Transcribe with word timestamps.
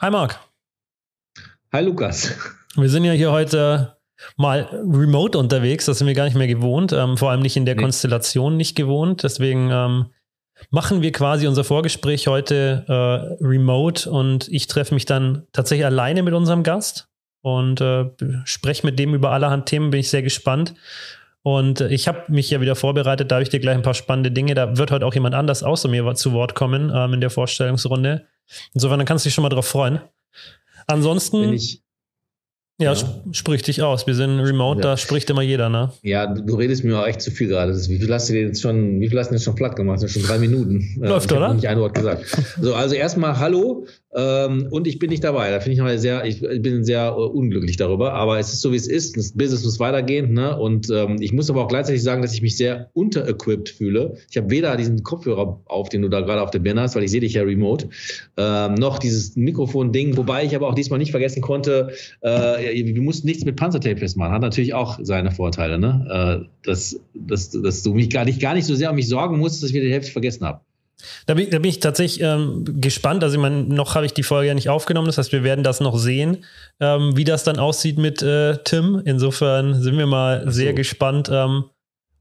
Hi 0.00 0.10
Marc. 0.10 0.38
Hi 1.72 1.82
Lukas. 1.82 2.32
Wir 2.76 2.88
sind 2.88 3.02
ja 3.02 3.10
hier 3.10 3.32
heute 3.32 3.96
mal 4.36 4.68
remote 4.70 5.36
unterwegs, 5.36 5.86
das 5.86 5.98
sind 5.98 6.06
wir 6.06 6.14
gar 6.14 6.24
nicht 6.24 6.36
mehr 6.36 6.46
gewohnt, 6.46 6.92
ähm, 6.92 7.16
vor 7.16 7.32
allem 7.32 7.40
nicht 7.42 7.56
in 7.56 7.66
der 7.66 7.74
nee. 7.74 7.82
Konstellation 7.82 8.56
nicht 8.56 8.76
gewohnt. 8.76 9.24
Deswegen 9.24 9.70
ähm, 9.72 10.06
machen 10.70 11.02
wir 11.02 11.10
quasi 11.10 11.48
unser 11.48 11.64
Vorgespräch 11.64 12.28
heute 12.28 12.84
äh, 12.86 13.44
remote 13.44 14.08
und 14.08 14.46
ich 14.52 14.68
treffe 14.68 14.94
mich 14.94 15.04
dann 15.04 15.48
tatsächlich 15.52 15.84
alleine 15.86 16.22
mit 16.22 16.32
unserem 16.32 16.62
Gast 16.62 17.08
und 17.42 17.80
äh, 17.80 18.08
spreche 18.44 18.86
mit 18.86 19.00
dem 19.00 19.14
über 19.14 19.32
allerhand 19.32 19.66
Themen, 19.66 19.90
bin 19.90 19.98
ich 19.98 20.10
sehr 20.10 20.22
gespannt. 20.22 20.74
Und 21.42 21.80
ich 21.80 22.08
habe 22.08 22.24
mich 22.28 22.50
ja 22.50 22.60
wieder 22.60 22.74
vorbereitet, 22.74 23.30
da 23.30 23.36
habe 23.36 23.42
ich 23.42 23.48
dir 23.48 23.60
gleich 23.60 23.76
ein 23.76 23.82
paar 23.82 23.94
spannende 23.94 24.30
Dinge. 24.30 24.54
Da 24.54 24.76
wird 24.76 24.90
heute 24.90 25.06
auch 25.06 25.14
jemand 25.14 25.34
anders 25.34 25.62
außer 25.62 25.88
mir 25.88 26.14
zu 26.14 26.32
Wort 26.32 26.54
kommen 26.54 26.92
ähm, 26.94 27.14
in 27.14 27.20
der 27.20 27.30
Vorstellungsrunde. 27.30 28.26
Insofern, 28.74 28.98
dann 28.98 29.06
kannst 29.06 29.24
du 29.24 29.28
dich 29.28 29.34
schon 29.34 29.42
mal 29.42 29.48
drauf 29.48 29.66
freuen. 29.66 30.00
Ansonsten. 30.86 31.42
Wenn 31.42 31.52
ich, 31.52 31.82
ja, 32.80 32.92
ja. 32.92 33.14
sprich 33.32 33.62
dich 33.62 33.82
aus. 33.82 34.06
Wir 34.06 34.14
sind 34.14 34.38
remote, 34.38 34.78
ja. 34.78 34.90
da 34.90 34.96
spricht 34.96 35.28
immer 35.30 35.42
jeder, 35.42 35.68
ne? 35.68 35.90
Ja, 36.02 36.26
du 36.26 36.54
redest 36.54 36.84
mir 36.84 37.00
auch 37.00 37.06
echt 37.06 37.20
zu 37.20 37.32
viel 37.32 37.48
gerade. 37.48 37.74
wie 37.74 37.98
viel 37.98 38.12
hast 38.12 38.28
du 38.28 38.34
jetzt 38.34 38.62
schon, 38.62 39.00
wie 39.00 39.08
viel 39.08 39.18
hast 39.18 39.30
du 39.30 39.34
jetzt 39.34 39.42
schon 39.42 39.56
platt 39.56 39.74
gemacht? 39.74 39.96
Das 39.96 40.12
sind 40.12 40.22
schon 40.22 40.30
drei 40.30 40.38
Minuten. 40.38 40.96
Läuft, 41.00 41.32
oder? 41.32 41.54
Nicht 41.54 41.66
ein 41.66 41.80
Wort 41.80 41.94
gesagt. 41.94 42.24
So, 42.60 42.74
also 42.74 42.94
erstmal 42.94 43.36
Hallo. 43.38 43.86
Ähm, 44.18 44.66
und 44.70 44.88
ich 44.88 44.98
bin 44.98 45.10
nicht 45.10 45.22
dabei. 45.22 45.50
Da 45.50 45.60
finde 45.60 45.74
ich 45.74 45.80
mal 45.80 45.96
sehr, 45.98 46.24
ich 46.24 46.40
bin 46.40 46.82
sehr 46.82 47.16
uh, 47.16 47.22
unglücklich 47.26 47.76
darüber. 47.76 48.14
Aber 48.14 48.40
es 48.40 48.52
ist 48.52 48.62
so, 48.62 48.72
wie 48.72 48.76
es 48.76 48.88
ist. 48.88 49.16
Das 49.16 49.32
Business 49.32 49.62
muss 49.64 49.78
weitergehen. 49.78 50.32
Ne? 50.32 50.58
Und 50.58 50.90
ähm, 50.90 51.18
ich 51.20 51.32
muss 51.32 51.48
aber 51.48 51.62
auch 51.62 51.68
gleichzeitig 51.68 52.02
sagen, 52.02 52.20
dass 52.20 52.34
ich 52.34 52.42
mich 52.42 52.56
sehr 52.56 52.90
unterequipped 52.94 53.68
fühle. 53.68 54.16
Ich 54.28 54.36
habe 54.36 54.50
weder 54.50 54.76
diesen 54.76 55.04
Kopfhörer 55.04 55.60
auf, 55.66 55.88
den 55.88 56.02
du 56.02 56.08
da 56.08 56.20
gerade 56.22 56.42
auf 56.42 56.50
der 56.50 56.58
Birne 56.58 56.80
hast, 56.80 56.96
weil 56.96 57.04
ich 57.04 57.12
sehe 57.12 57.20
dich 57.20 57.34
ja 57.34 57.42
remote, 57.42 57.90
ähm, 58.36 58.74
noch 58.74 58.98
dieses 58.98 59.36
Mikrofon-Ding. 59.36 60.16
Wobei 60.16 60.44
ich 60.44 60.56
aber 60.56 60.68
auch 60.68 60.74
diesmal 60.74 60.98
nicht 60.98 61.12
vergessen 61.12 61.40
konnte, 61.40 61.92
äh, 62.20 62.92
du 62.92 63.02
musst 63.02 63.24
nichts 63.24 63.44
mit 63.44 63.54
Panzertape 63.54 63.98
festmachen. 63.98 64.32
Hat 64.32 64.42
natürlich 64.42 64.74
auch 64.74 64.98
seine 65.00 65.30
Vorteile. 65.30 65.78
Ne? 65.78 66.42
Äh, 66.44 66.48
dass, 66.66 66.98
dass, 67.14 67.50
dass 67.50 67.84
du 67.84 67.94
mich 67.94 68.10
gar 68.10 68.24
nicht, 68.24 68.40
gar 68.40 68.54
nicht 68.54 68.66
so 68.66 68.74
sehr 68.74 68.90
um 68.90 68.96
mich 68.96 69.06
sorgen 69.06 69.38
musst, 69.38 69.62
dass 69.62 69.70
ich 69.70 69.76
wieder 69.76 69.84
die 69.84 69.92
Hälfte 69.92 70.10
vergessen 70.10 70.44
habe. 70.44 70.60
Da 71.26 71.34
bin, 71.34 71.50
da 71.50 71.58
bin 71.58 71.68
ich 71.68 71.80
tatsächlich 71.80 72.20
ähm, 72.22 72.64
gespannt. 72.80 73.22
Also, 73.22 73.36
ich 73.36 73.40
meine, 73.40 73.62
noch 73.62 73.94
habe 73.94 74.06
ich 74.06 74.14
die 74.14 74.22
Folge 74.22 74.48
ja 74.48 74.54
nicht 74.54 74.68
aufgenommen. 74.68 75.06
Das 75.06 75.18
heißt, 75.18 75.32
wir 75.32 75.44
werden 75.44 75.62
das 75.62 75.80
noch 75.80 75.96
sehen, 75.96 76.44
ähm, 76.80 77.16
wie 77.16 77.24
das 77.24 77.44
dann 77.44 77.58
aussieht 77.58 77.98
mit 77.98 78.22
äh, 78.22 78.58
Tim. 78.64 79.00
Insofern 79.04 79.80
sind 79.80 79.96
wir 79.96 80.06
mal 80.06 80.44
so. 80.44 80.50
sehr 80.50 80.74
gespannt, 80.74 81.28
ähm, 81.32 81.64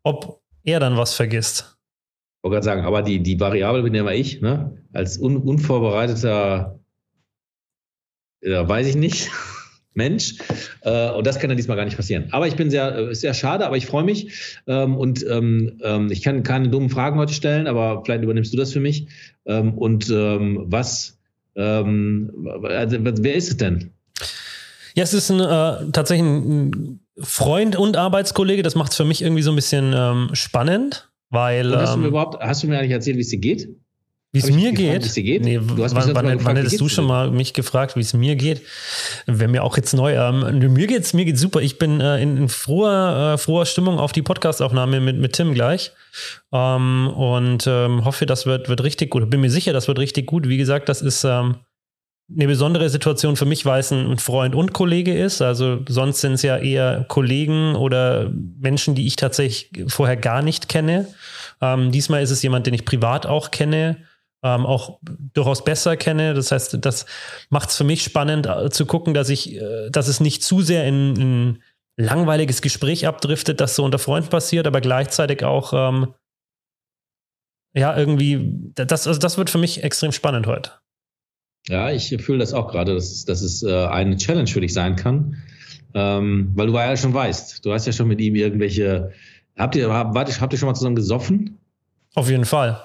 ob 0.03 0.41
er 0.63 0.79
dann 0.79 0.97
was 0.97 1.13
vergisst. 1.13 1.77
Ich 2.37 2.43
wollte 2.43 2.55
gerade 2.55 2.65
sagen, 2.65 2.85
aber 2.85 3.01
die, 3.01 3.21
die 3.21 3.39
Variable 3.39 3.83
bin 3.83 3.95
ja 3.95 4.01
immer 4.01 4.13
ich, 4.13 4.41
ne? 4.41 4.77
Als 4.93 5.17
un, 5.17 5.37
unvorbereiteter, 5.37 6.79
äh, 8.41 8.67
weiß 8.67 8.87
ich 8.87 8.95
nicht. 8.95 9.31
Mensch. 9.97 10.35
Äh, 10.81 11.11
und 11.11 11.27
das 11.27 11.39
kann 11.39 11.49
dann 11.49 11.57
diesmal 11.57 11.75
gar 11.75 11.83
nicht 11.83 11.97
passieren. 11.97 12.29
Aber 12.31 12.47
ich 12.47 12.55
bin 12.55 12.69
sehr, 12.69 12.95
äh, 12.95 13.13
sehr 13.15 13.33
schade, 13.33 13.65
aber 13.65 13.75
ich 13.75 13.85
freue 13.85 14.05
mich. 14.05 14.61
Ähm, 14.67 14.95
und 14.95 15.25
ähm, 15.29 15.79
ähm, 15.83 16.09
ich 16.11 16.21
kann 16.21 16.43
keine 16.43 16.69
dummen 16.69 16.89
Fragen 16.89 17.19
heute 17.19 17.33
stellen, 17.33 17.67
aber 17.67 18.03
vielleicht 18.05 18.23
übernimmst 18.23 18.53
du 18.53 18.57
das 18.57 18.71
für 18.71 18.79
mich. 18.79 19.07
Ähm, 19.45 19.73
und 19.73 20.09
was, 20.09 21.17
also, 21.55 22.29
wer 22.63 23.35
ist 23.35 23.49
es 23.49 23.57
denn? 23.57 23.91
Ja, 24.93 25.03
es 25.03 25.13
ist 25.13 25.31
ein, 25.31 25.39
äh, 25.39 25.91
tatsächlich 25.91 26.27
ein 26.27 26.99
Freund 27.19 27.75
und 27.75 27.97
Arbeitskollege. 27.97 28.61
Das 28.61 28.75
macht 28.75 28.91
es 28.91 28.97
für 28.97 29.05
mich 29.05 29.23
irgendwie 29.23 29.41
so 29.41 29.51
ein 29.51 29.55
bisschen 29.55 30.29
spannend, 30.33 31.09
weil. 31.31 31.75
hast, 31.75 31.95
du 31.95 31.99
mir 31.99 32.07
überhaupt, 32.07 32.39
hast 32.43 32.61
du 32.61 32.67
mir 32.67 32.77
eigentlich 32.77 32.91
erzählt, 32.91 33.17
wie 33.17 33.21
es 33.21 33.29
dir 33.29 33.39
geht? 33.39 33.69
Wie 34.33 34.39
es 34.39 34.51
mir 34.51 34.73
geht? 34.73 35.03
Gefragt, 35.03 35.15
geht? 35.15 35.43
Nee, 35.43 35.57
du 35.57 35.83
hast 35.83 35.95
wann, 35.95 36.13
wann, 36.13 36.25
gefragt, 36.25 36.45
wann 36.45 36.55
hättest 36.57 36.81
du 36.81 36.89
schon 36.89 37.05
mal 37.05 37.31
mich 37.31 37.53
gefragt, 37.53 37.95
wie 37.95 38.01
es 38.01 38.13
mir 38.13 38.35
geht? 38.35 38.61
Wäre 39.25 39.49
mir 39.49 39.63
auch 39.63 39.77
jetzt 39.77 39.93
neu. 39.93 40.15
Ähm, 40.15 40.59
mir 40.73 40.87
geht's, 40.87 41.13
mir 41.13 41.23
geht's 41.23 41.39
super. 41.39 41.61
Ich 41.61 41.79
bin 41.79 42.01
äh, 42.01 42.21
in, 42.21 42.35
in, 42.35 42.49
froher, 42.49 43.33
äh, 43.33 43.37
froher 43.37 43.65
Stimmung 43.65 43.99
auf 43.99 44.11
die 44.11 44.21
Podcastaufnahme 44.21 44.99
mit, 44.99 45.17
mit 45.17 45.33
Tim 45.33 45.53
gleich. 45.53 45.93
Ähm, 46.51 47.07
und 47.15 47.65
ähm, 47.67 48.03
hoffe, 48.03 48.25
das 48.25 48.45
wird, 48.45 48.67
wird 48.67 48.83
richtig 48.83 49.11
gut. 49.11 49.29
Bin 49.29 49.39
mir 49.39 49.49
sicher, 49.49 49.71
das 49.71 49.87
wird 49.87 49.97
richtig 49.97 50.27
gut. 50.27 50.47
Wie 50.49 50.57
gesagt, 50.57 50.89
das 50.89 51.01
ist 51.01 51.23
ähm, 51.23 51.55
eine 52.29 52.47
besondere 52.47 52.89
Situation 52.89 53.37
für 53.37 53.45
mich, 53.45 53.65
weil 53.65 53.79
es 53.79 53.91
ein 53.91 54.19
Freund 54.19 54.55
und 54.55 54.73
Kollege 54.73 55.17
ist. 55.17 55.41
Also 55.41 55.79
sonst 55.87 56.19
sind 56.19 56.33
es 56.33 56.41
ja 56.41 56.57
eher 56.57 57.05
Kollegen 57.07 57.75
oder 57.75 58.29
Menschen, 58.59 58.93
die 58.93 59.07
ich 59.07 59.15
tatsächlich 59.15 59.71
vorher 59.87 60.17
gar 60.17 60.41
nicht 60.41 60.67
kenne. 60.67 61.07
Ähm, 61.61 61.93
diesmal 61.93 62.21
ist 62.21 62.31
es 62.31 62.43
jemand, 62.43 62.67
den 62.67 62.73
ich 62.73 62.83
privat 62.83 63.25
auch 63.25 63.51
kenne 63.51 63.97
ähm, 64.43 64.65
auch 64.65 64.99
durchaus 65.33 65.63
besser 65.63 65.97
kenne. 65.97 66.33
Das 66.33 66.51
heißt, 66.51 66.77
das 66.81 67.05
macht 67.49 67.69
es 67.69 67.77
für 67.77 67.83
mich 67.83 68.03
spannend 68.03 68.45
äh, 68.45 68.69
zu 68.69 68.85
gucken, 68.85 69.13
dass 69.13 69.29
ich, 69.29 69.55
äh, 69.55 69.89
dass 69.89 70.07
es 70.07 70.19
nicht 70.19 70.43
zu 70.43 70.61
sehr 70.61 70.85
in, 70.85 71.15
in 71.15 71.63
langweiliges 71.97 72.61
Gespräch 72.61 73.07
abdriftet, 73.07 73.59
das 73.59 73.75
so 73.75 73.83
unter 73.83 73.99
Freunden 73.99 74.29
passiert, 74.29 74.67
aber 74.67 74.81
gleichzeitig 74.81 75.43
auch 75.43 75.73
ähm, 75.73 76.13
ja 77.73 77.97
irgendwie, 77.97 78.71
das, 78.75 79.07
also 79.07 79.19
das 79.19 79.37
wird 79.37 79.49
für 79.49 79.57
mich 79.57 79.83
extrem 79.83 80.11
spannend 80.11 80.47
heute. 80.47 80.71
Ja, 81.67 81.91
ich 81.91 82.15
fühle 82.21 82.39
das 82.39 82.53
auch 82.53 82.71
gerade, 82.71 82.93
dass, 82.93 83.25
dass 83.25 83.41
es 83.41 83.63
äh, 83.63 83.85
eine 83.87 84.15
Challenge 84.15 84.47
für 84.47 84.61
dich 84.61 84.73
sein 84.73 84.95
kann. 84.95 85.35
Ähm, 85.93 86.51
weil 86.55 86.67
du 86.67 86.73
ja 86.73 86.95
schon 86.95 87.13
weißt, 87.13 87.65
du 87.65 87.73
hast 87.73 87.87
ja 87.87 87.91
schon 87.91 88.07
mit 88.07 88.21
ihm 88.21 88.35
irgendwelche, 88.35 89.11
habt 89.57 89.75
ihr, 89.75 89.89
habt 89.89 90.53
ihr 90.53 90.59
schon 90.59 90.67
mal 90.67 90.75
zusammen 90.75 90.95
gesoffen? 90.95 91.57
Auf 92.13 92.29
jeden 92.29 92.45
Fall. 92.45 92.83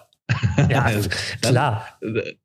Ja, 0.68 0.90
klar. 1.42 1.98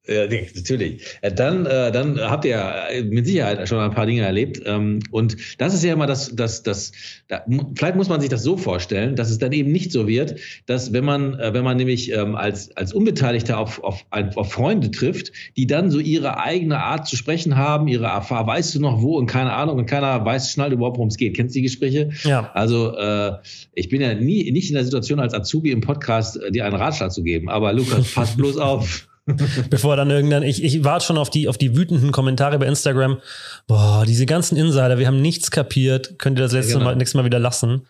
Ja, 0.07 0.25
natürlich. 0.25 1.03
Dann, 1.22 1.66
äh, 1.66 1.91
dann 1.91 2.19
habt 2.19 2.45
ihr 2.45 2.73
mit 3.03 3.25
Sicherheit 3.25 3.68
schon 3.68 3.79
ein 3.79 3.91
paar 3.91 4.06
Dinge 4.06 4.22
erlebt. 4.22 4.62
Ähm, 4.66 5.00
und 5.12 5.35
das 5.57 5.73
ist 5.73 5.84
ja 5.84 5.94
immer 5.94 6.07
das, 6.07 6.34
das, 6.34 6.63
das, 6.63 6.94
da, 7.28 7.44
vielleicht 7.75 7.95
muss 7.95 8.07
man 8.07 8.22
sich 8.22 8.29
das 8.29 8.41
so 8.41 8.56
vorstellen, 8.56 9.18
dass 9.18 9.29
es 9.29 9.38
dann 9.38 9.51
eben 9.51 9.72
nicht 9.72 9.91
so 9.91 10.07
wird, 10.07 10.35
dass 10.66 10.94
wenn 10.94 11.03
man, 11.03 11.38
äh, 11.40 11.53
wenn 11.53 11.66
man 11.66 11.75
nämlich 11.75 12.13
ähm, 12.13 12.35
als, 12.35 12.75
als 12.78 12.94
Unbeteiligter 12.94 13.57
auf, 13.57 13.84
auf, 13.84 14.06
auf 14.12 14.51
Freunde 14.51 14.91
trifft, 14.91 15.34
die 15.57 15.68
dann 15.68 15.91
so 15.91 16.00
ihre 16.00 16.39
eigene 16.39 16.79
Art 16.79 17.07
zu 17.07 17.18
sprechen 17.18 17.57
haben, 17.57 17.89
ihre 17.89 18.06
Erfahrung, 18.06 18.47
weißt 18.47 18.75
du 18.75 18.79
noch 18.79 19.01
wo 19.01 19.18
und 19.18 19.25
keine 19.25 19.51
Ahnung 19.51 19.78
und 19.78 19.88
keiner 19.88 20.24
weiß, 20.24 20.51
schnallt 20.51 20.72
überhaupt, 20.72 20.97
worum 20.97 21.09
es 21.09 21.18
geht. 21.18 21.35
Kennst 21.35 21.53
du 21.53 21.59
die 21.59 21.63
Gespräche? 21.63 22.12
Ja. 22.24 22.50
Also, 22.53 22.95
äh, 22.95 23.34
ich 23.74 23.89
bin 23.89 24.01
ja 24.01 24.13
nie, 24.13 24.50
nicht 24.51 24.69
in 24.69 24.75
der 24.75 24.85
Situation, 24.85 25.19
als 25.19 25.34
Azubi 25.34 25.72
im 25.72 25.81
Podcast 25.81 26.39
dir 26.51 26.66
einen 26.66 26.75
Ratschlag 26.75 27.12
zu 27.12 27.24
geben, 27.24 27.50
aber 27.50 27.74
Lukas, 27.74 28.12
pass 28.16 28.38
bloß 28.38 28.57
auf. 28.57 29.07
Bevor 29.69 29.95
dann 29.95 30.09
irgendwann, 30.09 30.43
ich, 30.43 30.63
ich 30.63 30.83
warte 30.83 31.05
schon 31.05 31.17
auf 31.17 31.29
die, 31.29 31.47
auf 31.47 31.57
die 31.57 31.75
wütenden 31.75 32.11
Kommentare 32.11 32.57
bei 32.59 32.65
Instagram. 32.65 33.19
Boah, 33.67 34.05
diese 34.07 34.25
ganzen 34.25 34.57
Insider, 34.57 34.97
wir 34.97 35.07
haben 35.07 35.21
nichts 35.21 35.51
kapiert. 35.51 36.17
Könnt 36.17 36.39
ihr 36.39 36.43
das 36.43 36.53
letzte 36.53 36.73
ja, 36.73 36.77
genau. 36.79 36.91
Mal, 36.91 36.95
nächstes 36.95 37.15
Mal 37.15 37.25
wieder 37.25 37.39
lassen? 37.39 37.88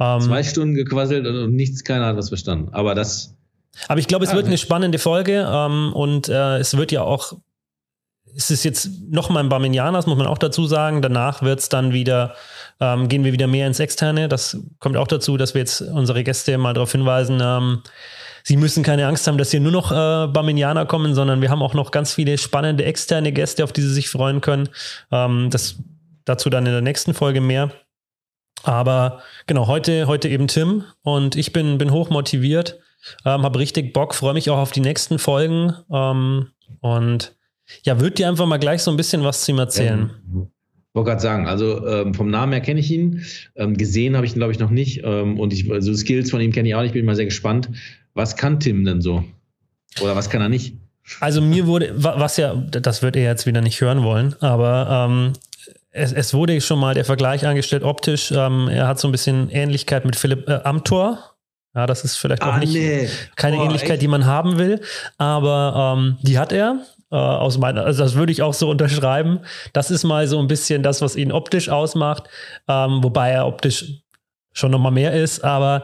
Ähm, 0.00 0.20
Zwei 0.20 0.42
Stunden 0.42 0.74
gequasselt 0.74 1.26
und 1.26 1.54
nichts, 1.54 1.84
keiner 1.84 2.06
hat 2.06 2.16
was 2.16 2.28
verstanden. 2.28 2.70
Aber 2.72 2.94
das. 2.94 3.34
Aber 3.88 4.00
ich 4.00 4.08
glaube, 4.08 4.24
es 4.24 4.34
wird 4.34 4.46
eine 4.46 4.58
spannende 4.58 4.98
Folge 4.98 5.48
ähm, 5.50 5.92
und 5.94 6.28
äh, 6.28 6.58
es 6.58 6.76
wird 6.76 6.92
ja 6.92 7.02
auch, 7.02 7.34
es 8.36 8.50
ist 8.50 8.64
jetzt 8.64 8.90
nochmal 9.08 9.44
ein 9.44 9.48
Barminianas, 9.48 10.06
muss 10.06 10.18
man 10.18 10.26
auch 10.26 10.38
dazu 10.38 10.66
sagen. 10.66 11.00
Danach 11.00 11.42
wird 11.42 11.60
es 11.60 11.68
dann 11.68 11.92
wieder, 11.92 12.34
ähm, 12.80 13.08
gehen 13.08 13.24
wir 13.24 13.32
wieder 13.32 13.46
mehr 13.46 13.66
ins 13.66 13.80
Externe. 13.80 14.28
Das 14.28 14.58
kommt 14.78 14.96
auch 14.96 15.06
dazu, 15.06 15.36
dass 15.36 15.54
wir 15.54 15.60
jetzt 15.60 15.80
unsere 15.80 16.24
Gäste 16.24 16.58
mal 16.58 16.74
darauf 16.74 16.92
hinweisen, 16.92 17.38
ähm, 17.40 17.82
Sie 18.44 18.56
müssen 18.56 18.82
keine 18.82 19.06
Angst 19.06 19.26
haben, 19.26 19.38
dass 19.38 19.50
hier 19.50 19.60
nur 19.60 19.72
noch 19.72 19.92
äh, 19.92 20.26
Barminianer 20.28 20.86
kommen, 20.86 21.14
sondern 21.14 21.40
wir 21.40 21.50
haben 21.50 21.62
auch 21.62 21.74
noch 21.74 21.90
ganz 21.90 22.14
viele 22.14 22.38
spannende 22.38 22.84
externe 22.84 23.32
Gäste, 23.32 23.64
auf 23.64 23.72
die 23.72 23.82
Sie 23.82 23.92
sich 23.92 24.08
freuen 24.08 24.40
können. 24.40 24.68
Ähm, 25.10 25.48
das 25.50 25.76
dazu 26.24 26.50
dann 26.50 26.66
in 26.66 26.72
der 26.72 26.82
nächsten 26.82 27.14
Folge 27.14 27.40
mehr. 27.40 27.70
Aber 28.64 29.22
genau, 29.46 29.66
heute, 29.66 30.06
heute 30.06 30.28
eben 30.28 30.46
Tim 30.46 30.84
und 31.02 31.36
ich 31.36 31.52
bin, 31.52 31.78
bin 31.78 31.90
hoch 31.90 32.10
motiviert, 32.10 32.78
ähm, 33.24 33.42
habe 33.42 33.58
richtig 33.58 33.92
Bock, 33.92 34.14
freue 34.14 34.34
mich 34.34 34.50
auch 34.50 34.58
auf 34.58 34.70
die 34.70 34.80
nächsten 34.80 35.18
Folgen 35.18 35.74
ähm, 35.90 36.48
und 36.80 37.36
ja, 37.82 38.00
würde 38.00 38.14
dir 38.14 38.28
einfach 38.28 38.46
mal 38.46 38.58
gleich 38.58 38.82
so 38.82 38.90
ein 38.90 38.96
bisschen 38.96 39.24
was 39.24 39.44
zu 39.44 39.52
ihm 39.52 39.58
erzählen. 39.58 40.10
Ja. 40.32 40.46
wollte 40.94 41.10
gerade 41.10 41.22
sagen, 41.22 41.48
also 41.48 41.84
ähm, 41.86 42.14
vom 42.14 42.30
Namen 42.30 42.52
her 42.52 42.60
kenne 42.60 42.78
ich 42.78 42.90
ihn, 42.90 43.24
ähm, 43.56 43.76
gesehen 43.76 44.14
habe 44.14 44.26
ich 44.26 44.32
ihn 44.32 44.38
glaube 44.38 44.52
ich 44.52 44.60
noch 44.60 44.70
nicht 44.70 45.02
ähm, 45.02 45.40
und 45.40 45.52
ich, 45.52 45.68
also 45.70 45.92
Skills 45.94 46.30
von 46.30 46.40
ihm 46.40 46.52
kenne 46.52 46.68
ich 46.68 46.74
auch 46.76 46.82
nicht, 46.82 46.94
bin 46.94 47.04
mal 47.04 47.16
sehr 47.16 47.24
gespannt. 47.24 47.68
Was 48.14 48.36
kann 48.36 48.60
Tim 48.60 48.84
denn 48.84 49.00
so? 49.00 49.24
Oder 50.00 50.16
was 50.16 50.30
kann 50.30 50.40
er 50.40 50.48
nicht? 50.48 50.76
Also 51.20 51.40
mir 51.40 51.66
wurde, 51.66 51.92
was 51.94 52.36
ja, 52.36 52.54
das 52.54 53.02
wird 53.02 53.16
er 53.16 53.24
jetzt 53.24 53.46
wieder 53.46 53.60
nicht 53.60 53.80
hören 53.80 54.02
wollen, 54.02 54.34
aber 54.40 55.08
ähm, 55.10 55.32
es, 55.90 56.12
es, 56.12 56.32
wurde 56.32 56.60
schon 56.60 56.78
mal 56.78 56.94
der 56.94 57.04
Vergleich 57.04 57.46
angestellt 57.46 57.82
optisch. 57.82 58.30
Ähm, 58.30 58.68
er 58.68 58.86
hat 58.86 59.00
so 59.00 59.08
ein 59.08 59.12
bisschen 59.12 59.50
Ähnlichkeit 59.50 60.04
mit 60.04 60.16
Philipp 60.16 60.48
äh, 60.48 60.60
Amthor. 60.64 61.18
Ja, 61.74 61.86
das 61.86 62.04
ist 62.04 62.16
vielleicht 62.16 62.42
auch 62.42 62.54
ah, 62.54 62.58
nicht 62.58 62.72
nee. 62.72 63.08
keine 63.34 63.56
Boah, 63.56 63.64
Ähnlichkeit, 63.64 63.92
echt? 63.92 64.02
die 64.02 64.08
man 64.08 64.26
haben 64.26 64.58
will, 64.58 64.80
aber 65.18 65.96
ähm, 65.96 66.18
die 66.22 66.38
hat 66.38 66.52
er. 66.52 66.80
Äh, 67.10 67.16
aus 67.16 67.58
meiner, 67.58 67.84
also 67.84 68.02
das 68.02 68.14
würde 68.14 68.32
ich 68.32 68.42
auch 68.42 68.54
so 68.54 68.70
unterschreiben. 68.70 69.40
Das 69.72 69.90
ist 69.90 70.04
mal 70.04 70.26
so 70.26 70.38
ein 70.38 70.48
bisschen 70.48 70.82
das, 70.82 71.02
was 71.02 71.16
ihn 71.16 71.32
optisch 71.32 71.68
ausmacht, 71.68 72.24
ähm, 72.68 73.02
wobei 73.02 73.30
er 73.30 73.46
optisch 73.46 74.02
schon 74.52 74.70
noch 74.70 74.78
mal 74.78 74.90
mehr 74.90 75.12
ist, 75.12 75.44
aber 75.44 75.82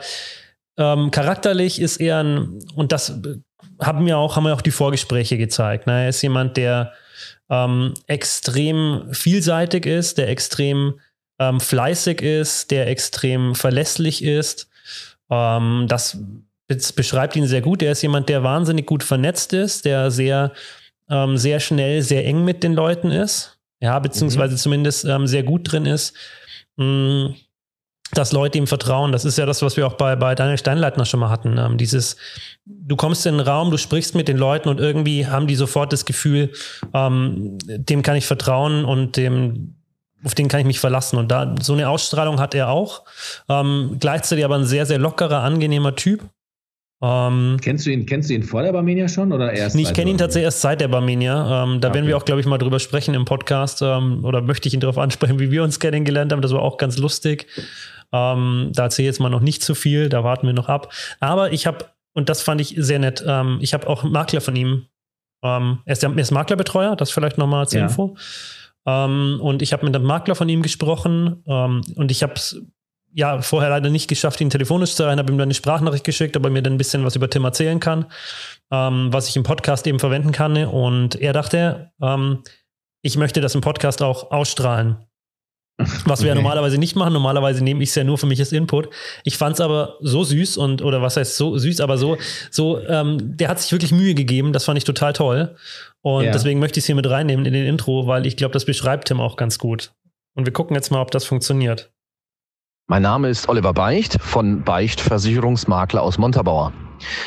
ähm, 0.79 1.11
charakterlich 1.11 1.81
ist 1.81 1.99
er 1.99 2.23
ein, 2.23 2.61
und 2.75 2.93
das 2.93 3.21
haben 3.81 4.05
mir 4.05 4.17
auch, 4.17 4.37
haben 4.37 4.45
mir 4.45 4.55
auch 4.55 4.63
die 4.63 4.71
Vorgespräche 4.71 5.37
gezeigt. 5.37 5.87
Ne? 5.87 6.05
Er 6.05 6.09
ist 6.09 6.23
jemand, 6.23 6.57
der 6.57 6.93
ähm, 7.51 7.95
extrem 8.07 9.09
vielseitig 9.13 9.87
ist, 9.87 10.19
der 10.19 10.29
extrem 10.29 11.01
ähm, 11.39 11.61
fleißig 11.61 12.23
ist, 12.23 12.71
der 12.71 12.89
extrem 12.89 13.55
verlässlich 13.55 14.23
ist. 14.23 14.69
Ähm, 15.31 15.87
das 15.89 16.17
beschreibt 16.95 17.37
ihn 17.37 17.47
sehr 17.47 17.63
gut. 17.63 17.83
Er 17.83 17.93
ist 17.93 18.03
jemand, 18.03 18.29
der 18.29 18.43
wahnsinnig 18.43 18.87
gut 18.87 19.03
vernetzt 19.03 19.53
ist, 19.53 19.85
der 19.85 20.11
sehr, 20.11 20.53
ähm, 21.09 21.37
sehr 21.37 21.61
schnell, 21.61 22.03
sehr 22.03 22.27
eng 22.27 22.45
mit 22.45 22.63
den 22.63 22.75
Leuten 22.75 23.11
ist. 23.11 23.59
Ja, 23.81 23.99
beziehungsweise 23.99 24.55
mhm. 24.55 24.59
zumindest 24.59 25.05
ähm, 25.05 25.27
sehr 25.27 25.45
gut 25.45 25.71
drin 25.71 25.87
ist, 25.87 26.15
mh, 26.77 26.85
mm, 26.85 27.35
dass 28.13 28.33
Leute 28.33 28.59
ihm 28.59 28.67
vertrauen. 28.67 29.13
Das 29.13 29.25
ist 29.25 29.39
ja 29.39 29.47
das, 29.47 29.63
was 29.63 29.77
wir 29.77 29.87
auch 29.87 29.95
bei, 29.95 30.17
bei 30.17 30.35
Daniel 30.35 30.59
Steinleitner 30.59 31.05
schon 31.05 31.21
mal 31.21 31.31
hatten. 31.31 31.59
Ähm, 31.59 31.77
dieses, 31.77 32.17
du 32.65 32.97
kommst 32.97 33.27
in 33.27 33.37
den 33.37 33.47
Raum, 33.47 33.71
du 33.71 33.77
sprichst 33.77 34.15
mit 34.15 34.29
den 34.29 34.39
Leuten 34.39 34.69
und 34.69 34.81
irgendwie 34.81 35.27
haben 35.27 35.47
die 35.47 35.55
sofort 35.55 35.93
das 35.93 36.05
Gefühl, 36.05 36.51
ähm, 36.95 37.59
dem 37.65 38.03
kann 38.03 38.17
ich 38.17 38.27
vertrauen 38.27 38.85
und 38.85 39.17
dem, 39.17 39.75
auf 40.25 40.35
den 40.35 40.49
kann 40.49 40.61
ich 40.61 40.67
mich 40.67 40.81
verlassen. 40.81 41.19
Und 41.19 41.31
da 41.31 41.55
so 41.61 41.75
eine 41.75 41.89
Ausstrahlung 41.89 42.41
hat 42.41 42.55
er 42.55 42.71
auch. 42.71 43.05
Ähm, 43.49 43.97
gleichzeitig 44.01 44.45
aber 44.45 44.57
ein 44.57 44.65
sehr, 44.65 44.87
sehr 44.87 44.99
lockerer, 44.99 45.43
angenehmer 45.43 45.95
Typ. 45.95 46.23
Ähm, 47.01 47.59
kennst 47.63 47.87
du 47.87 47.91
ihn, 47.91 48.07
kennst 48.07 48.29
du 48.29 48.35
ihn 48.35 48.43
vor 48.43 48.63
der 48.63 48.73
Barmenia 48.73 49.07
schon 49.07 49.33
oder 49.33 49.53
erst? 49.53 49.77
Nee, 49.77 49.83
ich 49.83 49.95
kenne 49.95 50.11
ihn 50.11 50.19
tatsächlich 50.19 50.47
erst 50.47 50.63
seit 50.63 50.81
der 50.81 50.89
Barmenia. 50.89 51.63
Ähm, 51.63 51.81
da 51.81 51.89
okay. 51.89 51.95
werden 51.95 52.07
wir 52.09 52.17
auch, 52.17 52.25
glaube 52.25 52.41
ich, 52.41 52.47
mal 52.47 52.59
drüber 52.59 52.81
sprechen 52.81 53.15
im 53.15 53.25
Podcast. 53.25 53.83
Ähm, 53.83 54.25
oder 54.25 54.41
möchte 54.41 54.67
ich 54.67 54.75
ihn 54.75 54.81
darauf 54.81 54.99
ansprechen, 54.99 55.39
wie 55.39 55.53
wir 55.53 55.63
uns 55.63 55.79
kennengelernt 55.79 56.33
haben. 56.33 56.43
Das 56.43 56.53
war 56.53 56.63
auch 56.63 56.77
ganz 56.77 56.99
lustig. 56.99 57.47
Ähm, 58.13 58.71
da 58.75 58.85
erzähle 58.85 59.09
ich 59.09 59.15
jetzt 59.15 59.21
mal 59.21 59.29
noch 59.29 59.41
nicht 59.41 59.63
zu 59.63 59.75
viel, 59.75 60.09
da 60.09 60.25
warten 60.25 60.47
wir 60.47 60.55
noch 60.55 60.69
ab. 60.69 60.93
Aber 61.21 61.53
ich 61.53 61.67
habe, 61.67 61.87
und 62.15 62.29
das 62.29 62.43
fand 62.43 62.61
ich 62.61 62.75
sehr 62.77 62.99
nett, 62.99 63.23
ähm, 63.27 63.59
ich 63.61 63.75
habe 63.75 63.87
auch 63.89 64.03
einen 64.03 64.13
Makler 64.13 64.41
von 64.41 64.57
ihm. 64.57 64.87
Ähm, 65.43 65.81
er, 65.85 65.93
ist 65.93 66.03
er 66.03 66.17
ist 66.17 66.31
Maklerbetreuer, 66.31 66.97
das 66.97 67.11
vielleicht 67.11 67.39
nochmal 67.39 67.61
als 67.61 67.73
ja. 67.73 67.83
Info. 67.83 68.17
und 68.85 69.63
ich 69.63 69.73
habe 69.73 69.85
mit 69.85 69.95
einem 69.95 70.07
Makler 70.07 70.35
von 70.35 70.49
ihm 70.49 70.63
gesprochen 70.63 71.43
und 71.45 72.11
ich 72.11 72.23
habe 72.23 72.33
es 72.35 72.63
ja, 73.13 73.41
vorher 73.41 73.71
leider 73.71 73.91
nicht 73.91 74.09
geschafft, 74.09 74.41
ihn 74.41 74.51
telefonisch 74.51 74.95
zu 74.95 75.03
erreichen, 75.03 75.19
habe 75.19 75.33
ihm 75.33 75.39
dann 75.39 75.47
eine 75.47 75.55
Sprachnachricht 75.55 76.05
geschickt, 76.05 76.37
ob 76.37 76.45
er 76.45 76.51
mir 76.51 76.63
dann 76.63 76.75
ein 76.75 76.79
bisschen 76.79 77.05
was 77.05 77.17
über 77.17 77.29
Tim 77.29 77.45
erzählen 77.45 77.81
kann, 77.81 78.07
ähm, 78.71 79.13
was 79.13 79.29
ich 79.29 79.37
im 79.37 79.43
Podcast 79.43 79.87
eben 79.87 79.99
verwenden 79.99 80.33
kann. 80.33 80.57
Und 80.67 81.17
er 81.17 81.33
dachte, 81.33 81.91
ähm, 82.01 82.43
ich 83.03 83.17
möchte 83.17 83.41
das 83.41 83.55
im 83.55 83.61
Podcast 83.61 84.03
auch 84.03 84.31
ausstrahlen. 84.31 85.08
Was 85.79 86.05
wir 86.07 86.13
okay. 86.15 86.27
ja 86.29 86.35
normalerweise 86.35 86.77
nicht 86.77 86.97
machen. 86.97 87.13
Normalerweise 87.13 87.63
nehme 87.63 87.83
ich 87.83 87.91
es 87.91 87.95
ja 87.95 88.03
nur 88.03 88.19
für 88.19 88.27
mich 88.27 88.41
als 88.41 88.51
Input. 88.51 88.89
Ich 89.23 89.37
fand 89.37 89.55
es 89.55 89.61
aber 89.61 89.97
so 90.01 90.25
süß 90.25 90.57
und, 90.57 90.83
oder 90.83 91.03
was 91.03 91.17
heißt 91.17 91.37
so 91.37 91.57
süß, 91.57 91.81
aber 91.81 91.99
so, 91.99 92.19
so, 92.51 92.81
ähm, 92.87 93.37
der 93.37 93.49
hat 93.49 93.61
sich 93.61 93.71
wirklich 93.71 93.93
Mühe 93.93 94.15
gegeben. 94.15 94.53
Das 94.53 94.65
fand 94.65 94.77
ich 94.77 94.85
total 94.85 95.13
toll. 95.13 95.55
Und 96.03 96.25
ja. 96.25 96.33
deswegen 96.33 96.59
möchte 96.59 96.79
ich 96.79 96.83
es 96.83 96.87
hier 96.87 96.97
mit 96.97 97.09
reinnehmen 97.09 97.47
in 97.47 97.53
den 97.53 97.67
Intro, 97.67 98.09
weil 98.09 98.27
ich 98.27 98.37
glaube, 98.37 98.53
das 98.53 98.65
beschreibt 98.65 99.07
Tim 99.09 99.21
auch 99.21 99.37
ganz 99.37 99.59
gut. 99.59 99.93
Und 100.35 100.47
wir 100.47 100.53
gucken 100.53 100.75
jetzt 100.75 100.91
mal, 100.91 101.01
ob 101.01 101.13
das 101.13 101.25
funktioniert. 101.25 101.93
Mein 102.89 103.03
Name 103.03 103.29
ist 103.29 103.49
Oliver 103.49 103.73
Beicht 103.73 104.21
von 104.21 104.65
Beicht 104.65 105.01
Versicherungsmakler 105.01 106.03
aus 106.03 106.19
Montabaur. 106.19 106.73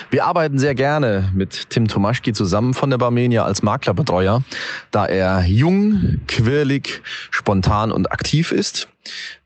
Wir 0.09 0.25
arbeiten 0.25 0.59
sehr 0.59 0.75
gerne 0.75 1.31
mit 1.33 1.69
Tim 1.69 1.87
Tomaschki 1.87 2.33
zusammen 2.33 2.73
von 2.73 2.89
der 2.89 2.97
Barmenia 2.97 3.43
als 3.43 3.63
Maklerbetreuer, 3.63 4.43
da 4.91 5.05
er 5.05 5.45
jung, 5.45 6.21
quirlig, 6.27 7.01
spontan 7.31 7.91
und 7.91 8.11
aktiv 8.11 8.51
ist 8.51 8.87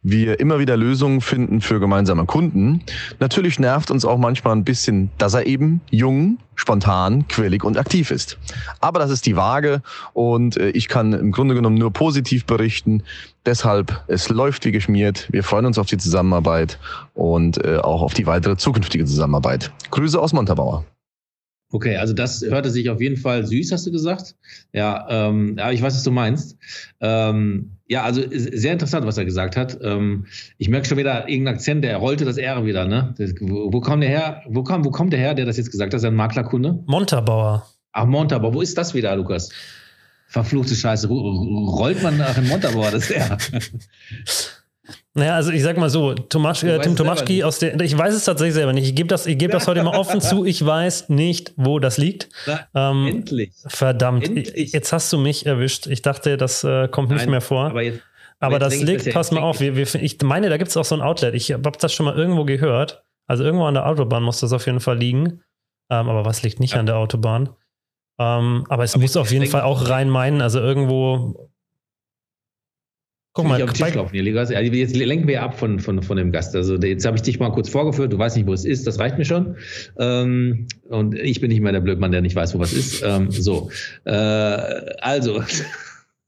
wir 0.04 0.40
immer 0.40 0.60
wieder 0.60 0.78
Lösungen 0.78 1.22
finden 1.22 1.62
für 1.62 1.80
gemeinsame 1.80 2.26
Kunden. 2.26 2.84
Natürlich 3.20 3.60
nervt 3.60 3.92
uns 3.92 4.06
auch 4.06 4.18
manchmal 4.18 4.56
ein 4.56 4.64
bisschen, 4.64 5.10
dass 5.18 5.34
er 5.34 5.46
eben 5.46 5.82
jung, 5.90 6.38
spontan, 6.56 7.28
quirlig 7.28 7.64
und 7.64 7.78
aktiv 7.78 8.12
ist. 8.12 8.38
Aber 8.80 9.00
das 9.00 9.12
ist 9.12 9.26
die 9.26 9.36
Waage 9.36 9.82
und 10.14 10.58
äh, 10.58 10.70
ich 10.70 10.88
kann 10.88 11.14
im 11.14 11.32
Grunde 11.32 11.56
genommen 11.56 11.78
nur 11.78 11.92
positiv 11.92 12.46
berichten. 12.46 13.04
Deshalb, 13.46 14.04
es 14.08 14.30
läuft 14.30 14.66
wie 14.66 14.72
geschmiert. 14.72 15.28
Wir 15.32 15.44
freuen 15.44 15.66
uns 15.66 15.78
auf 15.78 15.88
die 15.88 15.98
Zusammenarbeit 15.98 16.80
und 17.14 17.64
äh, 17.64 17.78
auch 17.78 18.02
auf 18.02 18.14
die 18.14 18.26
weitere 18.26 18.58
zukünftige 18.58 19.06
Zusammenarbeit. 19.06 19.72
Grüße 19.92 20.20
aus 20.20 20.34
Montabaur. 20.34 20.86
Okay, 21.76 21.98
also 21.98 22.14
das 22.14 22.42
hörte 22.42 22.70
sich 22.70 22.90
auf 22.90 23.02
jeden 23.02 23.18
Fall 23.18 23.46
süß, 23.46 23.74
hast 23.74 23.86
du 23.86 23.92
gesagt. 23.92 24.38
Ja, 24.72 25.08
ähm, 25.10 25.58
ja 25.58 25.72
ich 25.72 25.82
weiß, 25.82 25.94
was 25.94 26.04
du 26.04 26.12
meinst. 26.12 26.58
Ähm, 27.02 27.72
ja, 27.90 28.04
also 28.04 28.22
sehr 28.32 28.72
interessant, 28.72 29.06
was 29.06 29.18
er 29.18 29.26
gesagt 29.26 29.58
hat. 29.58 29.78
Ähm, 29.82 30.26
ich 30.58 30.70
merke 30.70 30.88
schon 30.88 30.98
wieder 30.98 31.28
irgendeinen 31.28 31.56
Akzent, 31.58 31.84
der 31.84 31.98
rollte 31.98 32.24
das 32.24 32.38
R 32.38 32.66
wieder, 32.66 32.86
ne? 32.86 33.14
Das, 33.18 33.34
wo, 33.42 33.74
wo, 33.74 33.82
kommt 33.82 34.04
der 34.04 34.10
her? 34.10 34.42
Wo, 34.48 34.64
kam, 34.64 34.86
wo 34.86 34.92
kommt 34.92 35.12
der 35.12 35.20
her, 35.20 35.34
der 35.34 35.44
das 35.44 35.58
jetzt 35.58 35.70
gesagt 35.70 35.90
hat? 35.90 35.96
Das 35.96 36.04
ist 36.04 36.08
ein 36.08 36.16
Maklerkunde? 36.16 36.82
Montabauer. 36.86 37.68
Ach, 37.92 38.06
Montabauer. 38.06 38.54
Wo 38.54 38.62
ist 38.62 38.78
das 38.78 38.94
wieder, 38.94 39.14
Lukas? 39.14 39.50
Verfluchte 40.30 40.76
Scheiße. 40.76 41.10
Rollt 41.10 42.02
man 42.02 42.16
nach 42.16 42.38
in 42.38 42.48
Montabauer 42.48 42.92
das 42.92 43.12
R? 43.12 43.38
Naja, 45.18 45.36
also 45.36 45.52
ich 45.52 45.64
sag 45.64 45.78
mal 45.78 45.90
so, 45.90 46.14
Tomasch, 46.14 46.62
äh, 46.64 46.78
Tim 46.80 46.98
Tomaschki 46.98 47.42
aus 47.46 47.60
der, 47.60 47.80
ich 47.80 47.98
weiß 47.98 48.14
es 48.14 48.26
tatsächlich 48.26 48.54
selber 48.54 48.74
nicht. 48.74 48.86
Ich 48.86 48.96
gebe 48.96 49.08
das, 49.08 49.26
ich 49.26 49.38
gebe 49.38 49.54
das 49.54 49.66
heute 49.66 49.82
mal 49.82 49.96
offen 49.96 50.20
zu. 50.20 50.44
Ich 50.44 50.64
weiß 50.66 51.08
nicht, 51.08 51.54
wo 51.56 51.80
das 51.80 51.98
liegt. 51.98 52.28
Ähm, 52.76 53.08
endlich. 53.08 53.54
Verdammt. 53.66 54.26
Endlich. 54.26 54.74
Jetzt 54.74 54.92
hast 54.92 55.14
du 55.14 55.18
mich 55.18 55.46
erwischt. 55.46 55.88
Ich 55.88 56.02
dachte, 56.02 56.36
das 56.36 56.66
äh, 56.66 56.90
kommt 56.90 57.10
Nein, 57.10 57.20
nicht 57.20 57.30
mehr 57.30 57.40
vor. 57.40 57.68
Aber, 57.68 57.82
jetzt, 57.82 58.02
aber 58.42 58.60
das 58.60 58.78
liegt, 58.82 59.14
pass 59.14 59.32
mal 59.32 59.42
auf. 59.42 59.62
Wir, 59.62 59.78
wir, 59.78 59.96
ich 59.96 60.22
meine, 60.22 60.50
da 60.50 60.58
gibt 60.58 60.72
es 60.72 60.76
auch 60.76 60.84
so 60.84 60.96
ein 60.96 61.02
Outlet. 61.02 61.34
Ich 61.34 61.54
habe 61.54 61.72
das 61.80 61.94
schon 61.94 62.06
mal 62.06 62.16
irgendwo 62.18 62.44
gehört. 62.44 63.06
Also 63.26 63.46
irgendwo 63.46 63.66
an 63.66 63.74
der 63.74 63.88
Autobahn 63.88 64.22
muss 64.22 64.42
das 64.42 64.52
auf 64.52 64.66
jeden 64.66 64.82
Fall 64.82 64.98
liegen. 64.98 65.42
Ähm, 65.90 66.10
aber 66.10 66.26
was 66.26 66.44
liegt 66.44 66.60
nicht 66.60 66.74
ja. 66.74 66.82
an 66.82 66.88
der 66.88 66.98
Autobahn? 66.98 67.52
Ähm, 68.20 68.66
aber 68.68 68.84
es 68.84 68.94
aber 68.94 69.04
muss 69.04 69.16
auf 69.16 69.32
jeden 69.32 69.48
Fall 69.48 69.62
auch 69.62 69.88
rein 69.88 70.10
meinen. 70.10 70.42
Also 70.42 70.60
irgendwo 70.60 71.50
Guck 73.36 73.48
mal, 73.48 73.62
auf 73.62 73.74
den 73.74 73.86
Tisch 73.86 74.12
hier, 74.12 74.24
Ligas. 74.24 74.50
Also 74.50 74.72
jetzt 74.72 74.96
lenken 74.96 75.28
wir 75.28 75.44
ab 75.44 75.60
von, 75.60 75.82
von, 75.82 76.02
von 76.02 76.16
dem 76.16 76.32
Gast. 76.32 76.56
Also 76.56 76.78
jetzt 76.78 77.06
habe 77.06 77.18
ich 77.18 77.22
dich 77.22 77.38
mal 77.38 77.52
kurz 77.52 77.68
vorgeführt. 77.68 78.14
Du 78.14 78.18
weißt 78.18 78.38
nicht, 78.38 78.48
wo 78.48 78.54
es 78.54 78.64
ist. 78.64 78.88
Das 78.88 78.98
reicht 78.98 79.18
mir 79.18 79.26
schon. 79.26 79.58
Ähm, 80.00 80.68
und 80.88 81.16
ich 81.16 81.42
bin 81.42 81.50
nicht 81.50 81.60
mehr 81.60 81.74
der 81.74 81.82
Blödmann, 81.82 82.14
der 82.14 82.22
nicht 82.22 82.38
weiß, 82.38 82.56
wo 82.56 82.60
was 82.60 82.72
ist. 82.72 83.04
Ähm, 83.06 83.30
so. 83.30 83.70
Äh, 84.06 84.12
also. 84.12 85.44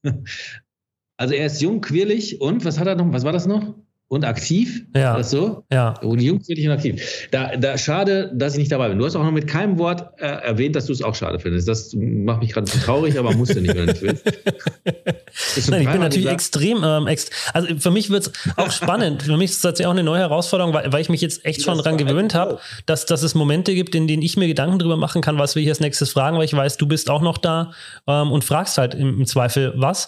also 1.17 1.33
er 1.33 1.45
ist 1.45 1.61
jung, 1.61 1.79
quirlig 1.79 2.41
und 2.41 2.65
was 2.65 2.77
hat 2.77 2.87
er 2.87 2.95
noch? 2.95 3.13
Was 3.13 3.23
war 3.23 3.31
das 3.31 3.47
noch? 3.47 3.75
Und 4.09 4.23
aktiv. 4.23 4.85
Ja. 4.95 5.17
Das 5.17 5.31
so? 5.31 5.65
Ja. 5.71 5.93
Und 6.01 6.21
jugendlich 6.21 6.65
und 6.65 6.71
aktiv. 6.71 7.27
Da, 7.31 7.57
da 7.57 7.77
schade, 7.77 8.31
dass 8.33 8.53
ich 8.53 8.59
nicht 8.59 8.71
dabei 8.71 8.87
bin. 8.89 8.97
Du 8.97 9.05
hast 9.05 9.15
auch 9.15 9.23
noch 9.23 9.31
mit 9.31 9.47
keinem 9.47 9.77
Wort 9.77 10.13
äh, 10.17 10.25
erwähnt, 10.25 10.75
dass 10.77 10.85
du 10.85 10.93
es 10.93 11.01
auch 11.01 11.13
schade 11.13 11.39
findest. 11.39 11.67
Das 11.67 11.93
macht 11.93 12.41
mich 12.41 12.53
gerade 12.53 12.71
traurig, 12.71 13.19
aber 13.19 13.33
musst 13.33 13.55
du 13.55 13.61
nicht, 13.61 13.75
wenn 13.75 13.85
du 13.85 13.91
nicht 13.91 14.01
willst. 14.01 14.25
Nein, 15.69 15.81
ich 15.81 15.89
bin 15.89 15.99
natürlich 15.99 16.25
gesagt. 16.25 16.33
extrem, 16.33 16.83
ähm, 16.83 17.07
ext 17.07 17.31
also 17.53 17.67
für 17.77 17.91
mich 17.91 18.09
wird 18.09 18.27
es 18.27 18.31
auch 18.55 18.71
spannend. 18.71 19.23
für 19.23 19.35
mich 19.35 19.51
ist 19.51 19.57
es 19.57 19.61
tatsächlich 19.61 19.87
auch 19.87 19.91
eine 19.91 20.03
neue 20.03 20.19
Herausforderung, 20.19 20.73
weil, 20.73 20.91
weil 20.91 21.01
ich 21.01 21.09
mich 21.09 21.21
jetzt 21.21 21.43
echt 21.45 21.63
schon 21.63 21.77
daran 21.77 21.97
gewöhnt 21.97 22.33
habe, 22.33 22.59
dass, 22.85 23.05
dass 23.05 23.23
es 23.23 23.35
Momente 23.35 23.75
gibt, 23.75 23.93
in 23.93 24.07
denen 24.07 24.21
ich 24.21 24.37
mir 24.37 24.47
Gedanken 24.47 24.79
darüber 24.79 24.97
machen 24.97 25.21
kann, 25.21 25.37
was 25.37 25.55
will 25.55 25.63
ich 25.63 25.69
als 25.69 25.81
nächstes 25.81 26.11
fragen, 26.11 26.37
weil 26.37 26.45
ich 26.45 26.53
weiß, 26.53 26.77
du 26.77 26.87
bist 26.87 27.09
auch 27.09 27.21
noch 27.21 27.37
da 27.37 27.71
ähm, 28.07 28.31
und 28.31 28.45
fragst 28.45 28.77
halt 28.77 28.95
im, 28.95 29.19
im 29.19 29.25
Zweifel 29.25 29.73
was. 29.75 30.07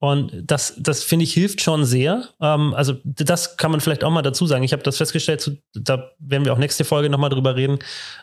Und 0.00 0.32
das, 0.44 0.74
das 0.78 1.02
finde 1.02 1.24
ich 1.24 1.34
hilft 1.34 1.60
schon 1.60 1.84
sehr. 1.84 2.28
Ähm, 2.40 2.72
also 2.74 2.96
das 3.04 3.56
kann 3.56 3.72
man 3.72 3.80
vielleicht 3.80 4.04
auch 4.04 4.10
mal 4.10 4.22
dazu 4.22 4.46
sagen. 4.46 4.62
Ich 4.62 4.72
habe 4.72 4.82
das 4.82 4.96
festgestellt, 4.96 5.40
zu, 5.40 5.58
da 5.74 6.12
werden 6.18 6.44
wir 6.44 6.52
auch 6.52 6.58
nächste 6.58 6.84
Folge 6.84 7.10
nochmal 7.10 7.30
drüber 7.30 7.56
reden, 7.56 7.78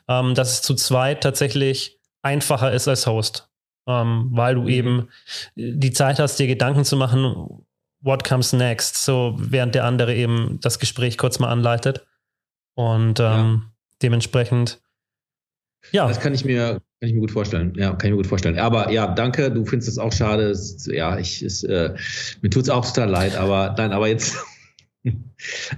ähm, 0.08 0.36
dass 0.36 0.54
es 0.54 0.62
zu 0.62 0.74
zweit 0.76 1.22
tatsächlich 1.22 2.00
einfacher 2.22 2.72
ist 2.72 2.88
als 2.88 3.08
Host. 3.08 3.50
Ähm, 3.88 4.30
weil 4.32 4.56
du 4.56 4.62
mhm. 4.62 4.68
eben 4.70 5.10
die 5.56 5.92
Zeit 5.92 6.18
hast, 6.18 6.38
dir 6.38 6.48
Gedanken 6.48 6.86
zu 6.86 6.96
machen, 6.96 7.66
what 8.02 8.24
comes 8.24 8.54
next, 8.54 9.04
so 9.04 9.36
während 9.38 9.76
der 9.76 9.84
andere 9.84 10.16
eben 10.16 10.60
das 10.62 10.80
Gespräch 10.80 11.18
kurz 11.18 11.40
mal 11.40 11.50
anleitet. 11.50 12.06
Und 12.76 13.20
ähm, 13.20 13.26
ja. 13.26 13.62
dementsprechend 14.02 14.80
ja. 15.92 16.08
Das 16.08 16.20
kann 16.20 16.34
ich 16.34 16.46
mir, 16.46 16.82
kann 17.06 17.10
ich 17.10 17.14
mir 17.14 17.22
gut 17.22 17.32
vorstellen. 17.32 17.74
Ja, 17.76 17.92
kann 17.92 18.08
ich 18.08 18.12
mir 18.12 18.18
gut 18.18 18.28
vorstellen. 18.28 18.58
Aber 18.58 18.92
ja, 18.92 19.06
danke. 19.06 19.52
Du 19.52 19.64
findest 19.64 19.90
es 19.90 20.00
auch 20.00 20.12
schade. 20.12 20.58
Ja, 20.88 21.20
ich, 21.20 21.44
es, 21.44 21.64
äh, 21.64 21.94
mir 22.42 22.50
tut 22.50 22.64
es 22.64 22.70
auch 22.72 22.84
total 22.84 23.10
leid. 23.12 23.36
Aber 23.36 23.76
nein, 23.78 23.92
aber 23.92 24.08
jetzt 24.08 24.36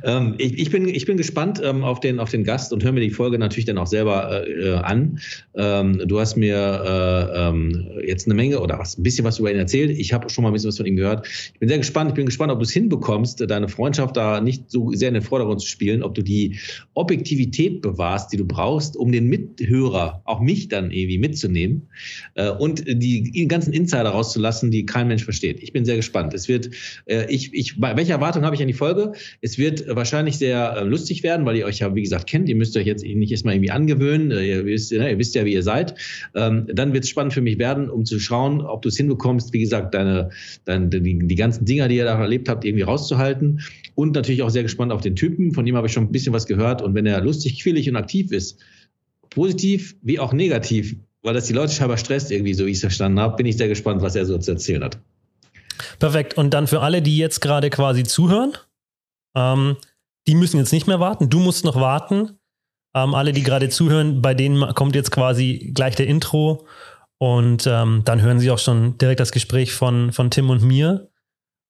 ähm, 0.04 0.36
ich, 0.38 0.58
ich, 0.58 0.72
bin, 0.72 0.88
ich 0.88 1.06
bin 1.06 1.18
gespannt 1.18 1.62
ähm, 1.64 1.84
auf, 1.84 2.00
den, 2.00 2.20
auf 2.20 2.30
den 2.30 2.44
Gast 2.44 2.72
und 2.72 2.84
höre 2.84 2.92
mir 2.92 3.02
die 3.02 3.10
Folge 3.10 3.38
natürlich 3.38 3.66
dann 3.66 3.78
auch 3.78 3.88
selber 3.88 4.48
äh, 4.48 4.74
an. 4.76 5.20
Ähm, 5.56 6.02
du 6.06 6.20
hast 6.20 6.38
mir 6.38 6.56
äh, 6.56 7.50
ähm, 7.50 7.88
jetzt 8.06 8.28
eine 8.28 8.36
Menge 8.36 8.60
oder 8.62 8.80
was, 8.80 8.98
ein 8.98 9.04
bisschen 9.04 9.26
was 9.26 9.40
über 9.40 9.52
ihn 9.52 9.58
erzählt. 9.58 9.92
Ich 9.92 10.14
habe 10.14 10.30
schon 10.30 10.44
mal 10.44 10.50
ein 10.50 10.54
bisschen 10.54 10.70
was 10.70 10.78
von 10.78 10.86
ihm 10.86 10.96
gehört. 10.96 11.28
Ich 11.28 11.60
bin 11.60 11.70
sehr 11.70 11.78
gespannt. 11.78 12.12
Ich 12.12 12.16
bin 12.16 12.26
gespannt, 12.26 12.52
ob 12.52 12.60
du 12.60 12.64
es 12.64 12.72
hinbekommst, 12.72 13.44
deine 13.50 13.68
Freundschaft 13.68 14.16
da 14.16 14.40
nicht 14.40 14.72
so 14.72 14.92
sehr 14.94 15.10
in 15.10 15.16
den 15.16 15.24
Vordergrund 15.24 15.62
zu 15.62 15.68
spielen, 15.68 16.04
ob 16.04 16.16
du 16.16 16.22
die 16.22 16.60
Objektivität 16.94 17.82
bewahrst, 17.82 18.32
die 18.32 18.38
du 18.38 18.46
brauchst, 18.46 18.96
um 18.96 19.12
den 19.12 19.28
Mithörer, 19.28 20.22
auch 20.26 20.40
mich 20.40 20.70
dann 20.70 20.92
irgendwie 20.92 21.18
mitzunehmen 21.18 21.90
äh, 22.36 22.50
und 22.50 22.84
die 22.88 23.48
ganzen 23.48 23.74
Insider 23.74 24.10
rauszulassen, 24.10 24.72
die 24.72 24.86
kein 24.86 25.08
Mensch 25.08 25.24
versteht. 25.24 25.62
Ich 25.62 25.74
bin 25.74 25.86
sehr 25.86 25.96
gespannt. 25.98 26.34
Es 26.34 26.48
wird, 26.48 26.70
äh, 27.06 27.26
ich, 27.30 27.54
ich, 27.54 27.82
welche 27.82 28.14
Erwartung 28.14 28.44
habe 28.44 28.56
ich 28.56 28.62
an 28.62 28.68
die 28.68 28.74
Folge? 28.74 29.14
Es 29.42 29.58
wird 29.58 29.86
wahrscheinlich 29.88 30.38
sehr 30.38 30.76
äh, 30.78 30.84
lustig 30.84 31.24
werden, 31.24 31.46
weil 31.46 31.58
ihr 31.58 31.66
euch 31.66 31.80
ja, 31.80 31.94
wie 31.96 32.02
gesagt, 32.02 32.28
kennt. 32.28 32.50
Ihr 32.50 32.56
müsst 32.56 32.76
euch 32.78 32.86
jetzt 32.86 33.04
nicht 33.04 33.32
erstmal 33.32 33.56
irgendwie 33.56 33.72
angewöhnen. 33.72 34.32
Äh, 34.32 34.48
ihr 34.48 34.66
wisst, 34.66 34.92
ne, 34.92 35.12
ihr 35.12 35.18
wisst 35.18 35.36
ja, 35.36 35.46
wie 35.46 35.54
ihr 35.54 35.64
seid. 35.64 35.96
Ähm, 36.36 36.68
dann 36.74 36.94
wird 36.94 37.04
es 37.04 37.10
spannend 37.10 37.34
für 37.34 37.42
mich 37.42 37.60
werden, 37.60 37.90
um 37.90 38.06
zu 38.06 38.20
schauen, 38.20 38.62
ob 38.62 38.82
du 38.82 38.90
es 38.90 38.98
hinbekommst, 38.98 39.54
wie 39.54 39.60
gesagt, 39.60 39.94
deine, 39.94 40.30
deine 40.66 40.88
die, 40.88 41.28
die 41.28 41.36
ganzen 41.36 41.66
Dinger, 41.66 41.88
die 41.88 41.98
ihr 41.98 42.06
da 42.06 42.20
erlebt 42.20 42.50
habt, 42.50 42.66
irgendwie 42.66 42.84
rauszuhalten. 42.84 43.62
Und 43.96 44.16
natürlich 44.16 44.44
auch 44.44 44.50
sehr 44.50 44.64
gespannt 44.64 44.92
auf 44.92 45.02
den 45.02 45.16
Typen. 45.16 45.54
Von 45.54 45.66
dem 45.66 45.76
habe 45.76 45.88
ich 45.88 45.94
schon 45.94 46.04
ein 46.04 46.12
bisschen 46.12 46.34
was 46.34 46.46
gehört. 46.46 46.82
Und 46.82 46.94
wenn 46.94 47.06
er 47.06 47.22
lustig, 47.22 47.62
quillig 47.62 47.90
und 47.90 47.96
aktiv 47.96 48.32
ist, 48.32 48.60
positiv 49.30 49.96
wie 50.02 50.20
auch 50.20 50.34
negativ, 50.34 50.96
weil 51.24 51.34
das 51.34 51.46
die 51.46 51.54
Leute 51.54 51.74
scheinbar 51.74 51.98
stresst 51.98 52.32
irgendwie, 52.32 52.54
so 52.54 52.66
wie 52.66 52.72
ich 52.72 52.78
es 52.78 52.82
verstanden 52.82 53.20
habe, 53.20 53.36
bin 53.36 53.46
ich 53.46 53.58
sehr 53.58 53.68
gespannt, 53.68 54.02
was 54.02 54.16
er 54.16 54.26
so 54.26 54.38
zu 54.38 54.52
erzählen 54.52 54.84
hat. 54.84 55.00
Perfekt. 56.00 56.38
Und 56.38 56.54
dann 56.54 56.68
für 56.68 56.82
alle, 56.82 57.02
die 57.02 57.18
jetzt 57.18 57.42
gerade 57.42 57.70
quasi 57.70 58.04
zuhören, 58.04 58.54
ähm, 59.36 59.78
die 60.28 60.36
müssen 60.36 60.58
jetzt 60.58 60.74
nicht 60.74 60.88
mehr 60.88 61.00
warten. 61.00 61.30
Du 61.30 61.40
musst 61.40 61.66
noch 61.66 61.76
warten. 61.76 62.40
Ähm, 62.96 63.14
alle, 63.14 63.34
die 63.34 63.44
gerade 63.44 63.70
zuhören, 63.70 64.22
bei 64.22 64.34
denen 64.34 64.74
kommt 64.74 64.96
jetzt 64.96 65.12
quasi 65.12 65.72
gleich 65.74 65.96
der 65.96 66.08
Intro. 66.08 66.68
Und 67.20 67.66
ähm, 67.66 68.04
dann 68.06 68.22
hören 68.22 68.40
sie 68.40 68.52
auch 68.52 68.60
schon 68.60 68.98
direkt 68.98 69.20
das 69.20 69.32
Gespräch 69.32 69.74
von, 69.74 70.12
von 70.12 70.30
Tim 70.30 70.50
und 70.50 70.62
mir. 70.62 71.10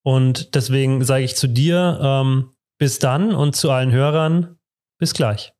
Und 0.04 0.56
deswegen 0.56 1.04
sage 1.04 1.24
ich 1.24 1.36
zu 1.36 1.48
dir, 1.48 2.00
ähm, 2.02 2.52
bis 2.80 3.00
dann 3.00 3.34
und 3.34 3.56
zu 3.56 3.72
allen 3.72 3.92
Hörern, 3.92 4.58
bis 5.00 5.14
gleich. 5.14 5.54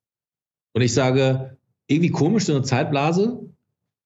Und 0.74 0.82
ich 0.82 0.94
sage, 0.94 1.58
irgendwie 1.88 2.12
komisch, 2.12 2.46
so 2.46 2.54
eine 2.54 2.62
Zeitblase. 2.64 3.40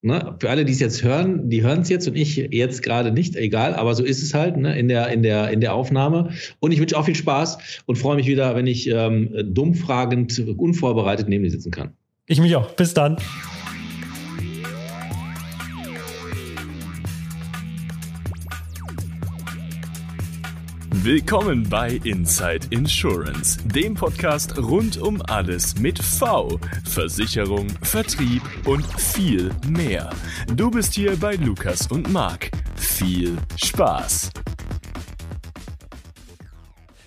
Ne? 0.04 0.36
Für 0.40 0.50
alle, 0.50 0.66
die 0.66 0.74
es 0.74 0.80
jetzt 0.80 1.04
hören, 1.04 1.50
die 1.50 1.62
hören 1.62 1.82
es 1.82 1.90
jetzt 1.90 2.08
und 2.08 2.16
ich 2.16 2.36
jetzt 2.36 2.82
gerade 2.82 3.12
nicht, 3.12 3.36
egal, 3.36 3.76
aber 3.76 3.94
so 3.94 4.04
ist 4.04 4.24
es 4.24 4.34
halt 4.34 4.58
ne? 4.58 4.78
in, 4.78 4.88
der, 4.88 5.10
in, 5.10 5.22
der, 5.22 5.52
in 5.52 5.62
der 5.62 5.76
Aufnahme. 5.76 6.32
Und 6.60 6.72
ich 6.72 6.80
wünsche 6.80 6.98
auch 6.98 7.06
viel 7.06 7.16
Spaß 7.16 7.84
und 7.86 7.98
freue 7.98 8.16
mich 8.16 8.26
wieder, 8.26 8.56
wenn 8.56 8.66
ich 8.66 8.88
ähm, 8.88 9.32
dumm 9.54 9.76
fragend, 9.76 10.40
unvorbereitet 10.58 11.30
neben 11.30 11.44
dir 11.44 11.52
sitzen 11.52 11.72
kann. 11.72 11.94
Ich 12.26 12.40
mich 12.40 12.56
auch. 12.56 12.72
Bis 12.72 12.94
dann. 12.94 13.18
Willkommen 21.04 21.68
bei 21.68 22.00
Inside 22.04 22.68
Insurance, 22.70 23.58
dem 23.68 23.96
Podcast 23.96 24.56
rund 24.60 25.02
um 25.02 25.20
alles 25.30 25.80
mit 25.80 25.98
V, 25.98 26.60
Versicherung, 26.86 27.66
Vertrieb 27.82 28.44
und 28.68 28.86
viel 29.00 29.50
mehr. 29.68 30.12
Du 30.56 30.70
bist 30.70 30.94
hier 30.94 31.18
bei 31.20 31.38
Lukas 31.38 31.88
und 31.88 32.14
Marc. 32.14 32.52
Viel 32.76 33.36
Spaß! 33.56 34.30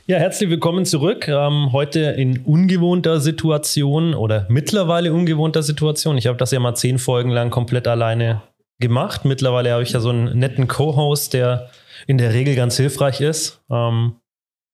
Ja, 0.07 0.19
herzlich 0.19 0.51
willkommen 0.51 0.85
zurück. 0.87 1.29
Ähm, 1.29 1.71
heute 1.71 2.01
in 2.01 2.41
ungewohnter 2.41 3.21
Situation 3.21 4.13
oder 4.15 4.47
mittlerweile 4.49 5.13
ungewohnter 5.13 5.63
Situation. 5.63 6.19
Ich 6.19 6.27
habe 6.27 6.37
das 6.37 6.51
ja 6.51 6.59
mal 6.59 6.75
zehn 6.75 6.99
Folgen 6.99 7.31
lang 7.31 7.51
komplett 7.51 7.87
alleine 7.87 8.43
gemacht. 8.81 9.25
Mittlerweile 9.25 9.71
habe 9.71 9.85
ich 9.85 9.93
ja 9.93 10.01
so 10.01 10.09
einen 10.09 10.37
netten 10.37 10.67
Co-Host, 10.67 11.33
der 11.33 11.71
in 12.07 12.19
der 12.19 12.33
Regel 12.33 12.55
ganz 12.55 12.77
hilfreich 12.77 13.21
ist. 13.21 13.63
Ähm, 13.71 14.17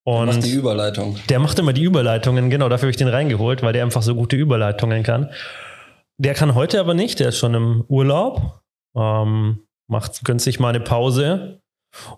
und 0.04 0.26
der 0.26 0.34
macht 0.34 0.44
die 0.44 0.52
Überleitung. 0.52 1.16
Der 1.28 1.38
macht 1.38 1.58
immer 1.58 1.72
die 1.72 1.84
Überleitungen, 1.84 2.50
genau, 2.50 2.68
dafür 2.68 2.86
habe 2.86 2.90
ich 2.90 2.96
den 2.96 3.08
reingeholt, 3.08 3.62
weil 3.62 3.72
der 3.72 3.84
einfach 3.84 4.02
so 4.02 4.14
gute 4.14 4.36
Überleitungen 4.36 5.02
kann. 5.02 5.30
Der 6.18 6.34
kann 6.34 6.54
heute 6.54 6.80
aber 6.80 6.94
nicht, 6.94 7.20
der 7.20 7.30
ist 7.30 7.38
schon 7.38 7.54
im 7.54 7.84
Urlaub, 7.88 8.60
ähm, 8.96 9.60
macht 9.88 10.24
günstig 10.24 10.60
mal 10.60 10.70
eine 10.70 10.80
Pause. 10.80 11.60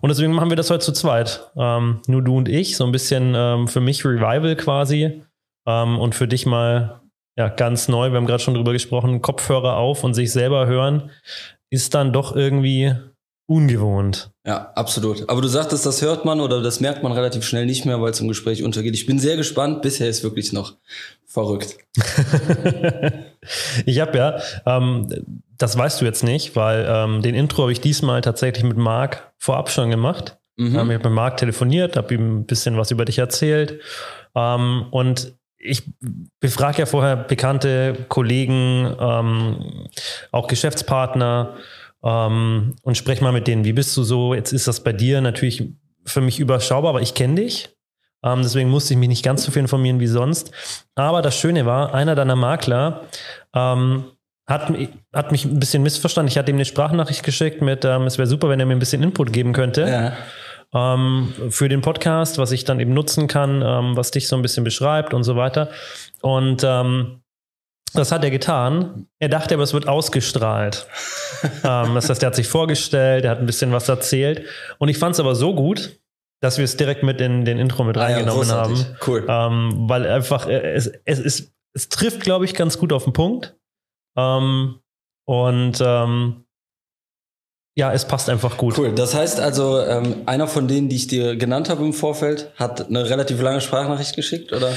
Und 0.01 0.09
deswegen 0.09 0.33
machen 0.33 0.49
wir 0.49 0.57
das 0.57 0.69
heute 0.69 0.85
zu 0.85 0.93
zweit. 0.93 1.51
Ähm, 1.55 2.01
nur 2.07 2.21
du 2.21 2.37
und 2.37 2.47
ich, 2.47 2.77
so 2.77 2.85
ein 2.85 2.91
bisschen 2.91 3.33
ähm, 3.35 3.67
für 3.67 3.79
mich 3.79 4.05
Revival 4.05 4.55
quasi. 4.55 5.23
Ähm, 5.67 5.99
und 5.99 6.15
für 6.15 6.27
dich 6.27 6.45
mal 6.45 7.01
ja, 7.37 7.49
ganz 7.49 7.87
neu, 7.87 8.11
wir 8.11 8.17
haben 8.17 8.27
gerade 8.27 8.43
schon 8.43 8.53
drüber 8.53 8.73
gesprochen, 8.73 9.21
Kopfhörer 9.21 9.77
auf 9.77 10.03
und 10.03 10.13
sich 10.13 10.31
selber 10.31 10.67
hören, 10.67 11.09
ist 11.71 11.95
dann 11.95 12.13
doch 12.13 12.35
irgendwie 12.35 12.93
ungewohnt. 13.45 14.31
Ja, 14.45 14.71
absolut. 14.75 15.29
Aber 15.29 15.41
du 15.41 15.47
sagtest, 15.47 15.85
das 15.85 16.01
hört 16.01 16.25
man 16.25 16.39
oder 16.39 16.61
das 16.61 16.79
merkt 16.79 17.03
man 17.03 17.11
relativ 17.11 17.43
schnell 17.43 17.65
nicht 17.65 17.85
mehr, 17.85 18.01
weil 18.01 18.11
es 18.11 18.19
im 18.19 18.27
Gespräch 18.27 18.63
untergeht. 18.63 18.93
Ich 18.93 19.05
bin 19.05 19.19
sehr 19.19 19.35
gespannt. 19.37 19.81
Bisher 19.81 20.09
ist 20.09 20.23
wirklich 20.23 20.53
noch 20.53 20.75
verrückt. 21.25 21.77
ich 23.85 23.99
habe 23.99 24.17
ja, 24.17 24.41
ähm, 24.65 25.09
das 25.57 25.77
weißt 25.77 26.01
du 26.01 26.05
jetzt 26.05 26.23
nicht, 26.23 26.55
weil 26.55 26.85
ähm, 26.87 27.21
den 27.21 27.35
Intro 27.35 27.63
habe 27.63 27.71
ich 27.71 27.81
diesmal 27.81 28.21
tatsächlich 28.21 28.63
mit 28.63 28.77
Marc 28.77 29.33
vorab 29.37 29.69
schon 29.69 29.89
gemacht. 29.89 30.37
Mhm. 30.55 30.67
Ähm, 30.67 30.91
ich 30.91 30.97
habe 30.97 31.09
mit 31.09 31.15
Marc 31.15 31.37
telefoniert, 31.37 31.97
habe 31.97 32.13
ihm 32.13 32.39
ein 32.39 32.45
bisschen 32.45 32.77
was 32.77 32.91
über 32.91 33.05
dich 33.05 33.17
erzählt. 33.17 33.81
Ähm, 34.35 34.85
und 34.91 35.35
ich 35.57 35.83
befrage 36.39 36.79
ja 36.79 36.85
vorher 36.85 37.15
bekannte 37.15 38.05
Kollegen, 38.09 38.95
ähm, 38.99 39.87
auch 40.31 40.47
Geschäftspartner, 40.47 41.55
ähm, 42.03 42.75
und 42.83 42.97
sprech 42.97 43.21
mal 43.21 43.31
mit 43.31 43.47
denen, 43.47 43.63
wie 43.65 43.73
bist 43.73 43.95
du 43.95 44.03
so? 44.03 44.33
Jetzt 44.33 44.51
ist 44.51 44.67
das 44.67 44.83
bei 44.83 44.93
dir 44.93 45.21
natürlich 45.21 45.71
für 46.05 46.21
mich 46.21 46.39
überschaubar, 46.39 46.89
aber 46.89 47.01
ich 47.01 47.13
kenne 47.13 47.35
dich. 47.35 47.69
Ähm, 48.23 48.41
deswegen 48.41 48.69
musste 48.69 48.93
ich 48.93 48.99
mich 48.99 49.09
nicht 49.09 49.23
ganz 49.23 49.43
so 49.43 49.51
viel 49.51 49.61
informieren 49.61 49.99
wie 49.99 50.07
sonst. 50.07 50.51
Aber 50.95 51.21
das 51.21 51.37
Schöne 51.37 51.65
war, 51.65 51.93
einer 51.93 52.15
deiner 52.15 52.35
Makler 52.35 53.01
ähm, 53.53 54.05
hat, 54.47 54.71
hat 55.13 55.31
mich 55.31 55.45
ein 55.45 55.59
bisschen 55.59 55.83
missverstanden. 55.83 56.29
Ich 56.29 56.37
hatte 56.37 56.51
ihm 56.51 56.57
eine 56.57 56.65
Sprachnachricht 56.65 57.23
geschickt 57.23 57.61
mit, 57.61 57.85
ähm, 57.85 58.03
es 58.03 58.17
wäre 58.17 58.27
super, 58.27 58.49
wenn 58.49 58.59
er 58.59 58.65
mir 58.65 58.75
ein 58.75 58.79
bisschen 58.79 59.03
Input 59.03 59.31
geben 59.31 59.53
könnte. 59.53 59.87
Ja. 59.87 60.13
Ähm, 60.95 61.33
für 61.49 61.69
den 61.69 61.81
Podcast, 61.81 62.37
was 62.37 62.51
ich 62.51 62.63
dann 62.63 62.79
eben 62.79 62.93
nutzen 62.93 63.27
kann, 63.27 63.61
ähm, 63.61 63.95
was 63.95 64.11
dich 64.11 64.27
so 64.27 64.35
ein 64.35 64.41
bisschen 64.41 64.63
beschreibt 64.63 65.13
und 65.13 65.23
so 65.23 65.35
weiter. 65.35 65.69
Und 66.21 66.63
ähm, 66.65 67.22
das 67.93 68.11
hat 68.11 68.23
er 68.23 68.31
getan. 68.31 69.07
Er 69.19 69.29
dachte 69.29 69.53
aber, 69.53 69.63
es 69.63 69.73
wird 69.73 69.87
ausgestrahlt. 69.87 70.87
ähm, 71.63 71.95
das 71.95 72.09
heißt, 72.09 72.23
er 72.23 72.27
hat 72.27 72.35
sich 72.35 72.47
vorgestellt, 72.47 73.25
er 73.25 73.31
hat 73.31 73.39
ein 73.39 73.45
bisschen 73.45 73.71
was 73.71 73.89
erzählt. 73.89 74.45
Und 74.79 74.89
ich 74.89 74.97
fand 74.97 75.13
es 75.13 75.19
aber 75.19 75.35
so 75.35 75.55
gut, 75.55 75.99
dass 76.41 76.57
wir 76.57 76.65
es 76.65 76.75
direkt 76.75 77.03
mit 77.03 77.21
in 77.21 77.45
den 77.45 77.57
Intro 77.57 77.83
mit 77.83 77.97
reingenommen 77.97 78.49
ah 78.49 78.53
ja, 78.53 78.61
haben. 78.61 78.85
Cool. 79.05 79.25
Ähm, 79.27 79.89
weil 79.89 80.05
einfach, 80.07 80.47
äh, 80.47 80.73
es, 80.73 80.91
es, 81.05 81.19
es, 81.19 81.53
es 81.73 81.89
trifft, 81.89 82.21
glaube 82.21 82.45
ich, 82.45 82.53
ganz 82.53 82.77
gut 82.77 82.91
auf 82.91 83.05
den 83.05 83.13
Punkt. 83.13 83.55
Ähm, 84.17 84.79
und 85.25 85.81
ähm, 85.81 86.45
ja, 87.75 87.91
es 87.91 88.05
passt 88.05 88.29
einfach 88.29 88.57
gut. 88.57 88.77
Cool. 88.77 88.93
Das 88.93 89.15
heißt 89.15 89.39
also, 89.39 89.79
ähm, 89.79 90.17
einer 90.27 90.47
von 90.47 90.67
denen, 90.67 90.89
die 90.89 90.95
ich 90.95 91.07
dir 91.07 91.35
genannt 91.35 91.69
habe 91.69 91.83
im 91.83 91.93
Vorfeld, 91.93 92.51
hat 92.55 92.87
eine 92.87 93.09
relativ 93.09 93.41
lange 93.41 93.61
Sprachnachricht 93.61 94.15
geschickt, 94.15 94.53
oder? 94.53 94.69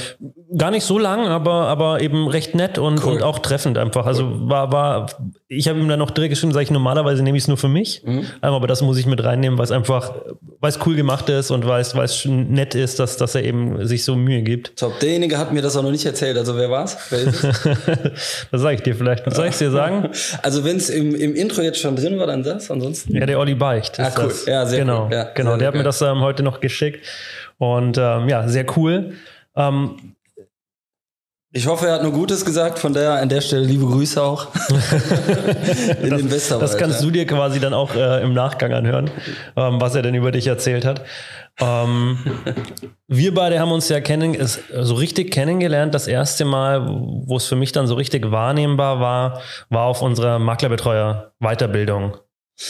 Gar 0.57 0.71
nicht 0.71 0.83
so 0.83 0.97
lang, 0.97 1.27
aber, 1.27 1.67
aber 1.67 2.01
eben 2.01 2.27
recht 2.27 2.55
nett 2.55 2.79
und, 2.79 3.05
cool. 3.05 3.13
und 3.13 3.23
auch 3.23 3.37
treffend 3.39 3.77
einfach. 3.77 4.07
Also 4.07 4.23
cool. 4.23 4.49
war, 4.49 4.71
war, 4.71 5.09
ich 5.49 5.67
habe 5.69 5.79
ihm 5.79 5.87
dann 5.87 5.99
noch 5.99 6.11
direkt 6.11 6.31
geschrieben, 6.31 6.51
sage 6.51 6.63
ich, 6.63 6.71
normalerweise 6.71 7.23
nehme 7.23 7.37
ich 7.37 7.43
es 7.43 7.47
nur 7.47 7.57
für 7.57 7.69
mich. 7.69 8.01
Mhm. 8.03 8.25
Aber 8.41 8.67
das 8.67 8.81
muss 8.81 8.97
ich 8.97 9.05
mit 9.05 9.23
reinnehmen, 9.23 9.57
weil 9.57 9.65
es 9.65 9.71
einfach, 9.71 10.15
weil 10.59 10.71
es 10.71 10.79
cool 10.85 10.95
gemacht 10.95 11.29
ist 11.29 11.51
und 11.51 11.65
weil 11.65 11.81
es, 11.81 11.95
weil 11.95 12.05
es 12.05 12.25
nett 12.25 12.75
ist, 12.75 12.99
dass, 12.99 13.17
dass 13.17 13.35
er 13.35 13.43
eben 13.43 13.85
sich 13.85 14.03
so 14.03 14.15
Mühe 14.15 14.41
gibt. 14.41 14.77
Top. 14.77 14.99
Derjenige 14.99 15.37
hat 15.37 15.53
mir 15.53 15.61
das 15.61 15.77
auch 15.77 15.83
noch 15.83 15.91
nicht 15.91 16.05
erzählt. 16.05 16.37
Also 16.37 16.57
wer 16.57 16.69
war's? 16.69 16.97
Wer 17.09 17.19
ist 17.19 17.43
es? 17.43 17.63
das 18.51 18.61
sage 18.61 18.75
ich 18.75 18.81
dir 18.81 18.95
vielleicht. 18.95 19.31
Soll 19.31 19.47
ich 19.47 19.57
dir 19.57 19.71
sagen? 19.71 20.09
Also 20.43 20.63
wenn 20.63 20.77
es 20.77 20.89
im, 20.89 21.15
im 21.15 21.35
Intro 21.35 21.61
jetzt 21.61 21.79
schon 21.79 21.95
drin 21.95 22.19
war, 22.19 22.27
dann 22.27 22.43
das. 22.43 22.69
Ansonsten 22.69 22.87
ansonsten? 22.87 23.15
Ja, 23.15 23.25
der 23.25 23.39
Olli 23.39 23.55
Beicht. 23.55 23.99
Ah, 23.99 24.11
cool. 24.17 24.27
Das. 24.27 24.45
Ja, 24.45 24.65
sehr 24.65 24.79
genau, 24.79 25.05
cool. 25.05 25.13
Ja, 25.13 25.23
genau. 25.33 25.51
Sehr 25.51 25.57
der 25.59 25.67
hat 25.67 25.75
mir 25.75 25.83
das 25.83 26.01
ähm, 26.01 26.21
heute 26.21 26.43
noch 26.43 26.59
geschickt. 26.59 27.05
Und 27.57 27.97
ähm, 27.97 28.29
ja, 28.29 28.47
sehr 28.47 28.65
cool. 28.77 29.13
Ähm, 29.55 30.15
ich 31.53 31.65
hoffe, 31.65 31.87
er 31.87 31.93
hat 31.93 32.03
nur 32.03 32.11
Gutes 32.11 32.43
gesagt, 32.43 32.77
von 32.77 32.93
daher 32.93 33.13
an 33.13 33.29
der 33.29 33.39
Stelle 33.39 33.63
liebe 33.63 33.85
Grüße 33.85 34.21
auch. 34.21 34.47
In 36.01 36.09
das, 36.09 36.21
den 36.21 36.31
Westerwald, 36.31 36.61
das 36.61 36.77
kannst 36.77 37.01
du 37.01 37.09
dir 37.09 37.25
quasi 37.25 37.59
dann 37.59 37.73
auch 37.73 37.95
äh, 37.95 38.21
im 38.21 38.33
Nachgang 38.33 38.73
anhören, 38.73 39.09
ähm, 39.55 39.79
was 39.79 39.95
er 39.95 40.01
denn 40.01 40.13
über 40.13 40.31
dich 40.31 40.47
erzählt 40.47 40.83
hat. 40.83 41.03
Ähm, 41.59 42.19
wir 43.07 43.33
beide 43.33 43.59
haben 43.59 43.71
uns 43.71 43.87
ja 43.87 44.01
kennen, 44.01 44.37
so 44.45 44.95
richtig 44.95 45.31
kennengelernt. 45.31 45.95
Das 45.95 46.07
erste 46.07 46.43
Mal, 46.43 46.85
wo 47.25 47.37
es 47.37 47.45
für 47.45 47.55
mich 47.55 47.71
dann 47.71 47.87
so 47.87 47.95
richtig 47.95 48.29
wahrnehmbar 48.29 48.99
war, 48.99 49.41
war 49.69 49.83
auf 49.83 50.01
unserer 50.01 50.39
Maklerbetreuer-Weiterbildung 50.39 52.17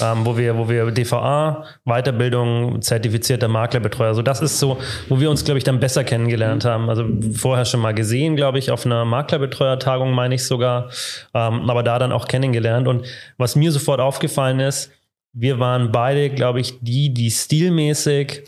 ähm, 0.01 0.25
wo 0.25 0.37
wir, 0.37 0.57
wo 0.57 0.67
wir 0.67 0.91
DVA, 0.91 1.65
Weiterbildung, 1.85 2.81
zertifizierter 2.81 3.47
Maklerbetreuer, 3.47 4.13
so 4.13 4.21
das 4.21 4.41
ist 4.41 4.59
so, 4.59 4.77
wo 5.07 5.19
wir 5.19 5.29
uns, 5.29 5.45
glaube 5.45 5.57
ich, 5.57 5.63
dann 5.63 5.79
besser 5.79 6.03
kennengelernt 6.03 6.65
haben. 6.65 6.89
Also 6.89 7.05
vorher 7.33 7.65
schon 7.65 7.79
mal 7.79 7.93
gesehen, 7.93 8.35
glaube 8.35 8.59
ich, 8.59 8.71
auf 8.71 8.85
einer 8.85 9.05
Maklerbetreuertagung 9.05 10.11
meine 10.11 10.35
ich 10.35 10.45
sogar, 10.45 10.89
ähm, 11.33 11.69
aber 11.69 11.83
da 11.83 11.99
dann 11.99 12.11
auch 12.11 12.27
kennengelernt. 12.27 12.87
Und 12.87 13.05
was 13.37 13.55
mir 13.55 13.71
sofort 13.71 14.01
aufgefallen 14.01 14.59
ist, 14.59 14.91
wir 15.33 15.59
waren 15.59 15.91
beide, 15.91 16.29
glaube 16.29 16.59
ich, 16.59 16.79
die, 16.81 17.13
die 17.13 17.31
stilmäßig 17.31 18.43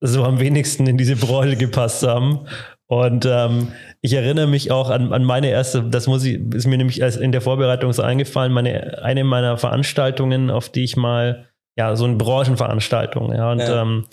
so 0.00 0.24
am 0.24 0.38
wenigsten 0.40 0.86
in 0.86 0.96
diese 0.96 1.16
Branche 1.16 1.56
gepasst 1.56 2.06
haben. 2.06 2.46
Und 2.86 3.26
ähm, 3.26 3.72
ich 4.06 4.12
erinnere 4.12 4.46
mich 4.46 4.70
auch 4.70 4.88
an, 4.88 5.12
an 5.12 5.24
meine 5.24 5.48
erste, 5.48 5.82
das 5.82 6.06
muss 6.06 6.24
ich, 6.24 6.40
ist 6.54 6.66
mir 6.66 6.78
nämlich 6.78 7.00
in 7.00 7.32
der 7.32 7.40
Vorbereitung 7.40 7.92
so 7.92 8.02
eingefallen, 8.02 8.52
meine, 8.52 9.02
eine 9.02 9.24
meiner 9.24 9.58
Veranstaltungen, 9.58 10.48
auf 10.48 10.68
die 10.68 10.84
ich 10.84 10.96
mal, 10.96 11.46
ja, 11.76 11.96
so 11.96 12.04
eine 12.04 12.14
Branchenveranstaltung, 12.14 13.34
ja, 13.34 13.50
und 13.50 13.58
ja. 13.58 13.82
Ähm, 13.82 14.06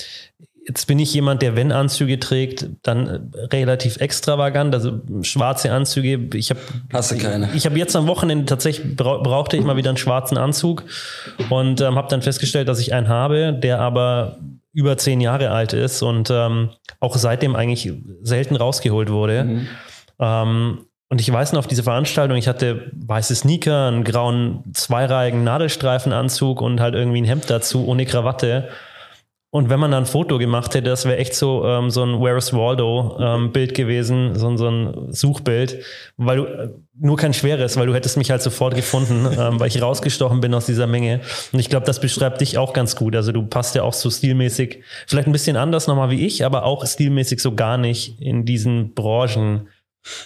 Jetzt 0.65 0.87
bin 0.87 0.97
ich 0.97 1.13
jemand, 1.13 1.41
der, 1.41 1.57
wenn 1.57 1.73
Anzüge 1.73 2.21
trägt, 2.21 2.69
dann 2.83 3.33
relativ 3.51 3.97
extravagant, 3.97 4.73
also 4.73 5.01
schwarze 5.21 5.73
Anzüge. 5.73 6.37
Ich 6.37 6.51
habe 6.51 6.61
Hast 6.93 7.11
du 7.11 7.17
keine? 7.17 7.47
Ich, 7.47 7.55
ich 7.55 7.65
habe 7.65 7.77
jetzt 7.77 7.97
am 7.97 8.07
Wochenende 8.07 8.45
tatsächlich 8.45 8.95
brauchte 8.95 9.57
ich 9.57 9.63
mal 9.63 9.75
wieder 9.75 9.89
einen 9.89 9.97
schwarzen 9.97 10.37
Anzug 10.37 10.85
und 11.49 11.81
ähm, 11.81 11.95
habe 11.95 12.07
dann 12.07 12.21
festgestellt, 12.21 12.69
dass 12.69 12.79
ich 12.79 12.93
einen 12.93 13.09
habe, 13.09 13.51
der 13.51 13.81
aber 13.81 14.37
über 14.73 14.97
zehn 14.97 15.21
Jahre 15.21 15.51
alt 15.51 15.73
ist 15.73 16.01
und 16.01 16.29
ähm, 16.31 16.71
auch 16.99 17.15
seitdem 17.15 17.55
eigentlich 17.55 17.91
selten 18.21 18.55
rausgeholt 18.55 19.09
wurde. 19.09 19.43
Mhm. 19.43 19.67
Ähm, 20.19 20.85
und 21.09 21.21
ich 21.21 21.31
weiß 21.31 21.53
noch, 21.53 21.59
auf 21.59 21.67
diese 21.67 21.83
Veranstaltung, 21.83 22.37
ich 22.37 22.47
hatte 22.47 22.91
weiße 22.93 23.35
Sneaker, 23.35 23.87
einen 23.87 24.03
grauen 24.03 24.63
zweireihigen 24.73 25.43
Nadelstreifenanzug 25.43 26.59
und 26.59 26.79
halt 26.79 26.95
irgendwie 26.95 27.21
ein 27.21 27.25
Hemd 27.25 27.49
dazu 27.51 27.87
ohne 27.87 28.05
Krawatte. 28.05 28.69
Und 29.51 29.69
wenn 29.69 29.79
man 29.79 29.91
da 29.91 29.99
ein 29.99 30.07
Foto 30.07 30.39
gemacht 30.39 30.73
hätte, 30.73 30.89
das 30.89 31.05
wäre 31.05 31.17
echt 31.17 31.35
so, 31.35 31.63
ähm, 31.67 31.91
so 31.91 32.03
ein 32.03 32.19
Where's 32.19 32.51
Waldo 32.51 33.19
ähm, 33.19 33.51
Bild 33.51 33.75
gewesen, 33.75 34.33
so, 34.33 34.57
so 34.57 34.67
ein 34.67 35.13
Suchbild, 35.13 35.85
weil 36.17 36.37
du 36.37 36.45
äh, 36.45 36.69
nur 36.95 37.17
kein 37.17 37.33
schweres, 37.33 37.75
weil 37.77 37.87
du 37.87 37.93
hättest 37.93 38.17
mich 38.17 38.31
halt 38.31 38.41
sofort 38.41 38.75
gefunden, 38.75 39.25
ähm, 39.39 39.59
weil 39.59 39.67
ich 39.67 39.81
rausgestochen 39.81 40.41
bin 40.41 40.53
aus 40.53 40.65
dieser 40.65 40.87
Menge. 40.87 41.21
Und 41.51 41.59
ich 41.59 41.69
glaube, 41.69 41.85
das 41.85 41.99
beschreibt 41.99 42.41
dich 42.41 42.57
auch 42.57 42.73
ganz 42.73 42.95
gut. 42.95 43.15
Also 43.15 43.31
du 43.31 43.45
passt 43.45 43.75
ja 43.75 43.83
auch 43.83 43.93
so 43.93 44.09
stilmäßig, 44.09 44.83
vielleicht 45.07 45.27
ein 45.27 45.31
bisschen 45.31 45.57
anders 45.57 45.87
nochmal 45.87 46.09
wie 46.09 46.25
ich, 46.25 46.45
aber 46.45 46.63
auch 46.63 46.85
stilmäßig 46.85 47.39
so 47.39 47.55
gar 47.55 47.77
nicht 47.77 48.19
in 48.21 48.45
diesen 48.45 48.93
Branchen. 48.93 49.67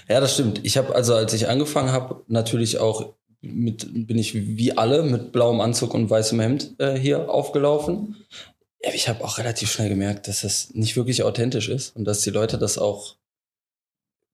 Ja, 0.09 0.19
das 0.19 0.33
stimmt. 0.33 0.61
Ich 0.63 0.77
habe 0.77 0.95
also, 0.95 1.13
als 1.13 1.33
ich 1.33 1.47
angefangen 1.47 1.91
habe, 1.91 2.23
natürlich 2.27 2.79
auch 2.79 3.13
mit, 3.41 4.07
bin 4.07 4.17
ich 4.17 4.33
wie 4.33 4.75
alle 4.75 5.03
mit 5.03 5.31
blauem 5.31 5.61
Anzug 5.61 5.93
und 5.93 6.09
weißem 6.09 6.39
Hemd 6.39 6.73
äh, 6.79 6.97
hier 6.97 7.29
aufgelaufen 7.29 8.15
ich 8.93 9.09
habe 9.09 9.23
auch 9.23 9.37
relativ 9.37 9.71
schnell 9.71 9.89
gemerkt, 9.89 10.27
dass 10.27 10.41
das 10.41 10.73
nicht 10.73 10.95
wirklich 10.95 11.23
authentisch 11.23 11.69
ist 11.69 11.95
und 11.95 12.05
dass 12.05 12.21
die 12.21 12.29
Leute 12.29 12.57
das 12.57 12.77
auch 12.77 13.15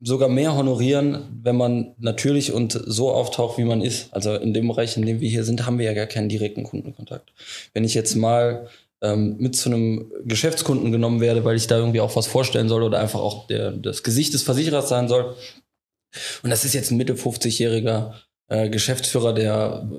sogar 0.03 0.27
mehr 0.27 0.55
honorieren, 0.55 1.39
wenn 1.41 1.55
man 1.55 1.95
natürlich 1.97 2.51
und 2.51 2.79
so 2.85 3.11
auftaucht, 3.11 3.57
wie 3.57 3.63
man 3.63 3.81
ist. 3.81 4.13
Also 4.13 4.35
in 4.35 4.53
dem 4.53 4.67
Bereich, 4.67 4.97
in 4.97 5.05
dem 5.05 5.21
wir 5.21 5.29
hier 5.29 5.45
sind, 5.45 5.65
haben 5.65 5.79
wir 5.79 5.85
ja 5.85 5.93
gar 5.93 6.07
keinen 6.07 6.29
direkten 6.29 6.63
Kundenkontakt. 6.63 7.31
Wenn 7.73 7.85
ich 7.85 7.93
jetzt 7.93 8.15
mal 8.15 8.67
ähm, 9.01 9.37
mit 9.39 9.55
zu 9.55 9.69
einem 9.69 10.11
Geschäftskunden 10.25 10.91
genommen 10.91 11.21
werde, 11.21 11.45
weil 11.45 11.55
ich 11.55 11.67
da 11.67 11.77
irgendwie 11.77 12.01
auch 12.01 12.15
was 12.15 12.27
vorstellen 12.27 12.67
soll 12.67 12.83
oder 12.83 12.99
einfach 12.99 13.21
auch 13.21 13.47
der, 13.47 13.71
das 13.71 14.03
Gesicht 14.03 14.33
des 14.33 14.43
Versicherers 14.43 14.89
sein 14.89 15.07
soll. 15.07 15.35
Und 16.43 16.49
das 16.49 16.65
ist 16.65 16.73
jetzt 16.73 16.91
ein 16.91 16.97
Mitte 16.97 17.15
50-jähriger 17.15 18.13
äh, 18.49 18.69
Geschäftsführer, 18.69 19.33
der 19.33 19.89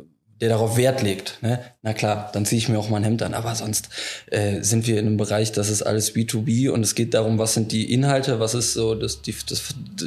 der 0.40 0.48
darauf 0.48 0.76
Wert 0.76 1.02
legt, 1.02 1.38
ne? 1.42 1.60
na 1.82 1.92
klar, 1.92 2.30
dann 2.32 2.44
ziehe 2.44 2.58
ich 2.58 2.68
mir 2.68 2.78
auch 2.78 2.88
mal 2.88 2.96
ein 2.96 3.04
Hemd 3.04 3.22
an. 3.22 3.34
Aber 3.34 3.54
sonst 3.54 3.88
äh, 4.26 4.62
sind 4.62 4.86
wir 4.86 4.98
in 4.98 5.06
einem 5.06 5.16
Bereich, 5.16 5.52
das 5.52 5.70
ist 5.70 5.82
alles 5.82 6.14
B2B 6.14 6.70
und 6.70 6.82
es 6.82 6.94
geht 6.94 7.14
darum, 7.14 7.38
was 7.38 7.54
sind 7.54 7.72
die 7.72 7.92
Inhalte, 7.92 8.40
was 8.40 8.54
ist 8.54 8.74
so 8.74 8.94
das, 8.94 9.22
die, 9.22 9.34
das 9.48 9.62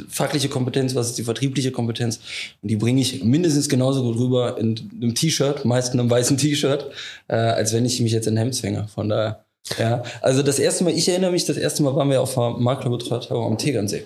fachliche 0.08 0.48
Kompetenz, 0.48 0.94
was 0.94 1.08
ist 1.08 1.18
die 1.18 1.24
vertriebliche 1.24 1.72
Kompetenz. 1.72 2.20
Und 2.62 2.70
die 2.70 2.76
bringe 2.76 3.00
ich 3.00 3.24
mindestens 3.24 3.68
genauso 3.68 4.02
gut 4.02 4.18
rüber 4.18 4.58
in 4.58 4.90
einem 5.00 5.14
T-Shirt, 5.14 5.64
meist 5.64 5.94
in 5.94 6.00
einem 6.00 6.10
weißen 6.10 6.36
T-Shirt, 6.36 6.90
äh, 7.28 7.34
als 7.34 7.72
wenn 7.72 7.86
ich 7.86 8.00
mich 8.00 8.12
jetzt 8.12 8.26
in 8.26 8.34
ein 8.34 8.38
Hemd 8.38 8.54
zwinge. 8.54 8.86
Von 8.94 9.08
daher, 9.08 9.44
ja. 9.78 10.02
Also 10.20 10.42
das 10.42 10.58
erste 10.58 10.84
Mal, 10.84 10.92
ich 10.92 11.08
erinnere 11.08 11.32
mich, 11.32 11.46
das 11.46 11.56
erste 11.56 11.82
Mal 11.82 11.94
waren 11.96 12.10
wir 12.10 12.20
auf 12.20 12.34
der 12.34 12.50
Maklerbetreibung 12.50 13.46
am 13.46 13.58
Tegernsee. 13.58 14.04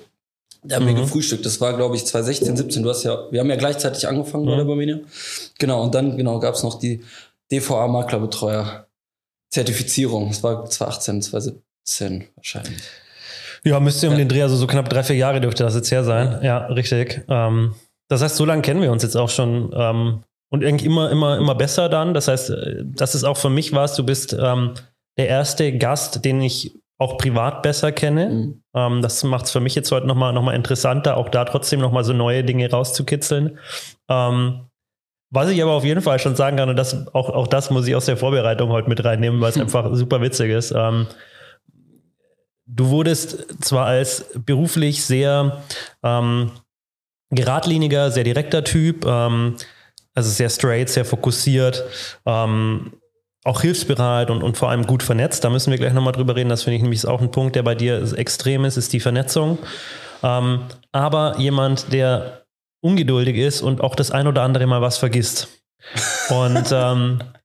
Da 0.64 0.76
haben 0.76 0.84
mhm. 0.84 0.88
wir 0.88 1.02
gefrühstückt. 1.02 1.44
Das 1.44 1.60
war, 1.60 1.74
glaube 1.76 1.96
ich, 1.96 2.06
2016, 2.06 2.56
17. 2.56 2.82
Du 2.82 2.90
hast 2.90 3.02
ja, 3.02 3.30
wir 3.30 3.40
haben 3.40 3.50
ja 3.50 3.56
gleichzeitig 3.56 4.06
angefangen 4.06 4.44
mhm. 4.44 4.50
bei 4.50 4.56
der 4.56 4.64
Barmenia. 4.64 4.98
Genau, 5.58 5.82
und 5.82 5.94
dann 5.94 6.16
genau 6.16 6.38
gab 6.38 6.54
es 6.54 6.62
noch 6.62 6.78
die 6.78 7.02
DVA-Maklerbetreuer 7.50 8.86
Zertifizierung. 9.50 10.28
Das 10.28 10.42
war 10.42 10.64
2018, 10.64 11.22
2017 11.22 12.28
wahrscheinlich. 12.36 12.82
Ja, 13.64 13.78
müsste 13.80 14.08
um 14.08 14.14
ja. 14.14 14.18
den 14.18 14.28
Dreh, 14.28 14.42
also 14.42 14.56
so 14.56 14.66
knapp 14.66 14.88
drei, 14.88 15.02
vier 15.02 15.16
Jahre 15.16 15.40
dürfte 15.40 15.62
das 15.62 15.74
jetzt 15.74 15.90
her 15.90 16.04
sein. 16.04 16.40
Ja, 16.42 16.66
richtig. 16.66 17.22
Ähm, 17.28 17.74
das 18.08 18.22
heißt, 18.22 18.36
so 18.36 18.44
lange 18.44 18.62
kennen 18.62 18.82
wir 18.82 18.90
uns 18.90 19.02
jetzt 19.02 19.16
auch 19.16 19.28
schon. 19.28 19.72
Ähm, 19.76 20.22
und 20.50 20.62
irgendwie 20.62 20.86
immer, 20.86 21.10
immer, 21.10 21.38
immer 21.38 21.54
besser 21.54 21.88
dann. 21.88 22.12
Das 22.14 22.28
heißt, 22.28 22.50
äh, 22.50 22.82
das 22.84 23.14
ist 23.14 23.24
auch 23.24 23.36
für 23.36 23.50
mich 23.50 23.72
was, 23.72 23.94
du 23.94 24.04
bist 24.04 24.36
ähm, 24.38 24.74
der 25.16 25.28
erste 25.28 25.76
Gast, 25.76 26.24
den 26.24 26.40
ich 26.40 26.72
auch 27.02 27.18
privat 27.18 27.62
besser 27.62 27.90
kenne. 27.90 28.28
Mhm. 28.28 28.62
Ähm, 28.74 29.02
das 29.02 29.24
macht 29.24 29.46
es 29.46 29.50
für 29.50 29.60
mich 29.60 29.74
jetzt 29.74 29.90
heute 29.90 30.06
nochmal 30.06 30.32
noch 30.32 30.42
mal 30.42 30.54
interessanter, 30.54 31.16
auch 31.16 31.28
da 31.28 31.44
trotzdem 31.44 31.80
nochmal 31.80 32.04
so 32.04 32.12
neue 32.12 32.44
Dinge 32.44 32.70
rauszukitzeln. 32.70 33.58
Ähm, 34.08 34.60
was 35.30 35.50
ich 35.50 35.60
aber 35.62 35.72
auf 35.72 35.84
jeden 35.84 36.00
Fall 36.00 36.20
schon 36.20 36.36
sagen 36.36 36.58
kann, 36.58 36.68
und 36.68 36.76
das, 36.76 37.08
auch, 37.14 37.28
auch 37.30 37.48
das 37.48 37.70
muss 37.70 37.88
ich 37.88 37.96
aus 37.96 38.06
der 38.06 38.16
Vorbereitung 38.16 38.70
heute 38.70 38.88
mit 38.88 39.04
reinnehmen, 39.04 39.40
weil 39.40 39.50
es 39.50 39.56
mhm. 39.56 39.62
einfach 39.62 39.94
super 39.94 40.20
witzig 40.20 40.52
ist. 40.52 40.70
Ähm, 40.70 41.08
du 42.66 42.88
wurdest 42.90 43.64
zwar 43.64 43.86
als 43.86 44.26
beruflich 44.46 45.04
sehr 45.04 45.60
ähm, 46.04 46.52
geradliniger, 47.30 48.12
sehr 48.12 48.24
direkter 48.24 48.62
Typ, 48.62 49.04
ähm, 49.04 49.56
also 50.14 50.30
sehr 50.30 50.50
straight, 50.50 50.88
sehr 50.88 51.04
fokussiert, 51.04 51.82
ähm, 52.26 52.92
auch 53.44 53.60
hilfsbereit 53.62 54.30
und, 54.30 54.42
und 54.42 54.56
vor 54.56 54.70
allem 54.70 54.86
gut 54.86 55.02
vernetzt. 55.02 55.44
Da 55.44 55.50
müssen 55.50 55.70
wir 55.70 55.78
gleich 55.78 55.92
nochmal 55.92 56.12
drüber 56.12 56.36
reden. 56.36 56.48
Das 56.48 56.62
finde 56.62 56.76
ich 56.76 56.82
nämlich 56.82 57.06
auch 57.06 57.20
ein 57.20 57.30
Punkt, 57.30 57.56
der 57.56 57.62
bei 57.62 57.74
dir 57.74 58.16
extrem 58.16 58.64
ist, 58.64 58.76
ist 58.76 58.92
die 58.92 59.00
Vernetzung. 59.00 59.58
Ähm, 60.22 60.62
aber 60.92 61.38
jemand, 61.38 61.92
der 61.92 62.44
ungeduldig 62.80 63.36
ist 63.36 63.62
und 63.62 63.80
auch 63.80 63.94
das 63.94 64.10
ein 64.10 64.26
oder 64.26 64.42
andere 64.42 64.66
mal 64.66 64.80
was 64.80 64.98
vergisst. 64.98 65.48
Und 66.28 66.70
ähm, 66.72 67.20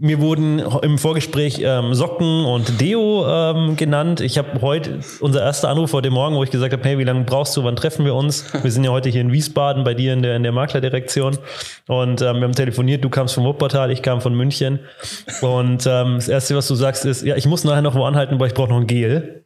mir 0.00 0.20
wurden 0.20 0.60
im 0.82 0.96
Vorgespräch 0.96 1.60
ähm, 1.62 1.92
Socken 1.92 2.46
und 2.46 2.80
Deo 2.80 3.26
ähm, 3.28 3.76
genannt. 3.76 4.20
Ich 4.22 4.38
habe 4.38 4.62
heute 4.62 5.00
unser 5.20 5.42
erster 5.42 5.68
Anruf 5.68 5.92
heute 5.92 6.10
Morgen, 6.10 6.36
wo 6.36 6.42
ich 6.42 6.50
gesagt 6.50 6.72
habe, 6.72 6.82
hey, 6.82 6.98
wie 6.98 7.04
lange 7.04 7.24
brauchst 7.24 7.54
du, 7.56 7.64
wann 7.64 7.76
treffen 7.76 8.06
wir 8.06 8.14
uns? 8.14 8.50
Wir 8.62 8.70
sind 8.70 8.84
ja 8.84 8.90
heute 8.90 9.10
hier 9.10 9.20
in 9.20 9.30
Wiesbaden 9.30 9.84
bei 9.84 9.92
dir 9.92 10.14
in 10.14 10.22
der, 10.22 10.36
in 10.36 10.42
der 10.42 10.52
Maklerdirektion 10.52 11.36
und 11.86 12.22
ähm, 12.22 12.36
wir 12.36 12.42
haben 12.44 12.52
telefoniert. 12.52 13.04
Du 13.04 13.10
kamst 13.10 13.34
vom 13.34 13.44
Wuppertal, 13.44 13.90
ich 13.90 14.00
kam 14.00 14.22
von 14.22 14.34
München 14.34 14.80
und 15.42 15.86
ähm, 15.86 16.14
das 16.14 16.28
erste, 16.28 16.56
was 16.56 16.66
du 16.66 16.74
sagst, 16.74 17.04
ist, 17.04 17.22
ja, 17.22 17.36
ich 17.36 17.46
muss 17.46 17.64
nachher 17.64 17.82
noch 17.82 17.94
wo 17.94 18.04
anhalten, 18.04 18.40
weil 18.40 18.48
ich 18.48 18.54
brauche 18.54 18.70
noch 18.70 18.80
ein 18.80 18.86
Gel. 18.86 19.44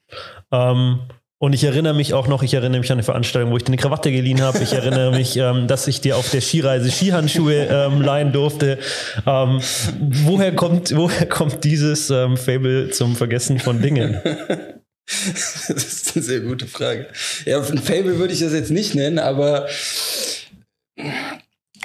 Ähm, 0.52 1.00
und 1.38 1.52
ich 1.52 1.64
erinnere 1.64 1.94
mich 1.94 2.14
auch 2.14 2.28
noch, 2.28 2.42
ich 2.42 2.54
erinnere 2.54 2.80
mich 2.80 2.90
an 2.90 2.96
eine 2.96 3.02
Veranstaltung, 3.02 3.50
wo 3.50 3.56
ich 3.56 3.64
dir 3.64 3.68
eine 3.68 3.76
Krawatte 3.76 4.10
geliehen 4.10 4.40
habe. 4.40 4.60
Ich 4.62 4.72
erinnere 4.72 5.10
mich, 5.10 5.36
ähm, 5.36 5.66
dass 5.66 5.86
ich 5.86 6.00
dir 6.00 6.16
auf 6.16 6.30
der 6.30 6.40
Skireise 6.40 6.90
Skihandschuhe 6.90 7.66
ähm, 7.70 8.00
leihen 8.00 8.32
durfte. 8.32 8.78
Ähm, 9.26 9.60
woher, 10.24 10.54
kommt, 10.54 10.96
woher 10.96 11.26
kommt 11.26 11.64
dieses 11.64 12.08
ähm, 12.10 12.36
Fable 12.36 12.90
zum 12.90 13.16
Vergessen 13.16 13.58
von 13.58 13.82
Dingen? 13.82 14.20
das 15.06 15.68
ist 15.68 16.16
eine 16.16 16.24
sehr 16.24 16.40
gute 16.40 16.66
Frage. 16.66 17.08
Ja, 17.44 17.60
ein 17.60 17.78
Fable 17.78 18.18
würde 18.18 18.32
ich 18.32 18.40
das 18.40 18.52
jetzt 18.52 18.70
nicht 18.70 18.94
nennen, 18.94 19.18
aber 19.18 19.66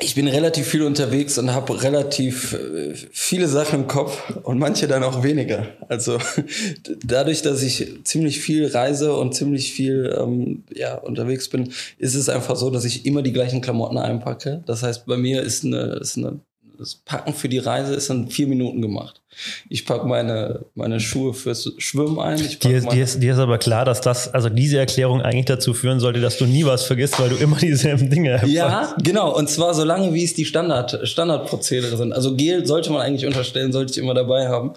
ich 0.01 0.15
bin 0.15 0.27
relativ 0.27 0.67
viel 0.67 0.83
unterwegs 0.83 1.37
und 1.37 1.53
habe 1.53 1.81
relativ 1.81 2.53
äh, 2.53 2.93
viele 3.11 3.47
Sachen 3.47 3.81
im 3.81 3.87
Kopf 3.87 4.21
und 4.43 4.59
manche 4.59 4.87
dann 4.87 5.03
auch 5.03 5.23
weniger. 5.23 5.67
Also 5.87 6.17
dadurch, 7.03 7.41
dass 7.41 7.61
ich 7.61 8.03
ziemlich 8.03 8.39
viel 8.39 8.67
reise 8.67 9.15
und 9.15 9.33
ziemlich 9.33 9.73
viel 9.73 10.15
ähm, 10.17 10.63
ja, 10.73 10.95
unterwegs 10.95 11.49
bin, 11.49 11.71
ist 11.97 12.15
es 12.15 12.29
einfach 12.29 12.55
so, 12.55 12.69
dass 12.69 12.85
ich 12.85 13.05
immer 13.05 13.21
die 13.21 13.33
gleichen 13.33 13.61
Klamotten 13.61 13.97
einpacke. 13.97 14.63
Das 14.65 14.83
heißt, 14.83 15.05
bei 15.05 15.17
mir 15.17 15.41
ist 15.41 15.65
eine, 15.65 15.97
ist 16.01 16.17
eine 16.17 16.39
das 16.79 16.95
Packen 16.95 17.33
für 17.33 17.49
die 17.49 17.57
Reise 17.57 17.93
ist 17.93 18.09
in 18.09 18.29
vier 18.29 18.47
Minuten 18.47 18.81
gemacht. 18.81 19.21
Ich 19.67 19.85
packe 19.85 20.07
meine, 20.07 20.65
meine 20.75 21.01
Schuhe 21.01 21.33
fürs 21.33 21.73
Schwimmen 21.77 22.17
ein. 22.19 22.37
dir, 22.37 22.77
ist, 22.77 22.91
dir, 22.91 23.03
ist, 23.03 23.19
dir 23.19 23.33
ist 23.33 23.39
aber 23.39 23.57
klar, 23.57 23.83
dass 23.83 23.99
das, 23.99 24.33
also 24.33 24.47
diese 24.47 24.79
Erklärung 24.79 25.21
eigentlich 25.21 25.45
dazu 25.45 25.73
führen 25.73 25.99
sollte, 25.99 26.21
dass 26.21 26.37
du 26.37 26.45
nie 26.45 26.65
was 26.65 26.83
vergisst, 26.83 27.19
weil 27.19 27.29
du 27.29 27.35
immer 27.35 27.57
dieselben 27.61 28.09
Dinge 28.09 28.41
hast. 28.41 28.49
Ja, 28.49 28.95
genau. 29.03 29.35
Und 29.35 29.49
zwar 29.49 29.73
so 29.73 29.83
lange, 29.83 30.13
wie 30.13 30.23
es 30.23 30.35
die 30.35 30.45
Standard, 30.45 31.05
Standardprozedere 31.05 31.97
sind. 31.97 32.13
Also 32.13 32.37
Gel 32.37 32.65
sollte 32.65 32.91
man 32.91 33.01
eigentlich 33.01 33.25
unterstellen, 33.25 33.73
sollte 33.73 33.91
ich 33.91 33.97
immer 33.97 34.13
dabei 34.13 34.47
haben. 34.47 34.71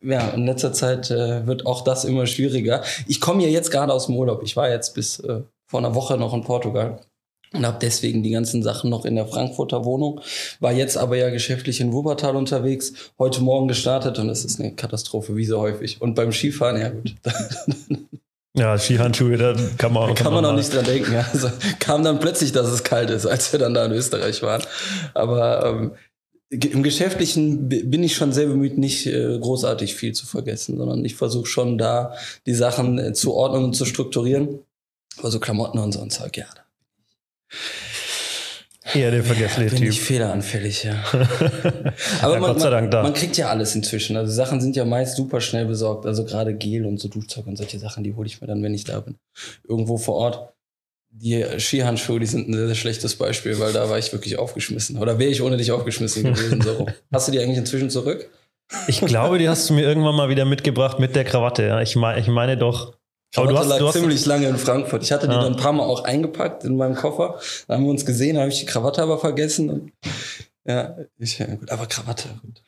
Ja, 0.00 0.28
in 0.30 0.46
letzter 0.46 0.72
Zeit 0.72 1.10
äh, 1.10 1.44
wird 1.44 1.66
auch 1.66 1.82
das 1.82 2.04
immer 2.04 2.26
schwieriger. 2.26 2.82
Ich 3.08 3.20
komme 3.20 3.42
ja 3.42 3.48
jetzt 3.48 3.72
gerade 3.72 3.92
aus 3.92 4.06
dem 4.06 4.16
Urlaub. 4.16 4.42
Ich 4.44 4.56
war 4.56 4.70
jetzt 4.70 4.94
bis 4.94 5.18
äh, 5.18 5.40
vor 5.66 5.80
einer 5.80 5.96
Woche 5.96 6.16
noch 6.16 6.34
in 6.34 6.44
Portugal 6.44 7.00
und 7.52 7.66
habe 7.66 7.78
deswegen 7.80 8.22
die 8.22 8.30
ganzen 8.30 8.62
Sachen 8.62 8.90
noch 8.90 9.04
in 9.04 9.14
der 9.14 9.26
Frankfurter 9.26 9.84
Wohnung. 9.84 10.20
War 10.60 10.72
jetzt 10.72 10.96
aber 10.96 11.16
ja 11.16 11.30
geschäftlich 11.30 11.80
in 11.80 11.92
Wuppertal 11.92 12.36
unterwegs, 12.36 12.92
heute 13.18 13.42
Morgen 13.42 13.68
gestartet 13.68 14.18
und 14.18 14.28
es 14.28 14.44
ist 14.44 14.60
eine 14.60 14.74
Katastrophe, 14.74 15.36
wie 15.36 15.44
so 15.44 15.60
häufig. 15.60 16.00
Und 16.00 16.14
beim 16.14 16.32
Skifahren, 16.32 16.80
ja 16.80 16.90
gut. 16.90 17.14
Ja, 18.54 18.76
Skihandschuhe, 18.76 19.38
da 19.38 19.54
kann 19.78 19.94
man 19.94 20.02
auch. 20.02 20.14
Da 20.14 20.24
kann 20.24 20.34
man 20.34 20.44
auch 20.44 20.54
nicht 20.54 20.74
dran 20.74 20.84
denken. 20.84 21.14
Ja. 21.14 21.26
Also 21.32 21.50
kam 21.78 22.04
dann 22.04 22.20
plötzlich, 22.20 22.52
dass 22.52 22.68
es 22.68 22.84
kalt 22.84 23.08
ist, 23.08 23.24
als 23.24 23.50
wir 23.50 23.58
dann 23.58 23.72
da 23.72 23.86
in 23.86 23.92
Österreich 23.92 24.42
waren. 24.42 24.62
Aber 25.14 25.64
ähm, 25.64 25.92
im 26.50 26.82
Geschäftlichen 26.82 27.68
bin 27.68 28.02
ich 28.02 28.14
schon 28.14 28.32
sehr 28.32 28.46
bemüht, 28.46 28.76
nicht 28.76 29.06
äh, 29.06 29.38
großartig 29.38 29.94
viel 29.94 30.12
zu 30.12 30.26
vergessen, 30.26 30.76
sondern 30.76 31.02
ich 31.02 31.14
versuche 31.14 31.46
schon 31.46 31.78
da 31.78 32.14
die 32.44 32.54
Sachen 32.54 32.98
äh, 32.98 33.14
zu 33.14 33.32
ordnen 33.32 33.64
und 33.64 33.74
zu 33.74 33.86
strukturieren. 33.86 34.58
Aber 35.18 35.30
so 35.30 35.40
Klamotten 35.40 35.78
und 35.78 35.92
so 35.92 36.02
ein 36.02 36.10
Zeug, 36.10 36.36
ja, 36.36 36.46
eher 38.94 39.10
der 39.10 39.24
vergessliche 39.24 39.70
bin 39.70 39.78
Typ. 39.80 39.88
Ich 39.90 40.00
fehleranfällig, 40.00 40.84
ja. 40.84 41.02
Aber 42.22 42.34
ja, 42.34 42.40
man, 42.40 42.52
Gott 42.52 42.60
sei 42.60 42.70
Dank 42.70 42.90
da. 42.90 43.02
man 43.02 43.14
kriegt 43.14 43.36
ja 43.36 43.48
alles 43.48 43.74
inzwischen. 43.74 44.16
Also 44.16 44.32
Sachen 44.32 44.60
sind 44.60 44.76
ja 44.76 44.84
meist 44.84 45.16
super 45.16 45.40
schnell 45.40 45.66
besorgt. 45.66 46.06
Also 46.06 46.24
gerade 46.24 46.54
Gel 46.54 46.86
und 46.86 47.00
so 47.00 47.08
Duschzeug 47.08 47.46
und 47.46 47.56
solche 47.56 47.78
Sachen, 47.78 48.04
die 48.04 48.14
hole 48.14 48.26
ich 48.26 48.40
mir 48.40 48.46
dann, 48.46 48.62
wenn 48.62 48.74
ich 48.74 48.84
da 48.84 49.00
bin. 49.00 49.16
Irgendwo 49.66 49.98
vor 49.98 50.14
Ort. 50.16 50.48
Die 51.14 51.44
Skihandschuhe, 51.58 52.20
die 52.20 52.26
sind 52.26 52.48
ein 52.48 52.54
sehr, 52.54 52.66
sehr 52.68 52.74
schlechtes 52.74 53.16
Beispiel, 53.16 53.58
weil 53.58 53.74
da 53.74 53.90
war 53.90 53.98
ich 53.98 54.12
wirklich 54.12 54.38
aufgeschmissen. 54.38 54.96
Oder 54.96 55.18
wäre 55.18 55.30
ich 55.30 55.42
ohne 55.42 55.58
dich 55.58 55.70
aufgeschmissen 55.70 56.24
gewesen. 56.24 56.62
So. 56.62 56.86
Hast 57.12 57.28
du 57.28 57.32
die 57.32 57.40
eigentlich 57.40 57.58
inzwischen 57.58 57.90
zurück? 57.90 58.30
Ich 58.86 59.02
glaube, 59.02 59.36
die 59.36 59.50
hast 59.50 59.68
du 59.68 59.74
mir 59.74 59.82
irgendwann 59.82 60.14
mal 60.14 60.30
wieder 60.30 60.46
mitgebracht 60.46 60.98
mit 60.98 61.14
der 61.14 61.24
Krawatte. 61.24 61.64
Ja. 61.64 61.82
Ich, 61.82 61.94
mein, 61.94 62.18
ich 62.18 62.28
meine 62.28 62.56
doch, 62.56 62.94
aber 63.36 63.48
du 63.48 63.58
hast, 63.58 63.68
lag 63.68 63.78
du 63.78 63.86
hast 63.86 63.94
ziemlich 63.94 64.26
lange 64.26 64.48
in 64.48 64.56
Frankfurt. 64.56 65.02
Ich 65.02 65.12
hatte 65.12 65.26
die 65.26 65.34
dann 65.34 65.54
ein 65.54 65.56
paar 65.56 65.72
Mal 65.72 65.84
auch 65.84 66.04
eingepackt 66.04 66.64
in 66.64 66.76
meinem 66.76 66.94
Koffer. 66.94 67.38
Da 67.66 67.74
haben 67.74 67.84
wir 67.84 67.90
uns 67.90 68.04
gesehen, 68.04 68.34
da 68.34 68.42
habe 68.42 68.52
ich 68.52 68.60
die 68.60 68.66
Krawatte 68.66 69.02
aber 69.02 69.18
vergessen. 69.18 69.70
Und, 69.70 69.92
ja, 70.64 70.96
ich, 71.18 71.38
ja, 71.38 71.46
gut, 71.54 71.70
aber 71.70 71.86
Krawatte. 71.86 72.28
Gut. 72.42 72.62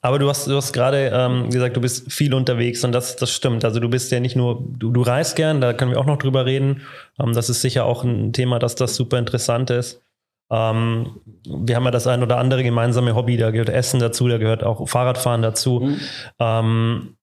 Aber 0.00 0.18
du 0.18 0.28
hast, 0.28 0.46
du 0.46 0.56
hast 0.56 0.72
gerade 0.72 1.10
ähm, 1.14 1.50
gesagt, 1.50 1.76
du 1.76 1.80
bist 1.80 2.12
viel 2.12 2.34
unterwegs 2.34 2.84
und 2.84 2.92
das, 2.92 3.16
das 3.16 3.30
stimmt. 3.30 3.64
Also 3.64 3.80
du 3.80 3.88
bist 3.88 4.10
ja 4.12 4.20
nicht 4.20 4.36
nur, 4.36 4.62
du, 4.78 4.90
du 4.90 5.02
reist 5.02 5.36
gern, 5.36 5.60
da 5.60 5.72
können 5.72 5.92
wir 5.92 6.00
auch 6.00 6.06
noch 6.06 6.18
drüber 6.18 6.44
reden. 6.44 6.82
Ähm, 7.18 7.32
das 7.32 7.48
ist 7.48 7.62
sicher 7.62 7.84
auch 7.84 8.04
ein 8.04 8.32
Thema, 8.32 8.58
dass 8.58 8.74
das 8.74 8.96
super 8.96 9.18
interessant 9.18 9.70
ist. 9.70 10.02
Ähm, 10.50 11.20
wir 11.46 11.76
haben 11.76 11.84
ja 11.84 11.90
das 11.90 12.06
ein 12.06 12.22
oder 12.22 12.36
andere 12.36 12.62
gemeinsame 12.62 13.14
Hobby, 13.14 13.38
da 13.38 13.50
gehört 13.50 13.70
Essen 13.70 14.00
dazu, 14.00 14.28
da 14.28 14.36
gehört 14.36 14.62
auch 14.62 14.86
Fahrradfahren 14.86 15.40
dazu. 15.40 15.80
Mhm. 15.80 16.00
Ähm, 16.38 17.16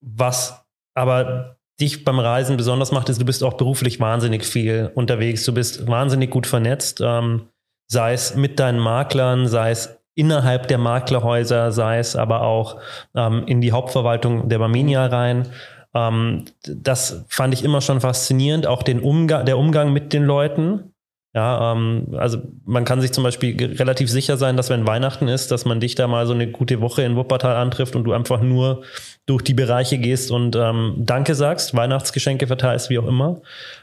was 0.00 0.64
aber 0.94 1.56
dich 1.80 2.04
beim 2.04 2.18
Reisen 2.18 2.56
besonders 2.56 2.92
macht, 2.92 3.08
ist, 3.08 3.20
du 3.20 3.24
bist 3.24 3.42
auch 3.42 3.54
beruflich 3.54 4.00
wahnsinnig 4.00 4.44
viel 4.44 4.90
unterwegs. 4.94 5.44
Du 5.44 5.54
bist 5.54 5.86
wahnsinnig 5.86 6.30
gut 6.30 6.46
vernetzt, 6.46 7.00
ähm, 7.02 7.48
sei 7.88 8.12
es 8.12 8.34
mit 8.36 8.60
deinen 8.60 8.78
Maklern, 8.78 9.48
sei 9.48 9.70
es 9.70 9.98
innerhalb 10.14 10.68
der 10.68 10.78
Maklerhäuser, 10.78 11.72
sei 11.72 11.98
es 11.98 12.16
aber 12.16 12.42
auch 12.42 12.78
ähm, 13.14 13.44
in 13.46 13.60
die 13.60 13.72
Hauptverwaltung 13.72 14.48
der 14.48 14.58
Barminia 14.58 15.06
rein. 15.06 15.48
Ähm, 15.94 16.44
das 16.64 17.24
fand 17.28 17.54
ich 17.54 17.64
immer 17.64 17.80
schon 17.80 18.00
faszinierend, 18.00 18.66
auch 18.66 18.82
den 18.82 19.00
Umgang, 19.00 19.46
der 19.46 19.58
Umgang 19.58 19.92
mit 19.92 20.12
den 20.12 20.24
Leuten. 20.24 20.92
Ja, 21.34 21.72
ähm, 21.72 22.08
also 22.12 22.38
man 22.66 22.84
kann 22.84 23.00
sich 23.00 23.12
zum 23.12 23.24
Beispiel 23.24 23.74
relativ 23.76 24.10
sicher 24.10 24.36
sein, 24.36 24.58
dass 24.58 24.68
wenn 24.68 24.86
Weihnachten 24.86 25.28
ist, 25.28 25.50
dass 25.50 25.64
man 25.64 25.80
dich 25.80 25.94
da 25.94 26.06
mal 26.06 26.26
so 26.26 26.34
eine 26.34 26.50
gute 26.50 26.82
Woche 26.82 27.02
in 27.02 27.16
Wuppertal 27.16 27.56
antrifft 27.56 27.96
und 27.96 28.04
du 28.04 28.12
einfach 28.12 28.42
nur 28.42 28.82
durch 29.26 29.42
die 29.42 29.54
Bereiche 29.54 29.98
gehst 29.98 30.30
und 30.30 30.56
ähm, 30.56 30.94
Danke 30.98 31.34
sagst, 31.34 31.76
Weihnachtsgeschenke 31.76 32.48
verteilst, 32.48 32.90
wie 32.90 32.98
auch 32.98 33.06
immer. 33.06 33.40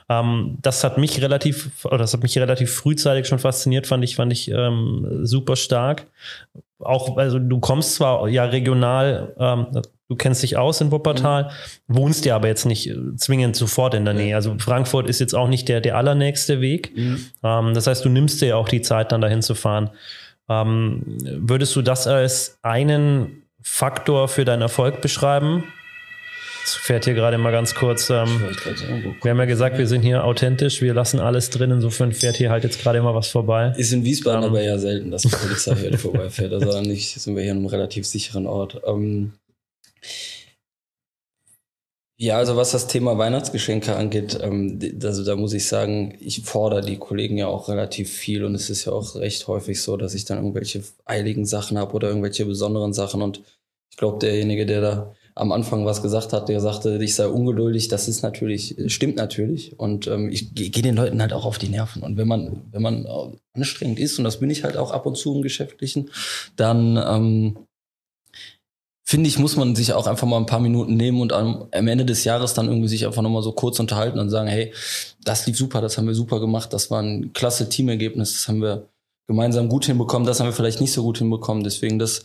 Ähm, 0.10 0.58
das 0.62 0.84
hat 0.84 0.98
mich 0.98 1.22
relativ, 1.22 1.86
oder 1.86 2.00
das 2.00 2.14
hat 2.14 2.24
mich 2.24 2.38
relativ 2.38 2.74
frühzeitig 2.74 3.28
schon 3.28 3.40
fasziniert, 3.40 3.88
fand 3.88 4.04
ich, 4.04 4.18
fand 4.18 4.34
ich 4.34 4.52
ähm, 4.52 5.22
super 5.24 5.56
stark. 5.56 6.08
Auch, 6.80 7.18
also 7.18 7.40
du 7.40 7.60
kommst 7.60 7.96
zwar 7.96 8.28
ja 8.28 8.44
regional, 8.46 9.34
ähm, 9.40 9.68
du 10.10 10.16
kennst 10.18 10.44
dich 10.44 10.58
aus 10.58 10.82
in 10.82 10.92
Wuppertal, 10.92 11.52
mhm. 11.88 11.96
wohnst 11.96 12.26
ja 12.26 12.36
aber 12.36 12.48
jetzt 12.48 12.66
nicht 12.66 12.90
äh, 12.90 13.16
zwingend 13.16 13.56
sofort 13.56 13.94
in 13.94 14.04
der 14.04 14.14
Nähe. 14.14 14.36
Also 14.36 14.56
Frankfurt 14.60 15.08
ist 15.08 15.20
jetzt 15.20 15.36
auch 15.36 15.48
nicht 15.48 15.70
der, 15.70 15.80
der 15.80 15.96
allernächste 15.96 16.60
Weg. 16.60 16.98
Mhm. 16.98 17.26
Ähm, 17.44 17.74
das 17.74 17.88
heißt, 17.88 18.04
du 18.04 18.10
nimmst 18.10 18.42
dir 18.42 18.48
ja 18.50 18.56
auch 18.56 18.68
die 18.68 18.82
Zeit, 18.82 19.14
dann 19.14 19.22
dahin 19.22 19.42
zu 19.42 19.56
fahren. 19.56 19.90
Ähm, 20.50 21.04
würdest 21.24 21.76
du 21.78 21.82
das 21.82 22.08
als 22.08 22.58
einen 22.62 23.44
Faktor 23.62 24.28
für 24.28 24.46
deinen 24.46 24.62
Erfolg 24.62 25.02
beschreiben? 25.02 25.64
Das 26.64 26.76
fährt 26.76 27.06
hier 27.06 27.16
gerade 27.16 27.38
mal 27.38 27.52
ganz 27.52 27.74
kurz. 27.74 28.10
Ähm, 28.10 28.28
wir 29.22 29.32
haben 29.32 29.40
ja 29.40 29.46
gesagt, 29.46 29.78
wir 29.78 29.88
sind 29.88 30.02
hier 30.02 30.24
authentisch, 30.24 30.82
wir 30.82 30.94
lassen 30.94 31.20
alles 31.20 31.50
drin. 31.50 31.72
Insofern 31.72 32.12
fährt 32.12 32.36
hier 32.38 32.52
halt 32.52 32.64
jetzt 32.64 32.82
gerade 32.82 33.00
immer 33.00 33.16
was 33.16 33.30
vorbei. 33.30 33.74
Ist 33.78 33.92
in 33.92 34.04
Wiesbaden 34.04 34.44
ähm, 34.44 34.50
aber 34.50 34.62
ja 34.62 34.78
selten, 34.78 35.10
dass 35.10 35.24
die 35.24 35.30
Polizei 35.30 35.76
hier 35.76 35.98
vorbeifährt. 35.98 36.54
Also 36.54 36.82
nicht 36.82 37.20
sind 37.20 37.36
wir 37.36 37.42
hier 37.44 37.54
in 37.54 37.58
einem 37.58 37.66
relativ 37.66 38.06
sicheren 38.06 38.46
Ort. 38.46 38.82
Ähm, 38.86 39.34
ja, 42.22 42.36
also 42.36 42.58
was 42.58 42.72
das 42.72 42.88
Thema 42.88 43.18
Weihnachtsgeschenke 43.18 43.96
angeht, 43.96 44.38
ähm, 44.42 44.78
also 45.02 45.24
da 45.24 45.38
muss 45.38 45.54
ich 45.54 45.66
sagen, 45.70 46.18
ich 46.20 46.42
fordere 46.42 46.82
die 46.82 46.98
Kollegen 46.98 47.38
ja 47.38 47.48
auch 47.48 47.70
relativ 47.70 48.12
viel 48.12 48.44
und 48.44 48.56
es 48.56 48.70
ist 48.70 48.84
ja 48.84 48.92
auch 48.92 49.16
recht 49.16 49.48
häufig 49.48 49.82
so, 49.82 49.96
dass 49.96 50.14
ich 50.14 50.26
dann 50.26 50.38
irgendwelche 50.40 50.84
eiligen 51.06 51.46
Sachen 51.46 51.78
habe 51.78 51.94
oder 51.94 52.10
irgendwelche 52.10 52.46
besonderen 52.46 52.92
Sachen 52.92 53.22
und 53.22 53.42
ich 53.90 53.96
glaube, 53.96 54.20
derjenige, 54.20 54.66
der 54.66 54.82
da 54.82 55.16
am 55.34 55.54
Anfang 55.54 55.86
was 55.86 56.02
gesagt 56.02 56.34
hat, 56.34 56.50
der 56.50 56.60
sagte, 56.60 57.02
ich 57.02 57.16
sei 57.16 57.26
ungeduldig, 57.26 57.88
das 57.88 58.10
ist 58.10 58.22
natürlich, 58.22 58.76
stimmt 58.88 59.16
natürlich 59.16 59.80
und 59.80 60.08
ähm, 60.08 60.28
ich 60.28 60.54
gehe 60.54 60.84
den 60.84 60.98
Leuten 60.98 61.22
halt 61.22 61.32
auch 61.32 61.46
auf 61.46 61.58
die 61.58 61.70
Nerven 61.70 62.04
und 62.04 62.18
wenn 62.18 62.28
man, 62.28 62.64
wenn 62.72 62.82
man 62.82 63.08
anstrengend 63.54 63.98
ist 63.98 64.18
und 64.18 64.26
das 64.26 64.42
bin 64.42 64.50
ich 64.50 64.66
halt 64.66 64.76
auch 64.76 64.92
ab 64.92 65.06
und 65.06 65.16
zu 65.16 65.38
im 65.38 65.42
Geschäftlichen, 65.42 66.10
dann 66.58 66.98
ähm, 66.98 67.60
finde 69.10 69.28
ich, 69.28 69.40
muss 69.40 69.56
man 69.56 69.76
sich 69.76 69.94
auch 69.94 70.06
einfach 70.06 70.28
mal 70.28 70.38
ein 70.38 70.46
paar 70.46 70.60
Minuten 70.60 70.96
nehmen 70.96 71.20
und 71.20 71.34
am, 71.34 71.68
am 71.72 71.88
Ende 71.88 72.06
des 72.06 72.26
Jahres 72.26 72.54
dann 72.54 72.68
irgendwie 72.68 72.88
sich 72.88 73.08
einfach 73.08 73.24
nochmal 73.24 73.42
so 73.42 73.54
kurz 73.54 73.80
unterhalten 73.80 74.20
und 74.20 74.30
sagen, 74.30 74.48
hey, 74.48 74.72
das 75.24 75.48
lief 75.48 75.58
super, 75.58 75.82
das 75.82 75.98
haben 75.98 76.06
wir 76.06 76.14
super 76.14 76.40
gemacht, 76.40 76.74
das 76.74 76.92
war 76.92 77.02
ein 77.02 77.34
klasse 77.34 77.70
Teamergebnis, 77.70 78.34
das 78.34 78.48
haben 78.48 78.62
wir 78.62 78.88
gemeinsam 79.26 79.68
gut 79.68 79.86
hinbekommen, 79.86 80.28
das 80.28 80.40
haben 80.40 80.46
wir 80.46 80.54
vielleicht 80.54 80.80
nicht 80.80 80.92
so 80.92 81.02
gut 81.02 81.18
hinbekommen. 81.18 81.64
Deswegen, 81.64 81.98
das 81.98 82.24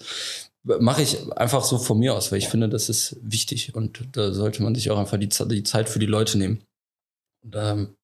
mache 0.62 1.00
ich 1.00 1.32
einfach 1.32 1.64
so 1.64 1.78
von 1.78 1.98
mir 1.98 2.14
aus, 2.14 2.30
weil 2.30 2.38
ich 2.38 2.48
finde, 2.48 2.68
das 2.68 2.90
ist 2.90 3.16
wichtig 3.22 3.74
und 3.74 4.06
da 4.12 4.34
sollte 4.34 4.62
man 4.62 4.74
sich 4.74 4.90
auch 4.90 4.98
einfach 4.98 5.16
die, 5.16 5.30
die 5.30 5.62
Zeit 5.62 5.88
für 5.88 5.98
die 5.98 6.04
Leute 6.04 6.36
nehmen. 6.36 6.64
Und, 7.44 7.56
ähm, 7.56 7.96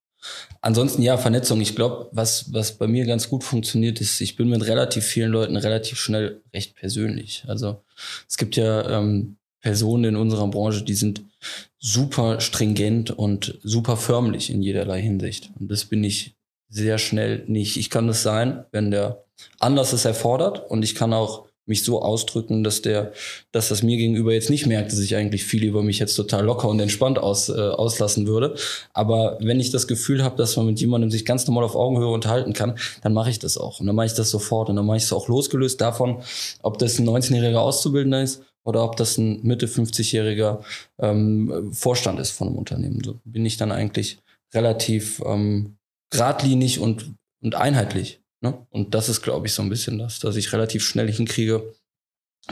Ansonsten 0.60 1.00
ja, 1.00 1.16
Vernetzung. 1.16 1.60
Ich 1.62 1.74
glaube, 1.74 2.08
was, 2.12 2.52
was 2.52 2.76
bei 2.76 2.86
mir 2.86 3.06
ganz 3.06 3.28
gut 3.28 3.42
funktioniert, 3.42 4.00
ist, 4.02 4.20
ich 4.20 4.36
bin 4.36 4.48
mit 4.48 4.66
relativ 4.66 5.04
vielen 5.04 5.30
Leuten 5.30 5.56
relativ 5.56 5.98
schnell 5.98 6.42
recht 6.52 6.76
persönlich. 6.76 7.44
Also 7.46 7.82
es 8.28 8.36
gibt 8.36 8.56
ja 8.56 8.98
ähm, 8.98 9.36
Personen 9.60 10.04
in 10.04 10.16
unserer 10.16 10.48
Branche, 10.48 10.82
die 10.82 10.94
sind 10.94 11.22
super 11.78 12.40
stringent 12.40 13.10
und 13.10 13.58
super 13.62 13.96
förmlich 13.96 14.50
in 14.50 14.62
jederlei 14.62 15.00
Hinsicht. 15.02 15.50
Und 15.58 15.70
das 15.70 15.84
bin 15.84 16.02
ich 16.04 16.34
sehr 16.68 16.98
schnell 16.98 17.44
nicht. 17.46 17.76
Ich 17.76 17.90
kann 17.90 18.06
das 18.06 18.22
sein, 18.22 18.64
wenn 18.72 18.90
der 18.90 19.24
anders 19.58 19.92
es 19.92 20.04
erfordert 20.04 20.70
und 20.70 20.82
ich 20.82 20.94
kann 20.94 21.12
auch 21.12 21.49
mich 21.66 21.84
so 21.84 22.02
ausdrücken, 22.02 22.64
dass 22.64 22.82
der, 22.82 23.12
dass 23.52 23.68
das 23.68 23.82
mir 23.82 23.96
gegenüber 23.96 24.32
jetzt 24.32 24.50
nicht 24.50 24.66
merkt, 24.66 24.92
dass 24.92 24.98
ich 24.98 25.16
eigentlich 25.16 25.44
viel 25.44 25.64
über 25.64 25.82
mich 25.82 25.98
jetzt 25.98 26.14
total 26.14 26.44
locker 26.44 26.68
und 26.68 26.80
entspannt 26.80 27.18
aus, 27.18 27.48
äh, 27.48 27.52
auslassen 27.52 28.26
würde. 28.26 28.56
Aber 28.92 29.38
wenn 29.40 29.60
ich 29.60 29.70
das 29.70 29.86
Gefühl 29.86 30.24
habe, 30.24 30.36
dass 30.36 30.56
man 30.56 30.66
mit 30.66 30.80
jemandem 30.80 31.10
sich 31.10 31.24
ganz 31.24 31.46
normal 31.46 31.64
auf 31.64 31.76
Augenhöhe 31.76 32.08
unterhalten 32.08 32.52
kann, 32.52 32.78
dann 33.02 33.14
mache 33.14 33.30
ich 33.30 33.38
das 33.38 33.56
auch. 33.56 33.80
Und 33.80 33.86
dann 33.86 33.96
mache 33.96 34.06
ich 34.06 34.14
das 34.14 34.30
sofort. 34.30 34.68
Und 34.68 34.76
dann 34.76 34.86
mache 34.86 34.96
ich 34.96 35.04
es 35.04 35.12
auch 35.12 35.28
losgelöst 35.28 35.80
davon, 35.80 36.22
ob 36.62 36.78
das 36.78 36.98
ein 36.98 37.08
19-jähriger 37.08 37.58
Auszubildender 37.58 38.22
ist 38.22 38.42
oder 38.64 38.84
ob 38.84 38.96
das 38.96 39.16
ein 39.18 39.40
Mitte 39.42 39.66
50-jähriger 39.66 40.60
ähm, 40.98 41.72
Vorstand 41.72 42.20
ist 42.20 42.30
von 42.30 42.48
einem 42.48 42.58
Unternehmen. 42.58 43.02
So 43.04 43.20
bin 43.24 43.46
ich 43.46 43.56
dann 43.56 43.72
eigentlich 43.72 44.18
relativ 44.52 45.22
ähm, 45.24 45.76
geradlinig 46.10 46.80
und, 46.80 47.14
und 47.42 47.54
einheitlich. 47.54 48.19
Ne? 48.42 48.66
Und 48.70 48.94
das 48.94 49.08
ist, 49.08 49.22
glaube 49.22 49.46
ich, 49.46 49.54
so 49.54 49.62
ein 49.62 49.68
bisschen 49.68 49.98
das, 49.98 50.18
dass 50.18 50.36
ich 50.36 50.52
relativ 50.52 50.84
schnell 50.84 51.10
hinkriege, 51.12 51.74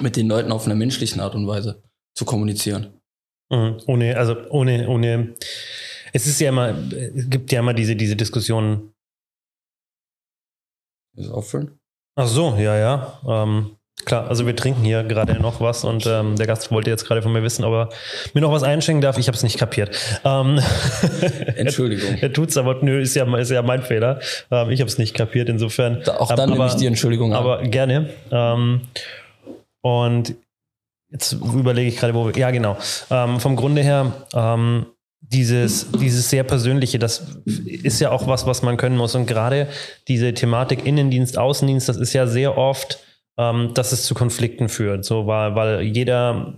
mit 0.01 0.17
den 0.17 0.29
Leuten 0.29 0.53
auf 0.53 0.67
einer 0.67 0.75
menschlichen 0.75 1.21
Art 1.21 1.35
und 1.35 1.47
Weise 1.47 1.83
zu 2.15 2.25
kommunizieren. 2.25 3.01
Mhm. 3.51 3.81
Ohne, 3.87 4.17
also 4.17 4.37
ohne, 4.51 4.89
ohne, 4.89 5.35
es 6.13 6.27
ist 6.27 6.41
ja 6.41 6.51
immer, 6.51 6.69
es 6.93 7.31
gibt 7.31 7.51
ja 7.53 7.61
immer 7.61 7.75
diese, 7.75 7.97
diese 7.97 8.17
Diskussionen. 8.17 8.93
Ist 11.17 11.31
auffüllen? 11.31 11.79
Ach 12.17 12.29
so, 12.29 12.55
ja, 12.57 12.77
ja. 12.77 13.23
Ähm, 13.27 13.78
Klar, 14.05 14.29
also 14.29 14.47
wir 14.47 14.57
trinken 14.57 14.85
hier 14.85 15.03
gerade 15.03 15.35
noch 15.41 15.61
was 15.61 15.85
und 15.85 16.07
ähm, 16.07 16.37
der 16.37 16.47
Gast 16.47 16.71
wollte 16.71 16.89
jetzt 16.89 17.05
gerade 17.07 17.21
von 17.21 17.33
mir 17.33 17.43
wissen, 17.43 17.65
ob 17.65 17.73
er 17.75 17.89
mir 18.33 18.41
noch 18.41 18.53
was 18.53 18.63
einschenken 18.63 19.03
darf. 19.03 19.19
Ich 19.19 19.27
habe 19.27 19.37
es 19.37 19.43
nicht 19.43 19.59
kapiert. 19.59 19.95
Ähm, 20.25 20.61
Entschuldigung. 21.57 22.15
er, 22.15 22.23
er 22.23 22.33
tut's, 22.33 22.57
aber 22.57 22.77
nö, 22.81 23.01
ist 23.01 23.15
ja, 23.17 23.37
ist 23.37 23.51
ja 23.51 23.61
mein 23.63 23.83
Fehler. 23.83 24.21
Ähm, 24.51 24.71
ich 24.71 24.81
habe 24.81 24.89
es 24.89 24.99
nicht 24.99 25.15
kapiert, 25.15 25.49
insofern. 25.49 26.03
Auch 26.09 26.35
dann 26.35 26.49
ähm, 26.49 26.57
nehme 26.57 26.67
ich 26.69 26.75
die 26.75 26.87
Entschuldigung 26.87 27.35
an. 27.35 27.39
Aber 27.39 27.63
gerne. 27.65 28.11
Ähm, 28.31 28.83
und 29.83 30.35
jetzt 31.11 31.33
überlege 31.33 31.89
ich 31.89 31.97
gerade, 31.97 32.15
wo 32.15 32.27
wir. 32.27 32.37
Ja, 32.37 32.51
genau. 32.51 32.79
Ähm, 33.11 33.41
vom 33.41 33.57
Grunde 33.57 33.83
her, 33.83 34.13
dieses, 35.21 35.91
dieses 35.93 36.31
sehr 36.31 36.45
persönliche, 36.45 36.99
das 36.99 37.27
ist 37.45 38.01
ja 38.01 38.11
auch 38.11 38.27
was, 38.27 38.47
was 38.47 38.63
man 38.63 38.77
können 38.77 38.97
muss. 38.97 39.15
Und 39.15 39.27
gerade 39.27 39.69
diese 40.07 40.33
Thematik 40.33 40.87
Innendienst, 40.87 41.37
Außendienst, 41.37 41.89
das 41.89 41.97
ist 41.97 42.13
ja 42.13 42.27
sehr 42.27 42.57
oft 42.57 43.01
ähm, 43.39 43.73
dass 43.73 43.93
es 43.93 44.03
zu 44.05 44.15
Konflikten 44.15 44.69
führt. 44.69 45.05
So, 45.05 45.27
weil, 45.27 45.55
weil 45.55 45.83
jeder 45.83 46.55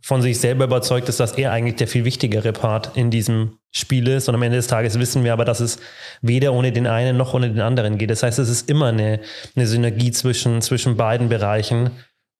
von 0.00 0.22
sich 0.22 0.38
selber 0.38 0.64
überzeugt 0.64 1.08
ist, 1.08 1.18
dass 1.18 1.32
er 1.32 1.50
eigentlich 1.50 1.76
der 1.76 1.88
viel 1.88 2.04
wichtigere 2.04 2.52
Part 2.52 2.96
in 2.96 3.10
diesem 3.10 3.58
Spiel 3.72 4.06
ist. 4.06 4.28
Und 4.28 4.34
am 4.34 4.42
Ende 4.42 4.56
des 4.56 4.68
Tages 4.68 4.98
wissen 4.98 5.24
wir 5.24 5.32
aber, 5.32 5.44
dass 5.44 5.60
es 5.60 5.80
weder 6.22 6.52
ohne 6.52 6.70
den 6.72 6.86
einen 6.86 7.16
noch 7.16 7.34
ohne 7.34 7.50
den 7.50 7.60
anderen 7.60 7.98
geht. 7.98 8.10
Das 8.10 8.22
heißt, 8.22 8.38
es 8.38 8.48
ist 8.48 8.70
immer 8.70 8.86
eine, 8.86 9.20
eine 9.56 9.66
Synergie 9.66 10.12
zwischen, 10.12 10.62
zwischen 10.62 10.96
beiden 10.96 11.28
Bereichen. 11.28 11.90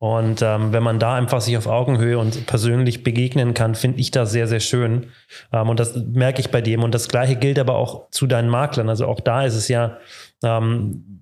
Und 0.00 0.42
ähm, 0.42 0.72
wenn 0.72 0.84
man 0.84 1.00
da 1.00 1.14
einfach 1.14 1.40
sich 1.40 1.56
auf 1.56 1.66
Augenhöhe 1.66 2.18
und 2.18 2.46
persönlich 2.46 3.02
begegnen 3.02 3.52
kann, 3.54 3.74
finde 3.74 3.98
ich 3.98 4.12
das 4.12 4.30
sehr, 4.30 4.46
sehr 4.46 4.60
schön. 4.60 5.08
Ähm, 5.52 5.68
und 5.68 5.80
das 5.80 5.96
merke 5.96 6.40
ich 6.40 6.50
bei 6.50 6.60
dem. 6.60 6.84
Und 6.84 6.94
das 6.94 7.08
Gleiche 7.08 7.34
gilt 7.34 7.58
aber 7.58 7.74
auch 7.74 8.08
zu 8.10 8.28
deinen 8.28 8.48
Maklern. 8.48 8.88
Also 8.88 9.06
auch 9.06 9.20
da 9.20 9.44
ist 9.44 9.56
es 9.56 9.66
ja 9.68 9.98
Ähm, 10.44 11.17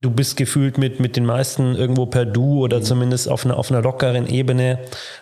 du 0.00 0.10
bist 0.10 0.36
gefühlt 0.36 0.78
mit, 0.78 1.00
mit 1.00 1.16
den 1.16 1.26
meisten 1.26 1.74
irgendwo 1.74 2.06
per 2.06 2.24
Du 2.24 2.62
oder 2.62 2.78
mhm. 2.78 2.82
zumindest 2.82 3.28
auf 3.28 3.44
einer, 3.44 3.56
auf 3.56 3.70
einer 3.70 3.82
lockeren 3.82 4.28
Ebene. 4.28 4.78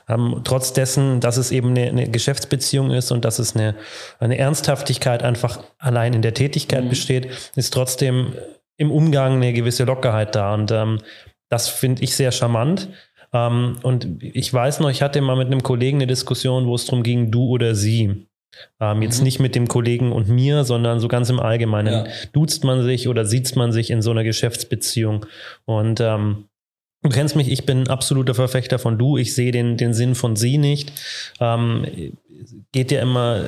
Ähm, 0.09 0.43
trotz 0.45 0.73
dessen, 0.73 1.21
dass 1.21 1.37
es 1.37 1.51
eben 1.51 1.71
eine, 1.71 1.89
eine, 1.89 2.11
Geschäftsbeziehung 2.11 2.91
ist 2.91 3.11
und 3.11 3.25
dass 3.25 3.39
es 3.39 3.55
eine, 3.55 3.75
eine 4.19 4.37
Ernsthaftigkeit 4.39 5.23
einfach 5.23 5.65
allein 5.79 6.13
in 6.13 6.23
der 6.23 6.35
Tätigkeit 6.35 6.85
mhm. 6.85 6.91
besteht, 6.91 7.29
ist 7.57 7.73
trotzdem 7.73 8.35
im 8.77 8.91
Umgang 8.91 9.37
eine 9.37 9.53
gewisse 9.53 9.85
Lockerheit 9.85 10.35
da. 10.35 10.53
Und 10.53 10.71
ähm, 10.71 11.01
das 11.49 11.69
finde 11.69 12.03
ich 12.03 12.15
sehr 12.15 12.33
charmant. 12.33 12.91
Ähm, 13.33 13.79
und 13.83 14.23
ich 14.23 14.53
weiß 14.53 14.81
noch, 14.81 14.91
ich 14.91 15.01
hatte 15.01 15.21
mal 15.23 15.37
mit 15.37 15.47
einem 15.47 15.63
Kollegen 15.63 15.99
eine 15.99 16.07
Diskussion, 16.07 16.67
wo 16.67 16.75
es 16.75 16.85
darum 16.85 17.03
ging, 17.03 17.31
du 17.31 17.47
oder 17.47 17.75
sie. 17.75 18.27
Ähm, 18.81 19.03
jetzt 19.03 19.19
mhm. 19.19 19.25
nicht 19.25 19.41
mit 19.41 19.55
dem 19.55 19.69
Kollegen 19.69 20.13
und 20.13 20.29
mir, 20.29 20.65
sondern 20.65 21.01
so 21.01 21.09
ganz 21.09 21.31
im 21.31 21.41
Allgemeinen. 21.41 21.93
Ja. 21.93 22.07
Duzt 22.33 22.65
man 22.65 22.83
sich 22.83 23.09
oder 23.09 23.25
sieht 23.25 23.55
man 23.57 23.73
sich 23.73 23.91
in 23.91 24.03
so 24.03 24.11
einer 24.11 24.25
Geschäftsbeziehung? 24.25 25.27
Und 25.65 26.01
ähm, 26.01 26.45
du 27.03 27.11
kennst 27.11 27.37
mich, 27.37 27.51
ich 27.51 27.67
bin 27.67 27.83
ein 27.83 27.89
absoluter 27.89 28.35
Verfechter 28.35 28.79
von 28.79 28.99
du. 28.99 29.17
Ich 29.17 29.35
sehe 29.35 29.53
den, 29.53 29.77
den 29.77 29.95
Sinn 29.95 30.15
von 30.15 30.37
sie 30.37 30.59
nicht. 30.59 30.93
Ähm, 31.41 32.13
geht 32.73 32.91
ja 32.93 33.01
immer 33.01 33.45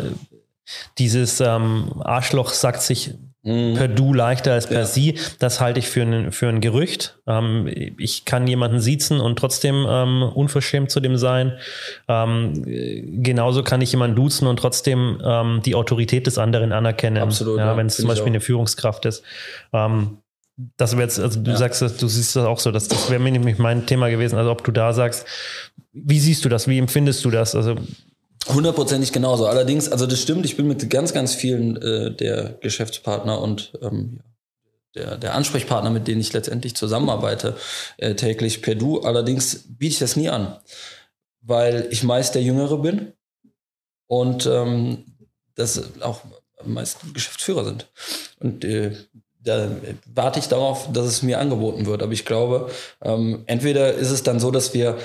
dieses 0.98 1.40
ähm, 1.40 1.92
Arschloch 2.00 2.50
sagt 2.50 2.82
sich 2.82 3.14
mhm. 3.42 3.74
per 3.74 3.88
Du 3.88 4.14
leichter 4.14 4.52
als 4.52 4.66
per 4.66 4.80
ja. 4.80 4.86
Sie. 4.86 5.18
Das 5.38 5.60
halte 5.60 5.78
ich 5.78 5.88
für 5.88 6.02
ein, 6.02 6.32
für 6.32 6.48
ein 6.48 6.60
Gerücht. 6.60 7.18
Ähm, 7.26 7.68
ich 7.98 8.24
kann 8.24 8.46
jemanden 8.46 8.80
siezen 8.80 9.20
und 9.20 9.38
trotzdem 9.38 9.86
ähm, 9.88 10.22
unverschämt 10.22 10.90
zu 10.90 11.00
dem 11.00 11.16
sein. 11.16 11.58
Ähm, 12.08 12.62
genauso 13.22 13.62
kann 13.62 13.80
ich 13.80 13.92
jemanden 13.92 14.16
duzen 14.16 14.46
und 14.46 14.58
trotzdem 14.58 15.20
ähm, 15.24 15.60
die 15.64 15.74
Autorität 15.74 16.26
des 16.26 16.38
anderen 16.38 16.72
anerkennen. 16.72 17.18
Absolut. 17.18 17.58
Ja, 17.58 17.66
ja, 17.66 17.76
wenn 17.76 17.86
es 17.86 17.96
zum 17.96 18.08
Beispiel 18.08 18.28
eine 18.28 18.40
Führungskraft 18.40 19.06
ist. 19.06 19.22
Ähm, 19.72 20.18
das 20.76 20.92
wäre 20.92 21.02
jetzt, 21.02 21.20
also 21.20 21.40
du 21.40 21.52
ja. 21.52 21.56
sagst, 21.56 21.80
du 21.80 22.08
siehst 22.08 22.34
das 22.34 22.44
auch 22.44 22.58
so, 22.58 22.72
das, 22.72 22.88
das 22.88 23.10
wäre 23.10 23.20
mir 23.20 23.30
nämlich 23.30 23.58
mein 23.58 23.86
Thema 23.86 24.10
gewesen. 24.10 24.36
Also 24.36 24.50
ob 24.50 24.64
du 24.64 24.72
da 24.72 24.92
sagst, 24.92 25.24
wie 25.92 26.18
siehst 26.18 26.44
du 26.44 26.48
das, 26.48 26.66
wie 26.66 26.78
empfindest 26.78 27.24
du 27.24 27.30
das? 27.30 27.54
Also 27.54 27.76
Hundertprozentig 28.46 29.12
genauso. 29.12 29.46
Allerdings, 29.46 29.90
also 29.90 30.06
das 30.06 30.20
stimmt, 30.20 30.44
ich 30.46 30.56
bin 30.56 30.68
mit 30.68 30.88
ganz, 30.90 31.12
ganz 31.12 31.34
vielen 31.34 31.76
äh, 31.76 32.14
der 32.14 32.58
Geschäftspartner 32.60 33.40
und 33.40 33.72
ähm, 33.82 34.20
der, 34.94 35.18
der 35.18 35.34
Ansprechpartner, 35.34 35.90
mit 35.90 36.08
denen 36.08 36.20
ich 36.20 36.32
letztendlich 36.32 36.74
zusammenarbeite, 36.74 37.56
äh, 37.98 38.14
täglich 38.14 38.62
per 38.62 38.74
Du. 38.74 39.00
Allerdings 39.00 39.64
biete 39.68 39.92
ich 39.92 39.98
das 39.98 40.16
nie 40.16 40.28
an, 40.28 40.56
weil 41.40 41.88
ich 41.90 42.04
meist 42.04 42.34
der 42.34 42.42
Jüngere 42.42 42.78
bin 42.78 43.12
und 44.06 44.46
ähm, 44.46 45.04
das 45.54 46.00
auch 46.00 46.22
meist 46.64 46.98
Geschäftsführer 47.12 47.64
sind. 47.64 47.90
Und 48.40 48.64
äh, 48.64 48.92
da 49.40 49.70
warte 50.06 50.38
ich 50.38 50.48
darauf, 50.48 50.90
dass 50.92 51.06
es 51.06 51.22
mir 51.22 51.38
angeboten 51.38 51.86
wird. 51.86 52.02
Aber 52.02 52.12
ich 52.12 52.24
glaube, 52.24 52.70
ähm, 53.02 53.44
entweder 53.46 53.94
ist 53.94 54.10
es 54.10 54.22
dann 54.22 54.40
so, 54.40 54.50
dass 54.50 54.74
wir, 54.74 54.98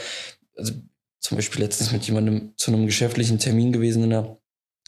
also 0.58 0.74
zum 1.24 1.38
Beispiel 1.38 1.62
letztens 1.62 1.92
mit 1.92 2.06
jemandem 2.06 2.54
zu 2.58 2.72
einem 2.72 2.86
geschäftlichen 2.86 3.40
Termin 3.40 3.72
gewesen 3.72 4.04
in 4.04 4.10
der, 4.10 4.38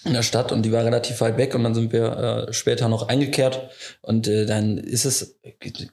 in 0.04 0.12
der 0.12 0.22
Stadt 0.22 0.52
und 0.52 0.64
die 0.64 0.72
war 0.74 0.84
relativ 0.84 1.22
weit 1.22 1.38
weg 1.38 1.56
und 1.56 1.64
dann 1.64 1.74
sind 1.74 1.94
wir 1.94 2.48
äh, 2.50 2.54
später 2.54 2.90
noch 2.90 3.08
eingekehrt 3.08 3.70
und 4.02 4.28
äh, 4.28 4.46
dann 4.46 4.78
ist 4.78 5.06
es, 5.06 5.40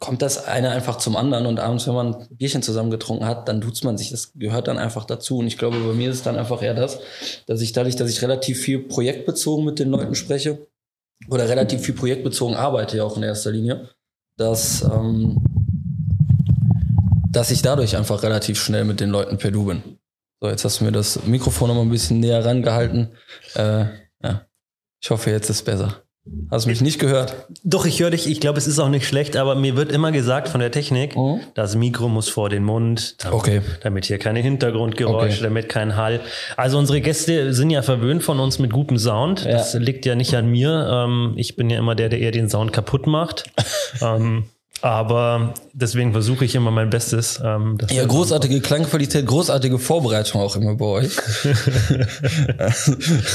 kommt 0.00 0.20
das 0.20 0.44
eine 0.44 0.70
einfach 0.70 0.98
zum 0.98 1.16
anderen 1.16 1.46
und 1.46 1.60
abends, 1.60 1.86
wenn 1.86 1.94
man 1.94 2.14
ein 2.14 2.36
Bierchen 2.36 2.60
zusammen 2.60 2.90
getrunken 2.90 3.24
hat, 3.24 3.48
dann 3.48 3.60
duzt 3.60 3.84
man 3.84 3.96
sich, 3.96 4.10
das 4.10 4.32
gehört 4.34 4.66
dann 4.66 4.78
einfach 4.78 5.04
dazu 5.04 5.38
und 5.38 5.46
ich 5.46 5.58
glaube, 5.58 5.78
bei 5.78 5.94
mir 5.94 6.10
ist 6.10 6.16
es 6.16 6.22
dann 6.24 6.36
einfach 6.36 6.60
eher 6.60 6.74
das, 6.74 6.98
dass 7.46 7.60
ich 7.60 7.72
dadurch, 7.72 7.94
dass 7.94 8.10
ich 8.10 8.20
relativ 8.20 8.60
viel 8.60 8.80
projektbezogen 8.80 9.64
mit 9.64 9.78
den 9.78 9.90
Leuten 9.90 10.16
spreche 10.16 10.66
oder 11.30 11.48
relativ 11.48 11.82
viel 11.82 11.94
projektbezogen 11.94 12.56
arbeite 12.56 12.96
ja 12.96 13.04
auch 13.04 13.16
in 13.16 13.22
erster 13.22 13.52
Linie, 13.52 13.90
dass, 14.36 14.82
ähm, 14.82 15.40
dass 17.30 17.52
ich 17.52 17.62
dadurch 17.62 17.96
einfach 17.96 18.24
relativ 18.24 18.60
schnell 18.60 18.84
mit 18.84 18.98
den 18.98 19.10
Leuten 19.10 19.38
per 19.38 19.52
Du 19.52 19.66
bin. 19.66 19.98
So, 20.42 20.48
jetzt 20.48 20.64
hast 20.64 20.80
du 20.80 20.84
mir 20.84 20.90
das 20.90 21.24
Mikrofon 21.24 21.68
noch 21.68 21.76
mal 21.76 21.82
ein 21.82 21.90
bisschen 21.90 22.18
näher 22.18 22.44
rangehalten. 22.44 23.12
Äh, 23.54 23.84
ja. 24.24 24.44
Ich 25.00 25.08
hoffe, 25.08 25.30
jetzt 25.30 25.48
ist 25.48 25.58
es 25.58 25.62
besser. 25.62 26.02
Hast 26.50 26.64
du 26.64 26.70
mich 26.70 26.80
nicht 26.80 26.98
gehört? 26.98 27.46
Doch, 27.62 27.86
ich 27.86 28.00
höre 28.00 28.10
dich. 28.10 28.26
Ich 28.26 28.40
glaube, 28.40 28.58
es 28.58 28.66
ist 28.66 28.80
auch 28.80 28.88
nicht 28.88 29.06
schlecht, 29.06 29.36
aber 29.36 29.54
mir 29.54 29.76
wird 29.76 29.92
immer 29.92 30.10
gesagt 30.10 30.48
von 30.48 30.58
der 30.58 30.72
Technik, 30.72 31.16
mhm. 31.16 31.42
das 31.54 31.76
Mikro 31.76 32.08
muss 32.08 32.28
vor 32.28 32.48
den 32.48 32.64
Mund, 32.64 33.22
damit, 33.22 33.38
okay. 33.38 33.62
damit 33.82 34.06
hier 34.06 34.18
keine 34.18 34.40
Hintergrundgeräusche, 34.40 35.34
okay. 35.36 35.42
damit 35.44 35.68
kein 35.68 35.94
Hall. 35.94 36.18
Also 36.56 36.76
unsere 36.76 37.00
Gäste 37.00 37.54
sind 37.54 37.70
ja 37.70 37.82
verwöhnt 37.82 38.24
von 38.24 38.40
uns 38.40 38.58
mit 38.58 38.72
gutem 38.72 38.98
Sound. 38.98 39.44
Ja. 39.44 39.52
Das 39.52 39.74
liegt 39.74 40.06
ja 40.06 40.16
nicht 40.16 40.34
an 40.34 40.50
mir. 40.50 40.88
Ähm, 40.90 41.34
ich 41.36 41.54
bin 41.54 41.70
ja 41.70 41.78
immer 41.78 41.94
der, 41.94 42.08
der 42.08 42.18
eher 42.18 42.32
den 42.32 42.48
Sound 42.48 42.72
kaputt 42.72 43.06
macht. 43.06 43.44
ähm, 44.02 44.46
aber 44.82 45.54
deswegen 45.72 46.12
versuche 46.12 46.44
ich 46.44 46.56
immer 46.56 46.72
mein 46.72 46.90
Bestes. 46.90 47.40
Ähm, 47.42 47.78
ja, 47.88 48.04
großartige 48.04 48.60
Klangqualität, 48.60 49.26
großartige 49.26 49.78
Vorbereitung 49.78 50.40
auch 50.40 50.56
immer 50.56 50.74
bei 50.74 50.84
euch. 50.84 51.16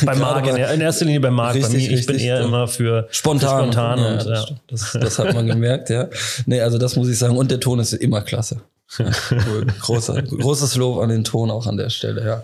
bei 0.06 0.16
Marc, 0.16 0.48
in, 0.48 0.82
erster 0.82 1.06
Linie 1.06 1.22
bei 1.22 1.32
Marc. 1.32 1.60
Bei 1.60 1.70
mir, 1.70 1.78
ich 1.78 1.90
richtig, 1.90 2.08
bin 2.08 2.20
eher 2.20 2.40
ja. 2.40 2.46
immer 2.46 2.68
für 2.68 3.08
spontan. 3.12 3.50
Für 3.50 3.64
spontan 3.64 4.00
ja, 4.00 4.12
und, 4.12 4.26
ja. 4.26 4.46
Das, 4.68 4.98
das, 5.00 5.20
hat 5.20 5.34
man 5.34 5.48
gemerkt, 5.48 5.90
ja. 5.90 6.10
Nee, 6.46 6.60
also 6.60 6.78
das 6.78 6.98
muss 6.98 7.08
ich 7.08 7.18
sagen. 7.18 7.38
Und 7.38 7.50
der 7.50 7.62
Ton 7.62 7.80
ist 7.80 7.94
immer 7.94 8.22
klasse. 8.22 8.62
Cool. 9.00 9.66
Großer, 9.82 10.22
großes 10.22 10.78
Lob 10.78 11.00
an 11.00 11.10
den 11.10 11.26
Ton 11.26 11.52
auch 11.52 11.68
an 11.68 11.76
der 11.76 11.90
Stelle, 11.90 12.26
ja. 12.26 12.44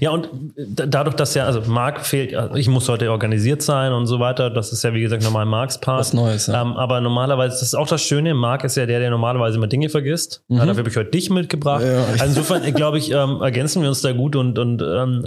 Ja, 0.00 0.10
und 0.10 0.28
dadurch, 0.56 1.16
dass 1.16 1.34
ja, 1.34 1.46
also 1.46 1.62
Marc 1.66 2.04
fehlt, 2.06 2.34
ich 2.54 2.68
muss 2.68 2.88
heute 2.88 3.10
organisiert 3.10 3.62
sein 3.62 3.92
und 3.92 4.06
so 4.06 4.20
weiter, 4.20 4.50
das 4.50 4.72
ist 4.72 4.84
ja 4.84 4.94
wie 4.94 5.00
gesagt 5.00 5.22
normal 5.22 5.46
Marks 5.46 5.78
Part. 5.78 6.00
Was 6.00 6.12
Neues, 6.12 6.46
ja. 6.46 6.62
Ähm, 6.62 6.72
aber 6.76 7.00
normalerweise, 7.00 7.54
das 7.54 7.62
ist 7.62 7.74
auch 7.74 7.88
das 7.88 8.02
Schöne, 8.02 8.34
Marc 8.34 8.64
ist 8.64 8.76
ja 8.76 8.86
der, 8.86 9.00
der 9.00 9.10
normalerweise 9.10 9.56
immer 9.56 9.66
Dinge 9.66 9.88
vergisst. 9.88 10.42
Mhm. 10.48 10.58
Ja, 10.58 10.66
dafür 10.66 10.80
habe 10.80 10.90
ich 10.90 10.96
heute 10.96 11.10
dich 11.10 11.30
mitgebracht. 11.30 11.82
Ja, 11.84 12.04
also 12.04 12.24
insofern, 12.24 12.74
glaube 12.74 12.98
ich, 12.98 13.10
ähm, 13.10 13.40
ergänzen 13.40 13.82
wir 13.82 13.88
uns 13.88 14.02
da 14.02 14.12
gut 14.12 14.36
und, 14.36 14.58
und 14.58 14.82
ähm, 14.82 15.26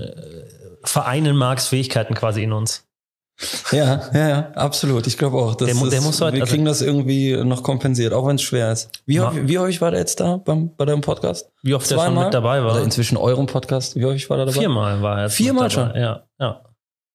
vereinen 0.83 1.35
Marks 1.35 1.67
Fähigkeiten 1.67 2.13
quasi 2.13 2.43
in 2.43 2.53
uns. 2.53 2.84
Ja, 3.71 4.09
ja, 4.13 4.29
ja, 4.29 4.51
absolut. 4.51 5.07
Ich 5.07 5.17
glaube 5.17 5.37
auch. 5.37 5.55
Das 5.55 5.67
der, 5.67 5.89
der 5.89 6.01
muss 6.01 6.21
halt, 6.21 6.35
wir 6.35 6.41
also 6.41 6.53
kriegen 6.53 6.65
das 6.65 6.81
irgendwie 6.81 7.35
noch 7.43 7.63
kompensiert, 7.63 8.13
auch 8.13 8.27
wenn 8.27 8.37
es 8.37 8.41
schwer 8.41 8.71
ist. 8.71 8.89
Wie, 9.05 9.19
häufig, 9.19 9.47
wie 9.47 9.59
häufig 9.59 9.81
war 9.81 9.91
der 9.91 9.99
jetzt 9.99 10.21
da 10.21 10.37
beim, 10.37 10.73
bei 10.75 10.85
deinem 10.85 11.01
Podcast? 11.01 11.51
Wie 11.61 11.73
oft 11.73 11.85
Zweimal? 11.85 12.05
der 12.05 12.13
schon 12.13 12.23
mit 12.23 12.33
dabei 12.33 12.63
war? 12.63 12.75
Oder 12.75 12.83
inzwischen 12.83 13.17
eurem 13.17 13.45
Podcast. 13.45 13.97
Wie 13.97 14.05
häufig 14.05 14.29
war 14.29 14.37
der 14.37 14.45
dabei? 14.45 14.59
Viermal 14.59 15.01
war 15.01 15.21
er. 15.21 15.29
Viermal 15.29 15.69
schon? 15.69 15.93
Ja, 15.95 16.23
ja. 16.39 16.61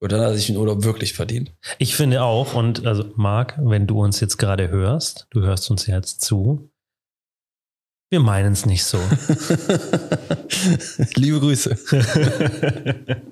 Und 0.03 0.13
dann 0.13 0.21
hat 0.21 0.29
er 0.29 0.35
sich 0.35 0.47
den 0.47 0.57
Urlaub 0.57 0.85
wirklich 0.85 1.15
verdient. 1.15 1.53
Ich 1.79 1.95
finde 1.95 2.23
auch, 2.23 2.55
und 2.55 2.87
also 2.87 3.05
Marc, 3.17 3.59
wenn 3.63 3.87
du 3.87 4.03
uns 4.03 4.21
jetzt 4.21 4.39
gerade 4.39 4.69
hörst, 4.69 5.27
du 5.31 5.43
hörst 5.43 5.71
uns 5.71 5.87
jetzt 5.87 6.23
zu, 6.23 6.71
wir 8.11 8.21
meinen 8.21 8.53
es 8.53 8.67
nicht 8.67 8.85
so. 8.85 8.99
Liebe 11.15 11.41
Grüße. 11.41 11.79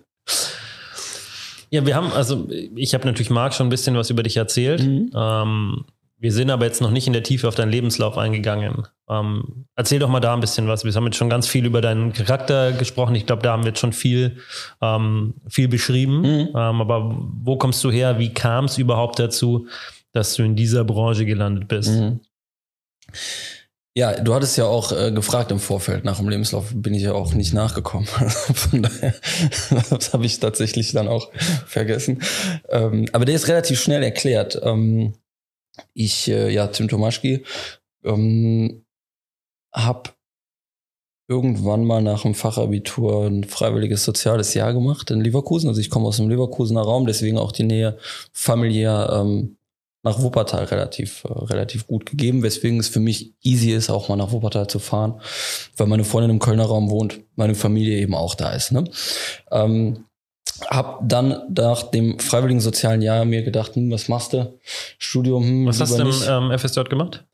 Ja, 1.70 1.84
wir 1.86 1.94
haben, 1.94 2.12
also 2.12 2.48
ich 2.50 2.94
habe 2.94 3.06
natürlich 3.06 3.30
Marc 3.30 3.54
schon 3.54 3.66
ein 3.66 3.70
bisschen 3.70 3.96
was 3.96 4.10
über 4.10 4.22
dich 4.22 4.36
erzählt. 4.36 4.82
Mhm. 4.82 5.10
Ähm, 5.14 5.84
wir 6.20 6.32
sind 6.32 6.50
aber 6.50 6.64
jetzt 6.64 6.80
noch 6.80 6.90
nicht 6.90 7.06
in 7.06 7.12
der 7.12 7.22
Tiefe 7.22 7.46
auf 7.46 7.54
deinen 7.54 7.70
Lebenslauf 7.70 8.18
eingegangen. 8.18 8.88
Ähm, 9.08 9.66
erzähl 9.76 10.00
doch 10.00 10.08
mal 10.08 10.18
da 10.18 10.34
ein 10.34 10.40
bisschen 10.40 10.66
was. 10.66 10.84
Wir 10.84 10.92
haben 10.92 11.04
jetzt 11.04 11.16
schon 11.16 11.30
ganz 11.30 11.46
viel 11.46 11.64
über 11.64 11.80
deinen 11.80 12.12
Charakter 12.12 12.72
gesprochen. 12.72 13.14
Ich 13.14 13.24
glaube, 13.24 13.42
da 13.42 13.52
haben 13.52 13.62
wir 13.62 13.68
jetzt 13.68 13.78
schon 13.78 13.92
viel, 13.92 14.38
ähm, 14.82 15.34
viel 15.48 15.68
beschrieben. 15.68 16.22
Mhm. 16.22 16.48
Ähm, 16.48 16.80
aber 16.80 17.16
wo 17.18 17.56
kommst 17.56 17.84
du 17.84 17.90
her? 17.90 18.18
Wie 18.18 18.34
kam 18.34 18.64
es 18.64 18.78
überhaupt 18.78 19.20
dazu, 19.20 19.68
dass 20.12 20.34
du 20.34 20.42
in 20.42 20.56
dieser 20.56 20.84
Branche 20.84 21.24
gelandet 21.24 21.68
bist? 21.68 21.90
Mhm. 21.90 22.20
Ja, 23.98 24.12
du 24.12 24.32
hattest 24.32 24.56
ja 24.56 24.64
auch 24.64 24.92
äh, 24.92 25.10
gefragt 25.10 25.50
im 25.50 25.58
Vorfeld 25.58 26.04
nach 26.04 26.18
dem 26.18 26.28
Lebenslauf, 26.28 26.66
bin 26.72 26.94
ich 26.94 27.02
ja 27.02 27.14
auch 27.14 27.34
nicht 27.34 27.52
nachgekommen. 27.52 28.06
Von 28.06 28.82
daher, 28.82 29.12
das 29.90 30.12
habe 30.12 30.24
ich 30.24 30.38
tatsächlich 30.38 30.92
dann 30.92 31.08
auch 31.08 31.32
vergessen. 31.66 32.22
Ähm, 32.68 33.06
aber 33.12 33.24
der 33.24 33.34
ist 33.34 33.48
relativ 33.48 33.80
schnell 33.80 34.04
erklärt. 34.04 34.56
Ähm, 34.62 35.14
ich, 35.94 36.28
äh, 36.28 36.48
ja, 36.48 36.68
Tim 36.68 36.86
Tomaschki, 36.86 37.42
ähm, 38.04 38.84
habe 39.74 40.10
irgendwann 41.26 41.84
mal 41.84 42.00
nach 42.00 42.22
dem 42.22 42.36
Fachabitur 42.36 43.26
ein 43.26 43.42
freiwilliges 43.42 44.04
soziales 44.04 44.54
Jahr 44.54 44.74
gemacht 44.74 45.10
in 45.10 45.22
Leverkusen. 45.22 45.66
Also 45.66 45.80
ich 45.80 45.90
komme 45.90 46.06
aus 46.06 46.18
dem 46.18 46.30
Leverkusener 46.30 46.82
Raum, 46.82 47.04
deswegen 47.04 47.36
auch 47.36 47.50
die 47.50 47.64
Nähe 47.64 47.98
familiär 48.32 49.10
ähm, 49.12 49.57
nach 50.02 50.20
Wuppertal 50.20 50.64
relativ, 50.64 51.24
äh, 51.24 51.32
relativ 51.32 51.86
gut 51.86 52.06
gegeben, 52.06 52.42
weswegen 52.42 52.78
es 52.78 52.88
für 52.88 53.00
mich 53.00 53.34
easy 53.42 53.72
ist, 53.72 53.90
auch 53.90 54.08
mal 54.08 54.16
nach 54.16 54.32
Wuppertal 54.32 54.68
zu 54.68 54.78
fahren, 54.78 55.20
weil 55.76 55.86
meine 55.86 56.04
Freundin 56.04 56.30
im 56.30 56.38
Kölner 56.38 56.66
Raum 56.66 56.90
wohnt, 56.90 57.20
meine 57.36 57.54
Familie 57.54 57.98
eben 57.98 58.14
auch 58.14 58.34
da 58.34 58.52
ist. 58.52 58.72
Ne? 58.72 58.84
Ähm, 59.50 60.04
hab 60.66 61.08
dann 61.08 61.42
nach 61.54 61.82
dem 61.84 62.18
freiwilligen 62.18 62.60
sozialen 62.60 63.02
Jahr 63.02 63.24
mir 63.24 63.42
gedacht, 63.42 63.76
hm, 63.76 63.90
was 63.90 64.08
machst 64.08 64.32
du? 64.32 64.58
Studium, 64.98 65.44
hm, 65.44 65.66
Was 65.66 65.80
hast 65.80 65.98
du 65.98 66.02
im 66.02 66.50
ähm, 66.50 66.58
FSJ 66.58 66.82
gemacht? 66.84 67.24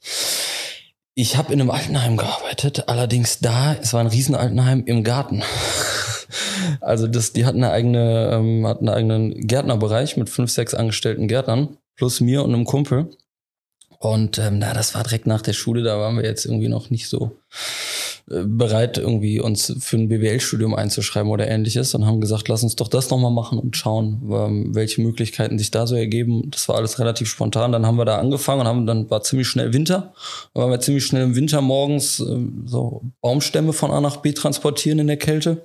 Ich 1.15 1.37
habe 1.37 1.53
in 1.53 1.61
einem 1.61 1.71
Altenheim 1.71 2.17
gearbeitet, 2.17 2.89
allerdings 2.89 3.39
da, 3.39 3.75
es 3.75 3.93
war 3.93 4.01
ein 4.01 4.09
Riesenaltenheim 4.09 4.85
im 4.85 5.05
Garten. 5.05 5.43
also 6.81 7.07
das, 7.07 7.33
die 7.33 7.47
hatten 7.47 7.63
eine 7.63 7.73
eigene, 7.73 8.31
ähm, 8.33 8.67
hatten 8.67 8.89
einen 8.89 8.97
eigenen 8.97 9.47
Gärtnerbereich 9.47 10.17
mit 10.17 10.29
fünf, 10.29 10.51
sechs 10.51 10.75
angestellten 10.75 11.29
Gärtnern 11.29 11.79
plus 11.97 12.21
mir 12.21 12.43
und 12.43 12.55
einem 12.55 12.65
Kumpel. 12.65 13.11
Und 13.99 14.39
ähm, 14.39 14.59
na, 14.59 14.75
das 14.75 14.95
war 14.95 15.03
direkt 15.03 15.27
nach 15.27 15.41
der 15.41 15.55
Schule, 15.55 15.83
da 15.83 15.99
waren 15.99 16.17
wir 16.17 16.25
jetzt 16.25 16.45
irgendwie 16.45 16.69
noch 16.69 16.91
nicht 16.91 17.09
so 17.09 17.39
äh, 18.31 18.43
bereit, 18.45 18.99
irgendwie 18.99 19.41
uns 19.41 19.75
für 19.81 19.97
ein 19.97 20.09
BWL-Studium 20.09 20.75
einzuschreiben 20.75 21.31
oder 21.31 21.49
ähnliches 21.49 21.95
und 21.95 22.05
haben 22.05 22.21
gesagt, 22.21 22.49
lass 22.49 22.63
uns 22.63 22.77
doch 22.77 22.89
das 22.89 23.09
nochmal 23.09 23.31
machen 23.31 23.59
und 23.59 23.79
schauen, 23.79 24.23
ähm, 24.31 24.75
welche 24.75 25.01
Möglichkeiten 25.01 25.59
sich 25.59 25.71
da 25.71 25.87
so 25.87 25.95
ergeben. 25.95 26.51
Das 26.51 26.69
war 26.69 26.77
alles 26.77 26.99
relativ 26.99 27.29
spontan. 27.29 27.73
Dann 27.73 27.87
haben 27.87 27.97
wir 27.97 28.05
da 28.05 28.19
angefangen 28.19 28.61
und 28.61 28.67
haben, 28.67 28.87
dann 28.87 29.09
war 29.09 29.23
ziemlich 29.23 29.49
schnell 29.49 29.73
Winter. 29.73 30.13
Dann 30.53 30.65
waren 30.65 30.71
wir 30.71 30.81
ziemlich 30.81 31.07
schnell 31.07 31.23
im 31.23 31.35
Winter 31.35 31.63
morgens 31.63 32.21
äh, 32.21 32.41
so 32.67 33.03
Baumstämme 33.23 33.73
von 33.73 33.91
A 33.91 34.03
nach 34.03 34.19
B 34.19 34.33
transportieren 34.33 34.99
in 34.99 35.07
der 35.07 35.17
Kälte. 35.17 35.63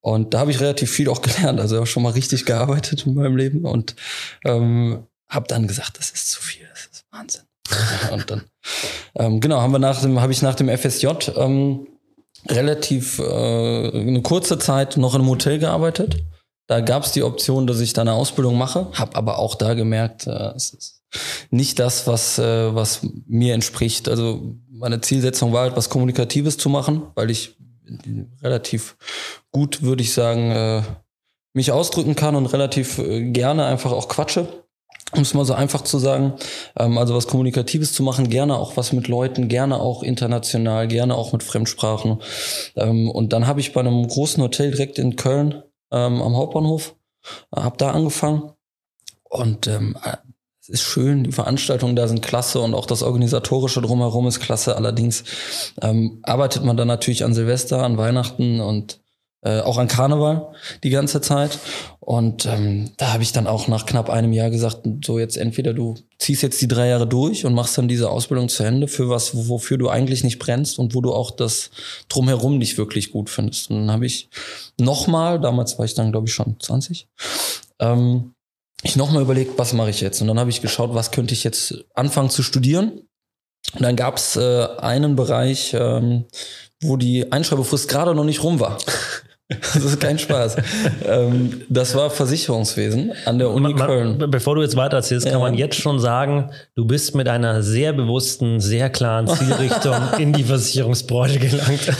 Und 0.00 0.34
da 0.34 0.40
habe 0.40 0.50
ich 0.50 0.60
relativ 0.60 0.90
viel 0.90 1.08
auch 1.08 1.22
gelernt. 1.22 1.60
Also 1.60 1.80
auch 1.80 1.86
schon 1.86 2.02
mal 2.02 2.10
richtig 2.10 2.44
gearbeitet 2.44 3.06
in 3.06 3.14
meinem 3.14 3.36
Leben 3.36 3.64
und 3.64 3.94
ähm, 4.44 5.04
habe 5.32 5.46
dann 5.48 5.66
gesagt, 5.66 5.98
das 5.98 6.10
ist 6.10 6.30
zu 6.30 6.42
viel, 6.42 6.66
das 6.70 6.86
ist 6.92 7.04
Wahnsinn. 7.10 7.42
Und 8.12 8.30
dann, 8.30 8.44
ähm, 9.14 9.40
genau, 9.40 9.60
haben 9.60 9.72
wir 9.72 9.78
nach 9.78 10.00
dem, 10.00 10.20
habe 10.20 10.32
ich 10.32 10.42
nach 10.42 10.54
dem 10.54 10.68
FSJ 10.68 11.06
ähm, 11.36 11.86
relativ 12.48 13.18
äh, 13.18 13.22
eine 13.22 14.22
kurze 14.22 14.58
Zeit 14.58 14.96
noch 14.96 15.14
in 15.14 15.20
einem 15.20 15.30
Hotel 15.30 15.58
gearbeitet. 15.58 16.24
Da 16.66 16.80
gab 16.80 17.04
es 17.04 17.12
die 17.12 17.22
Option, 17.22 17.66
dass 17.66 17.80
ich 17.80 17.92
da 17.92 18.02
eine 18.02 18.12
Ausbildung 18.12 18.56
mache, 18.56 18.88
habe 18.92 19.16
aber 19.16 19.38
auch 19.38 19.54
da 19.54 19.74
gemerkt, 19.74 20.26
äh, 20.26 20.52
es 20.54 20.72
ist 20.72 21.02
nicht 21.50 21.78
das, 21.78 22.06
was, 22.06 22.38
äh, 22.38 22.74
was 22.74 23.00
mir 23.26 23.54
entspricht. 23.54 24.08
Also 24.08 24.56
meine 24.70 25.00
Zielsetzung 25.00 25.52
war 25.52 25.62
halt, 25.62 25.76
was 25.76 25.90
Kommunikatives 25.90 26.56
zu 26.56 26.68
machen, 26.68 27.02
weil 27.14 27.30
ich 27.30 27.56
relativ 28.42 28.96
gut, 29.50 29.82
würde 29.82 30.02
ich 30.02 30.12
sagen, 30.12 30.50
äh, 30.50 30.82
mich 31.52 31.70
ausdrücken 31.70 32.14
kann 32.14 32.34
und 32.34 32.46
relativ 32.46 32.98
äh, 32.98 33.30
gerne 33.30 33.66
einfach 33.66 33.92
auch 33.92 34.08
quatsche 34.08 34.61
um 35.14 35.22
es 35.22 35.34
mal 35.34 35.44
so 35.44 35.54
einfach 35.54 35.82
zu 35.82 35.98
sagen, 35.98 36.34
ähm, 36.78 36.98
also 36.98 37.14
was 37.14 37.26
Kommunikatives 37.26 37.92
zu 37.92 38.02
machen, 38.02 38.28
gerne 38.28 38.56
auch 38.56 38.76
was 38.76 38.92
mit 38.92 39.08
Leuten, 39.08 39.48
gerne 39.48 39.78
auch 39.78 40.02
international, 40.02 40.88
gerne 40.88 41.14
auch 41.14 41.32
mit 41.32 41.42
Fremdsprachen. 41.42 42.20
Ähm, 42.76 43.10
und 43.10 43.32
dann 43.32 43.46
habe 43.46 43.60
ich 43.60 43.72
bei 43.72 43.80
einem 43.80 44.06
großen 44.06 44.42
Hotel 44.42 44.70
direkt 44.70 44.98
in 44.98 45.16
Köln 45.16 45.62
ähm, 45.90 46.22
am 46.22 46.36
Hauptbahnhof, 46.36 46.96
äh, 47.54 47.60
habe 47.60 47.76
da 47.76 47.90
angefangen 47.90 48.52
und 49.28 49.66
ähm, 49.66 49.96
es 50.62 50.68
ist 50.68 50.82
schön, 50.82 51.24
die 51.24 51.32
Veranstaltungen 51.32 51.96
da 51.96 52.06
sind 52.06 52.22
klasse 52.22 52.60
und 52.60 52.74
auch 52.74 52.86
das 52.86 53.02
Organisatorische 53.02 53.82
drumherum 53.82 54.28
ist 54.28 54.38
klasse. 54.38 54.76
Allerdings 54.76 55.24
ähm, 55.80 56.20
arbeitet 56.22 56.64
man 56.64 56.76
dann 56.76 56.86
natürlich 56.86 57.24
an 57.24 57.34
Silvester, 57.34 57.82
an 57.82 57.98
Weihnachten 57.98 58.60
und 58.60 59.01
äh, 59.42 59.60
auch 59.60 59.78
an 59.78 59.88
Karneval 59.88 60.52
die 60.82 60.90
ganze 60.90 61.20
Zeit. 61.20 61.58
Und 62.00 62.46
ähm, 62.46 62.92
da 62.96 63.12
habe 63.12 63.22
ich 63.22 63.32
dann 63.32 63.46
auch 63.46 63.68
nach 63.68 63.86
knapp 63.86 64.08
einem 64.08 64.32
Jahr 64.32 64.50
gesagt, 64.50 64.80
so 65.04 65.18
jetzt 65.18 65.36
entweder 65.36 65.74
du 65.74 65.96
ziehst 66.18 66.42
jetzt 66.42 66.60
die 66.60 66.68
drei 66.68 66.88
Jahre 66.88 67.06
durch 67.06 67.44
und 67.44 67.54
machst 67.54 67.76
dann 67.76 67.88
diese 67.88 68.10
Ausbildung 68.10 68.48
zu 68.48 68.62
Ende 68.62 68.88
für 68.88 69.08
was, 69.08 69.48
wofür 69.48 69.78
du 69.78 69.88
eigentlich 69.88 70.24
nicht 70.24 70.38
brennst 70.38 70.78
und 70.78 70.94
wo 70.94 71.00
du 71.00 71.12
auch 71.12 71.30
das 71.30 71.70
drumherum 72.08 72.58
nicht 72.58 72.78
wirklich 72.78 73.10
gut 73.10 73.30
findest. 73.30 73.70
Und 73.70 73.78
dann 73.80 73.90
habe 73.90 74.06
ich 74.06 74.30
nochmal, 74.80 75.40
damals 75.40 75.78
war 75.78 75.84
ich 75.84 75.94
dann 75.94 76.12
glaube 76.12 76.28
ich 76.28 76.34
schon 76.34 76.56
20, 76.58 77.08
ähm, 77.80 78.34
ich 78.84 78.96
nochmal 78.96 79.22
überlegt, 79.22 79.58
was 79.58 79.72
mache 79.72 79.90
ich 79.90 80.00
jetzt? 80.00 80.20
Und 80.20 80.26
dann 80.26 80.40
habe 80.40 80.50
ich 80.50 80.60
geschaut, 80.60 80.94
was 80.94 81.12
könnte 81.12 81.34
ich 81.34 81.44
jetzt 81.44 81.84
anfangen 81.94 82.30
zu 82.30 82.42
studieren. 82.42 83.02
Und 83.74 83.82
dann 83.82 83.96
gab 83.96 84.16
es 84.16 84.36
äh, 84.36 84.66
einen 84.78 85.14
Bereich, 85.14 85.74
ähm, 85.74 86.24
wo 86.82 86.96
die 86.96 87.30
Einschreibefrist 87.30 87.88
gerade 87.88 88.14
noch 88.14 88.24
nicht 88.24 88.42
rum 88.42 88.58
war. 88.60 88.78
Das 89.74 89.84
ist 89.84 90.00
kein 90.00 90.18
Spaß. 90.18 90.56
ähm, 91.04 91.62
das 91.68 91.94
war 91.94 92.10
Versicherungswesen 92.10 93.12
an 93.24 93.38
der 93.38 93.50
Uni 93.50 93.74
man, 93.74 93.86
Köln. 93.86 94.30
Bevor 94.30 94.56
du 94.56 94.62
jetzt 94.62 94.76
weiter 94.76 94.96
erzählst, 94.96 95.26
kann 95.26 95.34
ja. 95.34 95.40
man 95.40 95.54
jetzt 95.54 95.76
schon 95.76 96.00
sagen, 96.00 96.50
du 96.74 96.84
bist 96.86 97.14
mit 97.14 97.28
einer 97.28 97.62
sehr 97.62 97.92
bewussten, 97.92 98.60
sehr 98.60 98.90
klaren 98.90 99.28
Zielrichtung 99.28 99.94
in 100.18 100.32
die 100.32 100.44
Versicherungsbranche 100.44 101.38
gelangt. 101.38 101.92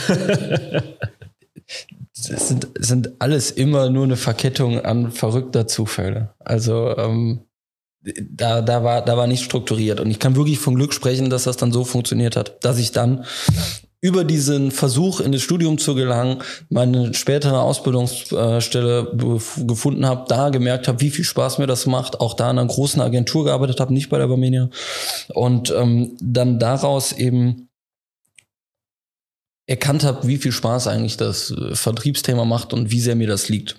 Es 2.15 2.47
sind, 2.47 2.67
sind 2.79 3.11
alles 3.19 3.51
immer 3.51 3.89
nur 3.89 4.05
eine 4.05 4.17
Verkettung 4.17 4.83
an 4.83 5.11
verrückter 5.11 5.67
Zufälle. 5.67 6.29
Also 6.39 6.95
ähm, 6.97 7.41
da, 8.03 8.61
da, 8.61 8.83
war, 8.83 9.03
da 9.03 9.17
war 9.17 9.27
nicht 9.27 9.43
strukturiert. 9.43 9.99
Und 9.99 10.11
ich 10.11 10.19
kann 10.19 10.35
wirklich 10.35 10.59
von 10.59 10.75
Glück 10.75 10.93
sprechen, 10.93 11.29
dass 11.29 11.43
das 11.43 11.57
dann 11.57 11.71
so 11.71 11.83
funktioniert 11.83 12.35
hat, 12.35 12.63
dass 12.63 12.77
ich 12.77 12.91
dann 12.91 13.25
über 14.03 14.25
diesen 14.25 14.71
Versuch 14.71 15.21
in 15.21 15.31
das 15.31 15.41
Studium 15.41 15.77
zu 15.77 15.95
gelangen, 15.95 16.43
meine 16.69 17.13
spätere 17.13 17.61
Ausbildungsstelle 17.61 19.13
gefunden 19.65 20.05
habe, 20.05 20.25
da 20.27 20.49
gemerkt 20.49 20.89
habe, 20.89 20.99
wie 20.99 21.09
viel 21.09 21.23
Spaß 21.23 21.57
mir 21.57 21.67
das 21.67 21.85
macht, 21.85 22.19
auch 22.19 22.33
da 22.33 22.51
in 22.51 22.59
einer 22.59 22.67
großen 22.67 23.01
Agentur 23.01 23.45
gearbeitet 23.45 23.79
habe, 23.79 23.93
nicht 23.93 24.09
bei 24.09 24.17
der 24.17 24.27
Barmenia 24.27 24.69
und 25.33 25.71
ähm, 25.71 26.17
dann 26.19 26.59
daraus 26.59 27.13
eben 27.13 27.69
erkannt 29.67 30.03
habe, 30.03 30.27
wie 30.27 30.37
viel 30.37 30.51
Spaß 30.51 30.87
eigentlich 30.87 31.15
das 31.15 31.51
äh, 31.51 31.73
Vertriebsthema 31.73 32.43
macht 32.43 32.73
und 32.73 32.91
wie 32.91 32.99
sehr 32.99 33.15
mir 33.15 33.27
das 33.27 33.47
liegt. 33.47 33.77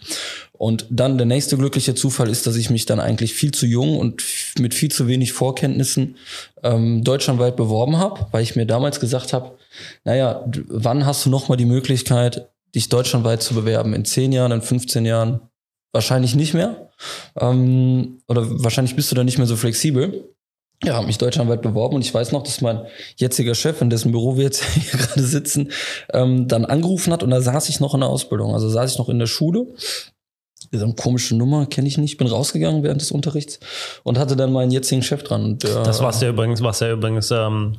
Und 0.56 0.86
dann 0.88 1.18
der 1.18 1.26
nächste 1.26 1.56
glückliche 1.56 1.96
Zufall 1.96 2.28
ist, 2.28 2.46
dass 2.46 2.54
ich 2.54 2.70
mich 2.70 2.86
dann 2.86 3.00
eigentlich 3.00 3.34
viel 3.34 3.50
zu 3.50 3.66
jung 3.66 3.98
und 3.98 4.22
mit 4.58 4.72
viel 4.72 4.90
zu 4.90 5.08
wenig 5.08 5.32
Vorkenntnissen 5.32 6.16
ähm, 6.62 7.02
deutschlandweit 7.02 7.56
beworben 7.56 7.98
habe, 7.98 8.26
weil 8.30 8.42
ich 8.42 8.54
mir 8.54 8.64
damals 8.64 9.00
gesagt 9.00 9.32
habe, 9.32 9.58
naja, 10.04 10.44
wann 10.68 11.06
hast 11.06 11.26
du 11.26 11.30
nochmal 11.30 11.58
die 11.58 11.64
Möglichkeit, 11.64 12.48
dich 12.72 12.88
deutschlandweit 12.88 13.42
zu 13.42 13.54
bewerben? 13.54 13.94
In 13.94 14.04
zehn 14.04 14.32
Jahren, 14.32 14.52
in 14.52 14.62
15 14.62 15.04
Jahren? 15.04 15.40
Wahrscheinlich 15.92 16.36
nicht 16.36 16.54
mehr. 16.54 16.90
Ähm, 17.38 18.18
oder 18.28 18.46
wahrscheinlich 18.62 18.94
bist 18.94 19.10
du 19.10 19.16
da 19.16 19.24
nicht 19.24 19.38
mehr 19.38 19.46
so 19.48 19.56
flexibel. 19.56 20.34
Ja, 20.84 20.94
habe 20.94 21.06
mich 21.06 21.18
deutschlandweit 21.18 21.62
beworben 21.62 21.96
und 21.96 22.02
ich 22.02 22.12
weiß 22.12 22.32
noch, 22.32 22.42
dass 22.42 22.60
mein 22.60 22.84
jetziger 23.16 23.54
Chef, 23.54 23.80
in 23.80 23.90
dessen 23.90 24.12
Büro 24.12 24.36
wir 24.36 24.44
jetzt 24.44 24.64
hier 24.74 24.98
gerade 24.98 25.22
sitzen, 25.22 25.72
ähm, 26.12 26.46
dann 26.46 26.64
angerufen 26.64 27.12
hat 27.12 27.22
und 27.22 27.30
da 27.30 27.40
saß 27.40 27.68
ich 27.68 27.80
noch 27.80 27.94
in 27.94 28.00
der 28.00 28.08
Ausbildung. 28.08 28.54
Also 28.54 28.68
saß 28.68 28.92
ich 28.92 28.98
noch 28.98 29.08
in 29.08 29.18
der 29.18 29.26
Schule 29.26 29.66
so 30.72 30.84
eine 30.84 30.94
komische 30.94 31.36
Nummer, 31.36 31.66
kenne 31.66 31.88
ich 31.88 31.98
nicht. 31.98 32.16
Bin 32.16 32.26
rausgegangen 32.26 32.82
während 32.82 33.00
des 33.00 33.10
Unterrichts 33.10 33.60
und 34.02 34.18
hatte 34.18 34.36
dann 34.36 34.52
meinen 34.52 34.70
jetzigen 34.70 35.02
Chef 35.02 35.22
dran. 35.22 35.44
Und, 35.44 35.64
äh, 35.64 35.68
das 35.68 36.00
war 36.00 36.14
ja 36.20 36.28
übrigens, 36.28 36.62
was 36.62 36.80
ja 36.80 36.92
übrigens 36.92 37.30
ähm, 37.30 37.76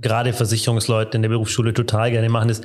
gerade 0.00 0.32
Versicherungsleute 0.32 1.16
in 1.16 1.22
der 1.22 1.28
Berufsschule 1.28 1.74
total 1.74 2.10
gerne 2.10 2.28
machen, 2.28 2.48
ist, 2.48 2.64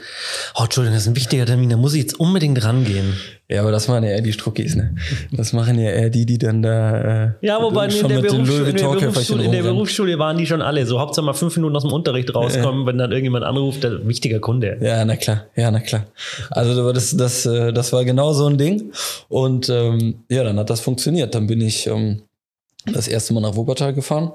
oh, 0.56 0.64
Entschuldigung, 0.64 0.96
das 0.96 1.04
ist 1.04 1.10
ein 1.10 1.16
wichtiger 1.16 1.46
Termin, 1.46 1.70
da 1.70 1.78
muss 1.78 1.94
ich 1.94 2.02
jetzt 2.02 2.20
unbedingt 2.20 2.64
rangehen. 2.64 3.14
Ja, 3.48 3.62
aber 3.62 3.72
das 3.72 3.88
machen 3.88 4.04
ja 4.04 4.10
eher 4.10 4.22
die 4.22 4.34
Struckis, 4.34 4.76
ne? 4.76 4.96
Das 5.32 5.54
machen 5.54 5.78
ja 5.78 5.92
eher 5.92 6.10
die, 6.10 6.26
die 6.26 6.40
dann 6.40 6.64
da. 6.64 7.26
Äh, 7.26 7.32
ja, 7.42 7.62
wobei 7.62 7.86
in 7.86 8.08
der, 8.08 8.22
Berufsschule, 8.22 8.70
in, 8.70 8.76
der 8.76 8.88
Berufsschule, 8.88 9.44
in 9.44 9.52
der 9.52 9.62
Berufsschule 9.62 10.18
waren 10.18 10.38
die 10.38 10.48
schon 10.48 10.64
alle 10.64 10.86
so. 10.88 11.00
Hauptsache 11.00 11.24
mal 11.24 11.34
fünf 11.34 11.56
Minuten 11.56 11.76
aus 11.76 11.84
dem 11.84 11.92
Unterricht 11.92 12.34
rauskommen, 12.34 12.82
ja. 12.82 12.88
wenn 12.88 12.98
dann 12.98 13.12
irgendjemand 13.12 13.46
anruft, 13.46 13.84
der 13.84 14.08
wichtiger 14.08 14.40
Kunde. 14.40 14.80
Ja, 14.82 15.06
na 15.06 15.16
klar, 15.16 15.46
ja, 15.56 15.70
na 15.70 15.80
klar. 15.80 16.08
Also 16.50 16.92
das, 16.92 17.16
das, 17.16 17.46
äh, 17.46 17.72
das 17.72 17.94
war 17.94 18.04
genau 18.04 18.34
so 18.34 18.48
ein 18.48 18.58
Ding. 18.58 18.92
Und 19.30 19.70
ähm, 19.70 20.24
ja, 20.28 20.44
dann 20.44 20.58
hat 20.58 20.72
das 20.72 20.80
funktioniert. 20.80 21.36
Dann 21.36 21.46
bin 21.46 21.62
ich 21.62 21.86
ähm, 21.86 22.24
das 22.92 23.08
erste 23.08 23.36
Mal 23.36 23.42
nach 23.42 23.56
Wuppertal 23.56 23.94
gefahren 23.94 24.34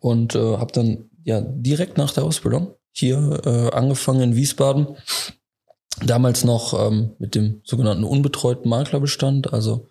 und 0.00 0.34
äh, 0.34 0.56
habe 0.56 0.72
dann 0.72 1.08
ja 1.28 1.40
direkt 1.40 1.98
nach 1.98 2.12
der 2.12 2.24
Ausbildung 2.24 2.74
hier 2.92 3.40
äh, 3.44 3.70
angefangen 3.74 4.22
in 4.22 4.36
Wiesbaden 4.36 4.96
Damals 6.04 6.44
noch 6.44 6.74
ähm, 6.74 7.14
mit 7.18 7.34
dem 7.34 7.60
sogenannten 7.64 8.04
unbetreuten 8.04 8.68
Maklerbestand, 8.68 9.52
also 9.52 9.88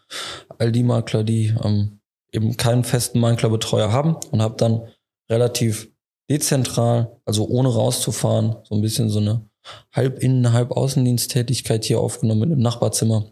all 0.58 0.72
die 0.72 0.84
Makler, 0.84 1.24
die 1.24 1.54
ähm, 1.64 2.00
eben 2.32 2.56
keinen 2.56 2.84
festen 2.84 3.20
Maklerbetreuer 3.20 3.92
haben 3.92 4.16
und 4.32 4.42
habe 4.42 4.56
dann 4.58 4.88
relativ 5.30 5.90
dezentral, 6.30 7.20
also 7.26 7.48
ohne 7.48 7.70
rauszufahren, 7.70 8.58
so 8.64 8.76
ein 8.76 8.82
bisschen 8.82 9.10
so 9.10 9.20
eine 9.20 9.50
halb 9.92 10.20
Innen-, 10.24 10.54
halb 10.54 10.72
Außendiensttätigkeit 10.72 11.84
hier 11.84 12.00
aufgenommen 12.00 12.44
in 12.44 12.50
dem 12.52 12.60
Nachbarzimmer. 12.60 13.26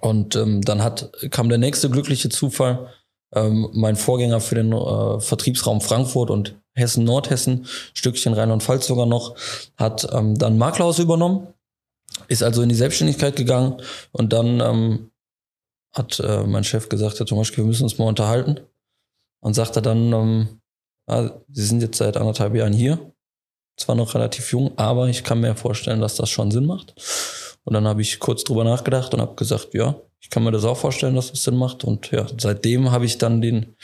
Und 0.00 0.36
ähm, 0.36 0.62
dann 0.62 0.82
hat, 0.82 1.12
kam 1.30 1.50
der 1.50 1.58
nächste 1.58 1.90
glückliche 1.90 2.30
Zufall. 2.30 2.88
Ähm, 3.34 3.68
mein 3.74 3.96
Vorgänger 3.96 4.40
für 4.40 4.54
den 4.54 4.72
äh, 4.72 5.20
Vertriebsraum 5.20 5.82
Frankfurt 5.82 6.30
und 6.30 6.61
Hessen, 6.74 7.04
Nordhessen, 7.04 7.66
Stückchen 7.94 8.34
Rheinland-Pfalz 8.34 8.86
sogar 8.86 9.06
noch, 9.06 9.36
hat 9.76 10.08
ähm, 10.12 10.38
dann 10.38 10.58
Maklerhaus 10.58 10.98
übernommen 10.98 11.48
ist 12.28 12.42
also 12.42 12.62
in 12.62 12.68
die 12.68 12.74
Selbstständigkeit 12.74 13.36
gegangen 13.36 13.80
und 14.12 14.32
dann 14.32 14.60
ähm, 14.60 15.10
hat 15.92 16.20
äh, 16.20 16.44
mein 16.44 16.64
Chef 16.64 16.88
gesagt, 16.88 17.18
Herr 17.18 17.26
Tomaschke, 17.26 17.58
wir 17.58 17.64
müssen 17.64 17.84
uns 17.84 17.98
mal 17.98 18.06
unterhalten. 18.06 18.60
Und 19.40 19.54
sagte 19.54 19.82
dann, 19.82 20.12
ähm, 20.12 20.60
ah, 21.06 21.30
Sie 21.50 21.64
sind 21.64 21.82
jetzt 21.82 21.98
seit 21.98 22.16
anderthalb 22.16 22.54
Jahren 22.54 22.72
hier, 22.72 23.12
zwar 23.76 23.96
noch 23.96 24.14
relativ 24.14 24.52
jung, 24.52 24.78
aber 24.78 25.08
ich 25.08 25.24
kann 25.24 25.40
mir 25.40 25.56
vorstellen, 25.56 26.00
dass 26.00 26.14
das 26.14 26.30
schon 26.30 26.52
Sinn 26.52 26.64
macht. 26.64 26.94
Und 27.64 27.74
dann 27.74 27.86
habe 27.86 28.02
ich 28.02 28.20
kurz 28.20 28.44
drüber 28.44 28.62
nachgedacht 28.62 29.12
und 29.12 29.20
habe 29.20 29.34
gesagt, 29.34 29.74
ja, 29.74 29.96
ich 30.20 30.30
kann 30.30 30.44
mir 30.44 30.52
das 30.52 30.64
auch 30.64 30.76
vorstellen, 30.76 31.16
dass 31.16 31.32
das 31.32 31.42
Sinn 31.42 31.56
macht. 31.56 31.82
Und 31.82 32.12
ja, 32.12 32.26
seitdem 32.38 32.92
habe 32.92 33.04
ich 33.04 33.18
dann 33.18 33.42
den 33.42 33.74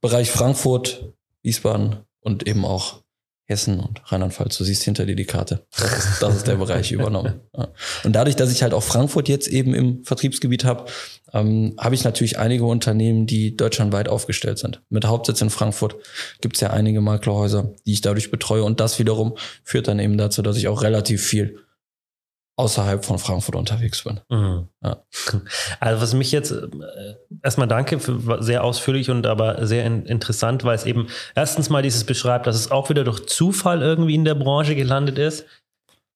Bereich 0.00 0.30
Frankfurt, 0.30 1.04
Wiesbaden 1.42 1.98
und 2.26 2.46
eben 2.46 2.64
auch 2.64 3.02
Hessen 3.48 3.78
und 3.78 4.02
Rheinland-Pfalz. 4.10 4.58
Du 4.58 4.64
siehst 4.64 4.82
hinter 4.82 5.06
dir 5.06 5.14
die 5.14 5.24
Karte. 5.24 5.64
Das 5.78 6.04
ist, 6.04 6.20
das 6.20 6.36
ist 6.38 6.48
der 6.48 6.56
Bereich 6.56 6.90
übernommen. 6.92 7.40
Ja. 7.56 7.68
Und 8.02 8.12
dadurch, 8.12 8.34
dass 8.34 8.50
ich 8.50 8.64
halt 8.64 8.74
auch 8.74 8.82
Frankfurt 8.82 9.28
jetzt 9.28 9.46
eben 9.46 9.72
im 9.72 10.02
Vertriebsgebiet 10.04 10.64
habe, 10.64 10.86
ähm, 11.32 11.74
habe 11.78 11.94
ich 11.94 12.02
natürlich 12.02 12.40
einige 12.40 12.64
Unternehmen, 12.64 13.28
die 13.28 13.56
deutschlandweit 13.56 14.08
aufgestellt 14.08 14.58
sind. 14.58 14.82
Mit 14.88 15.04
Hauptsitz 15.04 15.40
in 15.40 15.50
Frankfurt 15.50 15.94
gibt 16.40 16.56
es 16.56 16.60
ja 16.60 16.70
einige 16.70 17.00
Maklerhäuser, 17.00 17.72
die 17.86 17.92
ich 17.92 18.00
dadurch 18.00 18.32
betreue. 18.32 18.64
Und 18.64 18.80
das 18.80 18.98
wiederum 18.98 19.36
führt 19.62 19.86
dann 19.86 20.00
eben 20.00 20.18
dazu, 20.18 20.42
dass 20.42 20.56
ich 20.56 20.66
auch 20.66 20.82
relativ 20.82 21.24
viel 21.24 21.60
außerhalb 22.56 23.04
von 23.04 23.18
Frankfurt 23.18 23.54
unterwegs 23.54 24.02
bin. 24.02 24.20
Mhm. 24.30 24.68
Ja. 24.82 25.02
Also 25.80 26.02
was 26.02 26.14
mich 26.14 26.32
jetzt 26.32 26.52
äh, 26.52 26.68
erstmal 27.42 27.68
danke 27.68 27.98
für 28.00 28.42
sehr 28.42 28.64
ausführlich 28.64 29.10
und 29.10 29.26
aber 29.26 29.66
sehr 29.66 29.84
in, 29.84 30.06
interessant, 30.06 30.64
weil 30.64 30.74
es 30.74 30.86
eben 30.86 31.08
erstens 31.34 31.68
mal 31.68 31.82
dieses 31.82 32.04
beschreibt, 32.04 32.46
dass 32.46 32.56
es 32.56 32.70
auch 32.70 32.88
wieder 32.88 33.04
durch 33.04 33.26
Zufall 33.26 33.82
irgendwie 33.82 34.14
in 34.14 34.24
der 34.24 34.34
Branche 34.34 34.74
gelandet 34.74 35.18
ist. 35.18 35.44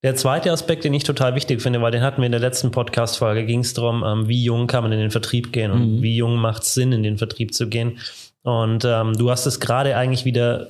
Der 0.03 0.17
zweite 0.17 0.51
Aspekt, 0.51 0.85
den 0.85 0.95
ich 0.95 1.05
total 1.05 1.35
wichtig 1.35 1.61
finde, 1.61 1.83
weil 1.83 1.93
den 1.93 2.01
hatten 2.01 2.23
wir 2.23 2.27
in 2.27 2.33
der 2.33 2.41
letzten 2.41 2.71
Podcast-Folge, 2.71 3.45
ging 3.45 3.61
es 3.61 3.75
darum, 3.75 4.03
ähm, 4.03 4.29
wie 4.29 4.43
jung 4.43 4.67
kann 4.67 4.83
man 4.83 4.93
in 4.93 4.99
den 4.99 5.11
Vertrieb 5.11 5.53
gehen 5.53 5.71
und 5.71 5.97
mhm. 5.97 6.03
wie 6.03 6.17
jung 6.17 6.37
macht 6.37 6.63
es 6.63 6.73
Sinn, 6.73 6.93
in 6.93 7.03
den 7.03 7.19
Vertrieb 7.19 7.53
zu 7.53 7.69
gehen. 7.69 7.99
Und 8.43 8.87
ähm, 8.87 9.13
du 9.13 9.31
hast 9.31 9.45
es 9.45 9.61
gerade 9.61 9.97
eigentlich 9.97 10.25
wieder 10.25 10.69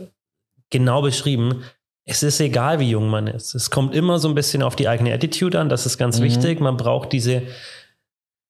genau 0.71 1.03
beschrieben 1.03 1.63
es 2.11 2.23
ist 2.23 2.41
egal, 2.41 2.81
wie 2.81 2.91
jung 2.91 3.09
man 3.09 3.27
ist. 3.27 3.55
Es 3.55 3.71
kommt 3.71 3.95
immer 3.95 4.19
so 4.19 4.29
ein 4.29 4.35
bisschen 4.35 4.63
auf 4.63 4.77
die 4.77 4.89
eigene 4.89 5.13
Attitude 5.13 5.59
an. 5.59 5.69
Das 5.69 5.87
ist 5.87 5.99
ganz 5.99 6.19
mhm. 6.19 6.25
wichtig. 6.25 6.61
Man 6.61 6.77
braucht 6.77 7.13
diese, 7.13 7.43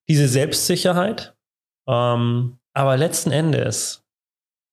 diese 0.09 0.29
Selbstsicherheit. 0.29 1.35
Ähm, 1.87 2.59
aber 2.73 2.97
letzten 2.97 3.31
Endes, 3.31 4.05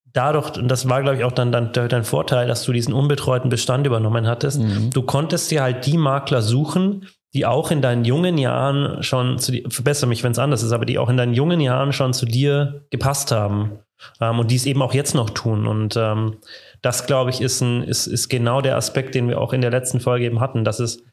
dadurch, 0.05 0.57
und 0.57 0.67
das 0.69 0.87
war, 0.87 1.01
glaube 1.01 1.17
ich, 1.17 1.23
auch 1.23 1.31
dann, 1.31 1.51
dann 1.51 1.71
dein 1.73 2.03
Vorteil, 2.03 2.47
dass 2.47 2.63
du 2.63 2.73
diesen 2.73 2.93
unbetreuten 2.93 3.49
Bestand 3.49 3.85
übernommen 3.85 4.27
hattest, 4.27 4.59
mhm. 4.59 4.91
du 4.91 5.01
konntest 5.01 5.51
dir 5.51 5.63
halt 5.63 5.85
die 5.85 5.97
Makler 5.97 6.41
suchen, 6.41 7.07
die 7.33 7.45
auch 7.45 7.71
in 7.71 7.81
deinen 7.81 8.05
jungen 8.05 8.37
Jahren 8.37 9.03
schon 9.03 9.37
zu 9.37 9.51
dir, 9.51 9.69
verbessere 9.69 10.07
mich, 10.07 10.23
wenn 10.23 10.31
es 10.31 10.39
anders 10.39 10.63
ist, 10.63 10.71
aber 10.71 10.85
die 10.85 10.97
auch 10.97 11.09
in 11.09 11.17
deinen 11.17 11.33
jungen 11.33 11.59
Jahren 11.59 11.93
schon 11.93 12.13
zu 12.13 12.25
dir 12.25 12.85
gepasst 12.89 13.31
haben. 13.31 13.79
Ähm, 14.21 14.39
und 14.39 14.51
die 14.51 14.55
es 14.55 14.65
eben 14.65 14.81
auch 14.81 14.93
jetzt 14.93 15.15
noch 15.15 15.31
tun. 15.31 15.67
Und 15.67 15.95
ähm, 15.97 16.37
das, 16.81 17.05
glaube 17.05 17.29
ich, 17.31 17.41
ist, 17.41 17.61
ein, 17.61 17.83
ist, 17.83 18.07
ist 18.07 18.29
genau 18.29 18.61
der 18.61 18.77
Aspekt, 18.77 19.15
den 19.15 19.27
wir 19.27 19.41
auch 19.41 19.53
in 19.53 19.61
der 19.61 19.71
letzten 19.71 19.99
Folge 19.99 20.25
eben 20.25 20.39
hatten. 20.39 20.63
dass 20.63 20.79
es, 20.79 21.03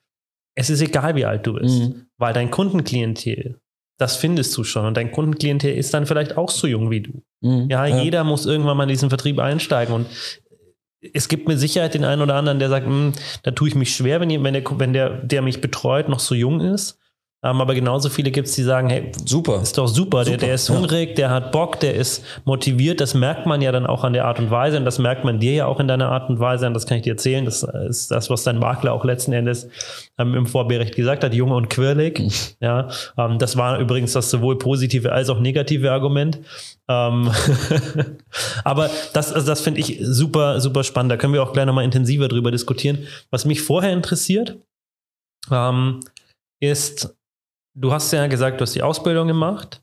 es 0.54 0.70
ist 0.70 0.80
egal, 0.80 1.14
wie 1.16 1.24
alt 1.24 1.46
du 1.46 1.54
bist, 1.54 1.80
mhm. 1.80 2.06
weil 2.18 2.32
dein 2.32 2.50
Kundenklientel, 2.50 3.60
das 3.98 4.16
findest 4.16 4.56
du 4.56 4.64
schon. 4.64 4.86
Und 4.86 4.96
dein 4.96 5.10
Kundenklientel 5.10 5.74
ist 5.74 5.94
dann 5.94 6.06
vielleicht 6.06 6.36
auch 6.36 6.50
so 6.50 6.66
jung 6.66 6.90
wie 6.90 7.00
du. 7.00 7.22
Mhm. 7.40 7.68
Ja, 7.70 7.86
ja, 7.86 8.02
jeder 8.02 8.24
muss 8.24 8.46
irgendwann 8.46 8.76
mal 8.76 8.84
in 8.84 8.90
diesen 8.90 9.08
Vertrieb 9.08 9.38
einsteigen. 9.38 9.94
Und 9.94 10.06
es 11.12 11.28
gibt 11.28 11.48
mit 11.48 11.58
Sicherheit 11.58 11.94
den 11.94 12.04
einen 12.04 12.22
oder 12.22 12.34
anderen, 12.34 12.58
der 12.58 12.68
sagt, 12.68 12.86
hm, 12.86 13.12
da 13.42 13.50
tue 13.50 13.68
ich 13.68 13.74
mich 13.74 13.94
schwer, 13.94 14.20
wenn, 14.20 14.42
wenn, 14.42 14.54
der, 14.54 14.64
wenn 14.78 14.92
der, 14.92 15.10
der 15.10 15.42
mich 15.42 15.60
betreut, 15.60 16.08
noch 16.08 16.20
so 16.20 16.34
jung 16.34 16.60
ist. 16.60 16.98
Ähm, 17.44 17.60
aber 17.60 17.74
genauso 17.74 18.08
viele 18.08 18.30
gibt 18.30 18.48
es, 18.48 18.54
die 18.54 18.62
sagen, 18.62 18.88
hey, 18.88 19.12
super, 19.26 19.60
ist 19.60 19.76
doch 19.76 19.86
super, 19.86 20.24
super. 20.24 20.24
Der, 20.24 20.36
der 20.38 20.54
ist 20.54 20.70
hungrig, 20.70 21.10
ja. 21.10 21.14
der 21.14 21.30
hat 21.30 21.52
Bock, 21.52 21.78
der 21.80 21.94
ist 21.94 22.24
motiviert. 22.44 23.00
Das 23.00 23.12
merkt 23.12 23.44
man 23.44 23.60
ja 23.60 23.70
dann 23.70 23.86
auch 23.86 24.02
an 24.02 24.14
der 24.14 24.24
Art 24.24 24.38
und 24.38 24.50
Weise 24.50 24.78
und 24.78 24.86
das 24.86 24.98
merkt 24.98 25.24
man 25.24 25.38
dir 25.38 25.52
ja 25.52 25.66
auch 25.66 25.78
in 25.78 25.86
deiner 25.86 26.08
Art 26.08 26.30
und 26.30 26.40
Weise. 26.40 26.66
Und 26.66 26.74
das 26.74 26.86
kann 26.86 26.96
ich 26.96 27.02
dir 27.02 27.12
erzählen. 27.12 27.44
Das 27.44 27.62
ist 27.62 28.10
das, 28.10 28.30
was 28.30 28.44
dein 28.44 28.58
Makler 28.58 28.94
auch 28.94 29.04
letzten 29.04 29.34
Endes 29.34 29.68
ähm, 30.18 30.34
im 30.34 30.46
Vorbericht 30.46 30.96
gesagt 30.96 31.22
hat, 31.22 31.34
jung 31.34 31.50
und 31.50 31.68
quirlig. 31.68 32.18
Mhm. 32.18 32.30
Ja, 32.60 32.88
ähm, 33.18 33.38
das 33.38 33.56
war 33.58 33.78
übrigens 33.78 34.14
das 34.14 34.30
sowohl 34.30 34.58
positive 34.58 35.12
als 35.12 35.28
auch 35.28 35.38
negative 35.38 35.92
Argument. 35.92 36.40
Ähm, 36.88 37.30
aber 38.64 38.90
das, 39.12 39.32
also 39.32 39.46
das 39.46 39.60
finde 39.60 39.80
ich 39.80 39.98
super, 40.00 40.60
super 40.62 40.82
spannend. 40.82 41.12
Da 41.12 41.16
können 41.18 41.34
wir 41.34 41.42
auch 41.42 41.52
gleich 41.52 41.66
nochmal 41.66 41.84
intensiver 41.84 42.28
drüber 42.28 42.50
diskutieren. 42.50 43.06
Was 43.30 43.44
mich 43.44 43.60
vorher 43.60 43.92
interessiert, 43.92 44.56
ähm, 45.50 46.00
ist, 46.60 47.14
du 47.74 47.92
hast 47.92 48.12
ja 48.12 48.26
gesagt, 48.26 48.60
du 48.60 48.62
hast 48.62 48.74
die 48.74 48.82
Ausbildung 48.82 49.28
gemacht. 49.28 49.82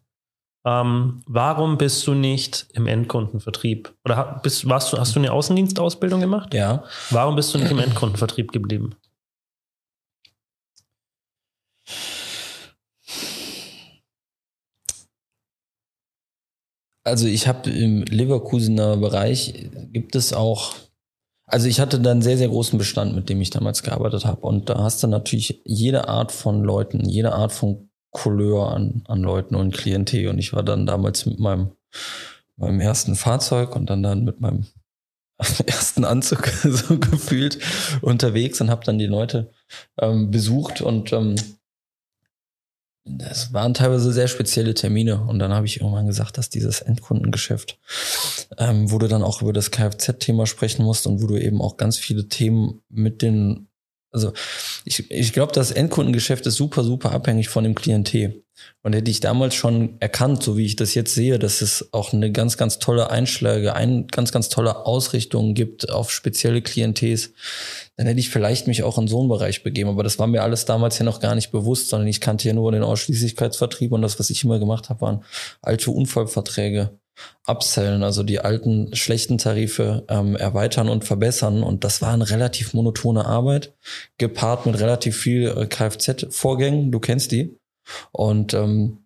Ähm, 0.65 1.23
warum 1.25 1.77
bist 1.77 2.05
du 2.05 2.13
nicht 2.13 2.67
im 2.73 2.87
Endkundenvertrieb? 2.87 3.93
Oder 4.05 4.39
bist, 4.43 4.67
warst 4.69 4.93
du, 4.93 4.97
hast 4.97 5.15
du 5.15 5.19
eine 5.19 5.31
Außendienstausbildung 5.31 6.19
gemacht? 6.19 6.53
Ja. 6.53 6.83
Warum 7.09 7.35
bist 7.35 7.53
du 7.53 7.57
nicht 7.57 7.71
im 7.71 7.79
Endkundenvertrieb 7.79 8.51
geblieben? 8.51 8.95
Also 17.03 17.25
ich 17.25 17.47
habe 17.47 17.71
im 17.71 18.03
Leverkusener 18.03 18.97
Bereich 18.97 19.69
gibt 19.91 20.15
es 20.15 20.33
auch 20.33 20.75
also 21.51 21.67
ich 21.67 21.79
hatte 21.79 21.99
dann 21.99 22.21
sehr, 22.21 22.37
sehr 22.37 22.47
großen 22.47 22.79
Bestand, 22.79 23.13
mit 23.13 23.29
dem 23.29 23.41
ich 23.41 23.49
damals 23.49 23.83
gearbeitet 23.83 24.25
habe. 24.25 24.41
Und 24.41 24.69
da 24.69 24.79
hast 24.79 25.03
du 25.03 25.07
natürlich 25.07 25.61
jede 25.65 26.07
Art 26.07 26.31
von 26.31 26.63
Leuten, 26.63 27.07
jede 27.07 27.33
Art 27.33 27.51
von 27.51 27.89
Couleur 28.11 28.73
an, 28.73 29.03
an 29.07 29.21
Leuten 29.21 29.55
und 29.55 29.75
Klientel. 29.75 30.29
Und 30.29 30.37
ich 30.37 30.53
war 30.53 30.63
dann 30.63 30.85
damals 30.85 31.25
mit 31.25 31.39
meinem, 31.39 31.71
meinem 32.55 32.79
ersten 32.79 33.15
Fahrzeug 33.15 33.75
und 33.75 33.89
dann 33.89 34.01
dann 34.01 34.23
mit 34.23 34.39
meinem 34.39 34.65
ersten 35.65 36.05
Anzug 36.05 36.47
so 36.63 36.97
gefühlt 36.97 37.59
unterwegs 38.01 38.61
und 38.61 38.69
habe 38.69 38.85
dann 38.85 38.97
die 38.97 39.07
Leute 39.07 39.51
ähm, 39.99 40.31
besucht 40.31 40.81
und 40.81 41.11
ähm, 41.11 41.35
das 43.03 43.51
waren 43.51 43.73
teilweise 43.73 44.11
sehr 44.11 44.27
spezielle 44.27 44.73
Termine 44.73 45.21
und 45.21 45.39
dann 45.39 45.53
habe 45.53 45.65
ich 45.65 45.81
irgendwann 45.81 46.07
gesagt, 46.07 46.37
dass 46.37 46.49
dieses 46.49 46.81
Endkundengeschäft, 46.81 47.79
ähm, 48.57 48.91
wo 48.91 48.99
du 48.99 49.07
dann 49.07 49.23
auch 49.23 49.41
über 49.41 49.53
das 49.53 49.71
Kfz-Thema 49.71 50.45
sprechen 50.45 50.83
musst 50.83 51.07
und 51.07 51.21
wo 51.21 51.27
du 51.27 51.37
eben 51.37 51.61
auch 51.61 51.77
ganz 51.77 51.97
viele 51.97 52.27
Themen 52.27 52.81
mit 52.89 53.21
den 53.21 53.67
also 54.13 54.33
ich, 54.83 55.09
ich 55.09 55.33
glaube, 55.33 55.53
das 55.53 55.71
Endkundengeschäft 55.71 56.45
ist 56.45 56.55
super, 56.55 56.83
super 56.83 57.11
abhängig 57.11 57.49
von 57.49 57.63
dem 57.63 57.75
Klientel. 57.75 58.43
Und 58.83 58.93
hätte 58.93 59.09
ich 59.09 59.21
damals 59.21 59.55
schon 59.55 59.95
erkannt, 59.99 60.43
so 60.43 60.57
wie 60.57 60.65
ich 60.65 60.75
das 60.75 60.93
jetzt 60.93 61.15
sehe, 61.15 61.39
dass 61.39 61.61
es 61.61 61.93
auch 61.93 62.13
eine 62.13 62.31
ganz, 62.31 62.57
ganz 62.57 62.77
tolle 62.77 63.09
Einschläge, 63.09 63.73
ein 63.73 64.07
ganz, 64.07 64.31
ganz 64.31 64.49
tolle 64.49 64.85
Ausrichtungen 64.85 65.55
gibt 65.55 65.89
auf 65.89 66.11
spezielle 66.11 66.61
Klientels, 66.61 67.31
dann 68.01 68.07
hätte 68.07 68.19
ich 68.19 68.31
vielleicht 68.31 68.65
mich 68.65 68.81
auch 68.81 68.97
in 68.97 69.07
so 69.07 69.19
einen 69.19 69.29
Bereich 69.29 69.61
begeben. 69.61 69.87
Aber 69.87 70.01
das 70.01 70.17
war 70.17 70.25
mir 70.25 70.41
alles 70.41 70.65
damals 70.65 70.97
ja 70.97 71.05
noch 71.05 71.19
gar 71.19 71.35
nicht 71.35 71.51
bewusst, 71.51 71.89
sondern 71.89 72.07
ich 72.07 72.19
kannte 72.19 72.47
ja 72.47 72.53
nur 72.55 72.71
den 72.71 72.81
Ausschließlichkeitsvertrieb 72.81 73.91
und 73.91 74.01
das, 74.01 74.19
was 74.19 74.31
ich 74.31 74.43
immer 74.43 74.57
gemacht 74.57 74.89
habe, 74.89 75.01
waren 75.01 75.23
alte 75.61 75.91
Unfallverträge 75.91 76.97
upsellen, 77.45 78.01
also 78.01 78.23
die 78.23 78.39
alten 78.39 78.95
schlechten 78.95 79.37
Tarife 79.37 80.03
ähm, 80.07 80.35
erweitern 80.35 80.89
und 80.89 81.05
verbessern. 81.05 81.61
Und 81.61 81.83
das 81.83 82.01
war 82.01 82.11
eine 82.11 82.27
relativ 82.27 82.73
monotone 82.73 83.23
Arbeit, 83.23 83.75
gepaart 84.17 84.65
mit 84.65 84.79
relativ 84.79 85.15
viel 85.15 85.49
äh, 85.49 85.67
Kfz-Vorgängen. 85.67 86.91
Du 86.91 86.99
kennst 86.99 87.31
die. 87.31 87.55
Und 88.11 88.55
ähm, 88.55 89.05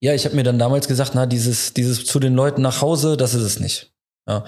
ja, 0.00 0.14
ich 0.14 0.24
habe 0.24 0.34
mir 0.34 0.42
dann 0.42 0.58
damals 0.58 0.88
gesagt, 0.88 1.12
na, 1.14 1.26
dieses, 1.26 1.74
dieses 1.74 2.04
zu 2.06 2.18
den 2.18 2.34
Leuten 2.34 2.60
nach 2.60 2.80
Hause, 2.80 3.16
das 3.16 3.34
ist 3.34 3.42
es 3.42 3.60
nicht. 3.60 3.93
Ja, 4.26 4.44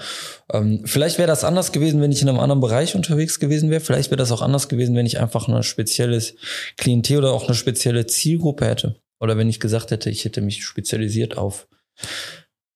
ähm, 0.51 0.81
vielleicht 0.85 1.19
wäre 1.19 1.27
das 1.27 1.43
anders 1.43 1.71
gewesen, 1.71 2.01
wenn 2.01 2.11
ich 2.11 2.21
in 2.21 2.29
einem 2.29 2.39
anderen 2.39 2.61
Bereich 2.61 2.95
unterwegs 2.95 3.39
gewesen 3.39 3.69
wäre. 3.69 3.79
Vielleicht 3.79 4.09
wäre 4.09 4.17
das 4.17 4.31
auch 4.31 4.41
anders 4.41 4.69
gewesen, 4.69 4.95
wenn 4.95 5.05
ich 5.05 5.19
einfach 5.19 5.47
ein 5.47 5.63
spezielles 5.63 6.35
Klientel 6.77 7.19
oder 7.19 7.31
auch 7.31 7.45
eine 7.45 7.55
spezielle 7.55 8.07
Zielgruppe 8.07 8.65
hätte. 8.65 8.99
Oder 9.19 9.37
wenn 9.37 9.49
ich 9.49 9.59
gesagt 9.59 9.91
hätte, 9.91 10.09
ich 10.09 10.25
hätte 10.25 10.41
mich 10.41 10.65
spezialisiert 10.65 11.37
auf 11.37 11.67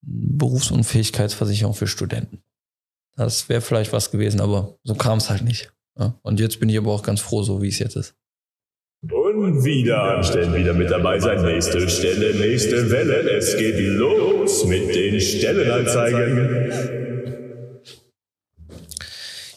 Berufsunfähigkeitsversicherung 0.01 1.73
für 1.73 1.87
Studenten. 1.87 2.43
Das 3.15 3.49
wäre 3.49 3.61
vielleicht 3.61 3.93
was 3.93 4.11
gewesen, 4.11 4.39
aber 4.39 4.77
so 4.83 4.95
kam 4.95 5.17
es 5.17 5.29
halt 5.29 5.43
nicht. 5.43 5.71
Ja. 5.97 6.19
Und 6.21 6.39
jetzt 6.39 6.59
bin 6.59 6.69
ich 6.69 6.77
aber 6.77 6.91
auch 6.91 7.03
ganz 7.03 7.19
froh, 7.19 7.43
so 7.43 7.61
wie 7.61 7.67
es 7.67 7.79
jetzt 7.79 7.95
ist. 7.95 8.15
Und 9.41 9.63
wieder 9.63 10.17
anstellen, 10.17 10.53
wieder 10.53 10.73
mit 10.73 10.91
dabei 10.91 11.19
sein. 11.19 11.41
Nächste 11.41 11.89
Stelle, 11.89 12.35
nächste 12.35 12.91
Welle. 12.91 13.29
Es 13.31 13.57
geht 13.57 13.79
los 13.79 14.65
mit 14.65 14.93
den 14.93 15.19
Stellenanzeigen. 15.19 16.71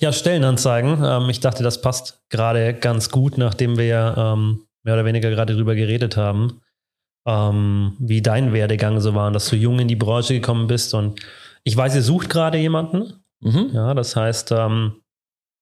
Ja, 0.00 0.12
Stellenanzeigen. 0.12 1.02
Ähm, 1.04 1.28
ich 1.28 1.40
dachte, 1.40 1.62
das 1.62 1.80
passt 1.80 2.22
gerade 2.30 2.74
ganz 2.74 3.10
gut, 3.10 3.36
nachdem 3.38 3.76
wir 3.76 3.86
ja 3.86 4.32
ähm, 4.32 4.62
mehr 4.82 4.94
oder 4.94 5.04
weniger 5.04 5.30
gerade 5.30 5.54
drüber 5.54 5.74
geredet 5.74 6.16
haben 6.16 6.60
ähm, 7.26 7.96
wie 7.98 8.22
dein 8.22 8.52
Werdegang 8.52 9.00
so 9.00 9.14
war, 9.14 9.30
dass 9.30 9.48
du 9.48 9.56
jung 9.56 9.78
in 9.78 9.88
die 9.88 9.96
Branche 9.96 10.34
gekommen 10.34 10.66
bist. 10.66 10.94
Und 10.94 11.20
ich 11.62 11.76
weiß, 11.76 11.94
ihr 11.94 12.02
sucht 12.02 12.28
gerade 12.28 12.58
jemanden. 12.58 13.24
Mhm. 13.40 13.70
Ja, 13.72 13.94
das 13.94 14.16
heißt, 14.16 14.52
ähm, 14.52 15.02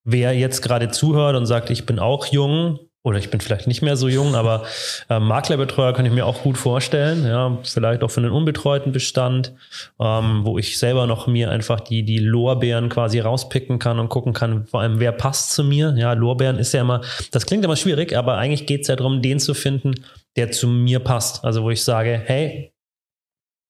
wer 0.05 0.37
jetzt 0.37 0.63
gerade 0.63 0.91
zuhört 0.91 1.37
und 1.37 1.47
sagt, 1.47 1.71
ich 1.71 1.87
bin 1.87 1.99
auch 1.99 2.27
jung, 2.27 2.79
oder 3.05 3.19
ich 3.19 3.31
bin 3.31 3.41
vielleicht 3.41 3.67
nicht 3.67 3.83
mehr 3.83 3.97
so 3.97 4.09
jung, 4.09 4.37
aber 4.37 4.65
äh, 5.11 5.19
Maklerbetreuer 5.19 5.93
kann 5.93 6.07
ich 6.07 6.13
mir 6.13 6.25
auch 6.25 6.43
gut 6.43 6.57
vorstellen. 6.57 7.25
Ja, 7.27 7.59
vielleicht 7.65 8.03
auch 8.05 8.11
für 8.11 8.21
einen 8.21 8.31
unbetreuten 8.31 8.93
Bestand, 8.93 9.53
ähm, 9.99 10.43
wo 10.45 10.57
ich 10.59 10.79
selber 10.79 11.09
noch 11.09 11.27
mir 11.27 11.51
einfach 11.51 11.81
die, 11.81 12.05
die 12.05 12.19
Lorbeeren 12.19 12.89
quasi 12.89 13.19
rauspicken 13.19 13.81
kann 13.81 13.99
und 13.99 14.09
gucken 14.09 14.33
kann, 14.33 14.67
vor 14.67 14.83
allem, 14.83 15.01
wer 15.01 15.11
passt 15.11 15.53
zu 15.53 15.65
mir. 15.65 15.95
Ja, 15.97 16.13
Lorbeeren 16.13 16.59
ist 16.59 16.73
ja 16.75 16.83
immer, 16.83 17.01
das 17.33 17.47
klingt 17.47 17.65
immer 17.65 17.77
schwierig, 17.77 18.17
aber 18.17 18.37
eigentlich 18.37 18.67
geht 18.67 18.83
es 18.83 18.89
ja 18.89 18.95
darum, 18.95 19.21
den 19.21 19.41
zu 19.41 19.55
finden, 19.55 19.95
der 20.37 20.53
zu 20.53 20.69
mir 20.69 21.01
passt. 21.01 21.45
Also 21.45 21.65
wo 21.65 21.71
ich 21.71 21.83
sage, 21.83 22.23
hey, 22.25 22.73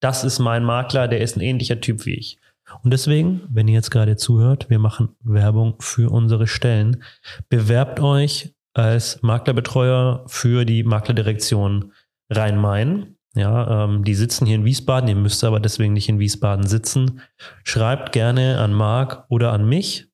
das 0.01 0.25
ist 0.25 0.41
mein 0.41 0.65
Makler, 0.65 1.09
der 1.09 1.21
ist 1.21 1.37
ein 1.37 1.41
ähnlicher 1.41 1.81
Typ 1.81 2.05
wie 2.05 2.15
ich. 2.15 2.39
Und 2.83 2.93
deswegen, 2.93 3.43
wenn 3.51 3.69
ihr 3.69 3.75
jetzt 3.75 3.91
gerade 3.91 4.17
zuhört, 4.17 4.69
wir 4.69 4.79
machen 4.79 5.17
Werbung 5.23 5.77
für 5.79 6.11
unsere 6.11 6.47
Stellen. 6.47 7.03
Bewerbt 7.49 8.01
euch 8.01 8.55
als 8.75 9.23
Maklerbetreuer 9.23 10.25
für 10.27 10.65
die 10.65 10.83
Maklerdirektion 10.83 11.93
Rhein-Main. 12.31 13.17
Ja, 13.35 13.85
ähm, 13.85 14.05
die 14.05 14.15
sitzen 14.15 14.47
hier 14.47 14.57
in 14.57 14.65
Wiesbaden, 14.65 15.09
ihr 15.09 15.17
müsst 15.17 15.43
aber 15.45 15.59
deswegen 15.59 15.95
nicht 15.95 16.09
in 16.09 16.19
Wiesbaden 16.19 16.67
sitzen. 16.67 17.21
Schreibt 17.65 18.13
gerne 18.13 18.59
an 18.59 18.75
Marc 18.75 19.25
oder 19.29 19.53
an 19.53 19.67
mich 19.67 20.09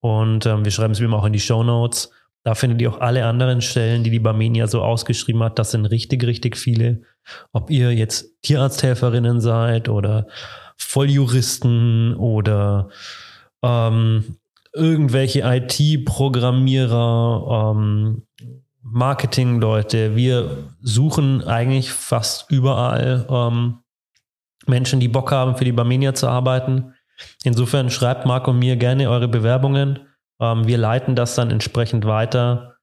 und 0.00 0.46
ähm, 0.46 0.64
wir 0.64 0.72
schreiben 0.72 0.92
es 0.92 1.00
wie 1.00 1.04
immer 1.04 1.18
auch 1.18 1.24
in 1.26 1.32
die 1.32 1.40
Show 1.40 1.62
Notes. 1.62 2.10
Da 2.42 2.54
findet 2.54 2.80
ihr 2.80 2.90
auch 2.90 3.00
alle 3.00 3.24
anderen 3.26 3.60
Stellen, 3.60 4.04
die 4.04 4.10
die 4.10 4.20
Barmenia 4.20 4.68
so 4.68 4.82
ausgeschrieben 4.82 5.42
hat. 5.42 5.58
Das 5.58 5.72
sind 5.72 5.86
richtig, 5.86 6.24
richtig 6.24 6.56
viele. 6.56 7.02
Ob 7.52 7.70
ihr 7.70 7.92
jetzt 7.92 8.40
Tierarzthelferinnen 8.42 9.40
seid 9.40 9.88
oder 9.88 10.28
Volljuristen 10.76 12.14
oder 12.14 12.88
ähm, 13.62 14.36
irgendwelche 14.76 15.40
IT-Programmierer, 15.40 17.72
ähm, 17.74 18.22
Marketing-Leute. 18.82 20.14
Wir 20.14 20.68
suchen 20.80 21.42
eigentlich 21.44 21.90
fast 21.90 22.48
überall 22.50 23.26
ähm, 23.28 23.78
Menschen, 24.66 25.00
die 25.00 25.08
Bock 25.08 25.32
haben, 25.32 25.56
für 25.56 25.64
die 25.64 25.72
Barmenia 25.72 26.14
zu 26.14 26.28
arbeiten. 26.28 26.94
Insofern 27.44 27.90
schreibt 27.90 28.26
Marc 28.26 28.48
und 28.48 28.58
mir 28.58 28.76
gerne 28.76 29.10
eure 29.10 29.28
Bewerbungen. 29.28 30.00
Ähm, 30.40 30.66
wir 30.66 30.78
leiten 30.78 31.14
das 31.16 31.34
dann 31.34 31.50
entsprechend 31.50 32.06
weiter. 32.06 32.76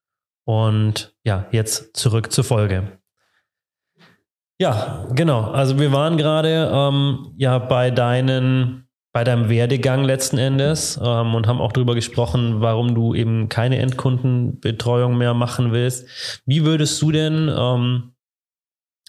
Und 0.46 1.16
ja, 1.24 1.48
jetzt 1.52 1.96
zurück 1.96 2.32
zur 2.32 2.44
Folge. 2.44 3.00
Ja, 4.60 5.08
genau. 5.14 5.52
Also 5.52 5.80
wir 5.80 5.92
waren 5.92 6.18
gerade 6.18 6.72
ähm, 6.74 7.34
ja 7.38 7.60
bei 7.60 7.92
deinen, 7.92 8.88
bei 9.14 9.24
deinem 9.24 9.48
Werdegang 9.48 10.04
letzten 10.04 10.40
Endes 10.40 11.00
ähm, 11.02 11.36
und 11.36 11.48
haben 11.48 11.62
auch 11.62 11.72
darüber 11.72 11.96
gesprochen, 11.96 12.62
warum 12.62 12.96
du 12.96 13.14
eben 13.14 13.48
keine 13.48 13.78
Endkundenbetreuung 13.78 15.18
mehr 15.18 15.36
machen 15.36 15.72
willst. 15.72 16.08
Wie 16.46 16.66
würdest 16.66 17.02
du 17.02 17.12
denn 17.12 17.50
ähm, 17.56 18.14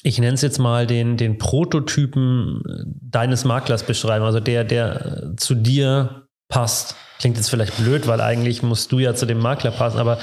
ich 0.07 0.19
nenne 0.19 0.35
es 0.35 0.43
jetzt 0.43 0.59
mal 0.59 0.87
den, 0.87 1.17
den 1.17 1.39
Prototypen 1.39 2.63
deines 3.01 3.47
Maklers 3.47 3.85
beschreiben, 3.85 4.25
also 4.25 4.39
der, 4.39 4.63
der 4.63 5.33
zu 5.39 5.55
dir 5.55 6.27
passt. 6.49 6.95
Klingt 7.19 7.39
jetzt 7.39 7.49
vielleicht 7.49 7.75
blöd, 7.79 8.07
weil 8.07 8.21
eigentlich 8.21 8.63
musst 8.63 8.93
du 8.93 8.99
ja 8.99 9.15
zu 9.15 9.25
dem 9.25 9.39
Makler 9.39 9.71
passen, 9.71 9.99
aber 9.99 10.19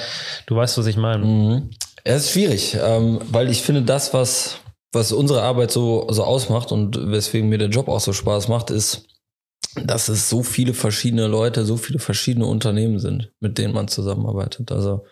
du 0.45 0.55
weißt, 0.55 0.77
was 0.77 0.85
ich 0.85 0.97
meine. 0.97 1.25
Mhm. 1.25 1.69
Es 2.03 2.25
ist 2.25 2.31
schwierig, 2.31 2.77
ähm, 2.79 3.21
weil 3.31 3.49
ich 3.49 3.63
finde, 3.63 3.81
das, 3.81 4.13
was, 4.13 4.57
was 4.91 5.11
unsere 5.11 5.41
Arbeit 5.41 5.71
so, 5.71 6.07
so 6.11 6.23
ausmacht 6.23 6.71
und 6.71 7.11
weswegen 7.11 7.49
mir 7.49 7.57
der 7.57 7.69
Job 7.69 7.87
auch 7.87 7.99
so 7.99 8.13
Spaß 8.13 8.49
macht, 8.49 8.69
ist, 8.69 9.07
dass 9.75 10.09
es 10.09 10.29
so 10.29 10.43
viele 10.43 10.73
verschiedene 10.73 11.27
Leute, 11.27 11.65
so 11.65 11.77
viele 11.77 11.99
verschiedene 11.99 12.45
Unternehmen 12.45 12.99
sind, 12.99 13.31
mit 13.39 13.57
denen 13.57 13.73
man 13.73 13.87
zusammenarbeitet. 13.87 14.71
Also 14.71 15.05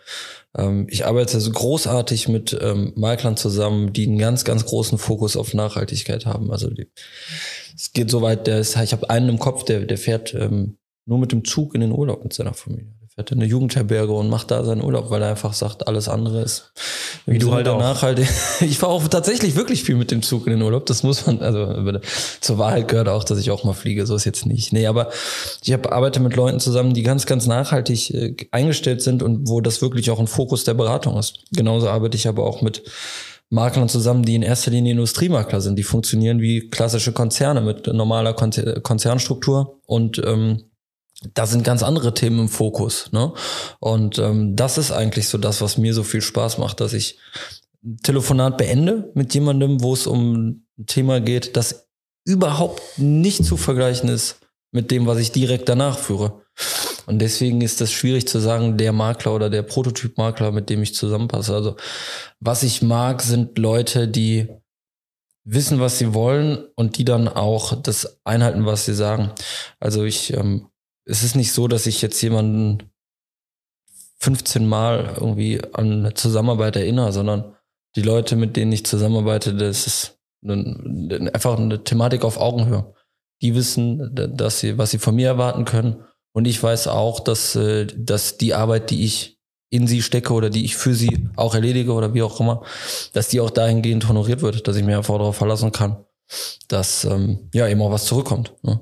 ähm, 0.56 0.86
ich 0.90 1.06
arbeite 1.06 1.40
so 1.40 1.50
großartig 1.50 2.28
mit 2.28 2.56
ähm, 2.60 2.92
Maklern 2.96 3.36
zusammen, 3.36 3.92
die 3.92 4.06
einen 4.06 4.18
ganz, 4.18 4.44
ganz 4.44 4.66
großen 4.66 4.98
Fokus 4.98 5.36
auf 5.36 5.54
Nachhaltigkeit 5.54 6.26
haben. 6.26 6.50
Also 6.50 6.68
die, 6.68 6.88
es 7.74 7.92
geht 7.92 8.10
so 8.10 8.20
weit, 8.20 8.46
der 8.46 8.58
ist, 8.58 8.76
ich 8.76 8.92
habe 8.92 9.08
einen 9.08 9.30
im 9.30 9.38
Kopf, 9.38 9.64
der, 9.64 9.86
der 9.86 9.98
fährt 9.98 10.34
ähm, 10.34 10.76
nur 11.06 11.18
mit 11.18 11.32
dem 11.32 11.44
Zug 11.44 11.74
in 11.74 11.80
den 11.80 11.92
Urlaub 11.92 12.22
mit 12.22 12.32
seiner 12.34 12.54
Familie 12.54 12.99
in 13.28 13.38
eine 13.38 13.46
Jugendherberge 13.46 14.12
und 14.12 14.28
macht 14.30 14.50
da 14.50 14.64
seinen 14.64 14.82
Urlaub, 14.82 15.10
weil 15.10 15.22
er 15.22 15.30
einfach 15.30 15.52
sagt, 15.52 15.86
alles 15.86 16.08
andere 16.08 16.42
ist 16.42 16.72
wie 17.26 17.38
du 17.38 17.52
halt 17.52 17.68
auch. 17.68 17.78
Nachhaltig. 17.78 18.28
Ich 18.60 18.78
fahre 18.78 18.92
auch 18.92 19.06
tatsächlich 19.08 19.56
wirklich 19.56 19.82
viel 19.82 19.96
mit 19.96 20.10
dem 20.10 20.22
Zug 20.22 20.46
in 20.46 20.52
den 20.52 20.62
Urlaub. 20.62 20.86
Das 20.86 21.02
muss 21.02 21.26
man, 21.26 21.40
also 21.40 21.98
zur 22.40 22.58
Wahrheit 22.58 22.88
gehört 22.88 23.08
auch, 23.08 23.24
dass 23.24 23.38
ich 23.38 23.50
auch 23.50 23.64
mal 23.64 23.72
fliege. 23.72 24.06
So 24.06 24.14
ist 24.14 24.24
jetzt 24.24 24.46
nicht. 24.46 24.72
Nee, 24.72 24.86
aber 24.86 25.10
ich 25.62 25.72
hab, 25.72 25.90
arbeite 25.90 26.20
mit 26.20 26.36
Leuten 26.36 26.60
zusammen, 26.60 26.94
die 26.94 27.02
ganz, 27.02 27.26
ganz 27.26 27.46
nachhaltig 27.46 28.14
äh, 28.14 28.36
eingestellt 28.50 29.02
sind 29.02 29.22
und 29.22 29.48
wo 29.48 29.60
das 29.60 29.82
wirklich 29.82 30.10
auch 30.10 30.18
ein 30.18 30.26
Fokus 30.26 30.64
der 30.64 30.74
Beratung 30.74 31.18
ist. 31.18 31.44
Genauso 31.52 31.88
arbeite 31.88 32.16
ich 32.16 32.28
aber 32.28 32.44
auch 32.44 32.62
mit 32.62 32.82
Maklern 33.48 33.88
zusammen, 33.88 34.22
die 34.22 34.36
in 34.36 34.42
erster 34.42 34.70
Linie 34.70 34.92
Industriemakler 34.92 35.60
sind. 35.60 35.76
Die 35.76 35.82
funktionieren 35.82 36.40
wie 36.40 36.68
klassische 36.68 37.12
Konzerne 37.12 37.60
mit 37.60 37.86
normaler 37.88 38.32
Konzernstruktur 38.34 39.80
und 39.86 40.22
ähm, 40.24 40.69
da 41.34 41.46
sind 41.46 41.64
ganz 41.64 41.82
andere 41.82 42.14
Themen 42.14 42.40
im 42.40 42.48
Fokus. 42.48 43.12
Ne? 43.12 43.32
Und 43.78 44.18
ähm, 44.18 44.56
das 44.56 44.78
ist 44.78 44.90
eigentlich 44.90 45.28
so 45.28 45.38
das, 45.38 45.60
was 45.60 45.78
mir 45.78 45.94
so 45.94 46.02
viel 46.02 46.22
Spaß 46.22 46.58
macht, 46.58 46.80
dass 46.80 46.92
ich 46.92 47.18
ein 47.84 47.98
Telefonat 48.02 48.58
beende 48.58 49.10
mit 49.14 49.34
jemandem, 49.34 49.82
wo 49.82 49.92
es 49.92 50.06
um 50.06 50.64
ein 50.78 50.86
Thema 50.86 51.20
geht, 51.20 51.56
das 51.56 51.88
überhaupt 52.24 52.82
nicht 52.98 53.44
zu 53.44 53.56
vergleichen 53.56 54.08
ist 54.08 54.40
mit 54.72 54.90
dem, 54.90 55.06
was 55.06 55.18
ich 55.18 55.32
direkt 55.32 55.68
danach 55.68 55.98
führe. 55.98 56.42
Und 57.06 57.18
deswegen 57.18 57.60
ist 57.60 57.80
das 57.80 57.90
schwierig 57.90 58.28
zu 58.28 58.38
sagen, 58.38 58.76
der 58.76 58.92
Makler 58.92 59.34
oder 59.34 59.50
der 59.50 59.62
Prototyp-Makler, 59.62 60.52
mit 60.52 60.70
dem 60.70 60.82
ich 60.82 60.94
zusammenpasse. 60.94 61.54
Also 61.54 61.76
was 62.38 62.62
ich 62.62 62.82
mag, 62.82 63.22
sind 63.22 63.58
Leute, 63.58 64.06
die 64.06 64.48
wissen, 65.44 65.80
was 65.80 65.98
sie 65.98 66.14
wollen 66.14 66.66
und 66.76 66.98
die 66.98 67.04
dann 67.04 67.26
auch 67.26 67.80
das 67.82 68.20
einhalten, 68.24 68.66
was 68.66 68.84
sie 68.84 68.94
sagen. 68.94 69.32
Also 69.80 70.04
ich 70.04 70.32
ähm, 70.34 70.69
es 71.04 71.22
ist 71.22 71.36
nicht 71.36 71.52
so, 71.52 71.68
dass 71.68 71.86
ich 71.86 72.02
jetzt 72.02 72.20
jemanden 72.22 72.90
15 74.18 74.66
Mal 74.66 75.14
irgendwie 75.16 75.60
an 75.72 75.92
eine 75.92 76.14
Zusammenarbeit 76.14 76.76
erinnere, 76.76 77.12
sondern 77.12 77.56
die 77.96 78.02
Leute, 78.02 78.36
mit 78.36 78.56
denen 78.56 78.72
ich 78.72 78.84
zusammenarbeite, 78.84 79.54
das 79.54 79.86
ist 79.86 80.18
eine, 80.44 81.30
einfach 81.34 81.58
eine 81.58 81.82
Thematik 81.84 82.24
auf 82.24 82.38
Augenhöhe. 82.38 82.94
Die 83.42 83.54
wissen, 83.54 84.14
dass 84.14 84.60
sie, 84.60 84.78
was 84.78 84.90
sie 84.90 84.98
von 84.98 85.14
mir 85.14 85.28
erwarten 85.28 85.64
können. 85.64 86.04
Und 86.32 86.46
ich 86.46 86.62
weiß 86.62 86.88
auch, 86.88 87.20
dass, 87.20 87.56
äh, 87.56 87.86
dass 87.96 88.36
die 88.36 88.54
Arbeit, 88.54 88.90
die 88.90 89.04
ich 89.04 89.38
in 89.70 89.86
sie 89.86 90.02
stecke 90.02 90.32
oder 90.32 90.50
die 90.50 90.64
ich 90.64 90.76
für 90.76 90.94
sie 90.94 91.28
auch 91.36 91.54
erledige 91.54 91.92
oder 91.92 92.12
wie 92.12 92.22
auch 92.22 92.40
immer, 92.40 92.62
dass 93.12 93.28
die 93.28 93.40
auch 93.40 93.50
dahingehend 93.50 94.08
honoriert 94.08 94.42
wird, 94.42 94.66
dass 94.68 94.76
ich 94.76 94.84
mir 94.84 94.98
einfach 94.98 95.16
darauf 95.16 95.36
verlassen 95.36 95.72
kann, 95.72 96.04
dass 96.68 97.04
ähm, 97.04 97.48
ja 97.54 97.68
eben 97.68 97.80
auch 97.80 97.92
was 97.92 98.04
zurückkommt. 98.04 98.54
Ne? 98.62 98.80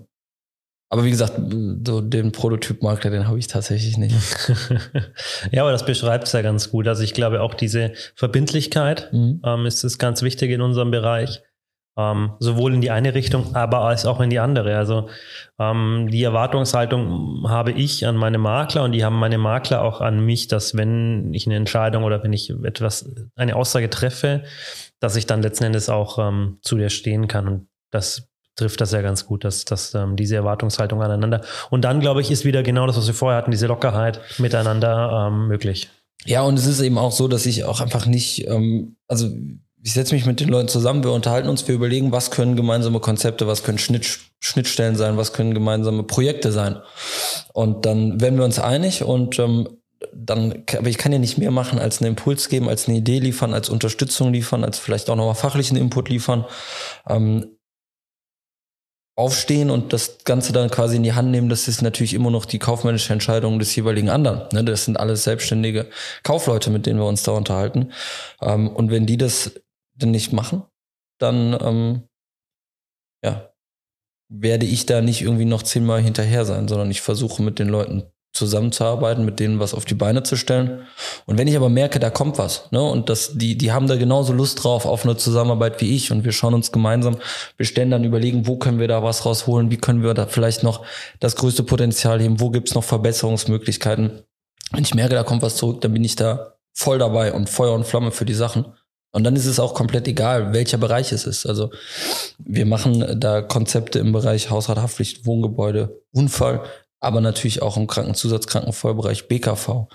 Aber 0.91 1.05
wie 1.05 1.11
gesagt, 1.11 1.35
so 1.87 2.01
den 2.01 2.33
Prototyp-Makler, 2.33 3.11
den 3.11 3.29
habe 3.29 3.39
ich 3.39 3.47
tatsächlich 3.47 3.99
nicht. 3.99 4.15
ja, 5.53 5.63
aber 5.63 5.73
das 5.73 5.85
beschreibt 5.85 6.27
es 6.27 6.33
ja 6.33 6.41
ganz 6.41 6.71
gut. 6.71 6.89
Also 6.89 7.03
ich 7.03 7.13
glaube 7.13 7.43
auch 7.43 7.55
diese 7.55 7.93
Verbindlichkeit 8.15 9.13
mhm. 9.13 9.43
ähm, 9.45 9.67
ist 9.67 9.85
das 9.85 9.99
ganz 9.99 10.23
wichtig 10.23 10.51
in 10.51 10.63
unserem 10.63 10.91
Bereich. 10.91 11.43
Ähm, 11.99 12.35
sowohl 12.39 12.75
in 12.75 12.81
die 12.81 12.93
eine 12.93 13.15
Richtung, 13.15 13.57
aber 13.57 13.81
als 13.81 14.07
auch 14.07 14.21
in 14.21 14.31
die 14.31 14.39
andere. 14.39 14.79
Also 14.79 15.09
ähm, 15.59 16.09
die 16.11 16.23
Erwartungshaltung 16.23 17.45
habe 17.49 17.73
ich 17.73 18.07
an 18.07 18.15
meine 18.17 18.39
Makler 18.39 18.85
und 18.85 18.93
die 18.93 19.05
haben 19.05 19.17
meine 19.17 19.37
Makler 19.37 19.83
auch 19.83 20.01
an 20.01 20.25
mich, 20.25 20.47
dass 20.47 20.77
wenn 20.77 21.35
ich 21.35 21.47
eine 21.47 21.57
Entscheidung 21.57 22.05
oder 22.05 22.23
wenn 22.23 22.33
ich 22.33 22.51
etwas, 22.63 23.11
eine 23.35 23.57
Aussage 23.57 23.91
treffe, 23.91 24.45
dass 25.01 25.17
ich 25.17 25.27
dann 25.27 25.43
letzten 25.43 25.65
Endes 25.65 25.89
auch 25.89 26.21
ähm, 26.21 26.59
zu 26.63 26.77
dir 26.77 26.89
stehen 26.89 27.27
kann. 27.27 27.49
Und 27.49 27.69
das 27.91 28.28
trifft 28.59 28.81
das 28.81 28.93
ja 28.93 29.01
ganz 29.03 29.27
gut, 29.27 29.45
dass, 29.45 29.65
dass 29.65 29.95
ähm, 29.95 30.17
diese 30.17 30.37
Erwartungshaltung 30.37 31.03
aneinander. 31.03 31.43
Und 31.71 31.83
dann, 31.83 32.01
glaube 32.01 32.21
ich, 32.21 32.31
ist 32.31 32.45
wieder 32.45 32.63
genau 32.63 32.87
das, 32.87 32.97
was 32.97 33.07
wir 33.07 33.15
vorher 33.15 33.39
hatten, 33.39 33.51
diese 33.51 33.67
Lockerheit 33.67 34.21
miteinander 34.39 35.29
ähm, 35.29 35.49
möglich. 35.49 35.89
Ja, 36.25 36.43
und 36.43 36.59
es 36.59 36.67
ist 36.67 36.81
eben 36.81 36.99
auch 36.99 37.13
so, 37.13 37.29
dass 37.29 37.47
ich 37.47 37.65
auch 37.65 37.81
einfach 37.81 38.07
nicht, 38.07 38.47
ähm, 38.49 38.97
also 39.07 39.29
ich 39.83 39.93
setze 39.93 40.15
mich 40.15 40.27
mit 40.27 40.41
den 40.41 40.49
Leuten 40.49 40.69
zusammen, 40.69 41.05
wir 41.05 41.13
unterhalten 41.13 41.49
uns, 41.49 41.67
wir 41.69 41.75
überlegen, 41.75 42.11
was 42.11 42.31
können 42.33 42.57
gemeinsame 42.57 42.99
Konzepte, 42.99 43.47
was 43.47 43.63
können 43.63 43.79
Schnitt, 43.79 44.19
Schnittstellen 44.41 44.97
sein, 44.97 45.17
was 45.17 45.33
können 45.33 45.55
gemeinsame 45.55 46.03
Projekte 46.03 46.51
sein. 46.51 46.81
Und 47.53 47.87
dann 47.87 48.21
werden 48.21 48.39
wir 48.39 48.45
uns 48.45 48.59
einig 48.59 49.05
und 49.05 49.39
ähm, 49.39 49.69
dann, 50.15 50.65
aber 50.77 50.89
ich 50.89 50.99
kann 50.99 51.13
ja 51.13 51.19
nicht 51.19 51.39
mehr 51.39 51.51
machen, 51.51 51.79
als 51.79 52.01
einen 52.01 52.11
Impuls 52.11 52.49
geben, 52.49 52.69
als 52.69 52.89
eine 52.89 52.99
Idee 52.99 53.19
liefern, 53.19 53.55
als 53.55 53.69
Unterstützung 53.69 54.33
liefern, 54.33 54.65
als 54.65 54.79
vielleicht 54.79 55.11
auch 55.11 55.17
nochmal 55.17 55.35
fachlichen 55.35 55.77
Input 55.77 56.09
liefern. 56.09 56.45
Ähm, 57.09 57.58
aufstehen 59.19 59.69
und 59.69 59.93
das 59.93 60.19
Ganze 60.25 60.53
dann 60.53 60.71
quasi 60.71 60.95
in 60.95 61.03
die 61.03 61.13
Hand 61.13 61.33
nehmen, 61.33 61.49
das 61.49 61.67
ist 61.67 61.83
natürlich 61.83 62.15
immer 62.15 62.31
noch 62.31 62.45
die 62.45 62.61
kaufmännische 62.61 63.13
Entscheidung 63.13 63.59
des 63.59 63.75
jeweiligen 63.75 64.11
anderen. 64.11 64.49
Ne? 64.53 64.63
Das 64.63 64.85
sind 64.85 64.99
alles 64.99 65.25
selbstständige 65.25 65.91
Kaufleute, 66.23 66.71
mit 66.71 66.87
denen 66.87 67.01
wir 67.01 67.07
uns 67.07 67.25
da 67.25 67.33
unterhalten. 67.33 67.93
Ähm, 68.41 68.69
und 68.69 68.93
wenn 68.93 69.07
die 69.07 69.17
das 69.17 69.61
dann 69.97 70.13
nicht 70.13 70.33
machen, 70.33 70.63
dann 71.19 71.59
ähm, 71.61 72.03
ja, 73.25 73.53
werde 74.31 74.67
ich 74.67 74.87
da 74.87 75.01
nicht 75.01 75.23
irgendwie 75.23 75.47
noch 75.47 75.65
zehnmal 75.65 76.01
hinterher 76.01 76.45
sein, 76.45 76.69
sondern 76.69 76.89
ich 76.91 77.01
versuche 77.01 77.43
mit 77.43 77.59
den 77.59 77.69
Leuten 77.69 78.05
zusammenzuarbeiten, 78.33 79.25
mit 79.25 79.41
denen 79.41 79.59
was 79.59 79.75
auf 79.75 79.85
die 79.85 79.95
Beine 79.95 80.23
zu 80.23 80.37
stellen. 80.37 80.87
Und 81.27 81.39
wenn 81.39 81.49
ich 81.49 81.57
aber 81.57 81.69
merke, 81.69 81.99
da 81.99 82.11
kommt 82.11 82.39
was, 82.39 82.71
ne, 82.71 82.83
und 82.83 83.09
das, 83.09 83.37
die, 83.37 83.57
die 83.57 83.73
haben 83.73 83.89
da 83.89 83.97
genauso 83.97 84.33
Lust 84.33 84.63
drauf 84.63 84.87
auf 84.87 85.05
eine 85.05 85.17
Zusammenarbeit 85.17 85.81
wie 85.81 85.95
ich 85.95 86.13
und 86.13 86.25
wir 86.25 86.33
schauen 86.33 86.55
uns 86.55 86.71
gemeinsam, 86.71 87.17
wir 87.57 87.67
stellen 87.67 87.91
dann 87.91 88.05
überlegen, 88.05 88.47
wo 88.47 88.57
können 88.57 88.79
wir 88.79 88.89
da 88.89 89.03
was 89.03 89.25
rausholen, 89.25 89.71
wie 89.71 89.79
können 89.79 90.03
wir 90.03 90.15
da 90.15 90.27
vielleicht 90.27 90.63
noch 90.63 90.85
das 91.21 91.37
größte 91.37 91.63
Potenzial 91.63 92.21
heben, 92.21 92.41
wo 92.41 92.51
gibt's 92.51 92.75
noch 92.75 92.85
Verbesserungsmöglichkeiten. 92.85 94.23
Wenn 94.73 94.85
ich 94.85 94.95
merke, 94.95 95.15
da 95.15 95.25
kommt 95.25 95.43
was 95.43 95.57
zurück, 95.57 95.81
dann 95.81 95.93
bin 95.93 96.05
ich 96.05 96.17
da 96.17 96.55
voll 96.75 96.99
dabei 96.99 97.33
und 97.33 97.49
Feuer 97.49 97.73
und 97.73 97.87
Flamme 97.87 98.13
für 98.13 98.25
die 98.25 98.35
Sachen. 98.35 98.67
Und 99.11 99.25
dann 99.25 99.37
ist 99.37 99.47
es 99.47 99.59
auch 99.59 99.75
komplett 99.75 100.07
egal, 100.07 100.53
welcher 100.53 100.77
Bereich 100.77 101.13
es 101.13 101.27
ist. 101.27 101.47
Also 101.47 101.71
wir 102.39 102.67
machen 102.67 103.19
da 103.19 103.41
Konzepte 103.41 103.99
im 103.99 104.13
Bereich 104.13 104.51
Hausrat, 104.51 104.79
Haftpflicht, 104.79 105.25
Wohngebäude, 105.25 106.03
Unfall, 106.13 106.63
aber 107.01 107.21
natürlich 107.21 107.63
auch 107.63 107.77
im 107.77 107.87
Krankenzusatzkrankenvollbereich 107.87 109.29
BKV 109.29 109.87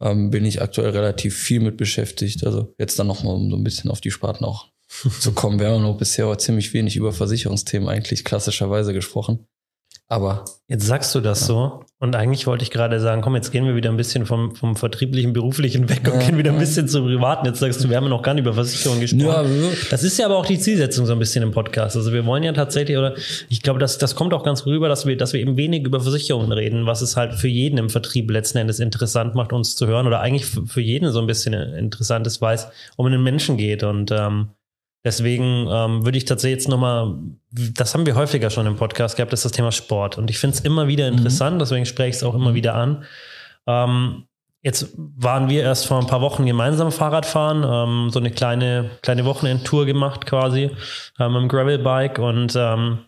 ähm, 0.00 0.30
bin 0.30 0.44
ich 0.44 0.62
aktuell 0.62 0.90
relativ 0.90 1.36
viel 1.36 1.60
mit 1.60 1.76
beschäftigt. 1.76 2.44
Also 2.46 2.74
jetzt 2.78 2.98
dann 2.98 3.06
nochmal, 3.06 3.34
um 3.34 3.50
so 3.50 3.56
ein 3.56 3.64
bisschen 3.64 3.90
auf 3.90 4.00
die 4.00 4.10
Sparten 4.10 4.44
auch 4.44 4.68
zu 5.20 5.32
kommen. 5.32 5.58
Wir 5.58 5.70
haben 5.70 5.82
noch 5.82 5.96
bisher 5.96 6.26
auch 6.26 6.36
ziemlich 6.36 6.72
wenig 6.72 6.96
über 6.96 7.12
Versicherungsthemen 7.12 7.88
eigentlich 7.88 8.24
klassischerweise 8.24 8.92
gesprochen. 8.92 9.46
Aber 10.08 10.44
jetzt 10.68 10.86
sagst 10.86 11.14
du 11.14 11.20
das 11.20 11.40
ja. 11.40 11.46
so 11.46 11.84
und 12.02 12.16
eigentlich 12.16 12.48
wollte 12.48 12.64
ich 12.64 12.72
gerade 12.72 12.98
sagen, 12.98 13.22
komm, 13.22 13.36
jetzt 13.36 13.52
gehen 13.52 13.64
wir 13.64 13.76
wieder 13.76 13.88
ein 13.88 13.96
bisschen 13.96 14.26
vom, 14.26 14.56
vom 14.56 14.74
vertrieblichen, 14.74 15.32
beruflichen 15.32 15.88
weg 15.88 16.00
und 16.12 16.20
ja, 16.20 16.26
gehen 16.26 16.36
wieder 16.36 16.50
ein 16.50 16.58
bisschen 16.58 16.88
zum 16.88 17.04
privaten. 17.04 17.46
Jetzt 17.46 17.60
sagst 17.60 17.84
du, 17.84 17.88
wir 17.88 17.96
haben 17.96 18.08
noch 18.08 18.22
gar 18.22 18.34
nicht 18.34 18.42
über 18.42 18.54
Versicherungen 18.54 19.00
gesprochen. 19.00 19.62
Ja, 19.62 19.70
das 19.88 20.02
ist 20.02 20.18
ja 20.18 20.26
aber 20.26 20.36
auch 20.36 20.44
die 20.44 20.58
Zielsetzung 20.58 21.06
so 21.06 21.12
ein 21.12 21.20
bisschen 21.20 21.44
im 21.44 21.52
Podcast. 21.52 21.94
Also 21.94 22.12
wir 22.12 22.26
wollen 22.26 22.42
ja 22.42 22.52
tatsächlich, 22.54 22.98
oder 22.98 23.14
ich 23.48 23.62
glaube, 23.62 23.78
das, 23.78 23.98
das 23.98 24.16
kommt 24.16 24.34
auch 24.34 24.42
ganz 24.42 24.66
rüber, 24.66 24.88
dass 24.88 25.06
wir, 25.06 25.16
dass 25.16 25.32
wir 25.32 25.38
eben 25.38 25.56
wenig 25.56 25.86
über 25.86 26.00
Versicherungen 26.00 26.50
reden, 26.50 26.86
was 26.86 27.02
es 27.02 27.16
halt 27.16 27.34
für 27.34 27.46
jeden 27.46 27.78
im 27.78 27.88
Vertrieb 27.88 28.28
letzten 28.32 28.58
Endes 28.58 28.80
interessant 28.80 29.36
macht, 29.36 29.52
uns 29.52 29.76
zu 29.76 29.86
hören 29.86 30.08
oder 30.08 30.18
eigentlich 30.18 30.46
für 30.46 30.80
jeden 30.80 31.12
so 31.12 31.20
ein 31.20 31.28
bisschen 31.28 31.54
interessant 31.54 32.26
ist, 32.26 32.40
weil 32.40 32.56
es 32.56 32.66
um 32.96 33.06
einen 33.06 33.22
Menschen 33.22 33.56
geht 33.56 33.84
und 33.84 34.10
ähm, 34.10 34.48
Deswegen 35.04 35.66
ähm, 35.68 36.04
würde 36.04 36.16
ich 36.16 36.24
tatsächlich 36.24 36.58
jetzt 36.58 36.68
nochmal, 36.68 37.14
das 37.50 37.92
haben 37.92 38.06
wir 38.06 38.14
häufiger 38.14 38.50
schon 38.50 38.66
im 38.66 38.76
Podcast 38.76 39.16
gehabt, 39.16 39.32
das 39.32 39.40
ist 39.40 39.46
das 39.46 39.52
Thema 39.52 39.72
Sport. 39.72 40.16
Und 40.16 40.30
ich 40.30 40.38
finde 40.38 40.56
es 40.56 40.60
immer 40.60 40.86
wieder 40.86 41.10
mhm. 41.10 41.18
interessant, 41.18 41.56
mhm. 41.56 41.58
deswegen 41.58 41.86
spreche 41.86 42.10
ich 42.10 42.16
es 42.16 42.22
auch 42.22 42.34
immer 42.34 42.54
wieder 42.54 42.74
an. 42.74 43.04
Ähm, 43.66 44.24
jetzt 44.62 44.94
waren 44.96 45.48
wir 45.48 45.62
erst 45.62 45.86
vor 45.86 45.98
ein 45.98 46.06
paar 46.06 46.20
Wochen 46.20 46.46
gemeinsam 46.46 46.92
Fahrradfahren, 46.92 47.64
ähm, 47.64 48.10
so 48.10 48.20
eine 48.20 48.30
kleine, 48.30 48.90
kleine 49.02 49.24
Wochenendtour 49.24 49.86
gemacht 49.86 50.24
quasi 50.24 50.70
ähm, 51.18 51.34
im 51.34 51.48
Gravelbike. 51.48 52.20
Und 52.20 52.54
ähm, 52.56 52.98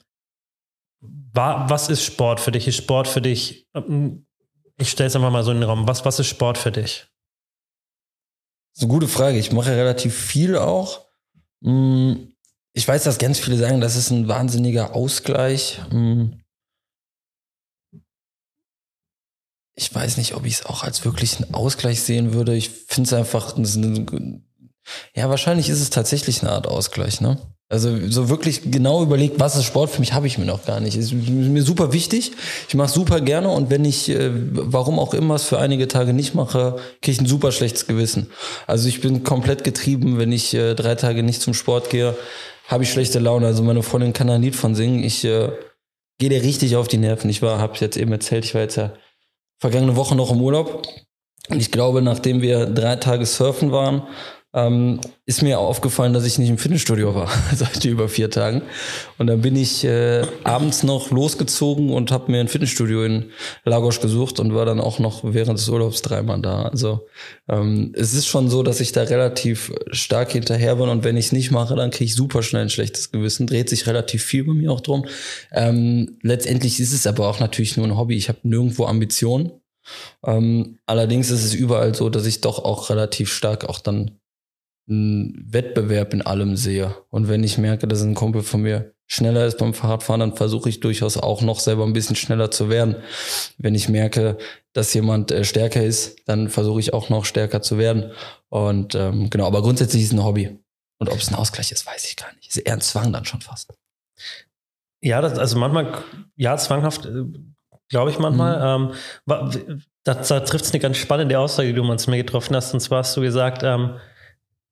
war, 1.32 1.70
was 1.70 1.88
ist 1.88 2.04
Sport 2.04 2.40
für 2.40 2.50
dich? 2.50 2.66
Ist 2.66 2.76
Sport 2.76 3.06
für 3.06 3.20
dich, 3.20 3.68
ähm, 3.74 4.26
ich 4.78 4.90
stelle 4.90 5.06
es 5.06 5.14
einfach 5.16 5.30
mal 5.30 5.44
so 5.44 5.52
in 5.52 5.60
den 5.60 5.68
Raum, 5.68 5.86
was, 5.86 6.04
was 6.04 6.18
ist 6.18 6.26
Sport 6.26 6.58
für 6.58 6.72
dich? 6.72 7.06
Das 8.72 8.78
ist 8.78 8.82
eine 8.82 8.92
gute 8.92 9.06
Frage. 9.06 9.38
Ich 9.38 9.52
mache 9.52 9.70
relativ 9.70 10.16
viel 10.16 10.56
auch. 10.56 11.04
Mm, 11.64 12.34
ich 12.74 12.86
weiß, 12.86 13.04
dass 13.04 13.18
ganz 13.18 13.38
viele 13.38 13.56
sagen, 13.56 13.80
das 13.80 13.96
ist 13.96 14.10
ein 14.10 14.28
wahnsinniger 14.28 14.94
Ausgleich. 14.94 15.80
Mm. 15.90 16.34
Ich 19.76 19.92
weiß 19.92 20.18
nicht, 20.18 20.34
ob 20.34 20.44
ich 20.44 20.54
es 20.54 20.66
auch 20.66 20.84
als 20.84 21.04
wirklichen 21.04 21.52
Ausgleich 21.54 22.02
sehen 22.02 22.32
würde. 22.32 22.54
Ich 22.54 22.70
finde 22.70 23.08
es 23.08 23.12
einfach, 23.12 23.56
ja, 25.14 25.28
wahrscheinlich 25.28 25.68
ist 25.68 25.80
es 25.80 25.90
tatsächlich 25.90 26.42
eine 26.42 26.52
Art 26.52 26.66
Ausgleich, 26.66 27.20
ne? 27.20 27.38
Also 27.70 27.96
so 28.08 28.28
wirklich 28.28 28.70
genau 28.70 29.02
überlegt, 29.02 29.40
was 29.40 29.56
ist 29.56 29.64
Sport 29.64 29.90
für 29.90 30.00
mich, 30.00 30.12
habe 30.12 30.26
ich 30.26 30.36
mir 30.36 30.44
noch 30.44 30.66
gar 30.66 30.80
nicht. 30.80 30.96
Ist 30.96 31.12
mir 31.12 31.62
super 31.62 31.92
wichtig. 31.92 32.32
Ich 32.68 32.74
mache 32.74 32.92
super 32.92 33.22
gerne 33.22 33.48
und 33.48 33.70
wenn 33.70 33.86
ich, 33.86 34.10
äh, 34.10 34.30
warum 34.32 34.98
auch 34.98 35.14
immer 35.14 35.34
es 35.34 35.44
für 35.44 35.58
einige 35.58 35.88
Tage 35.88 36.12
nicht 36.12 36.34
mache, 36.34 36.76
kriege 37.00 37.12
ich 37.12 37.20
ein 37.20 37.26
super 37.26 37.52
schlechtes 37.52 37.86
Gewissen. 37.86 38.30
Also 38.66 38.86
ich 38.88 39.00
bin 39.00 39.24
komplett 39.24 39.64
getrieben, 39.64 40.18
wenn 40.18 40.30
ich 40.30 40.52
äh, 40.52 40.74
drei 40.74 40.94
Tage 40.94 41.22
nicht 41.22 41.40
zum 41.40 41.54
Sport 41.54 41.88
gehe, 41.88 42.14
habe 42.68 42.84
ich 42.84 42.92
schlechte 42.92 43.18
Laune. 43.18 43.46
Also 43.46 43.62
meine 43.62 43.82
Freundin 43.82 44.12
kann 44.12 44.26
da 44.26 44.34
ein 44.34 44.42
Lied 44.42 44.56
von 44.56 44.74
singen. 44.74 45.02
Ich 45.02 45.24
äh, 45.24 45.50
gehe 46.18 46.28
dir 46.28 46.42
richtig 46.42 46.76
auf 46.76 46.86
die 46.86 46.98
Nerven. 46.98 47.30
Ich 47.30 47.40
war, 47.40 47.58
habe 47.58 47.78
jetzt 47.78 47.96
eben 47.96 48.12
erzählt, 48.12 48.44
ich 48.44 48.54
war 48.54 48.60
jetzt 48.60 48.76
ja 48.76 48.92
vergangene 49.58 49.96
Woche 49.96 50.14
noch 50.14 50.30
im 50.30 50.40
Urlaub. 50.40 50.86
Und 51.48 51.60
ich 51.60 51.70
glaube, 51.70 52.02
nachdem 52.02 52.40
wir 52.40 52.66
drei 52.66 52.96
Tage 52.96 53.26
surfen 53.26 53.72
waren, 53.72 54.02
ähm, 54.54 55.00
ist 55.26 55.42
mir 55.42 55.58
aufgefallen, 55.58 56.12
dass 56.12 56.24
ich 56.24 56.38
nicht 56.38 56.48
im 56.48 56.58
Fitnessstudio 56.58 57.14
war 57.14 57.28
seit 57.54 57.84
über 57.84 58.08
vier 58.08 58.30
Tagen. 58.30 58.62
Und 59.18 59.26
dann 59.26 59.40
bin 59.40 59.56
ich 59.56 59.84
äh, 59.84 60.22
abends 60.44 60.84
noch 60.84 61.10
losgezogen 61.10 61.90
und 61.90 62.12
habe 62.12 62.30
mir 62.30 62.40
ein 62.40 62.48
Fitnessstudio 62.48 63.04
in 63.04 63.30
Lagos 63.64 64.00
gesucht 64.00 64.38
und 64.38 64.54
war 64.54 64.64
dann 64.64 64.80
auch 64.80 65.00
noch 65.00 65.20
während 65.24 65.58
des 65.58 65.68
Urlaubs 65.68 66.02
dreimal 66.02 66.40
da. 66.40 66.62
Also 66.62 67.06
ähm, 67.48 67.92
es 67.96 68.14
ist 68.14 68.26
schon 68.26 68.48
so, 68.48 68.62
dass 68.62 68.80
ich 68.80 68.92
da 68.92 69.02
relativ 69.02 69.72
stark 69.90 70.32
hinterher 70.32 70.76
bin 70.76 70.88
und 70.88 71.02
wenn 71.02 71.16
ich 71.16 71.26
es 71.26 71.32
nicht 71.32 71.50
mache, 71.50 71.74
dann 71.74 71.90
kriege 71.90 72.04
ich 72.04 72.14
super 72.14 72.44
schnell 72.44 72.62
ein 72.62 72.70
schlechtes 72.70 73.10
Gewissen. 73.10 73.48
Dreht 73.48 73.68
sich 73.68 73.88
relativ 73.88 74.22
viel 74.22 74.44
bei 74.44 74.52
mir 74.52 74.70
auch 74.70 74.80
drum. 74.80 75.06
Ähm, 75.52 76.18
letztendlich 76.22 76.78
ist 76.78 76.92
es 76.92 77.08
aber 77.08 77.28
auch 77.28 77.40
natürlich 77.40 77.76
nur 77.76 77.86
ein 77.86 77.96
Hobby. 77.96 78.16
Ich 78.16 78.28
habe 78.28 78.38
nirgendwo 78.44 78.86
Ambitionen. 78.86 79.50
Ähm, 80.24 80.78
allerdings 80.86 81.30
ist 81.30 81.44
es 81.44 81.54
überall 81.54 81.94
so, 81.94 82.08
dass 82.08 82.24
ich 82.24 82.40
doch 82.40 82.64
auch 82.64 82.88
relativ 82.88 83.32
stark 83.32 83.64
auch 83.64 83.80
dann 83.80 84.12
einen 84.88 85.46
Wettbewerb 85.50 86.12
in 86.12 86.22
allem 86.22 86.56
sehe. 86.56 86.94
Und 87.10 87.28
wenn 87.28 87.42
ich 87.42 87.58
merke, 87.58 87.88
dass 87.88 88.02
ein 88.02 88.14
Kumpel 88.14 88.42
von 88.42 88.62
mir 88.62 88.94
schneller 89.06 89.46
ist 89.46 89.58
beim 89.58 89.74
Fahrradfahren, 89.74 90.20
dann 90.20 90.36
versuche 90.36 90.68
ich 90.68 90.80
durchaus 90.80 91.16
auch 91.16 91.42
noch 91.42 91.60
selber 91.60 91.84
ein 91.84 91.92
bisschen 91.92 92.16
schneller 92.16 92.50
zu 92.50 92.68
werden. 92.68 92.96
Wenn 93.58 93.74
ich 93.74 93.88
merke, 93.88 94.38
dass 94.72 94.94
jemand 94.94 95.30
äh, 95.30 95.44
stärker 95.44 95.82
ist, 95.82 96.16
dann 96.26 96.48
versuche 96.48 96.80
ich 96.80 96.92
auch 96.92 97.08
noch 97.10 97.24
stärker 97.24 97.62
zu 97.62 97.78
werden. 97.78 98.12
Und 98.48 98.94
ähm, 98.94 99.30
genau, 99.30 99.46
aber 99.46 99.62
grundsätzlich 99.62 100.02
ist 100.02 100.08
es 100.08 100.14
ein 100.14 100.24
Hobby. 100.24 100.58
Und 100.98 101.10
ob 101.10 101.18
es 101.18 101.28
ein 101.28 101.34
Ausgleich 101.34 101.72
ist, 101.72 101.86
weiß 101.86 102.04
ich 102.06 102.16
gar 102.16 102.32
nicht. 102.34 102.48
Ist 102.48 102.56
eher 102.58 102.74
ein 102.74 102.80
Zwang 102.80 103.12
dann 103.12 103.24
schon 103.24 103.40
fast. 103.40 103.72
Ja, 105.02 105.20
das, 105.20 105.38
also 105.38 105.58
manchmal, 105.58 106.02
ja, 106.36 106.56
zwanghaft, 106.56 107.04
äh, 107.06 107.24
glaube 107.90 108.10
ich 108.10 108.18
manchmal. 108.18 108.78
Mhm. 108.78 108.94
Ähm, 109.26 109.80
da, 110.04 110.14
da 110.14 110.40
trifft 110.40 110.64
es 110.64 110.72
eine 110.72 110.80
ganz 110.80 110.96
spannende 110.96 111.38
Aussage, 111.38 111.68
die 111.68 111.74
du 111.74 111.82
mal 111.82 111.98
zu 111.98 112.10
mir 112.10 112.16
getroffen 112.18 112.56
hast. 112.56 112.72
Und 112.72 112.80
zwar 112.80 113.00
hast 113.00 113.16
du 113.16 113.20
gesagt, 113.20 113.62
ähm, 113.62 113.96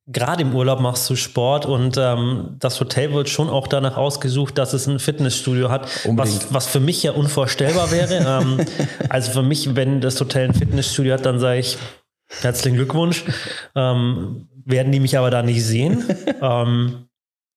gerade 0.06 0.42
im 0.42 0.54
Urlaub 0.54 0.80
machst 0.80 1.08
du 1.08 1.16
Sport 1.16 1.66
und 1.66 1.96
ähm, 1.96 2.56
das 2.58 2.80
Hotel 2.80 3.12
wird 3.12 3.28
schon 3.28 3.48
auch 3.48 3.68
danach 3.68 3.96
ausgesucht, 3.96 4.58
dass 4.58 4.72
es 4.72 4.86
ein 4.86 4.98
Fitnessstudio 4.98 5.70
hat, 5.70 5.88
was, 6.06 6.52
was 6.52 6.66
für 6.66 6.80
mich 6.80 7.02
ja 7.02 7.12
unvorstellbar 7.12 7.90
wäre. 7.90 8.40
ähm, 8.42 8.66
also 9.08 9.32
für 9.32 9.42
mich, 9.42 9.76
wenn 9.76 10.00
das 10.00 10.20
Hotel 10.20 10.48
ein 10.48 10.54
Fitnessstudio 10.54 11.14
hat, 11.14 11.26
dann 11.26 11.38
sage 11.38 11.60
ich 11.60 11.78
herzlichen 12.40 12.76
Glückwunsch. 12.76 13.24
Ähm, 13.76 14.48
werden 14.64 14.92
die 14.92 15.00
mich 15.00 15.18
aber 15.18 15.30
da 15.30 15.42
nicht 15.42 15.64
sehen. 15.64 16.04
ähm, 16.42 17.06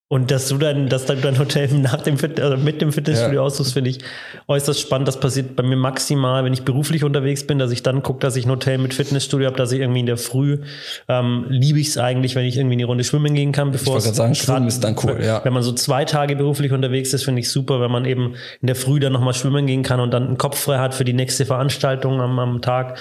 und 0.07 0.29
dass 0.29 0.49
du 0.49 0.59
dann, 0.59 0.87
dass 0.87 1.05
dann 1.05 1.19
dein 1.21 1.39
Hotel 1.39 1.67
nach 1.73 2.01
dem 2.01 2.17
Fit, 2.17 2.39
also 2.39 2.57
mit 2.57 2.79
dem 2.79 2.91
Fitnessstudio 2.91 3.39
ja. 3.39 3.41
aussuchst, 3.41 3.73
finde 3.73 3.89
ich 3.89 3.99
äußerst 4.47 4.79
spannend. 4.79 5.07
Das 5.07 5.19
passiert 5.19 5.55
bei 5.55 5.63
mir 5.63 5.77
maximal, 5.77 6.43
wenn 6.45 6.53
ich 6.53 6.61
beruflich 6.61 7.03
unterwegs 7.03 7.47
bin, 7.47 7.57
dass 7.57 7.71
ich 7.71 7.81
dann 7.81 8.03
gucke, 8.03 8.19
dass 8.19 8.35
ich 8.35 8.45
ein 8.45 8.51
Hotel 8.51 8.77
mit 8.77 8.93
Fitnessstudio 8.93 9.47
habe, 9.47 9.57
dass 9.57 9.71
ich 9.71 9.79
irgendwie 9.79 10.01
in 10.01 10.05
der 10.05 10.17
Früh 10.17 10.59
ähm, 11.07 11.45
liebe 11.49 11.79
ich 11.79 11.87
es 11.87 11.97
eigentlich, 11.97 12.35
wenn 12.35 12.45
ich 12.45 12.55
irgendwie 12.55 12.73
in 12.73 12.79
die 12.79 12.85
Runde 12.85 13.03
schwimmen 13.03 13.33
gehen 13.33 13.51
kann, 13.51 13.71
bevor 13.71 13.97
ich 13.97 14.05
es 14.05 14.15
sagen, 14.15 14.35
schwimmen 14.35 14.67
ist 14.67 14.83
dann 14.83 14.95
cool, 15.03 15.19
ja. 15.23 15.43
Wenn 15.43 15.53
man 15.53 15.63
so 15.63 15.71
zwei 15.71 16.05
Tage 16.05 16.35
beruflich 16.35 16.71
unterwegs 16.71 17.11
ist, 17.13 17.23
finde 17.23 17.41
ich 17.41 17.49
super, 17.49 17.81
wenn 17.81 17.91
man 17.91 18.05
eben 18.05 18.35
in 18.61 18.67
der 18.67 18.75
Früh 18.75 18.99
dann 18.99 19.13
nochmal 19.13 19.33
schwimmen 19.33 19.65
gehen 19.65 19.81
kann 19.81 19.99
und 19.99 20.11
dann 20.11 20.27
einen 20.27 20.37
Kopf 20.37 20.59
frei 20.59 20.77
hat 20.77 20.93
für 20.93 21.05
die 21.05 21.13
nächste 21.13 21.47
Veranstaltung 21.47 22.21
am, 22.21 22.37
am 22.37 22.61
Tag. 22.61 22.99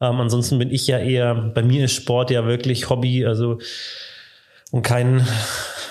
Ähm, 0.00 0.20
ansonsten 0.20 0.60
bin 0.60 0.70
ich 0.70 0.86
ja 0.86 0.98
eher, 0.98 1.34
bei 1.34 1.64
mir 1.64 1.84
ist 1.86 1.94
Sport 1.94 2.30
ja 2.30 2.46
wirklich 2.46 2.90
Hobby, 2.90 3.26
also 3.26 3.58
und 4.70 4.82
kein 4.82 5.26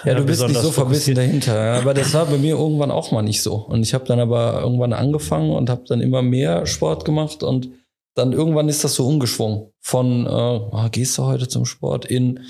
ja, 0.06 0.14
du 0.16 0.26
bist 0.26 0.46
nicht 0.48 0.60
so 0.60 0.72
verbissen 0.72 1.16
dahinter. 1.16 1.74
Aber 1.76 1.94
das 1.94 2.14
war 2.14 2.26
bei 2.26 2.38
mir 2.38 2.56
irgendwann 2.56 2.92
auch 2.92 3.12
mal 3.12 3.22
nicht 3.22 3.42
so. 3.42 3.56
Und 3.56 3.84
ich 3.84 3.94
habe 3.94 4.06
dann 4.06 4.20
aber 4.20 4.62
irgendwann 4.62 4.94
angefangen 4.94 5.52
und 5.52 5.70
habe 5.70 5.84
dann 5.88 6.02
immer 6.02 6.22
mehr 6.22 6.66
Sport 6.66 7.06
gemacht 7.06 7.44
und 7.44 7.70
dann 8.16 8.32
irgendwann 8.32 8.70
ist 8.70 8.84
das 8.84 8.96
so 8.96 9.08
umgeschwungen. 9.08 9.72
Von 9.80 10.26
äh, 10.26 10.30
oh, 10.30 10.88
gehst 10.92 11.18
du 11.18 11.24
heute 11.24 11.48
zum 11.48 11.66
Sport 11.66 12.06
in 12.06 12.42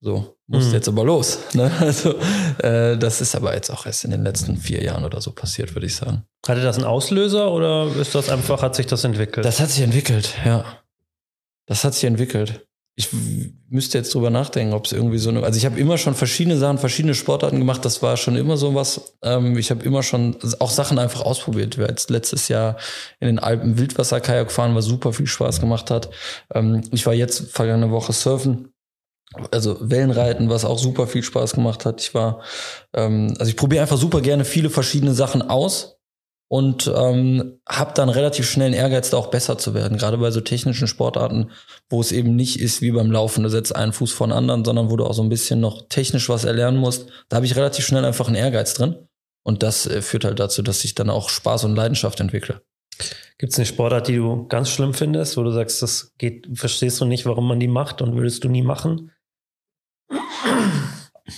so, 0.00 0.36
musst 0.46 0.68
mhm. 0.68 0.74
jetzt 0.74 0.88
aber 0.88 1.04
los. 1.04 1.40
Ne? 1.54 1.70
Also, 1.80 2.14
äh, 2.58 2.96
das 2.96 3.20
ist 3.20 3.34
aber 3.34 3.54
jetzt 3.54 3.70
auch 3.70 3.84
erst 3.84 4.04
in 4.04 4.12
den 4.12 4.22
letzten 4.22 4.56
vier 4.56 4.82
Jahren 4.82 5.04
oder 5.04 5.20
so 5.20 5.32
passiert, 5.32 5.74
würde 5.74 5.86
ich 5.86 5.96
sagen. 5.96 6.24
Hatte 6.46 6.62
das 6.62 6.76
einen 6.76 6.86
Auslöser 6.86 7.50
oder 7.52 7.88
ist 7.96 8.14
das 8.14 8.28
einfach, 8.28 8.62
hat 8.62 8.76
sich 8.76 8.86
das 8.86 9.04
entwickelt? 9.04 9.44
Das 9.44 9.60
hat 9.60 9.70
sich 9.70 9.82
entwickelt, 9.82 10.34
ja. 10.44 10.64
Das 11.66 11.84
hat 11.84 11.94
sich 11.94 12.04
entwickelt 12.04 12.67
ich 12.98 13.10
müsste 13.68 13.96
jetzt 13.96 14.12
drüber 14.12 14.28
nachdenken, 14.28 14.74
ob 14.74 14.84
es 14.84 14.90
irgendwie 14.90 15.18
so 15.18 15.30
eine. 15.30 15.44
Also 15.44 15.56
ich 15.56 15.64
habe 15.64 15.78
immer 15.78 15.98
schon 15.98 16.16
verschiedene 16.16 16.56
Sachen, 16.56 16.78
verschiedene 16.78 17.14
Sportarten 17.14 17.60
gemacht. 17.60 17.84
Das 17.84 18.02
war 18.02 18.16
schon 18.16 18.34
immer 18.34 18.56
so 18.56 18.74
was. 18.74 19.14
Ähm, 19.22 19.56
ich 19.56 19.70
habe 19.70 19.84
immer 19.84 20.02
schon 20.02 20.36
auch 20.58 20.70
Sachen 20.70 20.98
einfach 20.98 21.20
ausprobiert. 21.20 21.78
Wir 21.78 21.86
jetzt 21.86 22.10
letztes 22.10 22.48
Jahr 22.48 22.76
in 23.20 23.28
den 23.28 23.38
Alpen 23.38 23.78
Wildwasserkajak 23.78 24.50
fahren, 24.50 24.74
was 24.74 24.86
super 24.86 25.12
viel 25.12 25.28
Spaß 25.28 25.60
gemacht 25.60 25.92
hat. 25.92 26.10
Ähm, 26.52 26.82
ich 26.90 27.06
war 27.06 27.14
jetzt 27.14 27.52
vergangene 27.52 27.92
Woche 27.92 28.12
surfen. 28.12 28.72
Also 29.52 29.76
Wellenreiten, 29.80 30.50
was 30.50 30.64
auch 30.64 30.78
super 30.80 31.06
viel 31.06 31.22
Spaß 31.22 31.52
gemacht 31.52 31.86
hat. 31.86 32.00
Ich 32.00 32.14
war, 32.14 32.42
ähm, 32.94 33.36
also 33.38 33.48
ich 33.48 33.56
probiere 33.56 33.82
einfach 33.82 33.98
super 33.98 34.22
gerne 34.22 34.44
viele 34.44 34.70
verschiedene 34.70 35.14
Sachen 35.14 35.40
aus 35.40 35.97
und 36.48 36.90
ähm, 36.94 37.60
habe 37.68 37.92
dann 37.94 38.08
relativ 38.08 38.48
schnell 38.48 38.68
einen 38.68 38.74
Ehrgeiz, 38.74 39.10
da 39.10 39.18
auch 39.18 39.28
besser 39.28 39.58
zu 39.58 39.74
werden. 39.74 39.98
Gerade 39.98 40.16
bei 40.16 40.30
so 40.30 40.40
technischen 40.40 40.88
Sportarten, 40.88 41.50
wo 41.90 42.00
es 42.00 42.10
eben 42.10 42.36
nicht 42.36 42.58
ist 42.58 42.80
wie 42.80 42.90
beim 42.90 43.10
Laufen, 43.10 43.42
du 43.42 43.50
setzt 43.50 43.76
einen 43.76 43.92
Fuß 43.92 44.12
vor 44.12 44.26
den 44.26 44.32
anderen, 44.32 44.64
sondern 44.64 44.90
wo 44.90 44.96
du 44.96 45.04
auch 45.04 45.12
so 45.12 45.22
ein 45.22 45.28
bisschen 45.28 45.60
noch 45.60 45.88
technisch 45.88 46.28
was 46.30 46.44
erlernen 46.44 46.78
musst. 46.78 47.08
Da 47.28 47.36
habe 47.36 47.46
ich 47.46 47.54
relativ 47.54 47.84
schnell 47.84 48.04
einfach 48.04 48.26
einen 48.26 48.36
Ehrgeiz 48.36 48.74
drin. 48.74 48.96
Und 49.42 49.62
das 49.62 49.86
äh, 49.86 50.00
führt 50.00 50.24
halt 50.24 50.40
dazu, 50.40 50.62
dass 50.62 50.84
ich 50.84 50.94
dann 50.94 51.10
auch 51.10 51.28
Spaß 51.28 51.64
und 51.64 51.76
Leidenschaft 51.76 52.20
entwickle. 52.20 52.62
Gibt 53.36 53.52
es 53.52 53.58
eine 53.58 53.66
Sportart, 53.66 54.08
die 54.08 54.16
du 54.16 54.48
ganz 54.48 54.70
schlimm 54.70 54.94
findest, 54.94 55.36
wo 55.36 55.42
du 55.42 55.52
sagst, 55.52 55.82
das 55.82 56.14
geht, 56.18 56.48
verstehst 56.54 57.00
du 57.00 57.04
nicht, 57.04 57.26
warum 57.26 57.46
man 57.46 57.60
die 57.60 57.68
macht 57.68 58.02
und 58.02 58.16
würdest 58.16 58.42
du 58.42 58.48
nie 58.48 58.62
machen? 58.62 59.12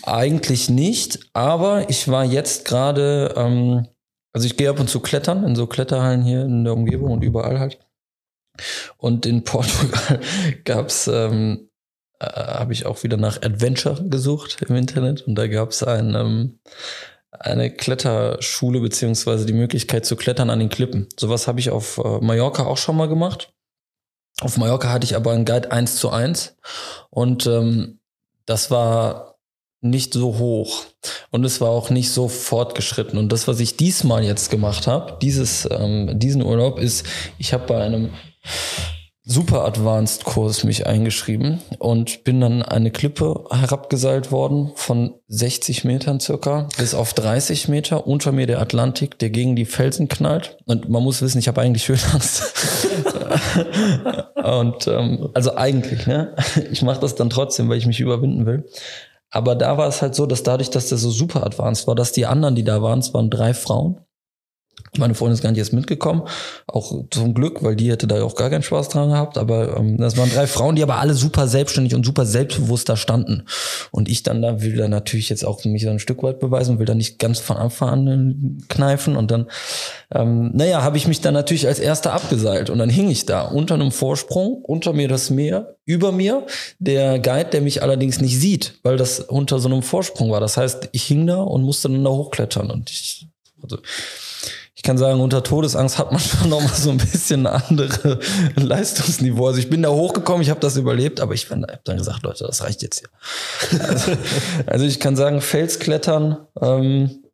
Eigentlich 0.05 0.71
nicht, 0.71 1.19
aber 1.35 1.91
ich 1.91 2.09
war 2.09 2.25
jetzt 2.25 2.65
gerade, 2.65 3.35
ähm, 3.37 3.89
also 4.33 4.47
ich 4.47 4.57
gehe 4.57 4.71
ab 4.71 4.81
und 4.81 4.89
zu 4.89 5.01
klettern 5.01 5.45
in 5.45 5.57
so 5.57 5.67
Kletterhallen 5.67 6.23
hier 6.23 6.43
in 6.43 6.65
der 6.65 6.75
Umgebung 6.75 7.11
und 7.11 7.23
überall 7.23 7.59
halt. 7.59 7.79
Und 8.97 9.27
in 9.27 9.45
Portugal 9.45 10.21
gab's 10.65 11.09
ähm, 11.09 11.71
äh, 12.21 12.27
habe 12.27 12.73
ich 12.73 12.87
auch 12.87 13.03
wieder 13.03 13.17
nach 13.17 13.43
Adventure 13.43 14.05
gesucht 14.09 14.59
im 14.69 14.77
Internet 14.77 15.23
und 15.23 15.35
da 15.35 15.47
gab's 15.47 15.83
ein, 15.83 16.15
ähm, 16.15 16.61
eine 17.31 17.75
Kletterschule 17.75 18.81
beziehungsweise 18.81 19.47
die 19.47 19.53
Möglichkeit 19.53 20.05
zu 20.05 20.17
klettern 20.17 20.51
an 20.51 20.59
den 20.59 20.69
Klippen. 20.69 21.09
Sowas 21.19 21.49
habe 21.49 21.61
ich 21.61 21.71
auf 21.71 21.99
äh, 21.99 22.21
Mallorca 22.21 22.67
auch 22.67 22.77
schon 22.77 22.97
mal 22.97 23.09
gemacht. 23.09 23.53
Auf 24.43 24.57
Mallorca 24.59 24.91
hatte 24.91 25.05
ich 25.05 25.17
aber 25.17 25.33
einen 25.33 25.45
Guide 25.45 25.73
eins 25.73 25.97
zu 25.97 26.11
eins 26.11 26.57
und 27.11 27.47
ähm, 27.47 28.01
das 28.47 28.71
war 28.71 29.30
nicht 29.81 30.13
so 30.13 30.39
hoch 30.39 30.85
und 31.31 31.45
es 31.45 31.61
war 31.61 31.71
auch 31.71 31.91
nicht 31.91 32.11
so 32.11 32.29
fortgeschritten. 32.29 33.19
Und 33.19 33.33
das, 33.33 33.49
was 33.49 33.61
ich 33.61 33.77
diesmal 33.77 34.25
jetzt 34.25 34.51
gemacht 34.51 34.87
habe, 34.87 35.17
dieses, 35.23 35.69
ähm, 35.71 36.19
diesen 36.19 36.43
Urlaub, 36.43 36.79
ist, 36.79 37.07
ich 37.39 37.53
habe 37.53 37.67
bei 37.67 37.83
einem 37.83 38.11
Super 39.23 39.65
Advanced 39.65 40.25
Kurs 40.25 40.65
mich 40.65 40.87
eingeschrieben 40.87 41.61
und 41.79 42.25
bin 42.25 42.41
dann 42.41 42.63
eine 42.63 42.91
Klippe 42.91 43.45
herabgeseilt 43.51 44.33
worden 44.33 44.73
von 44.75 45.15
60 45.29 45.85
Metern 45.85 46.19
circa 46.19 46.69
bis 46.79 46.95
auf 46.95 47.15
30 47.15 47.69
Meter. 47.69 48.09
Unter 48.09 48.33
mir 48.33 48.49
der 48.49 48.61
Atlantik, 48.61 49.19
der 49.21 49.31
gegen 49.31 49.55
die 49.55 49.67
Felsen 49.67 50.09
knallt. 50.09 50.57
Und 50.65 50.89
man 50.89 51.05
muss 51.05 51.23
wissen, 51.23 51.39
ich 51.39 51.47
habe 51.47 51.61
eigentlich 51.61 51.89
Höhenangst. 51.89 52.43
und 54.35 54.89
ähm, 54.89 55.29
also 55.35 55.55
eigentlich, 55.55 56.09
ne? 56.09 56.35
Ich 56.73 56.83
mache 56.83 57.01
das 57.01 57.15
dann 57.15 57.31
trotzdem, 57.31 57.69
weil 57.69 57.79
ich 57.79 57.87
mich 57.87 58.01
überwinden 58.01 58.47
will. 58.47 58.65
Aber 59.31 59.55
da 59.55 59.79
war 59.79 59.89
es 59.89 60.03
halt 60.03 60.15
so, 60.15 60.27
dass 60.27 60.43
dadurch, 60.43 60.71
dass 60.71 60.89
der 60.89 60.99
so 60.99 61.11
super 61.11 61.47
advanced 61.47 61.87
war, 61.87 61.95
dass 61.95 62.13
die 62.13 62.27
anderen, 62.27 62.57
die 62.57 62.65
da 62.65 62.83
waren, 62.83 62.99
es 62.99 63.15
waren 63.15 63.31
drei 63.31 63.55
Frauen, 63.55 64.01
meine 64.99 65.15
Freundin 65.15 65.35
ist 65.35 65.43
gar 65.43 65.51
nicht 65.51 65.59
erst 65.59 65.73
mitgekommen, 65.73 66.23
auch 66.67 67.05
zum 67.11 67.35
Glück, 67.35 67.63
weil 67.63 67.77
die 67.77 67.91
hätte 67.91 68.07
da 68.07 68.23
auch 68.23 68.35
gar 68.35 68.51
keinen 68.51 68.63
Spaß 68.63 68.89
dran 68.89 69.11
gehabt. 69.11 69.39
Aber 69.39 69.77
ähm, 69.77 69.97
das 69.99 70.17
waren 70.17 70.31
drei 70.31 70.47
Frauen, 70.47 70.77
die 70.77 70.83
aber 70.83 70.97
alle 70.97 71.15
super 71.15 71.47
selbstständig 71.47 71.95
und 71.95 72.05
super 72.05 72.27
selbstbewusst 72.27 72.89
da 72.89 72.97
standen. 72.97 73.45
Und 73.91 74.09
ich 74.09 74.23
dann 74.23 74.43
da 74.43 74.63
will 74.63 74.77
da 74.77 74.89
natürlich 74.89 75.29
jetzt 75.29 75.45
auch 75.45 75.65
mich 75.65 75.83
so 75.83 75.91
ein 75.91 75.99
Stück 75.99 76.23
weit 76.23 76.41
beweisen, 76.41 76.79
will 76.79 76.87
da 76.87 76.95
nicht 76.95 77.19
ganz 77.19 77.39
von 77.39 77.57
Anfang 77.57 77.89
an 77.89 78.59
kneifen. 78.69 79.17
Und 79.17 79.31
dann, 79.31 79.47
ähm, 80.15 80.51
naja, 80.55 80.83
habe 80.83 80.97
ich 80.97 81.07
mich 81.07 81.21
dann 81.21 81.35
natürlich 81.35 81.67
als 81.67 81.79
Erster 81.79 82.13
abgeseilt. 82.13 82.71
Und 82.71 82.79
dann 82.79 82.91
hing 82.91 83.11
ich 83.11 83.27
da 83.27 83.43
unter 83.43 83.75
einem 83.75 83.93
Vorsprung, 83.93 84.63
unter 84.63 84.93
mir 84.93 85.09
das 85.09 85.31
Meer, 85.31 85.77
über 85.85 86.13
mir 86.13 86.47
der 86.79 87.19
Guide, 87.19 87.51
der 87.51 87.61
mich 87.61 87.83
allerdings 87.83 88.21
nicht 88.21 88.39
sieht, 88.39 88.79
weil 88.83 88.97
das 88.97 89.21
unter 89.21 89.59
so 89.59 89.69
einem 89.69 89.83
Vorsprung 89.83 90.31
war. 90.31 90.41
Das 90.41 90.57
heißt, 90.57 90.89
ich 90.93 91.03
hing 91.05 91.27
da 91.27 91.43
und 91.43 91.63
musste 91.63 91.89
dann 91.89 92.05
da 92.05 92.11
hochklettern. 92.11 92.71
Und 92.71 92.91
ich, 92.91 93.27
also, 93.63 93.79
ich 94.81 94.83
kann 94.83 94.97
sagen, 94.97 95.21
unter 95.21 95.43
Todesangst 95.43 95.99
hat 95.99 96.11
man 96.11 96.21
schon 96.21 96.49
noch 96.49 96.63
mal 96.63 96.75
so 96.75 96.89
ein 96.89 96.97
bisschen 96.97 97.47
ein 97.47 97.61
andere 97.69 98.19
Leistungsniveau. 98.57 99.49
Also 99.49 99.59
ich 99.59 99.69
bin 99.69 99.83
da 99.83 99.91
hochgekommen, 99.91 100.41
ich 100.41 100.49
habe 100.49 100.61
das 100.61 100.79
überlebt, 100.79 101.21
aber 101.21 101.35
ich 101.35 101.51
habe 101.51 101.67
dann 101.85 101.99
gesagt, 101.99 102.23
Leute, 102.23 102.47
das 102.47 102.63
reicht 102.63 102.81
jetzt 102.81 103.01
hier. 103.01 103.79
Also, 103.79 104.13
also 104.67 104.87
ich 104.87 104.99
kann 104.99 105.17
sagen, 105.17 105.43
Felsklettern 105.43 106.47
ähm, 106.63 107.25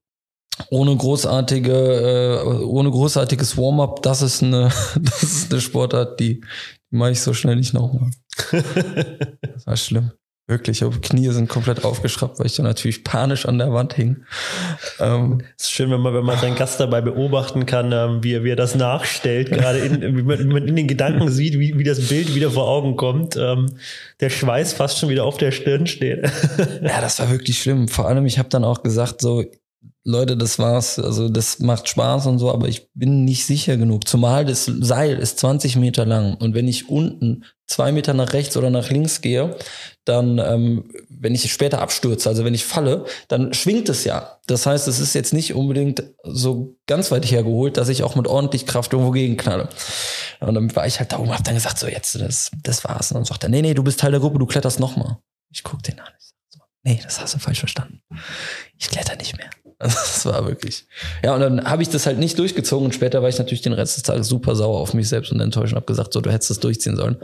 ohne 0.70 0.96
großartige, 0.96 2.42
äh, 2.42 2.64
ohne 2.64 2.90
großartiges 2.90 3.56
Warm-up, 3.56 4.02
das 4.02 4.22
ist 4.22 4.42
eine, 4.42 4.72
das 5.00 5.22
ist 5.22 5.52
eine 5.52 5.60
Sportart, 5.60 6.18
die, 6.18 6.40
die 6.90 6.96
mache 6.96 7.12
ich 7.12 7.20
so 7.20 7.32
schnell 7.32 7.54
nicht 7.54 7.74
nochmal. 7.74 8.10
Das 8.50 9.66
war 9.68 9.76
schlimm. 9.76 10.10
Wirklich, 10.48 10.84
aber 10.84 10.96
Knie 11.00 11.28
sind 11.30 11.48
komplett 11.48 11.84
aufgeschraubt, 11.84 12.38
weil 12.38 12.46
ich 12.46 12.54
dann 12.54 12.66
natürlich 12.66 13.02
panisch 13.02 13.46
an 13.46 13.58
der 13.58 13.72
Wand 13.72 13.94
hing. 13.94 14.24
Ähm, 15.00 15.42
es 15.58 15.64
ist 15.64 15.72
schön, 15.72 15.90
wenn 15.90 16.00
man, 16.00 16.14
wenn 16.14 16.24
man 16.24 16.38
seinen 16.38 16.54
Gast 16.54 16.78
dabei 16.78 17.00
beobachten 17.00 17.66
kann, 17.66 17.90
ähm, 17.90 18.22
wie, 18.22 18.34
er, 18.34 18.44
wie 18.44 18.50
er 18.50 18.56
das 18.56 18.76
nachstellt, 18.76 19.50
gerade 19.50 19.78
in, 19.78 20.16
wie, 20.16 20.22
man, 20.22 20.38
wie 20.38 20.44
man 20.44 20.68
in 20.68 20.76
den 20.76 20.86
Gedanken 20.86 21.30
sieht, 21.30 21.58
wie, 21.58 21.76
wie 21.76 21.82
das 21.82 22.08
Bild 22.08 22.36
wieder 22.36 22.52
vor 22.52 22.68
Augen 22.68 22.94
kommt. 22.94 23.36
Ähm, 23.36 23.74
der 24.20 24.30
Schweiß 24.30 24.74
fast 24.74 25.00
schon 25.00 25.08
wieder 25.08 25.24
auf 25.24 25.36
der 25.36 25.50
Stirn 25.50 25.88
steht. 25.88 26.30
ja, 26.80 27.00
das 27.00 27.18
war 27.18 27.28
wirklich 27.28 27.60
schlimm. 27.60 27.88
Vor 27.88 28.06
allem, 28.06 28.24
ich 28.24 28.38
habe 28.38 28.48
dann 28.48 28.62
auch 28.62 28.84
gesagt, 28.84 29.20
so, 29.20 29.44
Leute, 30.04 30.36
das 30.36 30.58
war's. 30.58 30.98
Also 30.98 31.28
das 31.28 31.58
macht 31.58 31.88
Spaß 31.88 32.26
und 32.26 32.38
so, 32.38 32.52
aber 32.52 32.68
ich 32.68 32.88
bin 32.94 33.24
nicht 33.24 33.44
sicher 33.44 33.76
genug. 33.76 34.06
Zumal 34.06 34.44
das 34.44 34.64
Seil 34.64 35.18
ist 35.18 35.40
20 35.40 35.76
Meter 35.76 36.06
lang 36.06 36.36
und 36.36 36.54
wenn 36.54 36.68
ich 36.68 36.88
unten 36.88 37.44
zwei 37.66 37.90
Meter 37.90 38.14
nach 38.14 38.32
rechts 38.32 38.56
oder 38.56 38.70
nach 38.70 38.90
links 38.90 39.20
gehe, 39.20 39.56
dann, 40.04 40.38
ähm, 40.38 40.92
wenn 41.08 41.34
ich 41.34 41.50
später 41.50 41.80
abstürze, 41.80 42.28
also 42.28 42.44
wenn 42.44 42.54
ich 42.54 42.64
falle, 42.64 43.04
dann 43.28 43.52
schwingt 43.52 43.88
es 43.88 44.04
ja. 44.04 44.38
Das 44.46 44.66
heißt, 44.66 44.86
es 44.86 45.00
ist 45.00 45.14
jetzt 45.14 45.32
nicht 45.32 45.54
unbedingt 45.54 46.04
so 46.22 46.76
ganz 46.86 47.10
weit 47.10 47.28
hergeholt, 47.28 47.76
dass 47.76 47.88
ich 47.88 48.04
auch 48.04 48.14
mit 48.14 48.28
ordentlich 48.28 48.66
Kraft 48.66 48.92
irgendwo 48.92 49.10
gegenknalle. 49.10 49.68
Und 50.38 50.54
dann 50.54 50.76
war 50.76 50.86
ich 50.86 51.00
halt 51.00 51.12
da 51.12 51.18
oben, 51.18 51.34
hab 51.34 51.42
dann 51.42 51.54
gesagt, 51.54 51.78
so 51.78 51.88
jetzt, 51.88 52.14
das, 52.20 52.50
das 52.62 52.84
war's. 52.84 53.10
Und 53.10 53.16
dann 53.16 53.24
sagt 53.24 53.42
er, 53.42 53.48
nee, 53.48 53.62
nee, 53.62 53.74
du 53.74 53.82
bist 53.82 53.98
Teil 53.98 54.12
der 54.12 54.20
Gruppe, 54.20 54.38
du 54.38 54.46
kletterst 54.46 54.78
nochmal. 54.78 55.18
Ich 55.50 55.64
guck 55.64 55.82
den 55.82 55.98
an. 55.98 56.12
Ich 56.18 56.26
sag 56.26 56.36
so, 56.50 56.60
nee, 56.84 57.00
das 57.02 57.20
hast 57.20 57.34
du 57.34 57.38
falsch 57.40 57.58
verstanden. 57.58 58.00
Ich 58.78 58.88
kletter 58.88 59.16
nicht 59.16 59.36
mehr. 59.36 59.50
Das 59.78 60.24
war 60.24 60.46
wirklich. 60.46 60.86
Ja, 61.22 61.34
und 61.34 61.40
dann 61.40 61.64
habe 61.64 61.82
ich 61.82 61.88
das 61.88 62.06
halt 62.06 62.18
nicht 62.18 62.38
durchgezogen 62.38 62.86
und 62.86 62.94
später 62.94 63.22
war 63.22 63.28
ich 63.28 63.38
natürlich 63.38 63.62
den 63.62 63.72
Rest 63.72 63.96
des 63.96 64.04
Tages 64.04 64.26
super 64.26 64.56
sauer 64.56 64.80
auf 64.80 64.94
mich 64.94 65.08
selbst 65.08 65.32
und 65.32 65.40
enttäuscht 65.40 65.72
und 65.72 65.76
habe 65.76 65.86
gesagt, 65.86 66.12
so, 66.12 66.20
du 66.20 66.30
hättest 66.30 66.50
das 66.50 66.60
durchziehen 66.60 66.96
sollen. 66.96 67.16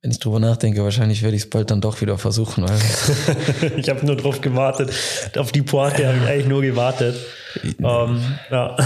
Wenn 0.00 0.10
ich 0.10 0.18
drüber 0.18 0.40
nachdenke, 0.40 0.82
wahrscheinlich 0.82 1.22
werde 1.22 1.36
ich 1.36 1.44
es 1.44 1.50
bald 1.50 1.70
dann 1.70 1.80
doch 1.80 2.00
wieder 2.00 2.18
versuchen. 2.18 2.64
ich 3.76 3.88
habe 3.88 4.04
nur 4.04 4.16
drauf 4.16 4.40
gewartet. 4.40 4.90
Auf 5.36 5.52
die 5.52 5.62
Pointe 5.62 6.06
habe 6.06 6.18
ich 6.18 6.24
eigentlich 6.24 6.48
nur 6.48 6.60
gewartet. 6.60 7.16
Ähm, 7.64 8.20
ja. 8.50 8.76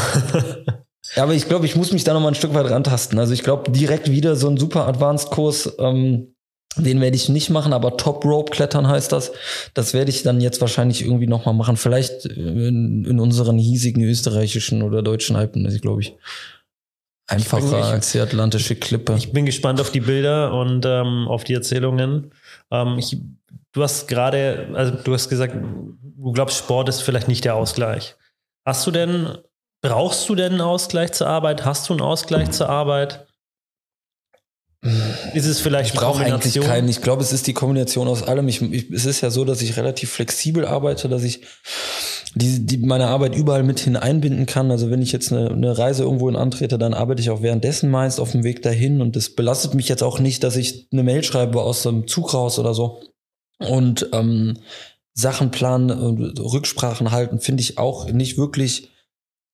ja, 1.15 1.23
aber 1.23 1.33
ich 1.33 1.49
glaube, 1.49 1.65
ich 1.65 1.75
muss 1.75 1.93
mich 1.93 2.05
da 2.05 2.13
noch 2.13 2.21
mal 2.21 2.29
ein 2.29 2.35
Stück 2.35 2.53
weit 2.53 2.69
rantasten. 2.71 3.19
Also 3.19 3.33
ich 3.33 3.43
glaube, 3.43 3.71
direkt 3.71 4.11
wieder 4.11 4.37
so 4.37 4.49
ein 4.49 4.59
super 4.59 4.87
Advanced-Kurs, 4.87 5.77
ähm, 5.79 6.36
den 6.77 7.01
werde 7.01 7.17
ich 7.17 7.29
nicht 7.29 7.51
machen, 7.51 7.73
aber 7.73 7.97
Top 7.97 8.25
Rope 8.25 8.51
Klettern 8.51 8.87
heißt 8.87 9.13
das. 9.13 9.33
Das 9.75 9.95
werde 9.95 10.11
ich 10.11 10.23
dann 10.23 10.41
jetzt 10.41 10.61
wahrscheinlich 10.61 11.03
irgendwie 11.03 11.27
noch 11.27 11.47
mal 11.47 11.53
machen. 11.53 11.77
Vielleicht 11.77 12.27
in, 12.27 13.05
in 13.05 13.21
unseren 13.21 13.59
hiesigen 13.59 14.03
österreichischen 14.03 14.83
oder 14.83 15.03
deutschen 15.03 15.37
Alpen, 15.37 15.65
das 15.65 15.75
ist, 15.75 15.83
glaube 15.83 16.03
ich 16.03 16.15
einfacher 17.27 17.85
als 17.85 18.13
die 18.13 18.21
atlantische 18.21 18.77
Klippe. 18.77 19.15
Ich 19.17 19.33
bin 19.33 19.47
gespannt 19.47 19.81
auf 19.81 19.91
die 19.91 20.01
Bilder 20.01 20.53
und 20.53 20.85
ähm, 20.87 21.27
auf 21.29 21.45
die 21.45 21.55
Erzählungen. 21.55 22.33
Ähm, 22.71 22.99
ich, 22.99 23.19
du 23.73 23.83
hast 23.83 24.09
gerade, 24.09 24.69
also 24.75 24.93
du 24.93 25.13
hast 25.13 25.29
gesagt, 25.29 25.55
du 25.57 26.33
glaubst, 26.33 26.59
Sport 26.59 26.89
ist 26.89 27.03
vielleicht 27.03 27.29
nicht 27.29 27.45
der 27.45 27.57
Ausgleich. 27.57 28.17
Hast 28.65 28.87
du 28.87 28.91
denn, 28.91 29.39
brauchst 29.83 30.29
du 30.29 30.35
denn 30.35 30.53
einen 30.53 30.61
Ausgleich 30.61 31.13
zur 31.13 31.27
Arbeit? 31.27 31.65
Hast 31.65 31.89
du 31.89 31.95
einen 31.95 32.03
Ausgleich 32.03 32.51
zur 32.53 32.69
Arbeit? 32.69 33.27
Ist 35.35 35.47
es 35.47 35.61
vielleicht 35.61 35.95
ich 35.95 36.01
brauche 36.01 36.25
eigentlich 36.25 36.61
keinen. 36.61 36.89
Ich 36.89 37.03
glaube, 37.03 37.23
es 37.23 37.33
ist 37.33 37.47
die 37.47 37.53
Kombination 37.53 38.09
aus 38.09 38.23
allem. 38.23 38.49
Ich, 38.49 38.63
ich, 38.63 38.91
es 38.91 39.07
ist 39.07 39.21
ja 39.21 39.31
so, 39.31 39.45
dass 39.45 39.63
ich 39.63 39.77
relativ 39.77 40.11
flexibel 40.11 40.65
arbeite, 40.65 41.09
dass 41.09 41.23
ich 41.23 41.43
die, 42.35 42.67
die 42.67 42.79
meine 42.79 43.07
Arbeit 43.07 43.35
überall 43.35 43.63
mit 43.63 43.81
hineinbinden 43.81 44.47
kann. 44.47 44.71
Also 44.71 44.91
wenn 44.91 45.03
ich 45.03 45.13
jetzt 45.13 45.33
eine, 45.33 45.51
eine 45.51 45.79
Reise 45.79 46.03
irgendwo 46.03 46.29
in 46.29 46.37
antrete, 46.37 46.79
dann 46.79 46.95
arbeite 46.95 47.23
ich 47.23 47.31
auch 47.31 47.43
währenddessen 47.43 47.91
meist 47.91 48.21
auf 48.21 48.33
dem 48.33 48.45
Weg 48.45 48.63
dahin 48.63 49.01
und 49.01 49.17
das 49.17 49.31
belastet 49.31 49.75
mich 49.75 49.89
jetzt 49.89 50.03
auch 50.03 50.19
nicht, 50.19 50.45
dass 50.45 50.57
ich 50.57 50.89
eine 50.93 51.03
Mail 51.03 51.25
schreibe 51.25 51.63
aus 51.63 51.83
dem 51.83 52.07
Zug 52.07 52.35
raus 52.35 52.59
oder 52.59 52.75
so. 52.75 53.01
Und 53.59 54.11
ähm, 54.13 54.59
Sachen 55.15 55.51
planen, 55.51 55.91
Rücksprachen 56.39 57.11
halten, 57.11 57.41
finde 57.41 57.63
ich 57.63 57.79
auch 57.79 58.11
nicht 58.11 58.37
wirklich 58.37 58.91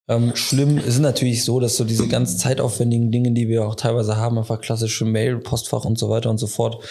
ähm, 0.08 0.34
schlimm 0.34 0.78
ist 0.78 0.98
natürlich 0.98 1.44
so, 1.44 1.60
dass 1.60 1.76
so 1.76 1.84
diese 1.84 2.08
ganz 2.08 2.36
zeitaufwendigen 2.38 3.12
Dinge, 3.12 3.32
die 3.32 3.48
wir 3.48 3.64
auch 3.64 3.76
teilweise 3.76 4.16
haben, 4.16 4.36
einfach 4.36 4.60
klassische 4.60 5.04
Mail, 5.04 5.38
Postfach 5.38 5.84
und 5.84 5.98
so 5.98 6.10
weiter 6.10 6.28
und 6.28 6.38
so 6.38 6.48
fort, 6.48 6.82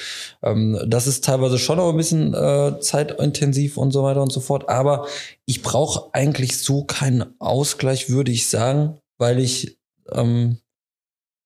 ähm, 0.41 0.79
das 0.87 1.07
ist 1.07 1.25
teilweise 1.25 1.59
schon 1.59 1.79
auch 1.79 1.89
ein 1.89 1.97
bisschen 1.97 2.33
äh, 2.33 2.79
zeitintensiv 2.79 3.77
und 3.77 3.91
so 3.91 4.03
weiter 4.03 4.21
und 4.21 4.31
so 4.31 4.39
fort. 4.39 4.69
Aber 4.69 5.07
ich 5.45 5.61
brauche 5.61 6.09
eigentlich 6.13 6.57
so 6.61 6.85
keinen 6.85 7.35
Ausgleich, 7.39 8.09
würde 8.09 8.31
ich 8.31 8.47
sagen, 8.47 8.97
weil 9.17 9.39
ich 9.39 9.77
ähm, 10.11 10.57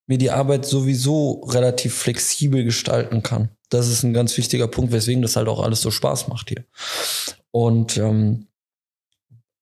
mir 0.07 0.19
die 0.19 0.31
Arbeit 0.31 0.65
sowieso 0.65 1.41
relativ 1.47 1.95
flexibel 1.95 2.63
gestalten 2.63 3.23
kann. 3.23 3.49
Das 3.69 3.87
ist 3.87 4.03
ein 4.03 4.13
ganz 4.13 4.37
wichtiger 4.37 4.67
Punkt, 4.67 4.91
weswegen 4.91 5.23
das 5.23 5.35
halt 5.35 5.47
auch 5.47 5.63
alles 5.63 5.81
so 5.81 5.89
Spaß 5.89 6.27
macht 6.27 6.49
hier. 6.49 6.63
Und 7.49 7.97
ähm, 7.97 8.47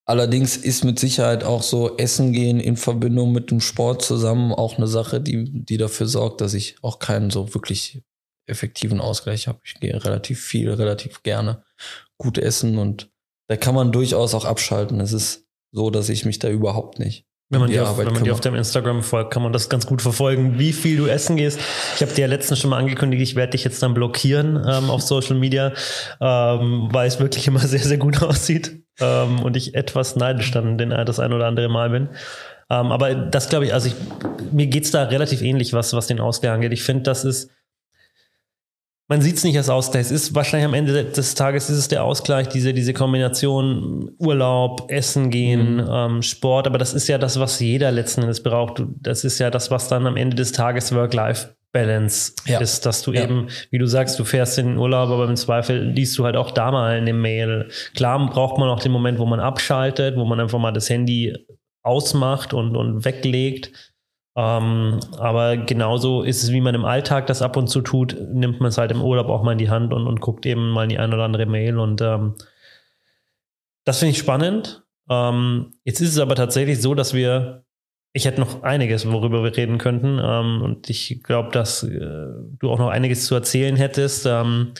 Allerdings 0.06 0.58
ist 0.58 0.84
mit 0.84 1.00
Sicherheit 1.00 1.44
auch 1.44 1.64
so 1.64 1.98
Essen 1.98 2.34
gehen 2.34 2.60
in 2.60 2.76
Verbindung 2.76 3.32
mit 3.32 3.52
dem 3.52 3.62
Sport 3.62 4.02
zusammen 4.02 4.52
auch 4.52 4.78
eine 4.78 4.88
Sache, 4.88 5.22
die, 5.22 5.46
die 5.50 5.78
dafür 5.78 6.08
sorgt, 6.08 6.42
dass 6.42 6.54
ich 6.54 6.76
auch 6.82 7.00
keinen 7.00 7.30
so 7.30 7.54
wirklich 7.54 8.04
effektiven 8.46 9.00
Ausgleich 9.00 9.48
habe. 9.48 9.60
Ich 9.64 9.76
gehe 9.76 10.04
relativ 10.04 10.42
viel, 10.42 10.72
relativ 10.72 11.24
gerne 11.24 11.64
gut 12.18 12.38
essen 12.38 12.78
und 12.78 13.12
da 13.48 13.56
kann 13.56 13.76
man 13.76 13.94
durchaus 13.94 14.34
auch 14.34 14.46
abschalten. 14.46 15.00
Es 15.00 15.14
ist 15.14 15.48
so, 15.72 15.90
dass 15.90 16.10
ich 16.10 16.26
mich 16.26 16.40
da 16.40 16.50
überhaupt 16.50 17.00
nicht 17.00 17.26
wenn 17.54 17.62
man, 17.62 17.70
dir 17.70 17.88
auf, 17.88 17.98
wenn 17.98 18.12
man 18.12 18.24
dir 18.24 18.34
auf 18.34 18.42
deinem 18.42 18.56
Instagram 18.56 19.04
folgt, 19.04 19.32
kann 19.32 19.44
man 19.44 19.54
das 19.54 19.70
ganz 19.70 19.86
gut 19.86 20.02
verfolgen, 20.02 20.58
wie 20.58 20.74
viel 20.74 20.98
du 20.98 21.06
essen 21.06 21.38
gehst. 21.38 21.60
Ich 21.96 22.02
habe 22.02 22.12
dir 22.12 22.22
ja 22.22 22.28
letztens 22.28 22.60
schon 22.60 22.72
mal 22.72 22.80
angekündigt, 22.80 23.22
ich 23.22 23.36
werde 23.36 23.52
dich 23.52 23.64
jetzt 23.64 23.82
dann 23.84 23.94
blockieren 23.94 24.56
ähm, 24.68 24.90
auf 24.90 25.02
Social 25.02 25.36
Media, 25.36 25.74
ähm, 26.20 26.90
weil 26.92 27.08
es 27.08 27.20
wirklich 27.20 27.48
immer 27.48 27.60
sehr, 27.60 27.80
sehr 27.80 27.98
gut 27.98 28.22
aussieht 28.24 28.83
ähm, 29.00 29.42
und 29.42 29.58
ich 29.58 29.76
etwas 29.76 30.16
neidisch 30.16 30.52
dann 30.52 30.78
den, 30.78 30.90
das 30.90 31.20
ein 31.20 31.34
oder 31.34 31.48
andere 31.48 31.70
Mal 31.70 31.90
bin. 31.90 32.10
Ähm, 32.70 32.92
aber 32.92 33.14
das 33.16 33.50
glaube 33.50 33.66
ich, 33.66 33.74
also 33.74 33.88
ich, 33.88 33.96
mir 34.52 34.68
geht's 34.68 34.92
da 34.92 35.04
relativ 35.04 35.42
ähnlich, 35.42 35.74
was, 35.74 35.94
was 35.94 36.08
den 36.08 36.20
Ausgang 36.20 36.56
angeht. 36.56 36.74
Ich 36.74 36.84
finde, 36.84 37.04
das 37.04 37.26
ist 37.26 37.50
man 39.10 39.22
sieht 39.22 39.36
es 39.36 39.44
nicht 39.44 39.58
als 39.58 39.70
Ausgleich. 39.70 40.06
Es 40.06 40.12
ist 40.12 40.34
wahrscheinlich 40.34 40.66
am 40.66 40.74
Ende 40.74 41.04
des 41.04 41.36
Tages 41.36 41.70
ist 41.70 41.78
es 41.78 41.88
der 41.90 42.04
Ausgleich, 42.04 42.48
diese, 42.48 42.74
diese 42.74 42.94
Kombination 42.94 44.12
Urlaub, 44.18 44.90
Essen 44.90 45.30
gehen, 45.30 45.76
mhm. 45.76 45.90
ähm, 45.92 46.22
Sport. 46.22 46.68
Aber 46.68 46.78
das 46.78 46.94
ist 46.94 47.08
ja 47.08 47.18
das, 47.18 47.40
was 47.40 47.60
jeder 47.60 47.92
letzten 47.92 48.22
Endes 48.22 48.42
braucht. 48.42 48.82
Das 49.02 49.26
ist 49.26 49.40
ja 49.40 49.50
das, 49.50 49.72
was 49.72 49.90
dann 49.90 50.08
am 50.08 50.16
Ende 50.16 50.36
des 50.36 50.54
Tages 50.54 50.94
Work-Life-Balance 51.74 52.34
ja. 52.46 52.60
ist, 52.60 52.86
dass 52.86 53.02
du 53.02 53.14
ja. 53.14 53.24
eben, 53.24 53.48
wie 53.72 53.78
du 53.78 53.88
sagst, 53.88 54.20
du 54.20 54.24
fährst 54.24 54.58
in 54.60 54.68
den 54.68 54.78
Urlaub, 54.78 55.10
aber 55.10 55.28
im 55.28 55.36
Zweifel 55.36 55.90
liest 55.90 56.18
du 56.18 56.26
halt 56.26 56.36
auch 56.36 56.52
da 56.52 56.72
mal 56.72 56.96
eine 56.96 57.14
Mail. 57.14 57.70
Klar 57.96 58.30
braucht 58.30 58.58
man 58.58 58.70
auch 58.70 58.80
den 58.80 58.92
Moment, 58.92 59.20
wo 59.20 59.26
man 59.26 59.40
abschaltet, 59.40 60.16
wo 60.16 60.26
man 60.26 60.40
einfach 60.40 60.60
mal 60.60 60.72
das 60.72 60.90
Handy 60.90 61.36
ausmacht 61.84 62.54
und, 62.54 62.78
und 62.78 63.06
weglegt. 63.06 63.94
Ähm, 64.36 65.00
aber 65.18 65.58
genauso 65.58 66.24
ist 66.24 66.44
es, 66.44 66.52
wie 66.52 66.62
man 66.62 66.74
im 66.74 66.86
Alltag 66.86 67.28
das 67.28 67.42
ab 67.42 67.56
und 67.56 67.68
zu 67.68 67.82
tut, 67.82 68.18
nimmt 68.34 68.60
man 68.62 68.70
es 68.70 68.78
halt 68.78 68.92
im 68.92 69.02
Urlaub 69.02 69.30
auch 69.30 69.44
mal 69.44 69.52
in 69.52 69.58
die 69.60 69.70
Hand 69.70 69.94
und, 69.94 70.08
und 70.08 70.22
guckt 70.22 70.46
eben 70.46 70.72
mal 70.72 70.84
in 70.84 70.90
die 70.90 70.98
ein 70.98 71.14
oder 71.14 71.24
andere 71.24 71.46
Mail. 71.46 71.78
Und 71.78 72.02
ähm, 72.02 72.36
das 73.86 74.00
finde 74.00 74.12
ich 74.12 74.18
spannend. 74.18 74.84
Ähm, 75.10 75.74
jetzt 75.84 76.00
ist 76.00 76.10
es 76.10 76.20
aber 76.20 76.36
tatsächlich 76.36 76.82
so, 76.82 76.96
dass 76.96 77.14
wir, 77.14 77.66
ich 78.14 78.26
hätte 78.26 78.40
noch 78.40 78.62
einiges, 78.62 79.12
worüber 79.12 79.44
wir 79.44 79.58
reden 79.58 79.80
könnten. 79.80 80.20
Ähm, 80.24 80.62
und 80.62 80.90
ich 80.90 81.22
glaube, 81.24 81.50
dass 81.52 81.82
äh, 81.84 81.90
du 82.60 82.70
auch 82.70 82.78
noch 82.78 82.90
einiges 82.90 83.26
zu 83.26 83.34
erzählen 83.34 83.76
hättest. 83.76 84.28
Ähm, 84.28 84.74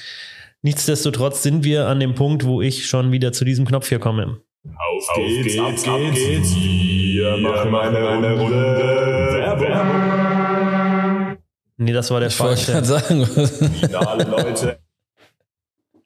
nichtsdestotrotz 0.62 1.42
sind 1.42 1.64
wir 1.64 1.88
an 1.88 2.00
dem 2.00 2.14
Punkt, 2.14 2.46
wo 2.46 2.62
ich 2.62 2.86
schon 2.86 3.12
wieder 3.12 3.34
zu 3.34 3.44
diesem 3.44 3.66
Knopf 3.66 3.90
hier 3.90 3.98
komme. 3.98 4.38
Auf, 4.66 5.10
Auf 5.10 5.16
geht's, 5.18 5.56
geht's, 5.56 5.88
ab, 5.90 6.00
geht's. 6.00 6.20
geht's. 6.20 6.56
Wir 6.56 7.38
machen 7.38 7.76
eine, 7.76 8.08
eine 8.08 8.40
Runde 8.40 9.60
Werbung. 9.60 11.38
Nee, 11.78 11.92
das 11.92 12.12
war 12.12 12.20
der 12.20 12.30
ich 12.30 12.36
falsche. 12.36 12.80
Ich 12.80 12.86
sagen. 12.86 13.26
Finale 13.26 14.24
Leute. 14.26 14.78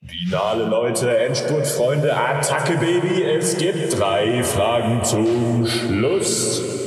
Finale 0.08 0.64
Leute, 0.64 1.18
Endspurtfreunde, 1.18 2.16
Attacke 2.16 2.78
Baby. 2.78 3.24
Es 3.24 3.58
gibt 3.58 4.00
drei 4.00 4.42
Fragen 4.44 5.04
zum 5.04 5.68
Schluss. 5.68 6.87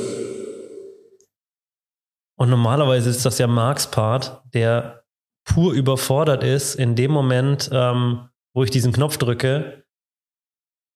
Und 2.41 2.49
normalerweise 2.49 3.11
ist 3.11 3.23
das 3.23 3.37
ja 3.37 3.45
Marks 3.45 3.85
Part, 3.85 4.41
der 4.55 5.03
pur 5.45 5.73
überfordert 5.73 6.43
ist 6.43 6.73
in 6.73 6.95
dem 6.95 7.11
Moment, 7.11 7.69
ähm, 7.71 8.29
wo 8.55 8.63
ich 8.63 8.71
diesen 8.71 8.91
Knopf 8.91 9.17
drücke 9.17 9.83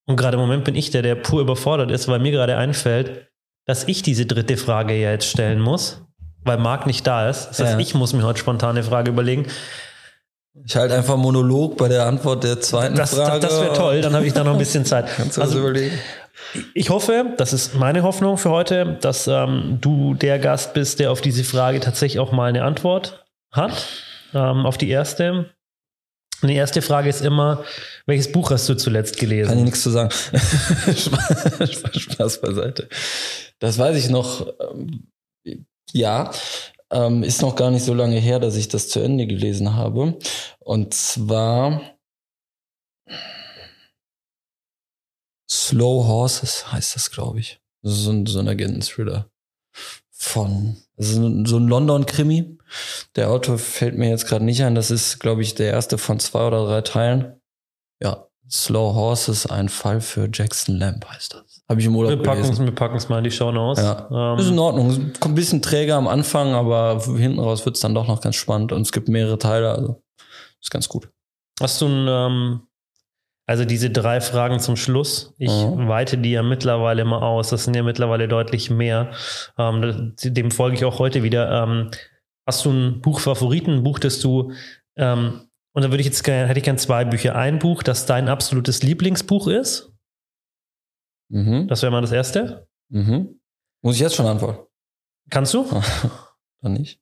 und 0.08 0.16
gerade 0.16 0.38
im 0.38 0.42
Moment 0.42 0.64
bin 0.64 0.74
ich 0.74 0.90
der, 0.90 1.04
der 1.04 1.14
pur 1.14 1.42
überfordert 1.42 1.92
ist, 1.92 2.08
weil 2.08 2.18
mir 2.18 2.32
gerade 2.32 2.58
einfällt, 2.58 3.28
dass 3.68 3.88
ich 3.88 4.02
diese 4.02 4.26
dritte 4.26 4.58
Frage 4.58 5.00
ja 5.00 5.12
jetzt 5.12 5.28
stellen 5.28 5.60
muss, 5.60 6.02
weil 6.44 6.58
Marc 6.58 6.88
nicht 6.88 7.06
da 7.06 7.30
ist. 7.30 7.48
Das 7.50 7.60
heißt, 7.60 7.74
ja. 7.74 7.80
ich 7.80 7.94
muss 7.94 8.14
mir 8.14 8.24
heute 8.24 8.40
spontane 8.40 8.82
Frage 8.82 9.12
überlegen. 9.12 9.46
Ich 10.66 10.76
halte 10.76 10.96
einfach 10.96 11.16
Monolog 11.16 11.78
bei 11.78 11.90
der 11.90 12.08
Antwort 12.08 12.44
der 12.44 12.60
zweiten 12.60 12.96
das, 12.96 13.14
Frage. 13.14 13.40
Das, 13.40 13.52
das 13.52 13.62
wäre 13.62 13.74
toll, 13.76 14.02
dann 14.02 14.16
habe 14.16 14.26
ich 14.26 14.34
da 14.34 14.44
noch 14.44 14.54
ein 14.54 14.58
bisschen 14.58 14.84
Zeit. 14.84 15.06
Kannst 15.16 15.38
du 15.38 15.42
also, 15.42 15.60
überlegen? 15.60 15.96
Ich 16.74 16.90
hoffe, 16.90 17.34
das 17.38 17.54
ist 17.54 17.76
meine 17.76 18.04
Hoffnung 18.04 18.38
für 18.38 18.50
heute, 18.50 18.98
dass 19.02 19.28
ähm, 19.28 19.80
du 19.82 20.14
der 20.14 20.40
Gast 20.40 20.74
bist, 20.74 21.00
der 21.00 21.12
auf 21.12 21.22
diese 21.22 21.44
Frage 21.44 21.80
tatsächlich 21.80 22.20
auch 22.20 22.32
mal 22.32 22.50
eine 22.50 22.64
Antwort 22.64 23.26
hat. 23.52 23.88
Ähm, 24.34 24.66
auf 24.66 24.78
die 24.78 24.90
erste. 24.90 25.50
Und 26.42 26.50
die 26.50 26.56
erste 26.56 26.82
Frage 26.82 27.10
ist 27.10 27.22
immer, 27.22 27.64
welches 28.06 28.32
Buch 28.32 28.52
hast 28.52 28.68
du 28.68 28.76
zuletzt 28.76 29.18
gelesen? 29.18 29.50
Kann 29.50 29.58
ich 29.60 29.66
nichts 29.66 29.82
zu 29.82 29.90
sagen. 29.90 30.12
Spaß 31.98 32.42
beiseite. 32.42 32.90
Das 33.60 33.78
weiß 33.78 33.98
ich 33.98 34.10
noch. 34.10 34.48
Ähm, 34.60 35.08
ja, 35.92 36.32
ähm, 36.92 37.24
ist 37.24 37.42
noch 37.42 37.56
gar 37.56 37.72
nicht 37.72 37.84
so 37.84 37.94
lange 37.94 38.20
her, 38.20 38.40
dass 38.40 38.56
ich 38.58 38.68
das 38.68 38.90
zu 38.90 39.00
Ende 39.00 39.28
gelesen 39.28 39.76
habe. 39.76 40.18
Und 40.60 40.94
zwar 40.94 41.82
Slow 45.50 46.08
Horses 46.08 46.72
heißt 46.72 46.96
das, 46.96 47.12
glaube 47.12 47.40
ich. 47.40 47.60
So 47.82 48.12
ein, 48.12 48.26
so 48.26 48.40
ein 48.40 48.48
Agenten-Thriller 48.48 49.30
von 50.12 50.78
so 50.98 51.58
ein 51.58 51.68
London-Krimi. 51.68 52.58
Der 53.16 53.30
Autor 53.30 53.58
fällt 53.58 53.98
mir 53.98 54.10
jetzt 54.10 54.28
gerade 54.28 54.46
nicht 54.46 54.64
ein. 54.64 54.76
Das 54.76 54.90
ist, 54.90 55.20
glaube 55.20 55.42
ich, 55.42 55.56
der 55.56 55.72
erste 55.72 55.98
von 55.98 56.20
zwei 56.20 56.48
oder 56.48 56.66
drei 56.66 56.82
Teilen. 56.82 57.40
Ja, 58.02 58.28
Slow 58.50 58.94
Horses, 58.94 59.48
ein 59.48 59.70
Fall 59.70 60.02
für 60.02 60.30
Jackson 60.32 60.78
Lamb 60.78 61.06
heißt 61.08 61.34
das. 61.34 61.64
Habe 61.68 61.80
ich 61.80 61.88
im 61.88 61.96
Urlaub 61.96 62.12
wir 62.12 62.24
packen's, 62.24 62.60
Wir 62.60 62.72
packen 62.72 62.96
es 62.96 63.10
mal 63.10 63.18
in 63.18 63.24
die 63.24 63.32
Show 63.32 63.50
aus. 63.50 63.80
Ja. 63.80 64.08
Ähm. 64.12 64.40
Ist 64.40 64.50
in 64.50 64.60
Ordnung. 64.60 65.14
Kommt 65.20 65.34
ein 65.34 65.36
bisschen 65.36 65.62
träger 65.62 65.96
am 65.96 66.08
Anfang, 66.08 66.54
aber 66.54 67.02
hinten 67.18 67.40
raus 67.40 67.66
wird 67.66 67.76
es 67.76 67.82
dann 67.82 67.96
doch 67.96 68.08
noch 68.08 68.22
ganz 68.22 68.36
spannend. 68.36 68.72
Und 68.72 68.82
es 68.82 68.92
gibt 68.92 69.10
mehrere 69.10 69.40
Teile, 69.40 69.72
also 69.72 70.04
ist 70.62 70.70
ganz 70.70 70.88
gut. 70.88 71.10
Hast 71.60 71.82
du 71.82 71.88
ein, 71.88 72.08
ähm, 72.08 72.62
also 73.48 73.66
diese 73.66 73.90
drei 73.90 74.22
Fragen 74.22 74.60
zum 74.60 74.76
Schluss, 74.76 75.34
ich 75.38 75.52
mhm. 75.52 75.88
weite 75.88 76.18
die 76.18 76.32
ja 76.32 76.44
mittlerweile 76.44 77.04
immer 77.04 77.22
aus. 77.22 77.50
Das 77.50 77.66
sind 77.66 77.76
ja 77.76 77.84
mittlerweile 77.84 78.28
deutlich 78.28 78.70
mehr. 78.70 79.12
Ähm, 79.58 80.14
dem 80.24 80.52
folge 80.52 80.78
ich 80.78 80.86
auch 80.86 81.00
heute 81.00 81.22
wieder. 81.24 81.64
Ähm, 81.64 81.92
hast 82.48 82.66
du 82.66 82.72
ein 82.72 83.02
Buchfavoriten, 83.02 83.76
ein 83.76 83.84
Buch, 83.84 84.00
das 84.00 84.20
du 84.20 84.52
ähm, 84.96 85.42
und 85.76 85.82
dann 85.82 85.92
würde 85.92 86.02
ich 86.02 86.08
jetzt 86.08 86.24
gerne, 86.24 86.48
hätte 86.48 86.60
ich 86.60 86.64
gerne 86.64 86.80
zwei 86.80 87.04
Bücher. 87.04 87.36
Ein 87.36 87.60
Buch, 87.60 87.84
das 87.84 88.06
dein 88.06 88.30
absolutes 88.30 88.82
Lieblingsbuch 88.82 89.48
ist. 89.48 89.92
Mhm. 91.30 91.68
Das 91.68 91.82
wäre 91.82 91.92
mal 91.92 92.00
das 92.00 92.14
erste. 92.14 92.70
Mhm. 92.88 93.42
Muss 93.82 93.96
ich 93.96 94.02
jetzt 94.02 94.16
schon 94.16 94.26
antworten? 94.26 94.66
Kannst 95.30 95.54
du? 95.54 95.66
dann 96.62 96.74
nicht. 96.74 97.02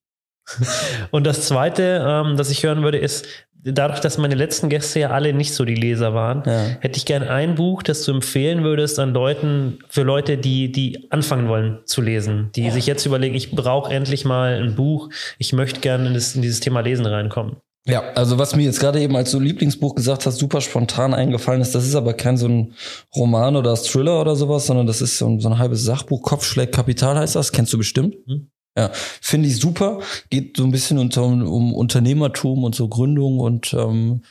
Und 1.11 1.27
das 1.27 1.47
zweite, 1.47 2.03
ähm, 2.03 2.35
das 2.35 2.49
ich 2.49 2.63
hören 2.63 2.81
würde, 2.81 2.97
ist, 2.97 3.27
dadurch, 3.63 3.99
dass 3.99 4.17
meine 4.17 4.35
letzten 4.35 4.69
Gäste 4.69 4.99
ja 4.99 5.09
alle 5.11 5.33
nicht 5.33 5.53
so 5.53 5.65
die 5.65 5.75
Leser 5.75 6.13
waren, 6.13 6.43
ja. 6.45 6.65
hätte 6.79 6.97
ich 6.97 7.05
gerne 7.05 7.29
ein 7.29 7.55
Buch, 7.55 7.83
das 7.83 8.03
du 8.03 8.11
empfehlen 8.11 8.63
würdest 8.63 8.99
an 8.99 9.13
Leuten, 9.13 9.79
für 9.89 10.03
Leute, 10.03 10.37
die, 10.37 10.71
die 10.71 11.07
anfangen 11.11 11.47
wollen 11.47 11.79
zu 11.85 12.01
lesen, 12.01 12.49
die 12.55 12.65
ja. 12.65 12.71
sich 12.71 12.85
jetzt 12.85 13.05
überlegen, 13.05 13.35
ich 13.35 13.51
brauche 13.51 13.93
endlich 13.93 14.25
mal 14.25 14.61
ein 14.61 14.75
Buch, 14.75 15.09
ich 15.37 15.53
möchte 15.53 15.79
gerne 15.79 16.07
in, 16.07 16.13
das, 16.13 16.35
in 16.35 16.41
dieses 16.41 16.59
Thema 16.59 16.81
Lesen 16.81 17.05
reinkommen. 17.05 17.57
Ja, 17.85 18.01
also 18.15 18.37
was 18.37 18.55
mir 18.55 18.63
jetzt 18.63 18.79
gerade 18.79 19.01
eben 19.01 19.15
als 19.17 19.31
so 19.31 19.39
Lieblingsbuch 19.39 19.95
gesagt 19.95 20.25
hast, 20.25 20.37
super 20.37 20.61
spontan 20.61 21.13
eingefallen 21.13 21.59
ist, 21.61 21.75
das 21.75 21.85
ist 21.85 21.95
aber 21.95 22.13
kein 22.13 22.37
so 22.37 22.47
ein 22.47 22.75
Roman 23.13 23.57
oder 23.57 23.75
Thriller 23.75 24.21
oder 24.21 24.37
sowas, 24.37 24.67
sondern 24.67 24.87
das 24.87 25.01
ist 25.01 25.17
so 25.17 25.27
ein, 25.27 25.41
so 25.41 25.49
ein 25.49 25.57
halbes 25.57 25.83
Sachbuch. 25.83 26.21
Kopfschlägt 26.21 26.73
Kapital 26.73 27.17
heißt 27.17 27.35
das, 27.35 27.51
kennst 27.51 27.73
du 27.73 27.77
bestimmt. 27.77 28.15
Mhm. 28.25 28.47
Ja, 28.75 28.89
finde 29.21 29.49
ich 29.49 29.59
super. 29.59 29.99
Geht 30.29 30.57
so 30.57 30.63
ein 30.63 30.71
bisschen 30.71 30.97
unter, 30.97 31.23
um 31.23 31.73
Unternehmertum 31.73 32.63
und 32.63 32.73
so 32.75 32.87
Gründung 32.87 33.39
und 33.39 33.73
ähm, 33.73 34.23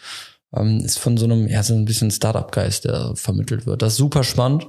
ähm, 0.55 0.81
ist 0.85 0.99
von 0.99 1.17
so 1.17 1.25
einem, 1.27 1.47
ja, 1.47 1.63
so 1.63 1.75
ein 1.75 1.85
bisschen 1.85 2.11
Startup-Geist, 2.11 2.85
der 2.85 3.13
vermittelt 3.15 3.67
wird. 3.67 3.83
Das 3.83 3.93
ist 3.93 3.99
super 3.99 4.25
spannend. 4.25 4.67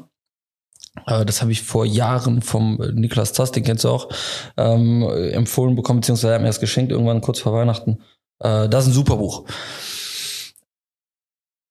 Äh, 1.07 1.25
das 1.25 1.41
habe 1.41 1.51
ich 1.51 1.63
vor 1.63 1.85
Jahren 1.85 2.41
vom 2.41 2.77
Niklas 2.93 3.33
Tass, 3.33 3.51
den 3.51 3.63
kennst 3.63 3.83
du 3.83 3.89
auch, 3.89 4.09
ähm, 4.57 5.03
empfohlen 5.03 5.75
bekommen, 5.75 6.01
beziehungsweise 6.01 6.29
er 6.29 6.35
hat 6.35 6.41
mir 6.41 6.47
das 6.47 6.59
geschenkt, 6.59 6.91
irgendwann 6.91 7.21
kurz 7.21 7.39
vor 7.39 7.53
Weihnachten. 7.53 7.99
Äh, 8.39 8.69
das 8.69 8.85
ist 8.85 8.91
ein 8.91 8.93
super 8.93 9.17
Buch. 9.17 9.45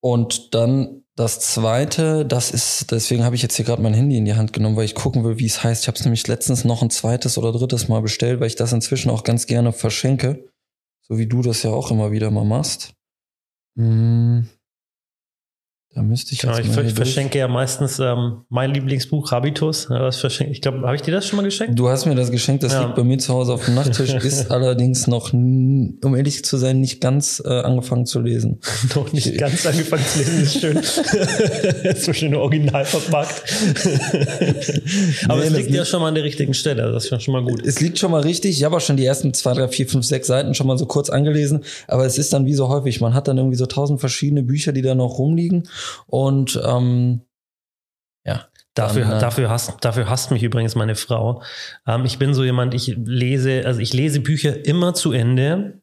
Und 0.01 0.53
dann 0.53 1.02
das 1.15 1.39
zweite, 1.39 2.25
das 2.25 2.49
ist, 2.51 2.91
deswegen 2.91 3.23
habe 3.23 3.35
ich 3.35 3.43
jetzt 3.43 3.55
hier 3.55 3.65
gerade 3.65 3.81
mein 3.81 3.93
Handy 3.93 4.17
in 4.17 4.25
die 4.25 4.33
Hand 4.33 4.51
genommen, 4.51 4.75
weil 4.75 4.85
ich 4.85 4.95
gucken 4.95 5.23
will, 5.23 5.37
wie 5.37 5.45
es 5.45 5.63
heißt. 5.63 5.83
Ich 5.83 5.87
habe 5.87 5.97
es 5.97 6.03
nämlich 6.03 6.27
letztens 6.27 6.65
noch 6.65 6.81
ein 6.81 6.89
zweites 6.89 7.37
oder 7.37 7.51
drittes 7.51 7.87
Mal 7.87 8.01
bestellt, 8.01 8.39
weil 8.39 8.47
ich 8.47 8.55
das 8.55 8.73
inzwischen 8.73 9.11
auch 9.11 9.23
ganz 9.23 9.45
gerne 9.45 9.73
verschenke. 9.73 10.49
So 11.01 11.17
wie 11.17 11.27
du 11.27 11.41
das 11.41 11.61
ja 11.63 11.69
auch 11.69 11.91
immer 11.91 12.11
wieder 12.11 12.31
mal 12.31 12.45
machst. 12.45 12.93
Hm. 13.77 14.49
Da 15.95 16.01
müsste 16.01 16.33
ich 16.33 16.41
ja, 16.41 16.57
ich 16.57 16.93
verschenke 16.93 17.37
ja 17.37 17.47
meistens 17.47 17.99
ähm, 17.99 18.41
mein 18.49 18.73
Lieblingsbuch 18.73 19.31
Habitus. 19.31 19.89
Ja, 19.91 19.99
das 19.99 20.17
verschenke, 20.17 20.51
ich 20.51 20.59
glaube, 20.59 20.81
habe 20.81 20.95
ich 20.95 21.03
dir 21.03 21.11
das 21.11 21.27
schon 21.27 21.37
mal 21.37 21.43
geschenkt? 21.43 21.77
Du 21.77 21.87
hast 21.87 22.07
mir 22.07 22.15
das 22.15 22.31
geschenkt, 22.31 22.63
das 22.63 22.73
ja. 22.73 22.81
liegt 22.81 22.95
bei 22.95 23.03
mir 23.03 23.19
zu 23.19 23.31
Hause 23.31 23.53
auf 23.53 23.65
dem 23.65 23.75
Nachttisch, 23.75 24.11
ist 24.23 24.49
allerdings 24.49 25.05
noch, 25.05 25.33
um 25.33 26.15
ehrlich 26.15 26.43
zu 26.45 26.57
sein, 26.57 26.79
nicht 26.79 26.99
ganz 26.99 27.43
äh, 27.45 27.47
angefangen 27.47 28.07
zu 28.07 28.21
lesen. 28.21 28.59
noch 28.95 29.13
nicht 29.13 29.37
ganz 29.37 29.67
angefangen 29.67 30.03
zu 30.03 30.17
lesen, 30.17 30.41
ist 30.41 30.59
schön. 30.59 30.81
so 31.95 32.11
schön 32.11 32.33
original 32.33 32.85
verpackt. 32.85 33.43
Aber 35.29 35.41
nee, 35.41 35.45
es 35.45 35.53
liegt 35.53 35.69
ja 35.69 35.85
schon 35.85 36.01
mal 36.01 36.07
an 36.07 36.15
der 36.15 36.23
richtigen 36.23 36.55
Stelle, 36.55 36.91
das 36.91 37.05
ist 37.05 37.21
schon 37.21 37.33
mal 37.33 37.43
gut. 37.43 37.63
Es 37.63 37.79
liegt 37.81 37.99
schon 37.99 38.09
mal 38.09 38.21
richtig. 38.21 38.57
Ich 38.57 38.63
habe 38.63 38.77
auch 38.77 38.81
schon 38.81 38.97
die 38.97 39.05
ersten 39.05 39.31
zwei, 39.35 39.53
drei, 39.53 39.67
vier, 39.67 39.87
fünf, 39.87 40.05
sechs 40.05 40.25
Seiten 40.25 40.55
schon 40.55 40.65
mal 40.65 40.79
so 40.79 40.87
kurz 40.87 41.11
angelesen, 41.11 41.63
aber 41.87 42.07
es 42.07 42.17
ist 42.17 42.33
dann 42.33 42.47
wie 42.47 42.55
so 42.55 42.67
häufig, 42.67 42.99
man 42.99 43.13
hat 43.13 43.27
dann 43.27 43.37
irgendwie 43.37 43.57
so 43.57 43.67
tausend 43.67 43.99
verschiedene 43.99 44.41
Bücher, 44.41 44.71
die 44.71 44.81
da 44.81 44.95
noch 44.95 45.19
rumliegen 45.19 45.67
und 46.07 46.61
ähm, 46.65 47.21
ja. 48.25 48.47
Dafür, 48.75 49.05
dann, 49.05 49.19
dafür, 49.19 49.49
hasst, 49.51 49.75
dafür 49.81 50.09
hasst 50.09 50.31
mich 50.31 50.41
übrigens 50.41 50.73
meine 50.73 50.95
Frau. 50.95 51.43
Ähm, 51.85 52.05
ich 52.05 52.17
bin 52.17 52.33
so 52.33 52.43
jemand, 52.43 52.73
ich 52.73 52.95
lese, 52.97 53.63
also 53.65 53.79
ich 53.79 53.93
lese 53.93 54.19
Bücher 54.19 54.65
immer 54.65 54.95
zu 54.95 55.11
Ende. 55.11 55.79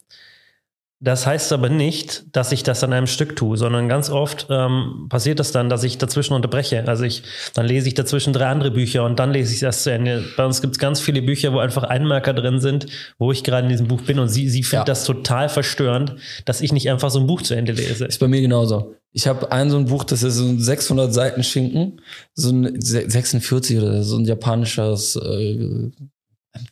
Das 1.03 1.27
heißt 1.27 1.53
aber 1.55 1.71
nicht, 1.71 2.25
dass 2.37 2.53
ich 2.53 2.63
das 2.63 2.85
an 2.85 2.93
einem 2.93 3.07
Stück 3.07 3.35
tue, 3.35 3.57
sondern 3.57 3.89
ganz 3.89 4.11
oft 4.11 4.49
ähm, 4.51 5.07
passiert 5.09 5.39
das 5.39 5.51
dann, 5.51 5.71
dass 5.71 5.83
ich 5.83 5.97
dazwischen 5.97 6.35
unterbreche. 6.35 6.87
Also 6.87 7.05
ich, 7.05 7.23
dann 7.55 7.65
lese 7.65 7.89
ich 7.89 7.95
dazwischen 7.95 8.35
drei 8.35 8.49
andere 8.49 8.71
Bücher 8.71 9.05
und 9.05 9.19
dann 9.19 9.31
lese 9.31 9.55
ich 9.55 9.63
erst 9.63 9.85
zu 9.85 9.93
Ende. 9.93 10.23
Bei 10.37 10.45
uns 10.45 10.61
gibt 10.61 10.75
es 10.75 10.79
ganz 10.79 11.01
viele 11.01 11.23
Bücher, 11.23 11.55
wo 11.55 11.59
einfach 11.59 11.85
Einmerker 11.85 12.35
drin 12.35 12.61
sind, 12.61 12.87
wo 13.19 13.33
ich 13.33 13.45
gerade 13.45 13.63
in 13.63 13.71
diesem 13.71 13.89
Buch 13.89 14.03
bin 14.03 14.19
und 14.19 14.29
sie, 14.29 14.51
sie 14.51 14.63
findet 14.63 14.89
ja. 14.89 14.93
das 14.93 15.05
total 15.05 15.49
verstörend, 15.49 16.17
dass 16.45 16.61
ich 16.61 16.71
nicht 16.73 16.91
einfach 16.91 17.09
so 17.09 17.21
ein 17.21 17.27
Buch 17.27 17.41
zu 17.41 17.55
Ende 17.55 17.73
lese. 17.73 18.05
Ist 18.05 18.19
bei 18.19 18.29
mir 18.29 18.43
genauso. 18.43 18.95
Ich 19.13 19.27
habe 19.27 19.51
ein 19.51 19.71
so 19.71 19.77
ein 19.77 19.87
Buch, 19.87 20.05
das 20.05 20.23
ist 20.23 20.37
so 20.37 20.45
ein 20.45 20.61
600 20.61 21.13
Seiten 21.13 21.43
Schinken, 21.43 22.01
so 22.35 22.51
ein 22.51 22.81
46 22.81 23.79
oder 23.79 24.03
so 24.03 24.17
ein 24.17 24.25
japanisches 24.25 25.17
äh, 25.17 25.91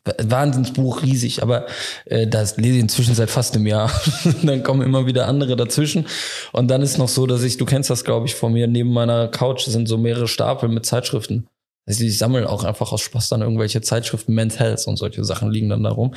Wahnsinnsbuch, 0.05 1.03
riesig, 1.03 1.43
aber 1.43 1.67
äh, 2.05 2.27
das 2.27 2.57
lese 2.57 2.77
ich 2.77 2.81
inzwischen 2.81 3.15
seit 3.15 3.31
fast 3.31 3.55
einem 3.55 3.67
Jahr. 3.67 3.91
dann 4.43 4.63
kommen 4.63 4.83
immer 4.83 5.07
wieder 5.07 5.27
andere 5.27 5.57
dazwischen. 5.57 6.07
Und 6.53 6.69
dann 6.69 6.83
ist 6.83 6.99
noch 6.99 7.09
so, 7.09 7.27
dass 7.27 7.43
ich, 7.43 7.57
du 7.57 7.65
kennst 7.65 7.91
das, 7.91 8.05
glaube 8.05 8.27
ich, 8.27 8.35
von 8.35 8.53
mir, 8.53 8.67
neben 8.67 8.93
meiner 8.93 9.29
Couch 9.29 9.65
sind 9.67 9.89
so 9.89 9.97
mehrere 9.97 10.29
Stapel 10.29 10.69
mit 10.69 10.87
Zeitschriften. 10.87 11.47
Also 11.87 12.05
ich 12.05 12.19
sammle 12.19 12.49
auch 12.49 12.65
einfach 12.65 12.93
aus 12.93 13.01
Spaß 13.01 13.31
dann 13.31 13.41
irgendwelche 13.41 13.81
Zeitschriften, 13.81 14.35
Men's 14.35 14.59
Health 14.59 14.87
und 14.87 14.99
solche 14.99 15.25
Sachen 15.25 15.51
liegen 15.51 15.71
dann 15.71 15.85
darum. 15.85 16.15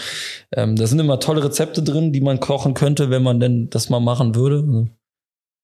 Ähm, 0.53 0.75
da 0.75 0.85
sind 0.85 0.99
immer 0.99 1.19
tolle 1.19 1.43
Rezepte 1.43 1.81
drin, 1.81 2.11
die 2.11 2.19
man 2.19 2.41
kochen 2.41 2.73
könnte, 2.73 3.09
wenn 3.09 3.23
man 3.23 3.39
denn 3.39 3.69
das 3.69 3.89
mal 3.89 4.01
machen 4.01 4.35
würde. 4.35 4.89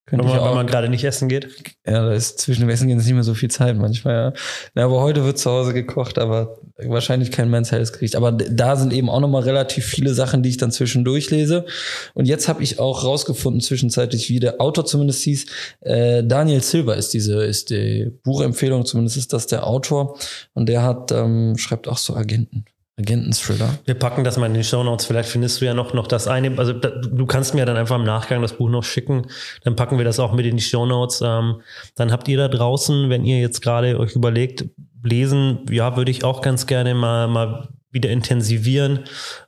Könnte 0.08 0.24
wenn, 0.24 0.36
man, 0.36 0.46
wenn 0.46 0.56
man 0.56 0.68
gerade 0.68 0.88
nicht 0.88 1.04
essen 1.04 1.28
geht. 1.28 1.50
Ja, 1.86 2.06
da 2.06 2.14
ist 2.14 2.40
zwischen 2.40 2.62
dem 2.62 2.70
Essen 2.70 2.88
gehen 2.88 2.98
nicht 2.98 3.12
mehr 3.12 3.24
so 3.24 3.34
viel 3.34 3.52
Zeit 3.52 3.76
manchmal, 3.76 4.14
ja. 4.14 4.34
ja 4.74 4.86
aber 4.86 5.02
heute 5.02 5.26
wird 5.26 5.38
zu 5.38 5.52
Hause 5.52 5.74
gekocht, 5.74 6.18
aber 6.18 6.60
wahrscheinlich 6.78 7.30
kein 7.30 7.50
Men's 7.50 7.74
Health 7.74 7.92
kriegt. 7.92 8.16
Aber 8.16 8.32
da 8.32 8.78
sind 8.78 8.94
eben 8.94 9.10
auch 9.10 9.20
nochmal 9.20 9.44
relativ 9.44 9.86
viele 9.86 10.14
Sachen, 10.14 10.44
die 10.44 10.50
ich 10.50 10.58
dann 10.58 10.72
zwischendurch 10.72 11.30
lese. 11.30 11.66
Und 12.14 12.26
jetzt 12.26 12.48
habe 12.48 12.64
ich 12.64 12.80
auch 12.80 13.04
rausgefunden, 13.04 13.60
zwischenzeitlich, 13.60 14.30
wie 14.30 14.40
der 14.40 14.62
Autor 14.62 14.86
zumindest 14.86 15.24
hieß. 15.24 15.46
Äh, 15.82 16.24
Daniel 16.24 16.64
Silver 16.64 16.96
ist 16.96 17.14
diese, 17.14 17.44
ist 17.44 17.70
die 17.70 18.10
Buchempfehlung, 18.24 18.86
zumindest 18.86 19.18
ist 19.18 19.34
das 19.34 19.48
der 19.48 19.68
Autor. 19.68 20.18
Und 20.54 20.70
der 20.70 20.84
hat, 20.84 21.12
ähm, 21.12 21.58
schreibt 21.58 21.90
auch 21.90 21.98
so 21.98 22.16
Agenten. 22.16 22.64
Agenten-Thriller. 23.00 23.78
Wir 23.86 23.94
packen 23.94 24.24
das 24.24 24.38
mal 24.38 24.48
in 24.48 24.56
die 24.56 24.64
Show 24.64 24.84
Notes. 24.84 25.06
Vielleicht 25.06 25.30
findest 25.30 25.62
du 25.62 25.66
ja 25.66 25.74
noch, 25.76 25.94
noch 25.94 26.08
das 26.08 26.28
eine. 26.28 26.58
Also 26.58 26.74
da, 26.74 26.90
du 26.90 27.26
kannst 27.28 27.54
mir 27.54 27.66
dann 27.66 27.78
einfach 27.78 27.96
im 27.96 28.04
Nachgang 28.04 28.42
das 28.42 28.54
Buch 28.54 28.70
noch 28.70 28.84
schicken. 28.84 29.28
Dann 29.64 29.76
packen 29.76 30.00
wir 30.00 30.06
das 30.06 30.20
auch 30.20 30.34
mit 30.34 30.48
in 30.48 30.58
die 30.58 30.64
Show 30.64 30.86
Notes. 30.86 31.22
Ähm, 31.24 31.62
dann 31.96 32.12
habt 32.12 32.28
ihr 32.28 32.38
da 32.38 32.48
draußen, 32.48 33.10
wenn 33.10 33.24
ihr 33.24 33.40
jetzt 33.40 33.62
gerade 33.62 34.00
euch 34.00 34.16
überlegt, 34.16 34.66
lesen, 35.04 35.60
ja, 35.70 35.96
würde 35.96 36.10
ich 36.10 36.24
auch 36.24 36.42
ganz 36.42 36.66
gerne 36.66 36.96
mal, 36.96 37.28
mal 37.28 37.70
wieder 37.92 38.10
intensivieren. 38.10 39.02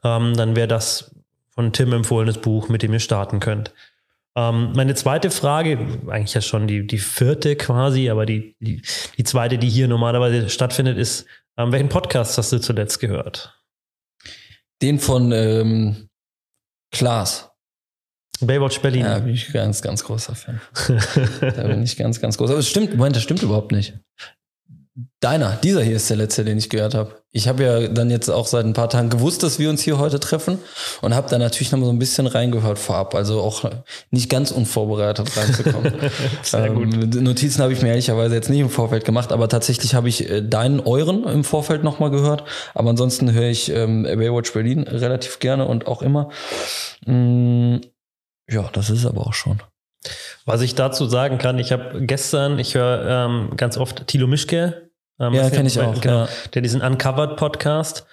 Ähm, 0.03 0.35
dann 0.35 0.55
wäre 0.55 0.67
das 0.67 1.11
von 1.49 1.73
Tim 1.73 1.91
empfohlenes 1.91 2.37
Buch, 2.37 2.69
mit 2.69 2.83
dem 2.83 2.93
ihr 2.93 2.99
starten 2.99 3.39
könnt. 3.39 3.73
Ähm, 4.35 4.73
meine 4.75 4.93
zweite 4.93 5.31
Frage, 5.31 5.79
eigentlich 6.07 6.35
ja 6.35 6.41
schon 6.41 6.67
die, 6.67 6.85
die 6.85 6.99
vierte 6.99 7.55
quasi, 7.55 8.11
aber 8.11 8.27
die, 8.27 8.55
die, 8.59 8.83
die 9.17 9.23
zweite, 9.23 9.57
die 9.57 9.69
hier 9.69 9.87
normalerweise 9.87 10.49
stattfindet, 10.49 10.97
ist, 10.97 11.25
ähm, 11.59 11.71
welchen 11.71 11.89
Podcast 11.89 12.37
hast 12.37 12.51
du 12.51 12.59
zuletzt 12.59 12.99
gehört? 12.99 13.61
Den 14.81 14.99
von 14.99 15.31
ähm, 15.31 16.09
Klaas. 16.91 17.51
Baywatch 18.39 18.79
Berlin. 18.79 19.01
Ja, 19.01 19.19
bin 19.19 19.33
ich 19.33 19.51
ganz, 19.51 19.81
ganz 19.81 20.03
großer 20.03 20.33
Fan. 20.33 20.61
da 21.41 21.67
bin 21.67 21.83
ich 21.83 21.97
ganz, 21.97 22.21
ganz 22.21 22.37
groß. 22.37 22.51
Aber 22.51 22.59
es 22.59 22.69
stimmt, 22.69 22.95
Moment, 22.95 23.17
das 23.17 23.23
stimmt 23.23 23.43
überhaupt 23.43 23.73
nicht. 23.73 23.99
Deiner, 25.19 25.55
dieser 25.57 25.83
hier 25.83 25.95
ist 25.95 26.09
der 26.09 26.17
letzte, 26.17 26.43
den 26.43 26.57
ich 26.57 26.69
gehört 26.69 26.95
habe. 26.95 27.21
Ich 27.31 27.47
habe 27.47 27.63
ja 27.63 27.87
dann 27.87 28.09
jetzt 28.09 28.29
auch 28.29 28.47
seit 28.47 28.65
ein 28.65 28.73
paar 28.73 28.89
Tagen 28.89 29.09
gewusst, 29.09 29.43
dass 29.43 29.59
wir 29.59 29.69
uns 29.69 29.83
hier 29.83 29.99
heute 29.99 30.19
treffen 30.19 30.57
und 31.01 31.13
habe 31.13 31.29
da 31.29 31.37
natürlich 31.37 31.71
noch 31.71 31.79
mal 31.79 31.85
so 31.85 31.91
ein 31.91 31.99
bisschen 31.99 32.25
reingehört 32.25 32.79
vorab, 32.79 33.13
also 33.13 33.41
auch 33.41 33.69
nicht 34.09 34.29
ganz 34.29 34.51
unvorbereitet 34.51 35.37
reinzukommen. 35.37 35.93
Sehr 36.41 36.65
ähm, 36.65 36.75
gut. 36.75 37.21
Notizen 37.21 37.61
habe 37.61 37.71
ich 37.71 37.81
mir 37.81 37.89
ehrlicherweise 37.89 38.33
jetzt 38.33 38.49
nicht 38.49 38.61
im 38.61 38.69
Vorfeld 38.69 39.05
gemacht, 39.05 39.31
aber 39.31 39.47
tatsächlich 39.47 39.93
habe 39.93 40.09
ich 40.09 40.27
äh, 40.27 40.41
deinen, 40.41 40.79
euren 40.79 41.23
im 41.25 41.43
Vorfeld 41.43 41.83
noch 41.83 41.99
mal 41.99 42.09
gehört. 42.09 42.45
Aber 42.73 42.89
ansonsten 42.89 43.31
höre 43.31 43.49
ich 43.49 43.69
ähm, 43.69 44.03
Baywatch 44.03 44.51
Berlin 44.53 44.83
relativ 44.83 45.39
gerne 45.39 45.67
und 45.67 45.85
auch 45.85 46.01
immer. 46.01 46.29
Mm, 47.05 47.77
ja, 48.49 48.69
das 48.73 48.89
ist 48.89 49.05
aber 49.05 49.27
auch 49.27 49.33
schon. 49.33 49.61
Was 50.45 50.61
ich 50.61 50.73
dazu 50.73 51.05
sagen 51.05 51.37
kann, 51.37 51.59
ich 51.59 51.71
habe 51.71 52.05
gestern, 52.05 52.57
ich 52.57 52.73
höre 52.73 53.27
ähm, 53.27 53.51
ganz 53.55 53.77
oft 53.77 54.07
Thilo 54.07 54.25
Mischke. 54.25 54.88
Ähm, 55.19 55.33
ja, 55.33 55.49
kenne 55.49 55.67
ich 55.67 55.79
auch. 55.79 55.99
Genau, 55.99 56.21
ja. 56.21 56.29
Der 56.53 56.61
diesen 56.61 56.81
Uncovered 56.81 57.35
Podcast. 57.37 58.05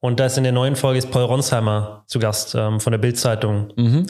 Und 0.00 0.20
da 0.20 0.26
ist 0.26 0.36
in 0.36 0.44
der 0.44 0.52
neuen 0.52 0.76
Folge 0.76 0.98
ist 0.98 1.10
Paul 1.10 1.24
Ronsheimer 1.24 2.04
zu 2.06 2.18
Gast 2.18 2.54
ähm, 2.54 2.78
von 2.78 2.90
der 2.90 2.98
Bild-Zeitung. 2.98 3.72
Mhm. 3.76 4.06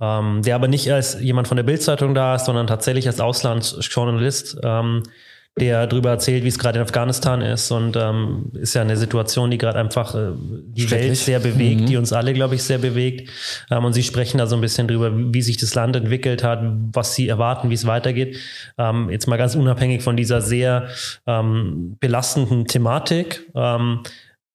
Ähm, 0.00 0.42
der 0.42 0.54
aber 0.54 0.68
nicht 0.68 0.92
als 0.92 1.20
jemand 1.20 1.48
von 1.48 1.56
der 1.56 1.64
Bild-Zeitung 1.64 2.14
da 2.14 2.36
ist, 2.36 2.44
sondern 2.44 2.66
tatsächlich 2.66 3.06
als 3.06 3.20
Auslandsjournalist. 3.20 4.58
Ähm, 4.62 5.02
der 5.58 5.86
darüber 5.86 6.10
erzählt, 6.10 6.44
wie 6.44 6.48
es 6.48 6.58
gerade 6.58 6.78
in 6.78 6.84
Afghanistan 6.84 7.42
ist 7.42 7.70
und 7.70 7.94
ähm, 7.96 8.50
ist 8.54 8.74
ja 8.74 8.80
eine 8.80 8.96
Situation, 8.96 9.50
die 9.50 9.58
gerade 9.58 9.78
einfach 9.78 10.14
äh, 10.14 10.30
die 10.34 10.90
Welt 10.90 11.16
sehr 11.16 11.40
bewegt, 11.40 11.82
mhm. 11.82 11.86
die 11.86 11.96
uns 11.98 12.12
alle, 12.12 12.32
glaube 12.32 12.54
ich, 12.54 12.62
sehr 12.62 12.78
bewegt. 12.78 13.28
Ähm, 13.70 13.84
und 13.84 13.92
sie 13.92 14.02
sprechen 14.02 14.38
da 14.38 14.46
so 14.46 14.54
ein 14.54 14.62
bisschen 14.62 14.88
drüber, 14.88 15.16
wie, 15.16 15.34
wie 15.34 15.42
sich 15.42 15.58
das 15.58 15.74
Land 15.74 15.94
entwickelt 15.94 16.42
hat, 16.42 16.60
was 16.92 17.14
sie 17.14 17.28
erwarten, 17.28 17.68
wie 17.68 17.74
es 17.74 17.86
weitergeht. 17.86 18.38
Ähm, 18.78 19.10
jetzt 19.10 19.28
mal 19.28 19.36
ganz 19.36 19.54
unabhängig 19.54 20.02
von 20.02 20.16
dieser 20.16 20.40
sehr 20.40 20.88
ähm, 21.26 21.96
belastenden 22.00 22.66
Thematik. 22.66 23.46
Ähm, 23.54 24.00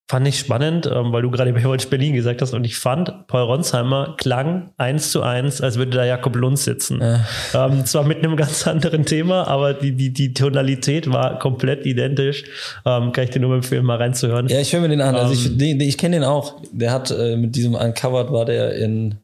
Fand 0.10 0.26
ich 0.26 0.40
spannend, 0.40 0.86
ähm, 0.86 1.12
weil 1.12 1.22
du 1.22 1.30
gerade 1.30 1.52
Baywatch 1.52 1.88
Berlin 1.88 2.14
gesagt 2.14 2.42
hast 2.42 2.54
und 2.54 2.64
ich 2.64 2.78
fand, 2.78 3.28
Paul 3.28 3.42
Ronsheimer 3.42 4.16
klang 4.18 4.72
eins 4.78 5.12
zu 5.12 5.22
eins, 5.22 5.60
als 5.60 5.78
würde 5.78 5.98
da 5.98 6.06
Jakob 6.06 6.38
Lund 6.38 6.58
sitzen. 6.58 7.02
Äh. 7.02 7.20
Ähm, 7.54 7.86
zwar 7.86 8.04
mit 8.04 8.20
einem 8.20 8.38
ganz 8.38 8.66
anderen 8.68 9.06
Thema, 9.06 9.48
aber 9.48 9.74
die, 9.74 9.92
die, 9.92 10.14
die 10.14 10.34
Tonalität 10.34 11.12
war 11.12 11.40
komplett 11.40 11.86
identisch. 11.86 12.46
Ähm, 12.86 13.12
kann 13.12 13.26
ich 13.26 13.32
dir 13.32 13.42
nur 13.42 13.54
empfehlen, 13.56 13.84
mal 13.84 13.98
reinzuhören. 13.98 14.48
Ja, 14.48 14.62
ich 14.62 14.72
höre 14.72 14.80
mir 14.80 14.90
den 14.90 15.02
an. 15.02 15.16
Also 15.16 15.34
ich, 15.34 15.48
ähm, 15.48 15.58
den, 15.58 15.82
ich 15.82 15.98
kenne 15.98 16.16
den 16.16 16.24
auch. 16.24 16.62
Der 16.72 16.92
hat 16.92 17.12
äh, 17.12 17.36
mit 17.36 17.58
diesem 17.58 17.76
Uncovered 17.76 18.32
war 18.32 18.46
der 18.46 18.76
in 18.76 19.16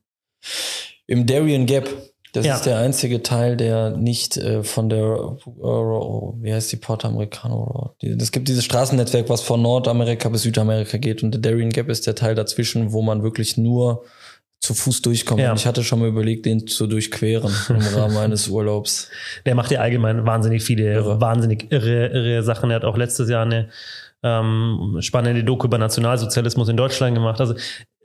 im 1.08 1.26
Darien 1.26 1.66
Gap. 1.66 1.90
Das 2.34 2.48
ja. 2.48 2.56
ist 2.56 2.66
der 2.66 2.80
einzige 2.80 3.22
Teil, 3.22 3.56
der 3.56 3.92
nicht 3.92 4.38
äh, 4.38 4.64
von 4.64 4.90
der, 4.90 5.38
äh, 5.46 5.62
wie 5.62 6.52
heißt 6.52 6.72
die 6.72 6.78
Porta 6.78 7.08
Americano? 7.08 7.96
Es 8.02 8.32
gibt 8.32 8.48
dieses 8.48 8.66
Straßennetzwerk, 8.66 9.30
was 9.30 9.42
von 9.42 9.62
Nordamerika 9.62 10.30
bis 10.30 10.42
Südamerika 10.42 10.98
geht 10.98 11.22
und 11.22 11.32
der 11.32 11.42
Darien 11.42 11.70
Gap 11.70 11.90
ist 11.90 12.08
der 12.08 12.16
Teil 12.16 12.34
dazwischen, 12.34 12.92
wo 12.92 13.04
man 13.04 13.22
wirklich 13.22 13.56
nur 13.58 14.04
zu 14.64 14.74
Fuß 14.74 15.04
durchkommt. 15.04 15.42
Ja. 15.42 15.52
Und 15.52 15.60
ich 15.60 15.68
hatte 15.68 15.84
schon 15.84 16.00
mal 16.00 16.08
überlegt, 16.08 16.48
den 16.48 16.66
zu 16.66 16.88
durchqueren 16.88 17.54
im 17.70 17.82
Rahmen 17.96 18.18
eines 18.18 18.48
Urlaubs. 18.48 19.10
Der 19.46 19.54
macht 19.54 19.70
ja 19.70 19.82
allgemein 19.82 20.26
wahnsinnig 20.26 20.64
viele, 20.64 20.92
irre. 20.92 21.22
wahnsinnig 21.22 21.72
irre, 21.72 22.08
irre 22.08 22.42
Sachen. 22.42 22.72
Er 22.72 22.78
hat 22.78 22.86
auch 22.86 22.98
letztes 22.98 23.30
Jahr 23.30 23.46
eine 23.46 23.70
ähm, 24.24 24.98
spannende 25.02 25.44
Doku 25.44 25.68
über 25.68 25.78
Nationalsozialismus 25.78 26.70
in 26.70 26.78
Deutschland 26.78 27.14
gemacht. 27.14 27.40
Also 27.42 27.56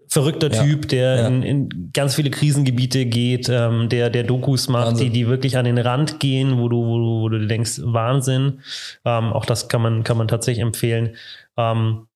verrückter 0.08 0.52
ja. 0.52 0.62
Typ, 0.62 0.88
der 0.88 1.16
ja. 1.16 1.26
in, 1.28 1.42
in, 1.42 1.90
ganz 1.92 2.14
viele 2.14 2.30
Krisengebiete 2.30 3.06
geht, 3.06 3.48
ähm, 3.48 3.88
der, 3.88 4.10
der 4.10 4.24
Dokus 4.24 4.68
macht, 4.68 4.98
die, 4.98 5.10
die 5.10 5.28
wirklich 5.28 5.56
an 5.56 5.64
den 5.64 5.78
Rand 5.78 6.20
gehen, 6.20 6.58
wo 6.58 6.68
du, 6.68 6.78
wo 6.78 6.98
du, 6.98 7.20
wo 7.22 7.28
du 7.28 7.46
denkst, 7.46 7.80
Wahnsinn. 7.82 8.60
Ähm, 9.04 9.32
auch 9.32 9.44
das 9.44 9.68
kann 9.68 9.82
man, 9.82 10.04
kann 10.04 10.16
man 10.16 10.28
tatsächlich 10.28 10.62
empfehlen. 10.62 11.16
Ähm, 11.56 12.06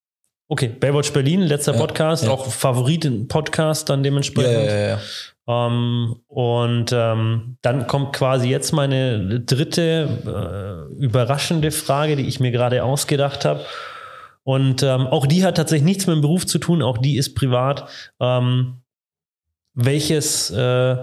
okay, 0.49 0.69
Baywatch 0.69 1.13
Berlin, 1.13 1.43
letzter 1.43 1.73
ja, 1.73 1.79
Podcast, 1.79 2.27
auch 2.29 2.47
Favoriten-Podcast 2.47 3.89
dann 3.89 4.03
dementsprechend. 4.03 5.01
Ähm, 5.49 6.17
und 6.29 6.93
ähm, 6.93 7.57
dann 7.63 7.87
kommt 7.89 8.13
quasi 8.13 8.49
jetzt 8.49 8.73
meine 8.73 9.41
dritte 9.41 10.89
äh, 10.95 11.03
überraschende 11.03 11.73
Frage, 11.73 12.17
die 12.17 12.27
ich 12.27 12.39
mir 12.39 12.53
gerade 12.53 12.85
ausgedacht 12.85 13.45
habe. 13.45 13.65
Und 14.45 14.83
ähm, 14.83 15.07
auch 15.07 15.27
die 15.27 15.45
hat 15.45 15.57
tatsächlich 15.57 15.85
nichts 15.85 16.07
mit 16.07 16.17
dem 16.17 16.21
Beruf 16.23 16.47
zu 16.47 16.59
tun, 16.59 16.83
auch 16.83 16.99
die 16.99 17.17
ist 17.17 17.35
privat. 17.35 17.89
Ähm, 18.21 18.83
welches 19.75 20.51
äh, 20.51 20.97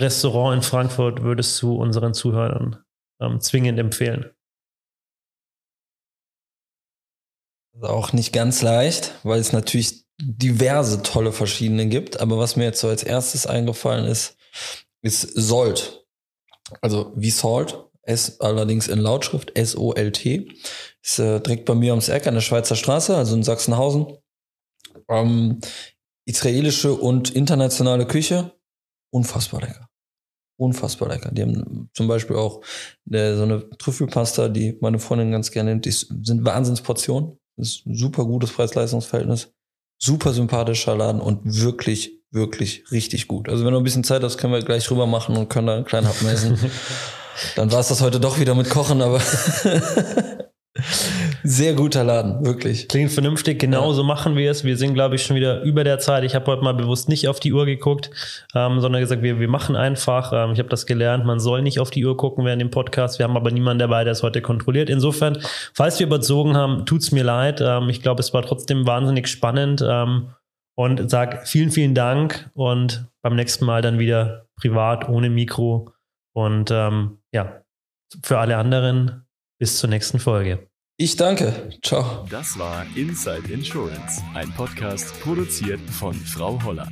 Restaurant 0.00 0.56
in 0.56 0.62
Frankfurt 0.62 1.22
würdest 1.22 1.60
du 1.62 1.74
unseren 1.74 2.14
Zuhörern 2.14 2.82
ähm, 3.20 3.40
zwingend 3.40 3.78
empfehlen? 3.78 4.30
Auch 7.80 8.12
nicht 8.12 8.32
ganz 8.32 8.60
leicht, 8.62 9.14
weil 9.22 9.40
es 9.40 9.52
natürlich 9.52 10.04
diverse 10.18 11.02
tolle 11.02 11.32
verschiedene 11.32 11.86
gibt. 11.86 12.20
Aber 12.20 12.38
was 12.38 12.56
mir 12.56 12.64
jetzt 12.64 12.80
so 12.80 12.88
als 12.88 13.02
erstes 13.02 13.46
eingefallen 13.46 14.04
ist, 14.04 14.36
ist 15.02 15.22
Solt. 15.22 16.04
Also 16.80 17.12
wie 17.16 17.30
Salt, 17.30 17.78
S 18.02 18.40
allerdings 18.40 18.88
in 18.88 18.98
Lautschrift, 18.98 19.56
S-O-L-T. 19.56 20.50
Ist 21.02 21.18
äh, 21.18 21.40
direkt 21.40 21.64
bei 21.64 21.74
mir 21.74 21.92
ums 21.92 22.08
Eck 22.08 22.26
an 22.26 22.34
der 22.34 22.40
Schweizer 22.40 22.76
Straße, 22.76 23.16
also 23.16 23.34
in 23.34 23.42
Sachsenhausen. 23.42 24.06
Ähm, 25.08 25.60
israelische 26.26 26.92
und 26.94 27.30
internationale 27.30 28.06
Küche, 28.06 28.52
unfassbar 29.12 29.62
lecker. 29.62 29.88
unfassbar 30.56 31.08
lecker. 31.08 31.30
Die 31.32 31.42
haben 31.42 31.90
zum 31.94 32.06
Beispiel 32.06 32.36
auch 32.36 32.60
der, 33.04 33.36
so 33.36 33.42
eine 33.42 33.68
Trüffelpasta, 33.78 34.48
die 34.48 34.76
meine 34.80 34.98
Freundin 34.98 35.32
ganz 35.32 35.50
gerne 35.50 35.70
nimmt. 35.70 35.86
Die 35.86 35.90
sind 35.90 36.44
Wahnsinnsportionen. 36.44 37.38
Das 37.56 37.68
ist 37.68 37.86
ein 37.86 37.94
super 37.96 38.24
gutes 38.24 38.52
Preis-Leistungs-Verhältnis. 38.52 39.52
Super 39.98 40.32
sympathischer 40.32 40.96
Laden 40.96 41.20
und 41.20 41.40
wirklich, 41.44 42.22
wirklich 42.30 42.84
richtig 42.90 43.26
gut. 43.26 43.48
Also 43.48 43.64
wenn 43.64 43.72
du 43.72 43.78
ein 43.78 43.84
bisschen 43.84 44.04
Zeit 44.04 44.22
hast, 44.22 44.38
können 44.38 44.52
wir 44.52 44.62
gleich 44.62 44.90
rüber 44.90 45.06
machen 45.06 45.36
und 45.36 45.48
können 45.48 45.66
da 45.66 45.76
einen 45.76 45.84
kleinen 45.84 46.08
Happen 46.08 46.28
essen. 46.28 46.58
Dann 47.56 47.72
war 47.72 47.80
es 47.80 47.88
das 47.88 48.02
heute 48.02 48.20
doch 48.20 48.38
wieder 48.38 48.54
mit 48.54 48.68
Kochen, 48.70 49.02
aber 49.02 49.20
Sehr 51.42 51.74
guter 51.74 52.04
Laden, 52.04 52.44
wirklich. 52.46 52.86
Klingt 52.86 53.10
vernünftig, 53.10 53.58
genauso 53.58 54.02
ja. 54.02 54.06
machen 54.06 54.36
wir 54.36 54.50
es. 54.52 54.62
Wir 54.62 54.76
sind, 54.76 54.94
glaube 54.94 55.16
ich, 55.16 55.24
schon 55.24 55.34
wieder 55.34 55.62
über 55.62 55.82
der 55.82 55.98
Zeit. 55.98 56.22
Ich 56.22 56.36
habe 56.36 56.46
heute 56.46 56.62
mal 56.62 56.74
bewusst 56.74 57.08
nicht 57.08 57.26
auf 57.26 57.40
die 57.40 57.52
Uhr 57.52 57.66
geguckt, 57.66 58.10
ähm, 58.54 58.80
sondern 58.80 59.00
gesagt, 59.00 59.22
wir, 59.22 59.40
wir 59.40 59.48
machen 59.48 59.74
einfach. 59.74 60.32
Ähm, 60.32 60.52
ich 60.52 60.60
habe 60.60 60.68
das 60.68 60.86
gelernt, 60.86 61.24
man 61.26 61.40
soll 61.40 61.62
nicht 61.62 61.80
auf 61.80 61.90
die 61.90 62.04
Uhr 62.04 62.16
gucken 62.16 62.44
während 62.44 62.62
dem 62.62 62.70
Podcast. 62.70 63.18
Wir 63.18 63.24
haben 63.24 63.36
aber 63.36 63.50
niemanden 63.50 63.80
dabei, 63.80 64.04
der 64.04 64.12
es 64.12 64.22
heute 64.22 64.42
kontrolliert. 64.42 64.90
Insofern, 64.90 65.38
falls 65.74 65.98
wir 65.98 66.06
überzogen 66.06 66.56
haben, 66.56 66.86
tut's 66.86 67.10
mir 67.10 67.24
leid. 67.24 67.60
Ähm, 67.60 67.88
ich 67.88 68.00
glaube, 68.00 68.20
es 68.20 68.32
war 68.32 68.42
trotzdem 68.42 68.86
wahnsinnig 68.86 69.26
spannend 69.26 69.84
ähm, 69.84 70.34
und 70.76 71.10
sag 71.10 71.48
vielen, 71.48 71.72
vielen 71.72 71.96
Dank 71.96 72.48
und 72.54 73.06
beim 73.22 73.34
nächsten 73.34 73.64
Mal 73.64 73.82
dann 73.82 73.98
wieder 73.98 74.46
privat 74.60 75.08
ohne 75.08 75.30
Mikro. 75.30 75.92
Und 76.32 76.70
ähm, 76.70 77.18
ja, 77.32 77.62
für 78.22 78.38
alle 78.38 78.56
anderen 78.56 79.26
bis 79.60 79.78
zur 79.78 79.90
nächsten 79.90 80.18
Folge. 80.18 80.66
Ich 80.96 81.16
danke. 81.16 81.70
Ciao. 81.84 82.26
Das 82.28 82.58
war 82.58 82.84
Inside 82.96 83.52
Insurance, 83.52 84.20
ein 84.34 84.50
Podcast 84.52 85.18
produziert 85.20 85.80
von 85.88 86.14
Frau 86.14 86.60
Holler. 86.64 86.88